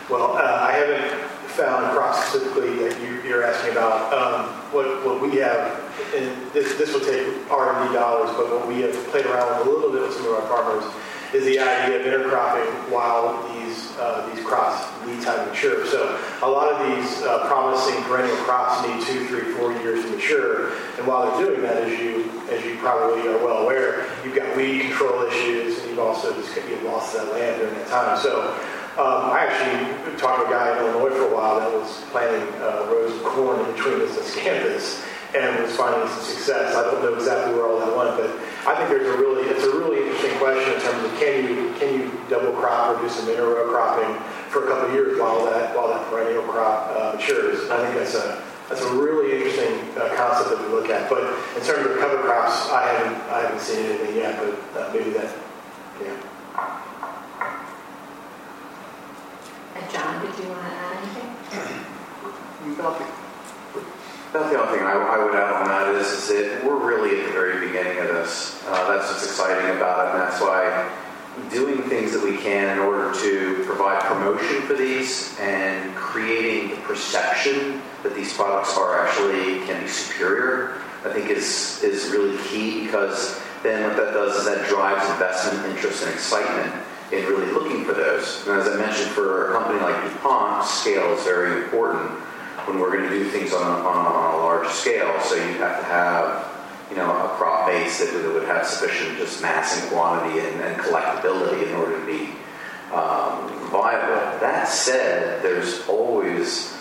Well, 0.10 0.36
uh, 0.36 0.68
I 0.68 0.72
haven't 0.72 1.30
found 1.52 1.86
a 1.86 1.92
crop 1.92 2.16
specifically 2.16 2.76
that 2.78 3.00
you, 3.02 3.22
you're 3.22 3.44
asking 3.44 3.74
about. 3.74 4.12
Um, 4.14 4.46
what, 4.74 5.06
what 5.06 5.22
we 5.22 5.38
have, 5.38 5.80
and 6.16 6.52
this, 6.54 6.76
this 6.80 6.92
will 6.92 7.06
take 7.06 7.28
R&D 7.52 7.94
dollars, 7.94 8.36
but 8.36 8.50
what 8.50 8.68
we 8.68 8.82
have 8.82 8.96
played 9.12 9.28
around 9.28 9.60
with 9.60 9.68
a 9.68 9.70
little 9.70 9.92
bit 9.92 10.02
with 10.02 10.14
some 10.14 10.26
of 10.26 10.34
our 10.34 10.48
farmers 10.50 10.84
is 11.34 11.46
the 11.46 11.60
idea 11.60 12.00
of 12.00 12.06
intercropping 12.06 12.70
while 12.92 13.42
these 13.50 13.92
uh, 13.98 14.30
these 14.34 14.44
crops 14.46 14.86
need 15.06 15.22
time 15.22 15.46
to 15.46 15.52
mature. 15.52 15.86
So 15.88 16.20
a 16.42 16.50
lot 16.50 16.72
of 16.72 16.78
these 16.88 17.24
uh, 17.24 17.48
promising 17.48 18.02
perennial 18.04 18.36
crops 18.38 18.88
need 18.88 19.02
two, 19.06 19.28
three, 19.28 19.54
four 19.54 19.74
years 19.74 20.04
to 20.06 20.12
mature. 20.12 20.74
And 20.98 21.08
while 21.08 21.26
they're 21.26 21.48
doing 21.48 21.62
that, 21.62 21.78
as 21.84 22.00
you 22.00 22.30
as 22.50 22.64
you 22.66 22.78
probably 22.78 23.28
are 23.28 23.38
well 23.38 23.64
aware, 23.64 24.06
you've 24.24 24.36
got 24.36 24.56
weed 24.56 24.82
control 24.82 25.24
issues, 25.24 25.80
and 25.80 25.90
you've 25.90 26.00
also 26.00 26.34
just 26.40 26.54
get 26.56 26.84
lost 26.84 27.14
that 27.14 27.32
land 27.32 27.60
during 27.60 27.74
that 27.76 27.88
time. 27.88 28.18
So 28.22 28.52
um, 28.98 29.32
I 29.32 29.48
actually 29.50 30.18
talked 30.18 30.42
to 30.42 30.48
a 30.48 30.50
guy 30.50 30.78
in 30.78 30.86
Illinois 30.86 31.16
for 31.16 31.32
a 31.32 31.36
while 31.36 31.60
that 31.60 31.72
was 31.72 32.04
planting 32.12 32.48
uh, 32.62 32.86
rows 32.92 33.16
of 33.16 33.24
corn 33.24 33.60
in 33.60 33.72
between 33.74 34.00
miscanthus 34.00 35.04
and 35.36 35.64
was 35.64 35.76
finding 35.76 36.08
some 36.10 36.22
success. 36.22 36.76
I 36.76 36.84
don't 36.84 37.02
know 37.02 37.16
exactly 37.16 37.54
where 37.54 37.66
all 37.66 37.80
that 37.80 37.96
went, 37.96 38.18
but 38.18 38.30
I 38.70 38.78
think 38.78 38.90
there's 38.90 39.08
a 39.08 39.18
really 39.18 39.50
it's 39.50 39.64
a 39.64 39.76
really 39.78 40.06
interesting 40.06 40.38
question 40.38 40.74
in 40.74 40.80
terms 40.80 41.04
of 41.04 41.12
can 41.20 41.44
you 41.44 41.74
can 41.80 41.90
you 42.00 42.12
double 42.30 42.54
crop 42.54 42.96
or 42.96 43.02
do 43.02 43.10
some 43.10 43.28
interrow 43.30 43.70
cropping 43.70 44.14
for 44.50 44.66
a 44.66 44.68
couple 44.68 44.90
of 44.90 44.94
years 44.94 45.20
while 45.20 45.46
that 45.46 45.76
while 45.76 45.88
that 45.90 46.06
perennial 46.10 46.44
crop 46.44 46.90
uh, 46.96 47.18
matures. 47.18 47.70
I 47.70 47.82
think 47.82 47.98
that's 47.98 48.16
a 48.16 48.44
that's 48.70 48.82
a 48.82 48.94
really 48.94 49.36
interesting 49.36 49.74
uh, 49.98 50.14
concept 50.16 50.50
that 50.52 50.62
we 50.62 50.68
look 50.74 50.90
at. 50.90 51.10
But 51.10 51.24
in 51.58 51.66
terms 51.66 51.90
of 51.90 51.98
cover 51.98 52.22
crops, 52.22 52.70
I 52.70 52.86
haven't 52.94 53.18
I 53.32 53.42
haven't 53.42 53.62
seen 53.62 53.86
anything 53.86 54.16
yet, 54.16 54.38
but 54.38 54.54
uh, 54.78 54.94
maybe 54.94 55.10
that 55.12 55.34
yeah. 56.02 56.18
And 59.76 59.90
John, 59.90 60.22
did 60.22 60.38
you 60.38 60.50
want 60.50 60.62
to 60.62 60.74
add 60.78 60.98
anything? 61.02 61.30
About 62.80 63.23
about 64.36 64.52
the 64.52 64.60
only 64.60 64.80
thing 64.80 64.88
I, 64.88 64.94
I 64.94 65.24
would 65.24 65.36
add 65.36 65.54
on 65.54 65.68
that 65.68 65.94
is, 65.94 66.08
is 66.08 66.28
that 66.30 66.66
we're 66.66 66.84
really 66.84 67.22
at 67.22 67.28
the 67.28 67.34
very 67.34 67.68
beginning 67.68 68.00
of 68.00 68.08
this. 68.08 68.64
Uh, 68.66 68.92
that's 68.92 69.12
what's 69.12 69.24
exciting 69.24 69.78
about 69.78 70.08
it, 70.08 70.12
and 70.12 70.22
that's 70.22 70.42
why 70.42 70.90
doing 71.52 71.84
things 71.84 72.14
that 72.14 72.24
we 72.24 72.38
can 72.38 72.78
in 72.78 72.80
order 72.80 73.14
to 73.22 73.64
provide 73.64 74.02
promotion 74.02 74.64
for 74.64 74.74
these 74.74 75.40
and 75.40 75.94
creating 75.96 76.72
the 76.72 76.76
perception 76.78 77.80
that 78.02 78.16
these 78.16 78.34
products 78.34 78.76
are 78.76 79.06
actually 79.06 79.64
can 79.68 79.84
be 79.84 79.88
superior, 79.88 80.82
I 81.06 81.14
think 81.14 81.30
is 81.30 81.84
is 81.84 82.10
really 82.10 82.36
key 82.46 82.86
because 82.86 83.40
then 83.62 83.84
what 83.84 83.96
that 83.98 84.14
does 84.14 84.38
is 84.38 84.46
that 84.46 84.68
drives 84.68 85.08
investment, 85.12 85.64
interest, 85.68 86.04
and 86.04 86.12
excitement 86.12 86.74
in 87.12 87.24
really 87.28 87.52
looking 87.52 87.86
for 87.86 87.94
those. 87.94 88.48
And 88.48 88.60
as 88.60 88.68
I 88.68 88.78
mentioned, 88.78 89.12
for 89.12 89.52
a 89.52 89.54
company 89.60 89.80
like 89.80 90.12
DuPont, 90.12 90.66
scale 90.66 91.14
is 91.14 91.24
very 91.24 91.64
important 91.64 92.20
when 92.68 92.80
we're 92.80 92.92
going 92.92 93.10
to 93.10 93.10
do 93.10 93.30
things 93.30 93.54
on 93.54 93.62
a, 93.62 93.88
on 93.88 94.06
a, 94.06 94.10
on 94.10 94.34
a 94.36 94.38
large 94.38 94.68
scale. 94.70 95.20
So 95.22 95.36
you 95.36 95.54
have 95.60 95.80
to 95.80 95.86
have, 95.86 96.66
you 96.90 96.96
know, 96.96 97.10
a 97.10 97.30
crop 97.30 97.68
base 97.68 98.00
that 98.00 98.14
would, 98.14 98.44
have 98.44 98.66
sufficient 98.68 99.18
just 99.18 99.42
mass 99.42 99.82
and 99.82 99.90
quantity 99.92 100.40
and, 100.40 100.62
and 100.62 100.80
collectability 100.82 101.68
in 101.68 101.76
order 101.76 102.00
to 102.00 102.06
be 102.06 102.30
um, 102.94 103.50
viable. 103.72 104.40
That 104.40 104.68
said, 104.68 105.42
there's 105.42 105.88
always 105.88 106.78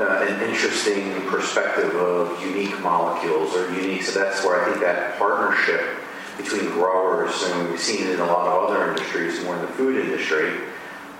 uh, 0.00 0.26
an 0.26 0.42
interesting 0.42 1.20
perspective 1.28 1.94
of 1.94 2.42
unique 2.44 2.78
molecules 2.80 3.54
or 3.54 3.70
unique. 3.74 4.02
So 4.02 4.18
that's 4.18 4.44
where 4.44 4.60
I 4.60 4.70
think 4.70 4.80
that 4.80 5.18
partnership 5.18 6.00
between 6.36 6.66
growers, 6.70 7.42
and 7.44 7.70
we've 7.70 7.80
seen 7.80 8.06
it 8.06 8.14
in 8.14 8.20
a 8.20 8.26
lot 8.26 8.48
of 8.48 8.70
other 8.70 8.90
industries, 8.90 9.42
more 9.44 9.54
in 9.54 9.62
the 9.62 9.68
food 9.68 10.04
industry. 10.04 10.50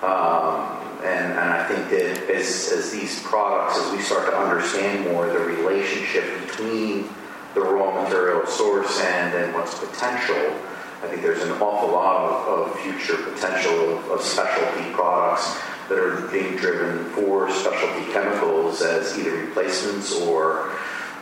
Um, 0.03 0.84
and, 1.05 1.33
and 1.33 1.51
I 1.51 1.67
think 1.69 1.91
that 1.91 2.31
as, 2.31 2.73
as 2.73 2.91
these 2.91 3.23
products, 3.23 3.79
as 3.79 3.93
we 3.93 4.01
start 4.01 4.31
to 4.31 4.37
understand 4.37 5.05
more 5.13 5.27
the 5.27 5.39
relationship 5.39 6.25
between 6.47 7.09
the 7.55 7.61
raw 7.61 8.03
material 8.03 8.47
source 8.47 9.01
and 9.01 9.33
then 9.33 9.53
what's 9.53 9.79
potential, 9.79 10.57
I 11.03 11.09
think 11.09 11.23
there's 11.23 11.43
an 11.43 11.53
awful 11.61 11.91
lot 11.93 12.17
of, 12.17 12.71
of 12.73 12.81
future 12.81 13.23
potential 13.23 13.99
of, 13.99 14.11
of 14.11 14.23
specialty 14.23 14.91
products 14.93 15.61
that 15.89 15.99
are 15.99 16.23
being 16.29 16.57
driven 16.57 17.05
for 17.11 17.51
specialty 17.51 18.11
chemicals 18.11 18.81
as 18.81 19.19
either 19.19 19.33
replacements 19.33 20.19
or 20.23 20.71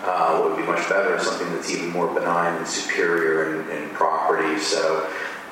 uh, 0.05 0.39
what 0.39 0.51
would 0.51 0.57
be 0.57 0.63
much 0.65 0.89
better, 0.89 1.19
something 1.19 1.53
that's 1.55 1.71
even 1.71 1.91
more 1.91 2.13
benign 2.15 2.57
and 2.57 2.67
superior 2.67 3.61
in, 3.61 3.71
in 3.71 3.89
property. 3.91 4.59
So 4.59 5.11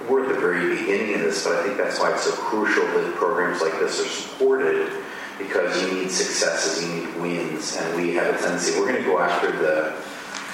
we're 0.09 0.23
at 0.25 0.35
the 0.35 0.41
very 0.41 0.77
beginning 0.77 1.15
of 1.15 1.21
this, 1.21 1.45
but 1.45 1.57
I 1.57 1.63
think 1.65 1.77
that's 1.77 1.99
why 2.01 2.13
it's 2.13 2.23
so 2.23 2.33
crucial 2.33 2.85
that 2.87 3.15
programs 3.17 3.61
like 3.61 3.79
this 3.79 4.01
are 4.01 4.09
supported 4.09 4.93
because 5.39 5.83
you 5.83 6.01
need 6.01 6.11
successes, 6.11 6.85
you 6.85 7.07
need 7.07 7.17
wins, 7.17 7.77
and 7.77 7.97
we 7.97 8.15
have 8.15 8.35
a 8.35 8.39
tendency, 8.39 8.79
we're 8.79 8.87
going 8.87 9.03
to 9.03 9.09
go 9.09 9.19
after 9.19 9.51
the, 9.53 9.95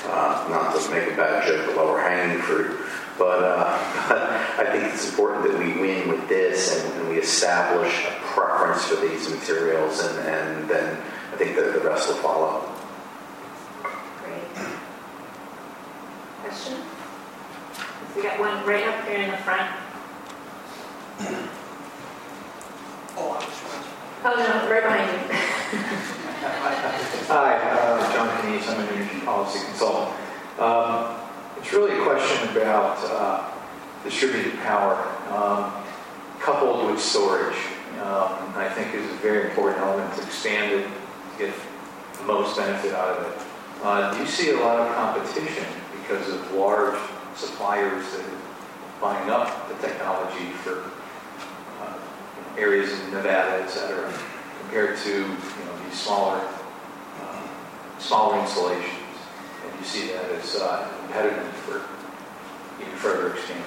uh, 0.09 0.47
not 0.49 0.74
to 0.74 0.90
make 0.90 1.12
a 1.12 1.16
bad 1.16 1.47
joke, 1.47 1.66
the 1.66 1.76
lower 1.76 2.01
hanging 2.01 2.40
fruit, 2.40 2.80
but, 3.18 3.42
uh, 3.42 4.09
but 4.09 4.18
I 4.59 4.70
think 4.70 4.92
it's 4.92 5.09
important 5.09 5.51
that 5.51 5.59
we 5.59 5.80
win 5.80 6.09
with 6.09 6.28
this 6.28 6.84
and, 6.84 7.01
and 7.01 7.09
we 7.09 7.18
establish 7.18 8.05
a 8.07 8.11
preference 8.22 8.84
for 8.84 8.97
these 8.97 9.28
materials, 9.28 10.01
and, 10.05 10.18
and 10.26 10.70
then 10.70 10.97
I 11.32 11.36
think 11.36 11.57
that 11.57 11.72
the 11.72 11.80
rest 11.80 12.09
will 12.09 12.16
follow. 12.16 12.72
Great. 14.22 14.66
Question? 16.42 16.95
We 18.17 18.23
got 18.23 18.41
one 18.41 18.64
right 18.67 18.83
up 18.89 19.07
here 19.07 19.19
in 19.19 19.31
the 19.31 19.37
front. 19.37 19.71
Oh, 23.14 23.31
I 23.31 23.45
was 23.45 23.61
wondering. 23.62 23.93
Oh, 24.25 24.35
no, 24.64 24.71
right 24.71 24.83
behind 24.83 25.12
you. 25.12 25.37
Hi, 27.29 27.57
uh, 27.59 28.12
John 28.14 28.29
Canese, 28.41 28.67
I'm 28.69 28.81
an 28.81 28.89
energy 28.89 29.21
policy 29.21 29.59
consultant. 29.67 30.17
Um, 30.59 31.14
It's 31.59 31.71
really 31.75 32.01
a 32.01 32.03
question 32.05 32.57
about 32.57 32.97
uh, 33.05 33.51
distributed 34.03 34.59
power 34.61 34.97
um, 35.29 35.71
coupled 36.41 36.91
with 36.91 36.99
storage. 36.99 37.59
Um, 38.01 38.55
I 38.57 38.71
think 38.75 38.95
is 38.95 39.11
a 39.11 39.17
very 39.17 39.51
important 39.51 39.83
element 39.83 40.14
to 40.17 40.23
expand 40.23 40.73
it, 40.73 40.85
to 40.87 41.39
get 41.47 41.55
the 42.17 42.25
most 42.25 42.57
benefit 42.57 42.95
out 42.95 43.19
of 43.19 43.27
it. 43.27 43.39
Uh, 43.83 44.14
Do 44.14 44.21
you 44.21 44.27
see 44.27 44.53
a 44.53 44.59
lot 44.59 44.81
of 44.81 44.95
competition 44.95 45.67
because 46.01 46.33
of 46.33 46.51
large 46.53 46.99
suppliers 47.37 48.11
that 48.12 48.20
are 48.20 48.41
buying 49.01 49.30
up 49.30 49.68
the 49.68 49.74
technology 49.87 50.51
for 50.64 50.91
uh, 51.80 51.99
areas 52.57 52.91
in 52.93 53.12
Nevada, 53.12 53.62
et 53.62 53.68
cetera, 53.68 54.11
compared 54.61 54.97
to, 54.99 55.11
you 55.11 55.24
know, 55.26 55.84
these 55.84 56.01
smaller, 56.01 56.41
uh, 57.20 57.49
smaller 57.99 58.41
installations? 58.41 58.93
And 59.64 59.78
you 59.78 59.84
see 59.84 60.07
that 60.09 60.24
as 60.32 60.57
uh, 60.57 60.89
impediment 61.07 61.55
for 61.57 61.82
even 62.80 62.97
further 62.97 63.34
expansion? 63.34 63.64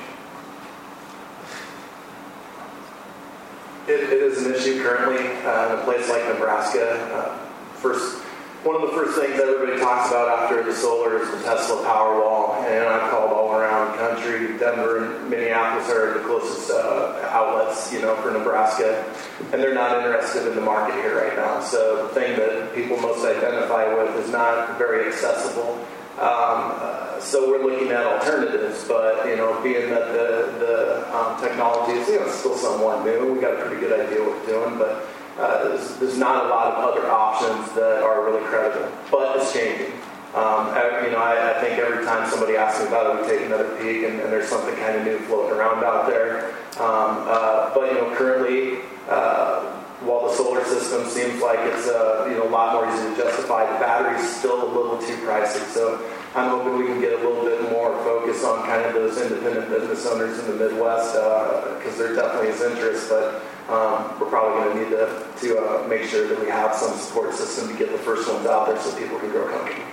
It, 3.88 4.02
it 4.02 4.22
is 4.22 4.46
an 4.46 4.54
issue 4.54 4.84
currently 4.84 5.26
uh, 5.46 5.74
in 5.74 5.80
a 5.80 5.84
place 5.84 6.10
like 6.10 6.24
Nebraska. 6.28 6.94
Uh, 7.14 7.38
first, 7.76 8.24
one 8.64 8.76
of 8.76 8.82
the 8.82 8.96
first 8.96 9.18
things 9.18 9.40
everybody 9.40 9.80
talks 9.80 10.10
about 10.10 10.28
after 10.28 10.62
the 10.64 10.74
solar 10.74 11.22
is 11.22 11.30
the 11.32 11.38
Tesla 11.44 11.78
Powerwall, 11.84 12.62
and 12.66 12.88
I've 12.88 13.10
called 13.10 13.32
all 13.32 13.54
around 13.54 13.94
the 13.94 13.98
country. 13.98 14.58
Denver 14.58 15.06
and 15.06 15.30
Minneapolis 15.30 15.90
are 15.90 16.14
the 16.16 16.26
closest 16.26 16.70
uh, 16.70 17.26
outlets, 17.32 17.94
you 17.94 18.02
know, 18.02 18.16
for 18.18 18.32
Nebraska, 18.32 19.06
and 19.54 19.62
they're 19.64 19.74
not 19.74 19.98
interested 19.98 20.46
in 20.46 20.56
the 20.56 20.62
market 20.62 20.96
here 20.96 21.24
right 21.24 21.38
now. 21.38 21.62
So 21.62 22.08
the 22.08 22.14
thing 22.14 22.36
that 22.36 22.76
people 22.76 22.98
most 22.98 23.26
identify 23.26 23.94
with 23.94 24.14
is 24.18 24.30
not 24.30 24.78
very 24.78 25.08
accessible. 25.08 25.80
Um, 26.20 26.76
uh, 26.76 27.22
so 27.22 27.50
we're 27.50 27.64
looking 27.64 27.92
at 27.92 28.06
alternatives, 28.06 28.86
but 28.90 29.26
you 29.26 29.38
know, 29.38 29.58
being 29.64 29.90
that 29.90 30.12
the 30.12 30.52
the 30.60 31.16
um, 31.16 31.40
technology 31.40 31.94
is 31.94 32.10
you 32.10 32.20
know 32.20 32.28
still 32.28 32.58
somewhat 32.58 33.06
new, 33.06 33.34
we 33.34 33.40
got 33.40 33.54
a 33.54 33.62
pretty 33.64 33.80
good 33.80 33.98
idea 33.98 34.20
what 34.20 34.36
we're 34.36 34.46
doing, 34.48 34.78
but 34.78 35.08
uh, 35.40 35.64
there's, 35.70 35.96
there's 35.98 36.18
not 36.18 36.46
a 36.46 36.50
lot 36.50 36.68
of 36.74 36.84
other 36.84 37.10
options 37.10 37.72
that 37.74 38.04
are 38.04 38.24
really 38.26 38.46
credible. 38.46 38.92
But 39.10 39.38
it's 39.38 39.54
changing. 39.54 39.94
Um, 40.36 40.70
I- 40.76 41.06
you 41.06 41.12
know, 41.12 41.18
I, 41.18 41.58
I 41.58 41.62
think 41.62 41.80
every 41.80 42.06
time 42.06 42.30
somebody 42.30 42.56
asks 42.56 42.82
me 42.82 42.88
about 42.88 43.16
it, 43.16 43.22
we 43.22 43.28
take 43.28 43.46
another 43.46 43.76
peek, 43.78 44.04
and, 44.04 44.20
and 44.20 44.32
there's 44.32 44.48
something 44.48 44.76
kind 44.76 44.98
of 45.00 45.06
new 45.06 45.18
floating 45.26 45.58
around 45.58 45.84
out 45.84 46.08
there. 46.08 46.52
Um, 46.78 47.26
uh, 47.28 47.74
but 47.74 47.92
you 47.92 47.94
know, 47.96 48.14
currently. 48.16 48.80
Uh, 49.10 49.76
while 50.02 50.30
the 50.30 50.34
solar 50.34 50.64
system 50.64 51.04
seems 51.10 51.42
like 51.42 51.60
it's 51.60 51.88
uh, 51.90 52.26
you 52.30 52.38
know 52.38 52.48
a 52.48 52.54
lot 52.54 52.72
more 52.74 52.88
easy 52.88 53.04
to 53.10 53.22
justify, 53.22 53.66
the 53.68 53.80
battery's 53.84 54.24
still 54.38 54.64
a 54.64 54.70
little 54.72 54.98
too 54.98 55.18
pricey. 55.28 55.60
So 55.74 56.00
I'm 56.36 56.50
hoping 56.50 56.78
we 56.78 56.86
can 56.86 57.02
get 57.02 57.14
a 57.14 57.18
little 57.28 57.44
bit 57.44 57.62
more 57.70 57.92
focus 58.04 58.46
on 58.46 58.66
kind 58.66 58.86
of 58.86 58.94
those 58.94 59.18
independent 59.20 59.68
business 59.68 60.06
owners 60.06 60.40
in 60.40 60.46
the 60.48 60.56
Midwest 60.56 61.14
because 61.16 61.98
there 61.98 62.16
definitely 62.16 62.48
is 62.50 62.62
interest, 62.62 63.10
but 63.10 63.42
um, 63.70 64.20
we're 64.20 64.30
probably 64.30 64.64
going 64.64 64.78
to 64.78 64.84
need 64.84 64.90
to, 64.90 65.28
to 65.42 65.58
uh, 65.60 65.88
make 65.88 66.04
sure 66.10 66.28
that 66.28 66.40
we 66.40 66.48
have 66.48 66.74
some 66.76 66.98
support 66.98 67.34
system 67.34 67.70
to 67.70 67.78
get 67.78 67.92
the 67.92 67.98
first 68.00 68.28
ones 68.32 68.46
out 68.48 68.68
there 68.68 68.80
so 68.80 68.98
people 68.98 69.20
can 69.20 69.30
grow 69.30 69.48
company. 69.50 69.84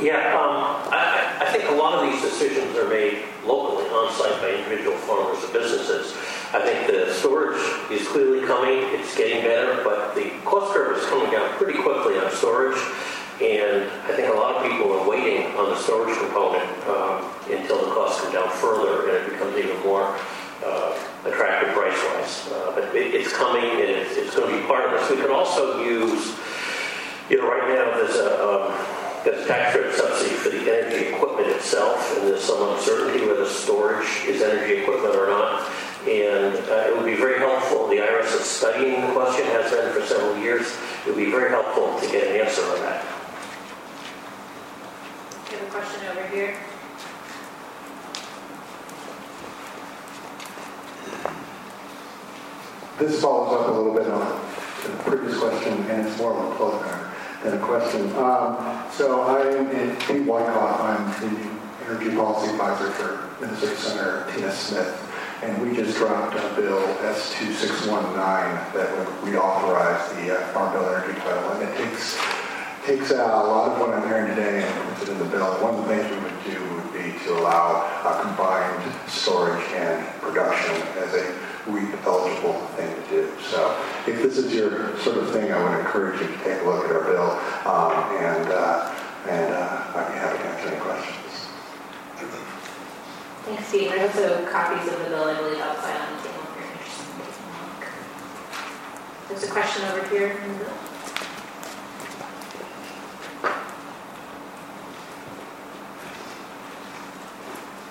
Yeah, 0.00 0.38
um, 0.38 0.88
I, 0.92 1.36
I- 1.40 1.46
think 1.50 1.68
a 1.68 1.74
lot 1.74 1.98
of 1.98 2.10
these 2.10 2.22
decisions 2.22 2.76
are 2.76 2.88
made 2.88 3.24
locally, 3.44 3.84
on-site 3.90 4.40
by 4.40 4.54
individual 4.54 4.96
farmers 4.98 5.42
or 5.42 5.52
businesses. 5.52 6.14
I 6.54 6.62
think 6.62 6.86
the 6.86 7.12
storage 7.12 7.58
is 7.90 8.06
clearly 8.08 8.46
coming, 8.46 8.78
it's 8.94 9.16
getting 9.16 9.42
better, 9.42 9.82
but 9.82 10.14
the 10.14 10.30
cost 10.44 10.72
curve 10.72 10.96
is 10.96 11.04
coming 11.06 11.30
down 11.32 11.50
pretty 11.58 11.82
quickly 11.82 12.18
on 12.18 12.30
storage. 12.32 12.78
And 13.42 13.90
I 14.06 14.14
think 14.14 14.32
a 14.32 14.36
lot 14.36 14.56
of 14.56 14.70
people 14.70 14.92
are 14.92 15.08
waiting 15.08 15.46
on 15.56 15.70
the 15.70 15.76
storage 15.76 16.16
component 16.18 16.62
um, 16.86 17.24
until 17.50 17.84
the 17.84 17.90
costs 17.92 18.20
come 18.22 18.32
down 18.32 18.48
further 18.62 19.08
and 19.10 19.26
it 19.26 19.32
becomes 19.32 19.56
even 19.56 19.76
more 19.82 20.16
uh, 20.64 20.94
attractive 21.24 21.59
it, 22.94 23.14
it's 23.14 23.32
coming 23.32 23.64
and 23.64 23.90
it's, 23.90 24.16
it's 24.16 24.34
going 24.34 24.50
to 24.50 24.60
be 24.60 24.66
part 24.66 24.84
of 24.84 24.92
this. 24.92 25.10
We 25.10 25.16
can 25.16 25.30
also 25.30 25.82
use, 25.82 26.36
you 27.28 27.38
know, 27.38 27.48
right 27.48 27.68
now 27.68 27.96
there's 27.96 28.16
a, 28.16 28.30
um, 28.42 28.72
there's 29.24 29.44
a 29.44 29.48
tax 29.48 29.76
credit 29.76 29.94
subsidy 29.94 30.34
for 30.34 30.48
the 30.48 30.60
energy 30.60 31.08
equipment 31.08 31.48
itself, 31.48 32.16
and 32.16 32.26
there's 32.26 32.42
some 32.42 32.62
uncertainty 32.70 33.26
whether 33.26 33.46
storage 33.46 34.24
is 34.26 34.42
energy 34.42 34.82
equipment 34.82 35.14
or 35.14 35.28
not. 35.28 35.68
And 36.08 36.56
uh, 36.56 36.88
it 36.88 36.96
would 36.96 37.04
be 37.04 37.16
very 37.16 37.38
helpful, 37.38 37.86
the 37.88 37.96
IRS 37.96 38.40
is 38.40 38.46
studying 38.46 39.02
the 39.02 39.12
question, 39.12 39.44
has 39.46 39.70
been 39.70 39.92
for 39.92 40.00
several 40.06 40.38
years. 40.38 40.74
It 41.06 41.08
would 41.08 41.16
be 41.16 41.30
very 41.30 41.50
helpful 41.50 42.00
to 42.00 42.06
get 42.10 42.28
an 42.28 42.40
answer 42.40 42.62
on 42.62 42.80
that. 42.80 43.04
We 45.50 45.58
have 45.58 45.68
a 45.68 45.70
question 45.70 46.06
over 46.08 46.26
here. 46.28 46.56
This 53.00 53.22
follows 53.22 53.58
up 53.58 53.68
a 53.68 53.72
little 53.72 53.94
bit 53.94 54.06
on 54.08 54.20
the 54.82 54.90
previous 55.04 55.38
question, 55.38 55.72
and 55.88 56.06
it's 56.06 56.18
more 56.18 56.34
of 56.34 56.52
a 56.52 56.56
plug 56.56 56.84
than 57.42 57.56
a 57.56 57.64
question. 57.64 58.12
Um, 58.18 58.60
so 58.92 59.22
I'm 59.22 59.70
in 59.70 59.96
Pete 59.96 60.26
Wyckoff. 60.26 60.80
I'm 60.82 61.08
the 61.22 61.50
energy 61.86 62.14
policy 62.14 62.50
advisor 62.50 62.90
for 62.90 63.40
Minnesota 63.40 63.76
Senator 63.76 64.26
Tina 64.34 64.52
Smith. 64.52 65.10
And 65.42 65.62
we 65.62 65.74
just 65.74 65.96
dropped 65.96 66.36
a 66.36 66.54
bill, 66.60 66.82
S2619, 67.00 68.74
that 68.74 68.98
would 68.98 69.32
reauthorize 69.32 70.14
the 70.16 70.38
uh, 70.38 70.52
Farm 70.52 70.74
Bill 70.74 70.86
Energy 70.94 71.18
Title. 71.20 71.52
And 71.52 71.70
it 71.70 71.76
takes 71.78 72.20
takes 72.84 73.12
out 73.12 73.46
a 73.46 73.48
lot 73.48 73.70
of 73.70 73.80
what 73.80 73.94
I'm 73.94 74.06
hearing 74.08 74.28
today 74.34 74.62
and 74.62 74.88
puts 74.88 75.08
it 75.08 75.12
in 75.12 75.18
the 75.18 75.24
bill. 75.24 75.50
One 75.62 75.74
of 75.74 75.88
the 75.88 75.96
things 75.96 76.04
we 76.10 76.18
would 76.18 76.44
do 76.44 76.74
would 76.74 76.92
be 76.92 77.18
to 77.24 77.38
allow 77.38 77.88
uh, 78.04 78.20
combined 78.20 78.94
storage 79.08 79.64
and 79.72 80.06
production 80.20 80.74
as 80.98 81.14
a 81.14 81.49
REAP 81.66 81.94
eligible 82.06 82.60
thing 82.76 82.94
to 82.94 83.08
do. 83.08 83.32
So 83.50 83.76
if 84.06 84.22
this 84.22 84.38
is 84.38 84.54
your 84.54 84.98
sort 85.00 85.18
of 85.18 85.30
thing, 85.32 85.52
I 85.52 85.62
would 85.62 85.78
encourage 85.80 86.20
you 86.20 86.26
to 86.28 86.36
take 86.44 86.62
a 86.62 86.64
look 86.64 86.84
at 86.84 86.92
our 86.92 87.04
bill 87.04 87.30
um, 87.70 87.92
and, 88.16 88.48
uh, 88.48 88.94
and 89.28 89.54
uh, 89.54 89.92
I'd 89.94 90.12
be 90.12 90.18
happy 90.18 90.38
to 90.38 90.44
answer 90.44 90.68
any 90.68 90.80
questions. 90.80 91.16
Thanks, 93.44 93.66
Steve. 93.68 93.90
There's 93.90 94.14
also 94.14 94.46
copies 94.50 94.92
of 94.92 94.98
the 94.98 95.10
bill, 95.10 95.24
I 95.24 95.34
believe, 95.34 95.58
outside 95.58 96.00
on 96.00 96.16
the 96.16 96.22
table 96.22 96.42
if 96.44 96.56
you're 96.56 96.70
interested 96.70 97.06
in 97.08 97.26
taking 97.26 97.44
a 97.44 97.66
look. 97.66 97.88
There's 99.28 99.44
a 99.44 99.50
question 99.50 99.84
over 99.86 100.08
here 100.08 100.28
in 100.44 100.58
the. 100.58 100.89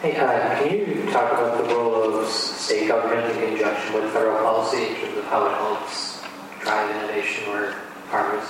Hey, 0.01 0.15
uh, 0.15 0.55
can 0.55 0.71
you 0.71 1.11
talk 1.11 1.29
about 1.33 1.57
the 1.57 1.75
role 1.75 2.21
of 2.21 2.25
state 2.29 2.87
government 2.87 3.35
in 3.35 3.49
conjunction 3.49 3.93
with 3.95 4.13
federal 4.13 4.37
policy 4.37 4.87
in 4.87 4.95
terms 4.95 5.17
of 5.17 5.25
how 5.25 5.45
it 5.45 5.51
helps 5.55 6.21
drive 6.61 6.89
innovation 6.95 7.49
or 7.49 7.73
farmers? 8.07 8.47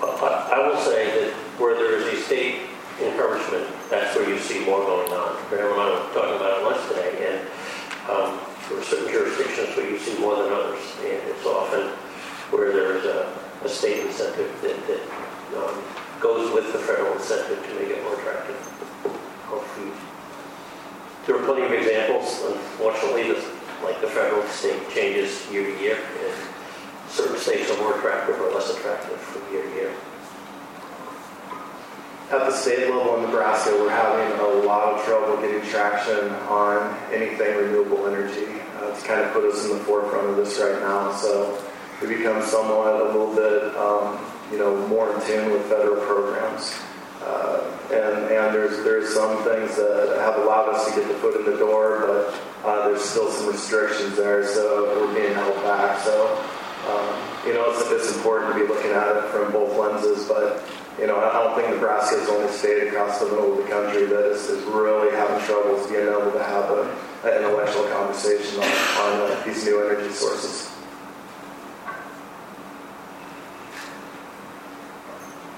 I 0.00 0.68
will 0.68 0.80
say 0.80 1.06
that 1.06 1.32
where 1.58 1.74
there 1.74 1.96
is 1.98 2.20
a 2.20 2.22
state 2.22 2.70
encouragement, 3.02 3.66
that's 3.90 4.14
where 4.14 4.30
you 4.30 4.38
see 4.38 4.64
more 4.64 4.78
going 4.78 5.10
on. 5.10 5.34
Remember, 5.50 5.74
I 5.74 5.90
was 5.90 6.14
talking 6.14 6.36
about 6.36 6.60
it 6.60 6.64
once 6.64 6.86
today, 6.86 7.34
and 7.34 7.48
um, 8.08 8.38
are 8.78 8.84
certain 8.84 9.10
jurisdictions 9.10 9.76
where 9.76 9.90
you 9.90 9.98
see 9.98 10.16
more 10.20 10.36
than 10.40 10.52
others, 10.52 10.78
and 11.00 11.18
it's 11.26 11.44
often 11.44 11.90
where 12.50 12.72
there 12.72 12.96
is 12.96 13.04
a, 13.04 13.32
a 13.64 13.68
state 13.68 14.06
incentive 14.06 14.50
that, 14.62 14.86
that 14.86 15.02
um, 15.56 15.82
goes 16.20 16.52
with 16.52 16.72
the 16.72 16.78
federal 16.78 17.12
incentive 17.14 17.64
to 17.66 17.74
make 17.74 17.90
it 17.90 18.02
more 18.02 18.14
attractive. 18.14 18.56
Hopefully, 19.46 19.92
there 21.26 21.36
are 21.36 21.44
plenty 21.44 21.62
of 21.62 21.72
examples. 21.72 22.42
Unfortunately, 22.44 23.32
the, 23.32 23.44
like 23.84 24.00
the 24.00 24.08
federal 24.08 24.42
state 24.48 24.88
changes 24.90 25.50
year 25.50 25.64
to 25.64 25.82
year, 25.82 25.98
and 26.24 26.34
certain 27.08 27.38
states 27.38 27.70
are 27.70 27.78
more 27.78 27.96
attractive 27.98 28.40
or 28.40 28.50
less 28.50 28.70
attractive 28.70 29.18
from 29.18 29.52
year 29.52 29.62
to 29.62 29.74
year. 29.74 29.94
At 32.30 32.40
the 32.40 32.52
state 32.52 32.90
level 32.90 33.16
in 33.16 33.22
Nebraska, 33.22 33.70
we're 33.70 33.88
having 33.88 34.38
a 34.40 34.66
lot 34.66 34.92
of 34.92 35.04
trouble 35.06 35.40
getting 35.40 35.62
traction 35.70 36.28
on 36.44 36.94
anything 37.10 37.56
renewable 37.56 38.06
energy. 38.06 38.60
Uh, 38.76 38.88
it's 38.92 39.02
kind 39.02 39.22
of 39.22 39.32
put 39.32 39.44
us 39.44 39.64
in 39.64 39.78
the 39.78 39.84
forefront 39.84 40.28
of 40.28 40.36
this 40.36 40.58
right 40.58 40.78
now, 40.80 41.10
so 41.14 41.58
we 42.00 42.16
become 42.16 42.42
somewhat 42.42 43.00
a 43.00 43.04
little 43.04 43.34
bit, 43.34 43.76
um, 43.76 44.18
you 44.52 44.58
know, 44.58 44.86
more 44.88 45.14
in 45.14 45.20
tune 45.26 45.52
with 45.52 45.64
federal 45.66 46.04
programs. 46.06 46.78
Uh, 47.22 47.64
and 47.92 48.30
and 48.30 48.54
there's 48.54 48.84
there's 48.84 49.12
some 49.12 49.42
things 49.44 49.76
that 49.76 50.16
have 50.20 50.36
allowed 50.36 50.68
us 50.68 50.88
to 50.88 51.00
get 51.00 51.08
the 51.08 51.14
foot 51.14 51.34
in 51.40 51.50
the 51.50 51.58
door, 51.58 52.04
but 52.06 52.68
uh, 52.68 52.88
there's 52.88 53.02
still 53.02 53.30
some 53.30 53.48
restrictions 53.48 54.16
there, 54.16 54.46
so 54.46 54.84
we're 55.00 55.14
being 55.14 55.34
held 55.34 55.56
back. 55.62 55.98
So 56.00 56.38
um, 56.88 57.18
you 57.46 57.54
know, 57.54 57.70
it's, 57.70 57.90
it's 57.90 58.16
important 58.16 58.54
to 58.54 58.60
be 58.60 58.66
looking 58.66 58.92
at 58.92 59.16
it 59.16 59.24
from 59.30 59.52
both 59.52 59.76
lenses, 59.76 60.28
but 60.28 60.62
you 60.98 61.06
know, 61.06 61.18
I 61.18 61.32
don't 61.32 61.54
think 61.54 61.68
Nebraska 61.68 62.16
is 62.16 62.26
the 62.26 62.32
only 62.32 62.52
state 62.52 62.88
across 62.88 63.20
the 63.20 63.26
middle 63.26 63.52
of 63.52 63.58
the 63.58 63.70
country 63.70 64.06
that 64.06 64.32
is, 64.32 64.48
is 64.48 64.64
really 64.64 65.14
having 65.14 65.44
troubles 65.46 65.86
being 65.86 66.08
able 66.08 66.32
to 66.32 66.42
have 66.42 66.70
a, 66.70 66.82
an 67.24 67.44
intellectual 67.44 67.86
conversation 67.88 68.58
on, 68.58 68.66
on 68.66 69.30
uh, 69.30 69.42
these 69.44 69.64
new 69.64 69.80
energy 69.84 70.12
sources. 70.12 70.72
Just 75.56 75.57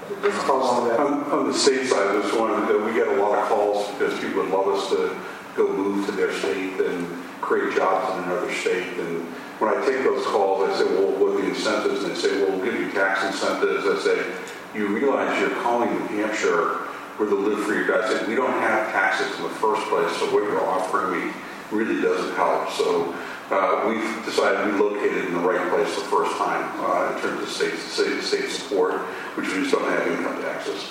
on. 0.99 1.31
On, 1.31 1.47
the 1.47 1.53
state 1.53 1.87
side, 1.87 2.15
I 2.15 2.21
just 2.21 2.37
wanted 2.37 2.67
to, 2.67 2.83
we 2.83 2.93
get 2.93 3.07
a 3.07 3.21
lot 3.21 3.37
of 3.37 3.47
calls 3.47 3.87
because 3.91 4.19
people 4.19 4.43
would 4.43 4.51
love 4.51 4.67
us 4.67 4.89
to 4.89 5.17
go 5.55 5.67
move 5.71 6.05
to 6.05 6.11
their 6.11 6.33
state 6.33 6.79
and 6.79 7.07
create 7.41 7.75
jobs 7.75 8.17
in 8.17 8.23
another 8.23 8.53
state. 8.53 8.97
And 8.99 9.25
when 9.59 9.69
I 9.69 9.85
take 9.85 10.03
those 10.03 10.25
calls, 10.25 10.69
I 10.69 10.77
say, 10.77 10.85
well, 10.85 11.11
what 11.11 11.33
are 11.33 11.41
the 11.41 11.49
incentives? 11.49 12.03
And 12.03 12.11
they 12.11 12.19
say, 12.19 12.41
well, 12.41 12.57
we'll 12.57 12.65
give 12.65 12.79
you 12.79 12.91
tax 12.91 13.23
incentives. 13.23 13.85
I 13.85 13.97
say, 13.99 14.25
you 14.73 14.87
realize 14.87 15.39
you're 15.39 15.61
calling 15.61 15.89
New 15.89 16.07
Hampshire 16.23 16.87
where 17.17 17.29
the 17.29 17.35
live 17.35 17.65
for 17.65 17.73
your 17.73 17.87
guys. 17.87 18.11
And 18.19 18.27
we 18.27 18.35
don't 18.35 18.59
have 18.61 18.91
taxes 18.91 19.37
in 19.37 19.43
the 19.43 19.49
first 19.49 19.85
place, 19.89 20.15
so 20.17 20.25
what 20.33 20.43
you're 20.43 20.65
offering 20.65 21.27
me 21.27 21.33
really 21.71 22.01
doesn't 22.01 22.35
help. 22.35 22.71
So 22.71 23.13
uh, 23.51 23.85
we've 23.87 24.25
decided 24.25 24.73
we 24.73 24.79
located 24.79 25.25
in 25.25 25.33
the 25.33 25.39
right 25.39 25.69
place 25.69 25.93
the 25.95 26.07
first 26.07 26.35
time 26.37 26.63
uh, 26.79 27.13
in 27.13 27.21
terms 27.21 27.43
of 27.43 27.49
state, 27.49 27.77
state, 27.77 28.21
state 28.23 28.49
support, 28.49 29.01
which 29.35 29.47
we 29.47 29.61
just 29.61 29.71
don't 29.71 29.83
have 29.83 30.07
income 30.07 30.41
taxes. 30.41 30.89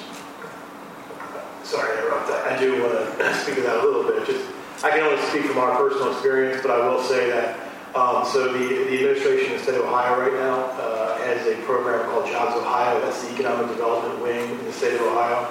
Sorry 1.65 1.97
to 1.97 2.03
interrupt 2.03 2.29
that. 2.29 2.53
I 2.53 2.59
do 2.59 2.83
want 2.83 2.93
to 3.19 3.35
speak 3.41 3.57
to 3.57 3.63
that 3.63 3.77
a 3.77 3.85
little 3.85 4.05
bit. 4.05 4.27
Just, 4.27 4.45
I 4.85 4.91
can 4.91 5.01
only 5.01 5.23
speak 5.29 5.45
from 5.45 5.59
our 5.59 5.77
personal 5.77 6.13
experience, 6.13 6.61
but 6.63 6.71
I 6.71 6.87
will 6.87 7.03
say 7.03 7.31
that, 7.31 7.59
um, 7.95 8.25
so 8.25 8.53
the, 8.53 8.59
the 8.59 8.95
administration 8.95 9.53
in 9.53 9.59
the 9.59 9.63
state 9.63 9.75
of 9.77 9.87
Ohio 9.87 10.21
right 10.21 10.33
now 10.33 10.65
uh, 10.81 11.19
has 11.19 11.47
a 11.47 11.57
program 11.63 12.09
called 12.11 12.27
Jobs 12.27 12.57
Ohio. 12.57 13.01
That's 13.01 13.23
the 13.25 13.35
economic 13.35 13.69
development 13.69 14.21
wing 14.23 14.51
in 14.51 14.65
the 14.65 14.73
state 14.73 14.95
of 14.95 15.03
Ohio. 15.03 15.49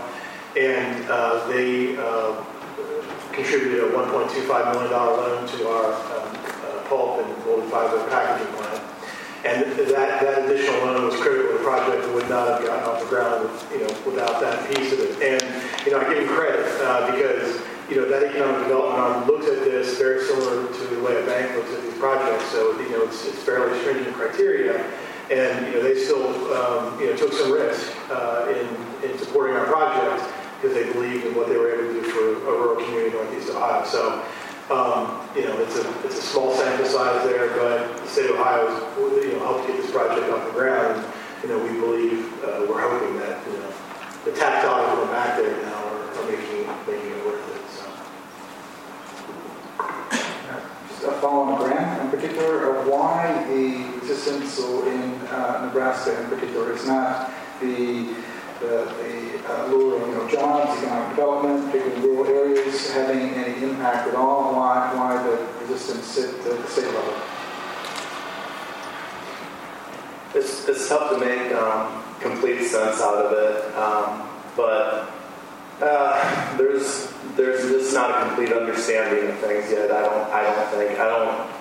And 0.57 1.10
uh, 1.10 1.47
they 1.47 1.97
uh, 1.97 2.43
contributed 3.33 3.83
a 3.83 3.88
$1.25 3.92 4.74
million 4.74 4.92
loan 4.92 5.47
to 5.47 5.67
our 5.70 5.93
uh, 5.93 6.29
pulp 6.89 7.21
and 7.24 7.45
molded 7.45 7.70
fiber 7.71 8.03
packaging 8.09 8.51
plant. 8.55 8.83
And 9.45 9.63
that, 9.71 10.20
that 10.20 10.43
additional 10.43 10.86
loan 10.86 11.05
was 11.05 11.16
critical 11.16 11.53
to 11.53 11.57
the 11.59 11.63
project 11.63 12.03
and 12.03 12.13
would 12.13 12.28
not 12.28 12.47
have 12.49 12.66
gotten 12.67 12.83
off 12.83 12.99
the 12.99 13.07
ground, 13.07 13.47
you 13.71 13.79
know, 13.79 13.87
without 14.05 14.41
that 14.41 14.67
piece 14.67 14.91
of 14.91 14.99
it. 14.99 15.16
And, 15.24 15.39
you 15.86 15.93
know, 15.93 15.99
I 16.01 16.13
give 16.13 16.28
them 16.28 16.36
credit 16.36 16.67
uh, 16.83 17.09
because, 17.09 17.61
you 17.89 17.95
know, 17.95 18.09
that 18.09 18.24
economic 18.24 18.67
development 18.67 18.99
arm 18.99 19.28
looks 19.28 19.47
at 19.47 19.63
this 19.63 19.97
very 19.97 20.25
similar 20.25 20.67
to 20.67 20.83
the 20.93 21.01
way 21.01 21.24
a 21.24 21.25
bank 21.25 21.55
looks 21.55 21.71
at 21.71 21.82
these 21.83 21.97
projects. 21.97 22.43
So, 22.51 22.78
you 22.82 22.89
know, 22.89 23.03
it's, 23.03 23.25
it's 23.25 23.39
fairly 23.39 23.79
stringent 23.79 24.13
criteria. 24.13 24.83
And, 25.32 25.67
you 25.67 25.74
know, 25.74 25.83
they 25.83 25.95
still, 26.03 26.28
um, 26.53 26.99
you 26.99 27.07
know, 27.07 27.16
took 27.16 27.32
some 27.32 27.53
risk 27.53 27.95
uh, 28.09 28.51
in, 28.51 29.09
in 29.09 29.17
supporting 29.20 29.55
our 29.55 29.67
project 29.67 30.21
because 30.59 30.75
they 30.75 30.91
believed 30.91 31.24
in 31.25 31.33
what 31.33 31.47
they 31.47 31.55
were 31.55 31.71
able 31.71 31.93
to 31.93 32.01
do 32.01 32.03
for 32.11 32.43
a 32.43 32.51
rural 32.59 32.75
community 32.75 33.07
in 33.07 33.13
Northeast 33.13 33.49
Ohio. 33.51 33.86
So, 33.86 34.21
um, 34.70 35.28
you 35.36 35.46
know, 35.46 35.58
it's 35.59 35.75
a 35.78 36.05
it's 36.05 36.20
a 36.20 36.21
small 36.21 36.54
sample 36.54 36.86
size 36.86 37.25
there, 37.25 37.50
but 37.58 37.97
the 37.97 38.08
state 38.08 38.29
of 38.29 38.36
Ohio 38.36 38.67
has 38.67 39.25
you 39.25 39.33
know 39.33 39.39
helped 39.39 39.67
get 39.67 39.78
this 39.82 39.89
project 39.91 40.29
off 40.32 40.46
the 40.46 40.51
ground. 40.51 41.05
You 41.41 41.50
know, 41.50 41.58
we 41.58 41.79
believe 41.79 42.43
uh, 42.43 42.66
we're 42.70 42.82
hoping 42.82 43.17
that 43.20 43.46
you 43.47 43.54
know 43.58 43.74
the 44.25 44.32
dollars 44.39 44.96
going 44.96 45.09
back 45.09 45.37
there 45.37 45.59
now 45.63 45.74
are, 45.74 46.13
are 46.13 46.25
making 46.29 46.67
making 46.86 47.12
it 47.12 47.25
worth 47.25 47.50
it. 47.55 47.66
So. 47.74 47.86
Just 50.89 51.04
a 51.04 51.12
follow 51.20 51.51
on 51.51 51.58
Graham 51.63 52.05
in 52.05 52.12
particular, 52.12 52.75
of 52.75 52.87
why 52.87 53.43
the 53.50 54.00
resistance 54.00 54.59
in 54.59 55.13
uh, 55.28 55.66
Nebraska 55.66 56.21
in 56.21 56.29
particular 56.29 56.74
is 56.74 56.86
not 56.86 57.32
the 57.59 58.13
the, 58.59 58.93
the 59.47 59.67
lure 59.69 60.21
of 60.21 60.31
jobs, 60.31 60.77
economic 60.83 61.09
development, 61.15 61.65
particularly 61.71 62.07
rural 62.07 62.27
areas, 62.27 62.91
having 62.91 63.33
any 63.33 63.63
impact 63.63 64.09
at 64.09 64.15
all? 64.15 64.55
Why, 64.55 64.93
why 64.93 65.23
the 65.23 65.65
resistance 65.65 66.17
at 66.17 66.43
the 66.43 66.67
state 66.67 66.86
level? 66.86 67.15
It's, 70.36 70.67
it's 70.67 70.87
tough 70.87 71.11
to 71.11 71.17
make 71.19 71.51
um, 71.53 72.03
complete 72.19 72.67
sense 72.67 73.01
out 73.01 73.15
of 73.15 73.31
it, 73.33 73.75
um, 73.75 74.29
but 74.55 75.11
uh, 75.81 76.57
there's 76.57 77.11
there's 77.36 77.61
just 77.61 77.93
not 77.93 78.11
a 78.11 78.25
complete 78.27 78.51
understanding 78.51 79.29
of 79.29 79.39
things 79.39 79.71
yet. 79.71 79.91
I 79.91 80.01
don't. 80.01 80.29
I 80.31 80.43
don't 80.43 80.69
think. 80.71 80.99
I 80.99 81.07
don't. 81.07 81.58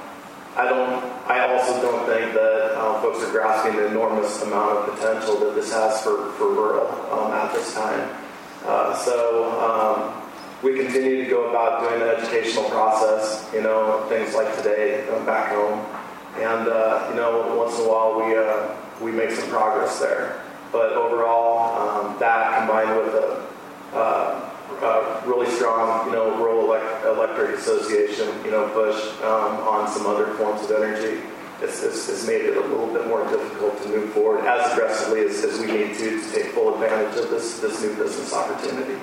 I 0.58 0.64
don't. 0.64 1.04
I 1.30 1.46
also 1.46 1.80
don't 1.80 2.04
think 2.06 2.34
that 2.34 2.74
um, 2.80 3.00
folks 3.00 3.22
are 3.22 3.30
grasping 3.30 3.76
the 3.76 3.86
enormous 3.86 4.42
amount 4.42 4.88
of 4.88 4.98
potential 4.98 5.38
that 5.38 5.54
this 5.54 5.72
has 5.72 6.02
for 6.02 6.32
for 6.32 6.48
rural 6.48 6.88
um, 7.12 7.30
at 7.30 7.52
this 7.52 7.74
time. 7.74 8.10
Uh, 8.66 8.92
so 8.96 9.54
um, 9.60 10.20
we 10.64 10.76
continue 10.76 11.22
to 11.22 11.30
go 11.30 11.50
about 11.50 11.82
doing 11.82 12.00
the 12.00 12.16
educational 12.16 12.68
process. 12.70 13.48
You 13.54 13.62
know, 13.62 14.04
things 14.08 14.34
like 14.34 14.52
today 14.56 15.08
um, 15.10 15.24
back 15.24 15.52
home, 15.52 15.78
and 16.38 16.66
uh, 16.66 17.06
you 17.10 17.14
know, 17.14 17.54
once 17.56 17.78
in 17.78 17.84
a 17.84 17.88
while 17.88 18.16
we 18.18 18.36
uh, 18.36 18.74
we 19.00 19.12
make 19.16 19.30
some 19.30 19.48
progress 19.48 20.00
there. 20.00 20.42
But 20.72 20.92
overall, 20.92 21.78
um, 21.78 22.18
that 22.18 22.58
combined 22.58 22.96
with 22.96 23.14
a 23.14 24.47
uh, 24.82 25.20
really 25.26 25.50
strong, 25.50 26.06
you 26.06 26.12
know, 26.12 26.36
rural 26.36 26.64
elect- 26.64 27.04
electric 27.04 27.58
association, 27.58 28.28
you 28.44 28.50
know, 28.50 28.68
push 28.70 28.96
um, 29.22 29.56
on 29.66 29.88
some 29.88 30.06
other 30.06 30.34
forms 30.34 30.62
of 30.62 30.82
energy. 30.82 31.22
It's 31.60 32.24
made 32.26 32.42
it 32.42 32.56
a 32.56 32.60
little 32.60 32.86
bit 32.86 33.08
more 33.08 33.24
difficult 33.28 33.82
to 33.82 33.88
move 33.88 34.12
forward 34.12 34.44
as 34.44 34.72
aggressively 34.72 35.22
as, 35.22 35.42
as 35.42 35.58
we 35.58 35.66
need 35.66 35.94
to 35.96 36.22
to 36.22 36.30
take 36.32 36.52
full 36.52 36.72
advantage 36.74 37.18
of 37.18 37.30
this, 37.30 37.58
this 37.58 37.82
new 37.82 37.94
business 37.96 38.32
opportunity. 38.32 38.96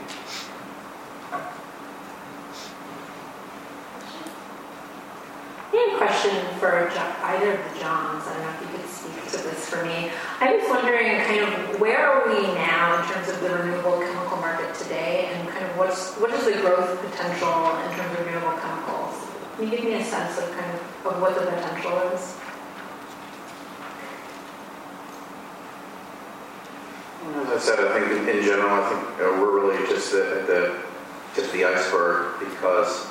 Have 5.75 5.93
a 5.93 5.97
question 5.97 6.31
for 6.57 6.87
either 6.87 7.51
of 7.51 7.73
the 7.73 7.79
Johns. 7.81 8.23
I 8.25 8.33
don't 8.33 8.43
know 8.43 8.49
if 8.49 8.61
you 8.61 8.79
could 8.79 8.89
speak 8.89 9.27
to 9.27 9.43
this 9.43 9.67
for 9.67 9.83
me. 9.83 10.09
I 10.39 10.55
was 10.55 10.63
wondering 10.69 11.19
kind 11.19 11.41
of 11.41 11.81
where 11.81 11.99
are 11.99 12.29
we 12.29 12.47
now 12.55 13.03
in 13.03 13.11
terms 13.11 13.27
of 13.27 13.41
the 13.41 13.49
renewable 13.49 13.99
chemical 13.99 14.37
market 14.37 14.73
today 14.75 15.27
and 15.33 15.49
kind 15.49 15.65
of 15.65 15.75
what's 15.75 16.15
what 16.15 16.31
is 16.31 16.45
the 16.45 16.61
growth 16.61 16.95
potential 17.11 17.51
in 17.83 17.91
terms 17.91 18.07
of 18.07 18.25
renewable 18.25 18.57
chemicals? 18.57 19.27
Can 19.57 19.65
you 19.65 19.71
give 19.71 19.83
me 19.83 19.93
a 19.95 20.03
sense 20.05 20.37
of 20.37 20.49
kind 20.51 20.71
of, 20.71 21.11
of 21.11 21.21
what 21.21 21.35
the 21.35 21.41
potential 21.43 21.99
is? 22.15 22.39
As 27.35 27.51
I 27.51 27.59
said, 27.59 27.79
I 27.83 27.99
think 27.99 28.29
in, 28.29 28.29
in 28.29 28.45
general, 28.45 28.81
I 28.81 28.87
think 28.87 29.19
we're 29.19 29.59
really 29.59 29.85
just 29.89 30.13
at 30.13 30.47
the 30.47 30.79
tip 31.33 31.51
the 31.51 31.65
iceberg 31.65 32.39
because 32.39 33.07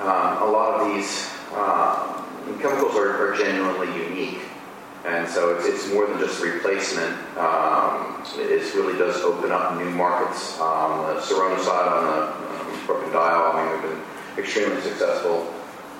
um, 0.00 0.42
a 0.42 0.46
lot 0.46 0.80
of 0.80 0.92
these 0.92 1.31
um, 1.54 2.58
chemicals 2.60 2.94
are, 2.96 3.32
are 3.32 3.36
genuinely 3.36 3.88
unique. 4.04 4.40
And 5.04 5.28
so 5.28 5.56
it's, 5.56 5.66
it's 5.66 5.92
more 5.92 6.06
than 6.06 6.18
just 6.18 6.40
replacement. 6.40 7.16
Um, 7.36 8.22
it 8.38 8.52
it 8.52 8.74
really 8.74 8.96
does 8.96 9.16
open 9.22 9.50
up 9.50 9.76
new 9.76 9.90
markets. 9.90 10.60
Um, 10.60 11.02
the 11.06 11.20
Sorona 11.20 11.58
side 11.60 11.88
on 11.88 12.04
the 12.06 12.78
propanediol, 12.86 13.54
I 13.54 13.64
mean, 13.64 13.72
we've 13.72 13.90
been 13.90 14.02
extremely 14.38 14.80
successful. 14.80 15.52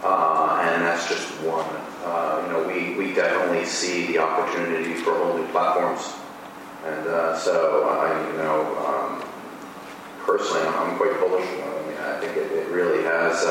Uh, 0.05 0.61
and 0.65 0.83
that's 0.83 1.09
just 1.09 1.29
one. 1.43 1.67
Uh, 2.05 2.43
you 2.45 2.53
know, 2.53 2.67
we, 2.67 2.95
we 2.97 3.15
definitely 3.15 3.65
see 3.65 4.07
the 4.07 4.19
opportunity 4.19 4.95
for 4.95 5.15
whole 5.15 5.37
new 5.37 5.47
platforms. 5.49 6.15
And 6.85 7.07
uh, 7.07 7.39
so 7.39 7.89
I, 7.89 8.31
you 8.31 8.37
know, 8.39 8.67
um, 8.87 9.25
personally, 10.25 10.63
I'm, 10.67 10.91
I'm 10.91 10.97
quite 10.97 11.19
bullish. 11.21 11.47
I 11.47 11.89
mean, 11.89 11.99
I 11.99 12.21
think 12.21 12.37
it, 12.37 12.51
it 12.53 12.69
really 12.69 13.03
has. 13.05 13.45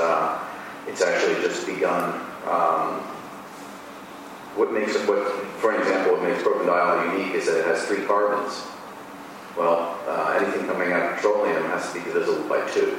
It's 0.88 1.02
actually 1.02 1.36
just 1.36 1.66
begun. 1.66 2.20
Um, 2.48 3.02
what 4.56 4.74
makes 4.74 4.96
it, 4.96 5.08
what, 5.08 5.26
for 5.60 5.78
example, 5.80 6.14
what 6.14 6.24
makes 6.24 6.44
propanediol 6.44 7.18
unique 7.18 7.36
is 7.36 7.46
that 7.46 7.60
it 7.60 7.66
has 7.66 7.86
three 7.86 8.06
carbons. 8.06 8.64
Well, 9.58 9.98
uh, 10.08 10.40
anything 10.42 10.66
coming 10.68 10.92
out 10.92 11.12
of 11.12 11.16
petroleum 11.16 11.64
has 11.66 11.92
to 11.94 12.00
be 12.00 12.06
divisible 12.06 12.48
by 12.50 12.66
two. 12.72 12.98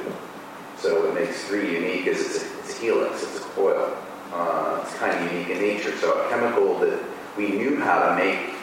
So 0.77 1.05
what 1.05 1.13
makes 1.13 1.43
three 1.45 1.73
unique 1.73 2.07
is 2.07 2.19
it's 2.19 2.43
a, 2.43 2.59
it's 2.59 2.77
a 2.77 2.81
helix, 2.81 3.23
it's 3.23 3.37
a 3.37 3.43
coil. 3.49 3.97
Uh, 4.33 4.81
it's 4.83 4.95
kind 4.95 5.13
of 5.13 5.31
unique 5.31 5.49
in 5.49 5.59
nature. 5.59 5.95
So 5.97 6.25
a 6.25 6.29
chemical 6.29 6.79
that 6.79 6.99
we 7.37 7.49
knew 7.49 7.79
how 7.79 8.09
to 8.09 8.15
make 8.15 8.55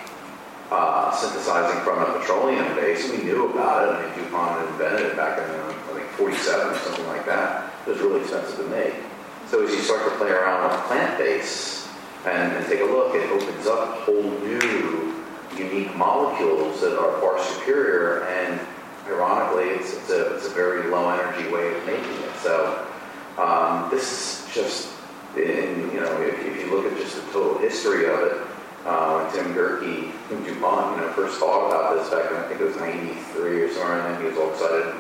uh, 0.70 1.10
synthesizing 1.12 1.80
from 1.82 1.98
a 2.02 2.18
petroleum 2.18 2.74
base. 2.74 3.10
We 3.10 3.18
knew 3.18 3.50
about 3.50 3.88
it. 3.88 3.94
I 3.94 4.16
mean, 4.16 4.24
DuPont 4.24 4.68
invented 4.70 5.06
it 5.06 5.16
back 5.16 5.38
in, 5.38 5.44
uh, 5.44 5.74
I 5.90 5.98
think, 5.98 6.08
47 6.10 6.70
or 6.70 6.78
something 6.78 7.06
like 7.06 7.26
that. 7.26 7.72
It 7.86 7.90
was 7.90 8.00
really 8.00 8.20
expensive 8.20 8.56
to 8.56 8.66
make. 8.68 8.94
So 9.50 9.64
as 9.64 9.72
you 9.72 9.80
start 9.80 10.08
to 10.08 10.16
play 10.16 10.30
around 10.30 10.70
with 10.70 10.80
plant 10.82 11.18
base 11.18 11.88
and, 12.24 12.52
and 12.52 12.64
take 12.66 12.82
a 12.82 12.84
look, 12.84 13.16
it 13.16 13.28
opens 13.32 13.66
up 13.66 13.98
whole 14.02 14.22
new, 14.22 15.24
unique 15.56 15.92
molecules 15.96 16.80
that 16.82 16.96
are 16.96 17.20
far 17.20 17.42
superior. 17.42 18.22
And 18.26 18.60
ironically, 19.08 19.70
it's, 19.70 19.92
it's, 19.92 20.10
a, 20.10 20.36
it's 20.36 20.46
a 20.46 20.50
very 20.50 20.88
low 20.88 21.10
energy 21.10 21.50
way 21.52 21.74
of 21.74 21.84
making 21.84 22.22
it. 22.22 22.36
So 22.36 22.86
um, 23.38 23.90
this 23.90 24.12
is 24.12 24.54
just, 24.54 24.92
in, 25.36 25.90
you 25.92 25.98
know, 25.98 26.22
if, 26.22 26.38
if 26.46 26.56
you 26.64 26.72
look 26.72 26.86
at 26.86 26.96
just 27.00 27.16
the 27.16 27.32
total 27.32 27.58
history 27.58 28.06
of 28.06 28.20
it, 28.20 28.36
uh, 28.86 29.32
Tim 29.32 29.52
Gerke 29.52 30.12
from 30.28 30.44
DuPont, 30.44 30.96
you 30.96 31.04
know, 31.04 31.12
first 31.14 31.40
thought 31.40 31.66
about 31.66 31.98
this 31.98 32.08
back 32.08 32.30
in, 32.30 32.36
I 32.36 32.46
think 32.46 32.60
it 32.60 32.64
was 32.66 32.76
93 32.76 33.62
or 33.62 33.72
somewhere, 33.72 34.12
and 34.12 34.22
he 34.22 34.28
was 34.30 34.38
all 34.38 34.52
excited 34.52 34.94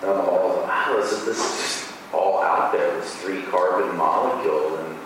down 0.00 0.16
the 0.16 0.22
hall, 0.22 0.62
wow, 0.62 0.96
this 0.96 1.10
is, 1.10 1.24
this 1.24 1.38
is 1.38 1.85
all 2.12 2.42
out 2.42 2.72
there, 2.72 2.98
this 3.00 3.14
three 3.16 3.42
carbon 3.42 3.96
molecule, 3.96 4.76
and, 4.78 4.98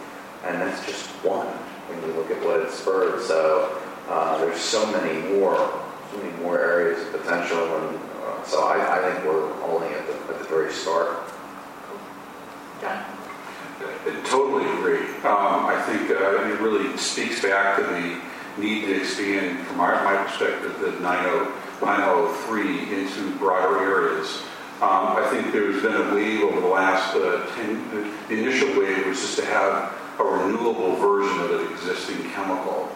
and 0.44 0.60
that's 0.60 0.85
just 0.86 1.09
one 1.24 1.47
when 1.47 2.01
you 2.02 2.16
look 2.16 2.31
at 2.31 2.43
what 2.44 2.60
it 2.60 2.70
spurred. 2.70 3.22
So 3.22 3.81
uh, 4.09 4.39
there's 4.39 4.60
so 4.60 4.85
many 4.93 5.20
more, 5.35 5.56
so 6.12 6.18
many 6.18 6.36
more 6.43 6.59
areas 6.59 7.01
of 7.06 7.22
potential, 7.22 7.59
and 7.59 7.97
uh, 7.97 8.44
so 8.44 8.64
I, 8.64 8.98
I 8.98 9.12
think 9.12 9.24
we're 9.24 9.52
only 9.64 9.89
at 9.89 10.06
the, 10.06 10.14
at 10.32 10.39
the 10.39 10.44
very 10.48 10.72
start. 10.72 11.18
John? 12.81 13.05
I 13.81 14.20
totally 14.24 14.64
agree. 14.78 15.06
Um, 15.24 15.66
I 15.66 15.82
think 15.86 16.10
uh, 16.10 16.14
it 16.14 16.60
really 16.60 16.97
speaks 16.97 17.43
back 17.43 17.77
to 17.77 17.82
the 17.82 18.20
need 18.59 18.86
to 18.86 19.01
expand, 19.01 19.66
from 19.66 19.81
our, 19.81 20.02
my 20.05 20.22
perspective, 20.24 20.78
the 20.81 20.93
90, 21.01 21.51
903 21.81 22.94
into 22.94 23.31
broader 23.39 23.78
areas. 23.78 24.43
Um, 24.81 25.09
I 25.15 25.28
think 25.28 25.52
there's 25.52 25.82
been 25.82 25.94
a 25.94 26.15
wave 26.15 26.43
over 26.43 26.59
the 26.59 26.66
last 26.66 27.15
uh, 27.15 27.44
10, 27.55 27.90
the 28.28 28.35
initial 28.35 28.69
wave 28.81 29.05
was 29.05 29.20
just 29.20 29.39
to 29.39 29.44
have 29.44 29.93
a 30.19 30.24
renewable 30.24 30.97
version 30.97 31.39
of 31.39 31.61
an 31.61 31.70
existing 31.70 32.31
chemical. 32.31 32.90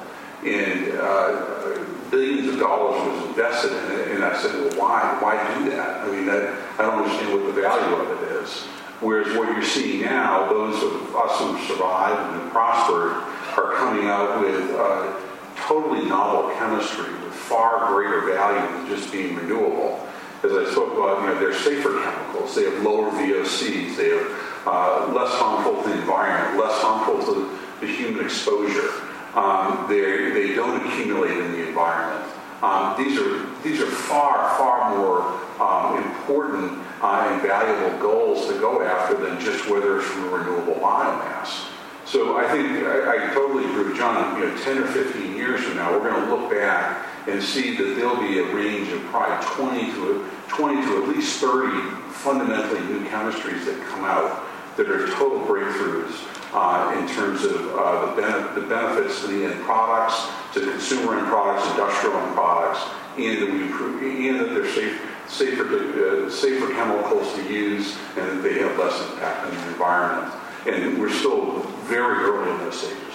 And 0.46 0.92
uh, 0.92 1.84
billions 2.10 2.54
of 2.54 2.58
dollars 2.58 3.06
was 3.06 3.28
invested 3.28 3.72
in 3.72 4.00
it, 4.00 4.08
and 4.12 4.24
I 4.24 4.40
said, 4.40 4.52
well, 4.54 4.80
why? 4.80 5.18
Why 5.20 5.58
do 5.58 5.70
that? 5.72 6.00
I 6.00 6.10
mean, 6.10 6.24
that, 6.24 6.58
I 6.78 6.82
don't 6.84 7.02
understand 7.02 7.34
what 7.34 7.54
the 7.54 7.60
value 7.60 7.96
of 7.96 8.22
it 8.22 8.32
is. 8.32 8.62
Whereas 9.00 9.36
what 9.36 9.48
you're 9.52 9.62
seeing 9.62 10.06
now, 10.06 10.48
those 10.48 10.82
of 10.82 11.14
us 11.14 11.38
who 11.38 11.58
survived 11.66 12.40
and 12.40 12.50
prospered 12.50 13.12
are 13.58 13.74
coming 13.76 14.06
out 14.06 14.40
with 14.40 14.70
uh, 14.70 15.20
totally 15.56 16.08
novel 16.08 16.50
chemistry 16.54 17.12
with 17.24 17.34
far 17.34 17.92
greater 17.92 18.22
value 18.22 18.74
than 18.74 18.86
just 18.88 19.12
being 19.12 19.36
renewable. 19.36 20.03
As 20.44 20.52
I 20.52 20.70
spoke 20.70 20.92
about, 20.92 21.22
you 21.22 21.28
know, 21.28 21.40
they're 21.40 21.54
safer 21.54 22.02
chemicals. 22.02 22.54
They 22.54 22.64
have 22.64 22.82
lower 22.82 23.10
VOCs. 23.12 23.96
They 23.96 24.10
are 24.10 24.26
uh, 24.66 25.10
less 25.10 25.32
harmful 25.32 25.82
to 25.82 25.88
the 25.88 25.94
environment, 25.98 26.62
less 26.62 26.82
harmful 26.82 27.24
to 27.32 27.58
the 27.80 27.86
human 27.86 28.26
exposure. 28.26 28.90
Um, 29.34 29.86
they 29.88 30.54
don't 30.54 30.86
accumulate 30.86 31.38
in 31.38 31.52
the 31.52 31.66
environment. 31.68 32.30
Um, 32.62 32.94
these 33.02 33.18
are 33.18 33.46
these 33.62 33.80
are 33.80 33.86
far 33.86 34.56
far 34.58 34.96
more 34.96 35.40
um, 35.60 36.02
important 36.04 36.78
uh, 37.00 37.28
and 37.30 37.42
valuable 37.42 37.98
goals 37.98 38.46
to 38.48 38.52
go 38.60 38.82
after 38.82 39.14
than 39.16 39.40
just 39.40 39.68
whether 39.70 39.98
it's 39.98 40.06
from 40.06 40.30
renewable 40.30 40.74
biomass. 40.74 41.68
So 42.04 42.36
I 42.36 42.46
think 42.52 42.84
I, 42.84 43.30
I 43.30 43.34
totally 43.34 43.64
agree 43.64 43.84
with 43.84 43.96
John. 43.96 44.38
You 44.38 44.48
know, 44.48 44.56
10 44.58 44.78
or 44.78 44.86
15 44.88 45.34
years 45.34 45.62
from 45.62 45.76
now, 45.76 45.90
we're 45.90 46.10
going 46.10 46.22
to 46.22 46.34
look 46.34 46.50
back 46.50 47.13
and 47.26 47.42
see 47.42 47.76
that 47.76 47.94
there'll 47.96 48.20
be 48.20 48.38
a 48.38 48.54
range 48.54 48.88
of 48.92 49.02
probably 49.06 49.46
20 49.56 49.92
to 49.92 50.30
20 50.48 50.82
to 50.82 51.02
at 51.02 51.08
least 51.08 51.40
30 51.40 51.80
fundamentally 52.10 52.80
new 52.80 53.04
chemistries 53.08 53.64
that 53.64 53.80
come 53.88 54.04
out 54.04 54.44
that 54.76 54.88
are 54.88 55.06
total 55.08 55.40
breakthroughs 55.40 56.12
uh, 56.52 56.96
in 56.98 57.08
terms 57.08 57.44
of 57.44 57.74
uh, 57.74 58.06
the, 58.14 58.22
bene- 58.22 58.54
the 58.54 58.66
benefits 58.66 59.20
to 59.20 59.26
the 59.26 59.44
end 59.44 59.62
products, 59.64 60.28
to 60.52 60.60
consumer 60.70 61.18
end 61.18 61.26
products, 61.26 61.68
industrial 61.70 62.16
end 62.16 62.34
products, 62.34 62.80
and 63.18 63.42
that 63.42 63.52
we 63.52 63.62
improve, 63.62 64.02
and 64.02 64.40
that 64.40 64.54
they're 64.54 64.72
safe, 64.72 65.00
safer, 65.28 65.64
to, 65.64 66.26
uh, 66.26 66.30
safer 66.30 66.68
chemicals 66.72 67.32
to 67.34 67.52
use, 67.52 67.96
and 68.16 68.38
that 68.38 68.42
they 68.42 68.58
have 68.58 68.78
less 68.78 69.00
impact 69.10 69.46
on 69.46 69.54
the 69.54 69.66
environment. 69.68 70.34
And 70.66 71.00
we're 71.00 71.10
still 71.10 71.60
very 71.84 72.24
early 72.24 72.50
in 72.50 72.58
those 72.58 72.78
stages. 72.78 73.13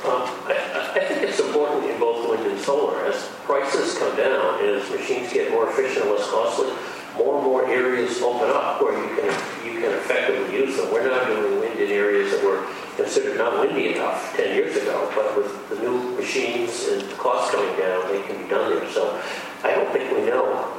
Um, 0.00 0.24
I, 0.48 0.56
I 0.96 1.04
think 1.04 1.28
it's 1.28 1.40
important 1.40 1.84
in 1.84 2.00
both 2.00 2.28
wind 2.30 2.46
and 2.46 2.58
solar. 2.60 3.04
As 3.04 3.28
prices 3.44 3.98
come 3.98 4.16
down, 4.16 4.64
as 4.64 4.88
machines 4.90 5.30
get 5.30 5.50
more 5.50 5.68
efficient 5.68 6.06
and 6.06 6.14
less 6.16 6.26
costly, 6.30 6.72
more 7.16 7.36
and 7.36 7.44
more 7.44 7.66
areas 7.66 8.22
open 8.22 8.48
up 8.48 8.80
where 8.80 8.96
you 8.96 9.14
can 9.14 9.28
you 9.66 9.80
can 9.80 9.92
effectively 9.92 10.56
use 10.56 10.76
them. 10.76 10.90
We're 10.90 11.06
not 11.06 11.26
doing 11.26 11.60
wind 11.60 11.78
in 11.78 11.90
areas 11.90 12.32
that 12.32 12.42
were 12.42 12.66
considered 12.96 13.36
not 13.36 13.60
windy 13.60 13.94
enough 13.94 14.34
10 14.36 14.56
years 14.56 14.74
ago, 14.76 15.12
but 15.14 15.36
with 15.36 15.68
the 15.68 15.76
new 15.76 16.16
machines 16.16 16.88
and 16.88 17.02
the 17.02 17.14
costs 17.16 17.54
coming 17.54 17.76
down, 17.76 18.08
they 18.10 18.22
can 18.22 18.42
be 18.42 18.48
done 18.48 18.70
there. 18.70 18.90
So 18.92 19.20
I 19.62 19.74
don't 19.74 19.92
think 19.92 20.10
we 20.16 20.24
know 20.24 20.72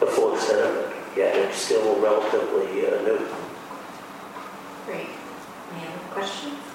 the 0.00 0.06
full 0.06 0.34
extent 0.34 0.60
of 0.66 0.74
it 0.76 0.96
yet. 1.16 1.36
It's 1.36 1.58
still 1.58 2.00
relatively 2.00 2.88
uh, 2.88 3.02
new. 3.02 3.28
Great. 4.86 5.08
Any 5.72 5.86
other 5.86 5.98
questions? 6.10 6.73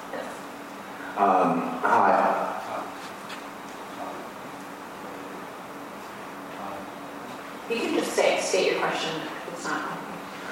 Um, 1.20 1.60
hi. 1.82 2.46
You 7.70 7.76
can 7.76 7.94
just 7.96 8.14
say, 8.14 8.40
state 8.40 8.72
your 8.72 8.80
question. 8.80 9.20
It's 9.52 9.66
not. 9.66 10.00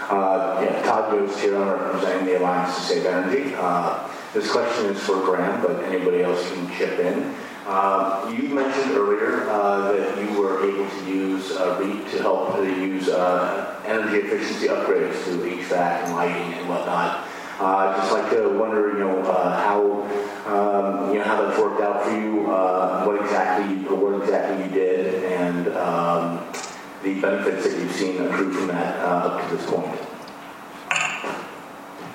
Uh, 0.09 0.59
yeah, 0.61 0.81
Todd 0.81 1.09
Goats 1.09 1.39
here. 1.39 1.55
I'm 1.55 1.69
representing 1.69 2.25
the 2.25 2.39
Alliance 2.39 2.75
to 2.75 2.81
Save 2.81 3.05
Energy. 3.05 3.55
Uh, 3.55 4.09
this 4.33 4.51
question 4.51 4.87
is 4.87 5.01
for 5.01 5.21
Graham, 5.21 5.61
but 5.61 5.85
anybody 5.85 6.21
else 6.21 6.51
can 6.51 6.69
chip 6.75 6.99
in. 6.99 7.33
Uh, 7.65 8.29
you 8.37 8.49
mentioned 8.49 8.91
earlier 8.91 9.49
uh, 9.49 9.93
that 9.93 10.17
you 10.21 10.37
were 10.37 10.69
able 10.69 10.89
to 10.89 11.05
use 11.05 11.49
REAP 11.79 12.11
to 12.11 12.21
help 12.21 12.57
use 12.57 13.07
uh, 13.07 13.81
energy 13.85 14.17
efficiency 14.17 14.67
upgrades 14.67 15.23
to 15.23 15.37
HVAC 15.37 16.03
and 16.03 16.13
lighting 16.13 16.53
and 16.55 16.67
whatnot. 16.67 17.25
Uh, 17.57 17.97
just 17.97 18.11
like 18.11 18.29
to 18.29 18.49
wonder, 18.49 18.91
you 18.91 18.99
know, 18.99 19.21
uh, 19.21 19.57
how 19.61 20.26
um, 20.47 21.11
you 21.11 21.19
know 21.19 21.25
how 21.25 21.41
that's 21.41 21.59
worked 21.59 21.81
out 21.81 22.03
for 22.03 22.11
you, 22.11 22.49
uh, 22.51 23.03
what 23.03 23.21
exactly 23.21 23.75
you, 23.75 23.95
what 23.95 24.21
exactly 24.21 24.63
you 24.65 24.71
did, 24.71 25.23
and 25.25 25.67
um, 25.75 26.45
the 27.03 27.19
benefits 27.19 27.63
that 27.63 27.79
you've 27.79 27.91
seen 27.91 28.21
accrue 28.21 28.53
from 28.53 28.67
that 28.67 28.99
uh, 28.99 29.27
up 29.27 29.49
to 29.49 29.55
this 29.55 29.65
point. 29.69 29.99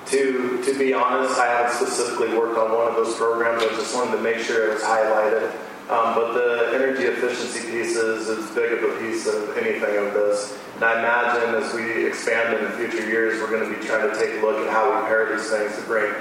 To, 0.07 0.63
to 0.63 0.77
be 0.77 0.93
honest, 0.93 1.39
I 1.39 1.47
haven't 1.47 1.73
specifically 1.73 2.37
worked 2.37 2.57
on 2.57 2.71
one 2.71 2.87
of 2.87 2.95
those 2.95 3.15
programs. 3.15 3.63
I 3.63 3.69
just 3.69 3.95
wanted 3.95 4.17
to 4.17 4.21
make 4.21 4.37
sure 4.39 4.69
it 4.69 4.73
was 4.75 4.83
highlighted. 4.83 5.51
Um, 5.89 6.15
but 6.15 6.33
the 6.33 6.71
energy 6.75 7.03
efficiency 7.03 7.59
piece 7.59 7.95
is 7.95 8.29
as 8.29 8.49
big 8.55 8.71
of 8.71 8.83
a 8.83 8.99
piece 8.99 9.27
of 9.27 9.57
anything 9.57 9.97
of 9.97 10.13
this. 10.13 10.57
And 10.75 10.83
I 10.83 10.99
imagine 10.99 11.55
as 11.55 11.73
we 11.73 12.05
expand 12.05 12.57
in 12.57 12.63
the 12.63 12.71
future 12.71 13.05
years, 13.07 13.41
we're 13.41 13.49
going 13.49 13.69
to 13.69 13.79
be 13.79 13.85
trying 13.85 14.09
to 14.09 14.15
take 14.15 14.41
a 14.41 14.45
look 14.45 14.65
at 14.65 14.71
how 14.71 14.89
we 14.89 15.07
pair 15.07 15.35
these 15.35 15.49
things 15.49 15.75
to 15.75 15.81
bring 15.83 16.13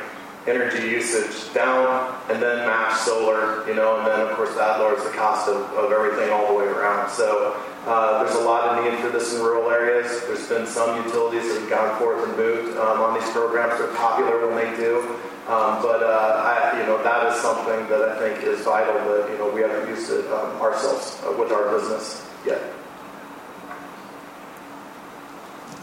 energy 0.46 0.88
usage 0.88 1.52
down 1.54 2.18
and 2.28 2.42
then 2.42 2.66
match 2.66 2.98
solar, 2.98 3.66
you 3.68 3.74
know, 3.74 3.98
and 3.98 4.06
then 4.06 4.20
of 4.20 4.30
course 4.36 4.54
that 4.54 4.80
lowers 4.80 5.02
the 5.04 5.10
cost 5.10 5.48
of, 5.48 5.56
of 5.72 5.92
everything 5.92 6.30
all 6.32 6.48
the 6.48 6.54
way 6.54 6.64
around. 6.64 7.10
So 7.10 7.56
uh, 7.86 8.22
there's 8.22 8.34
a 8.36 8.44
lot 8.44 8.76
of 8.76 8.84
need 8.84 8.98
for 9.00 9.10
this 9.10 9.34
in 9.34 9.40
rural 9.40 9.70
areas. 9.70 10.22
There's 10.26 10.48
been 10.48 10.66
some 10.66 11.04
utilities 11.04 11.48
that 11.48 11.60
have 11.60 11.70
gone 11.70 11.98
forth 11.98 12.28
and 12.28 12.36
moved 12.36 12.76
um, 12.78 13.00
on 13.00 13.14
these 13.18 13.28
programs. 13.30 13.78
They're 13.78 13.94
popular 13.94 14.46
when 14.46 14.56
they 14.56 14.76
do. 14.76 15.18
Um, 15.48 15.82
but 15.82 16.02
uh, 16.04 16.40
I, 16.46 16.80
you 16.80 16.86
know 16.86 17.02
that 17.02 17.26
is 17.26 17.42
something 17.42 17.88
that 17.88 18.00
I 18.00 18.16
think 18.16 18.46
is 18.46 18.60
vital. 18.64 18.94
That 18.94 19.28
you 19.28 19.38
know 19.38 19.50
we 19.50 19.60
haven't 19.60 19.88
used 19.88 20.08
it 20.12 20.24
um, 20.30 20.60
ourselves 20.62 21.20
uh, 21.26 21.34
with 21.36 21.50
our 21.50 21.76
business 21.76 22.24
yet. 22.46 22.62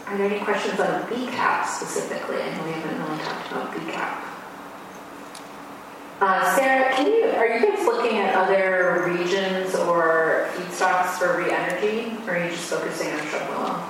Are 0.06 0.16
there 0.16 0.30
any 0.30 0.42
questions 0.42 0.80
on 0.80 1.02
BCAP 1.02 1.66
specifically? 1.66 2.40
I 2.40 2.56
know 2.56 2.64
we 2.64 2.72
haven't 2.72 3.02
really 3.02 3.22
talked 3.22 3.52
about 3.52 3.72
BCAP. 3.74 4.29
Uh, 6.20 6.54
Sarah, 6.54 6.94
can 6.94 7.06
you, 7.06 7.24
are 7.30 7.46
you 7.46 7.64
guys 7.64 7.86
looking 7.86 8.18
at 8.18 8.34
other 8.34 9.04
regions 9.08 9.74
or 9.74 10.50
feedstocks 10.52 11.16
for 11.16 11.42
ReEnergy, 11.42 12.28
or 12.28 12.36
are 12.36 12.44
you 12.44 12.50
just 12.50 12.68
focusing 12.68 13.10
on 13.10 13.26
shrub 13.28 13.48
willow? 13.48 13.82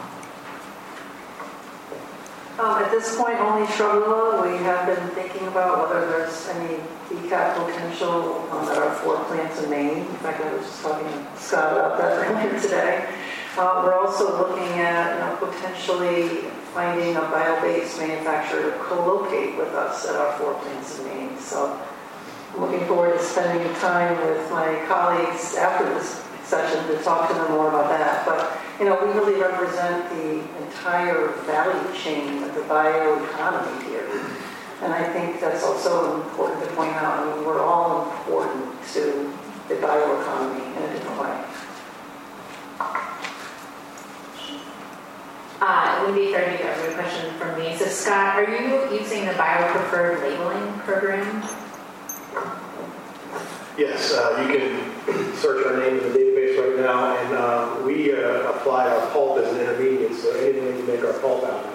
Um, 2.60 2.84
At 2.84 2.92
this 2.92 3.16
point, 3.16 3.34
only 3.40 3.66
shrub 3.72 3.96
willow. 3.96 4.48
We 4.48 4.58
have 4.58 4.86
been 4.86 5.08
thinking 5.08 5.48
about 5.48 5.90
whether 5.90 6.06
there's 6.06 6.46
any 6.50 6.76
BCAP 7.08 7.66
potential 7.66 8.46
um, 8.52 8.68
at 8.68 8.78
our 8.78 8.94
four 8.96 9.16
plants 9.24 9.60
in 9.64 9.68
Maine. 9.68 10.06
In 10.06 10.16
fact, 10.22 10.40
I 10.40 10.54
was 10.54 10.62
just 10.62 10.82
talking 10.82 11.08
to 11.08 11.36
Scott 11.36 11.72
about 11.72 11.98
that 11.98 12.12
earlier 12.28 12.60
today. 12.60 13.12
Uh, 13.58 13.82
We're 13.84 13.98
also 13.98 14.38
looking 14.38 14.78
at, 14.78 15.14
you 15.14 15.18
know, 15.18 15.50
potentially 15.50 16.48
finding 16.74 17.16
a 17.16 17.22
bio-based 17.22 17.98
manufacturer 17.98 18.70
to 18.70 18.78
co-locate 18.78 19.58
with 19.58 19.74
us 19.74 20.06
at 20.06 20.14
our 20.14 20.38
four 20.38 20.54
plants 20.54 20.96
in 21.00 21.06
Maine. 21.06 21.36
So 21.40 21.76
looking 22.58 22.86
forward 22.86 23.18
to 23.18 23.24
spending 23.24 23.72
time 23.76 24.16
with 24.26 24.50
my 24.50 24.84
colleagues 24.86 25.54
after 25.56 25.84
this 25.94 26.24
session 26.44 26.86
to 26.88 27.02
talk 27.02 27.28
to 27.28 27.34
them 27.34 27.52
more 27.52 27.68
about 27.68 27.88
that. 27.88 28.26
But, 28.26 28.58
you 28.78 28.86
know, 28.86 28.98
we 29.04 29.12
really 29.12 29.40
represent 29.40 30.08
the 30.10 30.40
entire 30.64 31.28
value 31.46 31.94
chain 31.96 32.42
of 32.42 32.54
the 32.54 32.62
bioeconomy 32.62 33.88
here. 33.88 34.08
And 34.82 34.92
I 34.92 35.04
think 35.12 35.40
that's 35.40 35.62
also 35.62 36.22
important 36.22 36.64
to 36.64 36.74
point 36.74 36.92
out. 36.96 37.20
I 37.20 37.34
mean, 37.34 37.44
we're 37.44 37.62
all 37.62 38.10
important 38.10 38.74
to 38.94 39.32
the 39.68 39.74
bioeconomy 39.76 40.76
in 40.76 40.82
a 40.82 40.92
different 40.92 41.20
way. 41.20 41.44
Uh, 45.60 46.02
Wendy, 46.06 46.32
third, 46.32 46.58
you 46.58 46.64
have 46.64 46.90
a 46.90 46.94
question 46.94 47.34
from 47.34 47.58
me. 47.58 47.76
So 47.76 47.84
Scott, 47.84 48.36
are 48.36 48.50
you 48.50 48.98
using 48.98 49.26
the 49.26 49.34
bio-preferred 49.34 50.20
labeling 50.22 50.72
program? 50.80 51.42
Yes, 53.80 54.12
uh, 54.12 54.36
you 54.44 54.52
can 54.52 55.34
search 55.36 55.64
our 55.64 55.80
name 55.80 55.96
in 55.96 56.12
the 56.12 56.18
database 56.18 56.52
right 56.60 56.84
now, 56.84 57.16
and 57.16 57.32
uh, 57.32 57.80
we 57.80 58.12
uh, 58.12 58.52
apply 58.52 58.84
our 58.84 59.06
pulp 59.08 59.38
as 59.38 59.50
an 59.54 59.60
intermediate, 59.60 60.12
so 60.20 60.36
anything 60.36 60.76
we 60.76 60.82
make 60.82 61.02
our 61.02 61.14
pulp 61.20 61.44
out 61.44 61.64
of 61.64 61.72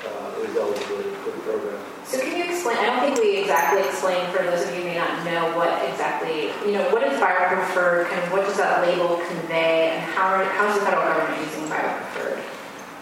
uh, 0.00 0.40
is 0.48 0.56
eligible 0.56 0.96
for 0.96 1.30
the 1.36 1.42
program. 1.44 1.78
So 2.06 2.20
can 2.20 2.38
you 2.38 2.44
explain, 2.50 2.78
I 2.78 2.86
don't 2.86 3.00
think 3.04 3.20
we 3.20 3.36
exactly 3.36 3.84
explained 3.84 4.32
for 4.32 4.44
those 4.44 4.64
of 4.64 4.72
you 4.72 4.80
who 4.80 4.88
may 4.88 4.96
not 4.96 5.26
know 5.26 5.54
what 5.58 5.76
exactly, 5.84 6.56
you 6.64 6.72
know, 6.72 6.88
what 6.88 7.02
is 7.02 7.20
bio-preferred, 7.20 8.06
kind 8.08 8.22
of 8.24 8.32
what 8.32 8.46
does 8.46 8.56
that 8.56 8.80
label 8.80 9.20
convey, 9.28 9.90
and 9.92 10.00
how, 10.16 10.28
are, 10.28 10.42
how 10.42 10.72
is 10.72 10.78
the 10.80 10.86
federal 10.86 11.04
government 11.04 11.36
using 11.44 11.68
bio-preferred? 11.68 12.05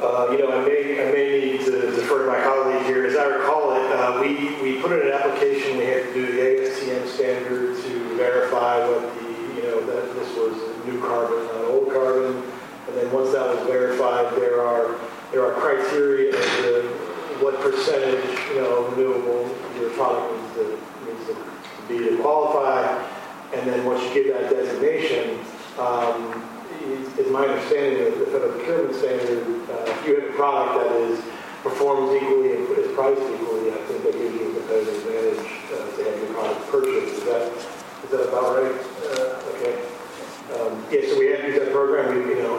Uh, 0.00 0.28
you 0.32 0.38
know, 0.38 0.50
I 0.50 0.64
may, 0.66 1.08
I 1.08 1.12
may 1.12 1.40
need 1.40 1.64
to 1.66 1.92
defer 1.94 2.24
to 2.24 2.30
my 2.30 2.42
colleague 2.42 2.84
here. 2.84 3.06
As 3.06 3.16
I 3.16 3.26
recall 3.26 3.76
it, 3.76 3.92
uh, 3.92 4.18
we, 4.20 4.60
we 4.60 4.82
put 4.82 4.90
in 4.90 5.06
an 5.06 5.12
application, 5.12 5.78
we 5.78 5.84
had 5.84 6.02
to 6.02 6.14
do 6.14 6.26
the 6.32 6.42
ASTM 6.42 7.06
standard 7.06 7.80
to 7.80 8.16
verify 8.16 8.80
what 8.88 9.14
the, 9.14 9.28
you 9.54 9.62
know, 9.62 9.86
that 9.86 10.14
this 10.14 10.36
was 10.36 10.84
new 10.84 11.00
carbon, 11.00 11.46
not 11.46 11.64
old 11.66 11.92
carbon. 11.92 12.42
And 12.88 12.96
then 12.96 13.12
once 13.12 13.32
that 13.32 13.46
was 13.46 13.64
verified, 13.68 14.34
there 14.36 14.60
are, 14.60 14.98
there 15.30 15.46
are 15.46 15.54
criteria 15.60 16.36
as 16.36 16.44
to 16.62 16.82
what 17.38 17.60
percentage, 17.60 18.38
you 18.48 18.56
know, 18.56 18.88
renewable 18.88 19.48
your 19.78 19.90
product 19.90 20.34
needs 20.34 20.54
to, 20.54 20.78
needs 21.06 21.26
to 21.28 21.36
be 21.88 21.98
to 21.98 22.20
qualify. 22.20 22.82
And 23.54 23.68
then 23.68 23.84
once 23.84 24.02
you 24.02 24.12
give 24.12 24.34
that 24.34 24.50
designation, 24.50 25.38
um, 25.78 26.53
is 26.92 27.30
my 27.30 27.46
understanding 27.46 28.06
of 28.12 28.18
the 28.18 28.26
federal 28.26 28.52
procurement 28.52 28.94
standard, 28.96 29.46
uh, 29.70 29.90
if 29.90 30.06
you 30.06 30.20
have 30.20 30.30
a 30.30 30.36
product 30.36 30.84
that 30.84 30.92
is, 31.00 31.20
performs 31.62 32.12
equally 32.14 32.52
and 32.52 32.68
is 32.76 32.92
priced 32.94 33.20
equally, 33.22 33.72
I 33.72 33.80
think 33.88 34.04
that 34.04 34.12
gives 34.12 34.34
you 34.36 34.50
a 34.50 34.54
competitive 34.60 35.00
advantage 35.00 35.48
uh, 35.72 35.96
to 35.96 36.00
have 36.04 36.16
your 36.20 36.32
product 36.36 36.60
purchased. 36.70 37.14
Is 37.16 37.24
that, 37.24 37.42
is 38.04 38.10
that 38.10 38.28
about 38.28 38.56
right? 38.56 38.74
Uh, 39.18 39.40
Okay. 39.54 39.80
Um, 40.60 40.84
Yeah, 40.90 41.08
so 41.08 41.18
we 41.18 41.26
have 41.32 41.40
used 41.44 41.58
that 41.60 41.72
program, 41.72 42.12
we, 42.12 42.36
you 42.36 42.42
know, 42.42 42.56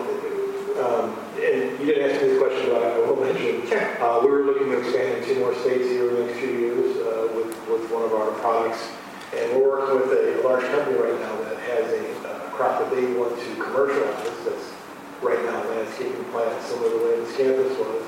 um, 0.82 1.14
and 1.38 1.78
you 1.80 1.86
didn't 1.86 2.10
ask 2.10 2.22
me 2.22 2.30
this 2.30 2.40
question, 2.42 2.70
but 2.72 2.82
I 2.82 2.98
will 2.98 3.16
mention. 3.22 3.62
Uh, 4.02 4.20
We 4.24 4.32
were 4.32 4.42
looking 4.44 4.72
to 4.72 4.80
expand 4.80 5.22
in 5.22 5.24
two 5.24 5.40
more 5.40 5.54
states 5.62 5.86
here 5.86 6.10
in 6.10 6.16
the 6.16 6.26
next 6.26 6.40
few 6.40 6.50
years 6.50 6.98
uh, 6.98 7.30
with, 7.36 7.54
with 7.70 7.92
one 7.92 8.02
of 8.04 8.14
our 8.14 8.32
products. 8.42 8.90
And 9.38 9.54
we're 9.54 9.70
working 9.70 10.02
with 10.02 10.18
a 10.18 10.42
large 10.48 10.66
company 10.66 10.98
right 10.98 11.20
now 11.20 11.36
that 11.46 11.60
has 11.60 11.94
a 11.94 12.25
crop 12.56 12.80
that 12.80 12.90
they 12.96 13.14
want 13.14 13.36
to 13.38 13.50
commercialize. 13.60 14.24
That's 14.48 14.72
right 15.22 15.44
now 15.46 15.64
landscaping 15.70 16.24
plant, 16.32 16.56
similar 16.64 16.90
to 16.90 16.98
the 16.98 17.04
way 17.04 17.16
this 17.20 17.36
campus 17.36 17.72
was. 17.78 18.04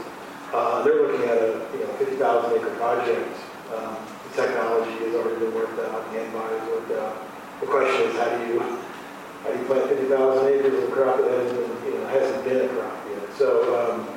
Uh, 0.53 0.84
They're 0.84 1.03
looking 1.03 1.28
at 1.28 1.38
a, 1.38 1.60
you 1.76 1.84
know, 1.84 1.91
50,000 1.99 2.56
acre 2.56 2.72
project. 2.80 3.36
Um, 3.76 3.98
The 4.32 4.48
technology 4.48 4.95
has 5.03 5.15
already 5.15 5.40
been 5.40 5.53
worked 5.53 5.80
out, 5.80 6.11
the 6.11 6.19
end 6.19 6.32
buyers 6.32 6.64
worked 6.72 6.91
out. 6.95 7.28
The 7.60 7.68
question 7.68 8.11
is, 8.11 8.15
how 8.15 8.30
do 8.38 8.48
you, 8.48 8.60
how 8.60 9.52
do 9.52 9.60
you 9.60 9.65
plant 9.65 9.90
50,000 9.90 10.48
acres 10.48 10.84
of 10.84 10.91
crop 10.91 11.18
that 11.18 11.32
hasn't, 11.32 11.57
been, 11.57 11.94
you 11.94 11.99
know, 11.99 12.07
hasn't 12.07 12.44
been 12.45 12.65
a 12.65 12.69
crop 12.69 12.95
yet? 13.10 13.26
So, 13.36 13.48
um, 13.76 14.07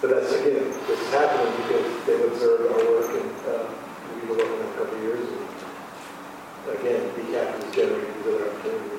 but 0.00 0.10
that's, 0.10 0.32
again, 0.32 0.70
this 0.88 0.98
is 0.98 1.10
happening 1.12 1.52
because 1.62 1.86
they've 2.06 2.24
observed 2.32 2.70
our 2.72 2.82
work 2.90 3.10
and 3.12 3.34
uh, 3.46 3.66
we've 4.14 4.26
been 4.26 4.38
working 4.38 4.58
on 4.58 4.72
a 4.72 4.76
couple 4.78 4.96
of 4.96 5.02
years. 5.02 5.26
And 5.28 6.78
again, 6.80 7.02
BCAP 7.14 7.48
is 7.58 7.74
generating 7.74 8.14
these 8.14 8.26
other 8.34 8.50
opportunities. 8.50 8.97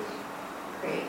Great. 0.82 1.04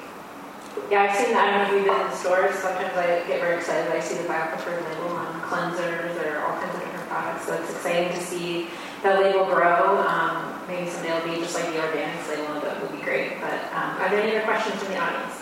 Yeah, 0.91 1.07
I've 1.07 1.15
seen, 1.15 1.35
that. 1.35 1.47
I 1.47 1.51
don't 1.51 1.59
know 1.63 1.67
if 1.71 1.87
you've 1.87 1.87
been 1.87 2.03
in 2.03 2.17
stores, 2.17 2.55
sometimes 2.59 2.97
I 2.99 3.23
get 3.27 3.39
very 3.39 3.59
excited, 3.59 3.91
I 3.93 4.01
see 4.01 4.19
the 4.19 4.27
bio-preferred 4.27 4.83
label 4.83 5.15
on 5.15 5.41
cleansers 5.47 6.19
or 6.19 6.43
all 6.43 6.59
kinds 6.59 6.75
of 6.75 6.83
different 6.83 7.09
products, 7.09 7.47
so 7.47 7.55
it's 7.55 7.71
exciting 7.71 8.11
to 8.11 8.23
see 8.23 8.67
that 9.03 9.23
label 9.23 9.47
grow. 9.47 10.03
Um, 10.03 10.59
maybe 10.67 10.91
someday 10.91 11.15
it'll 11.15 11.31
be 11.31 11.39
just 11.39 11.55
like 11.55 11.67
the 11.71 11.79
organics 11.79 12.27
label, 12.27 12.61
that 12.63 12.83
would 12.83 12.91
be 12.91 13.03
great, 13.03 13.41
but 13.41 13.59
um, 13.71 14.03
are 14.03 14.11
there 14.11 14.23
any 14.23 14.35
other 14.35 14.47
questions 14.47 14.83
from 14.83 14.93
the 14.95 14.99
audience? 14.99 15.39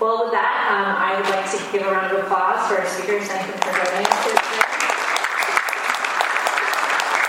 Well, 0.00 0.24
with 0.24 0.32
that, 0.34 0.66
um, 0.66 0.98
I 0.98 1.14
would 1.14 1.30
like 1.30 1.46
to 1.46 1.58
give 1.70 1.86
a 1.86 1.90
round 1.90 2.10
of 2.10 2.24
applause 2.24 2.66
for 2.66 2.82
our 2.82 2.86
speakers, 2.86 3.28
thank 3.28 3.46
them 3.46 3.58
for 3.62 3.70
joining 3.70 4.06
us 4.06 4.65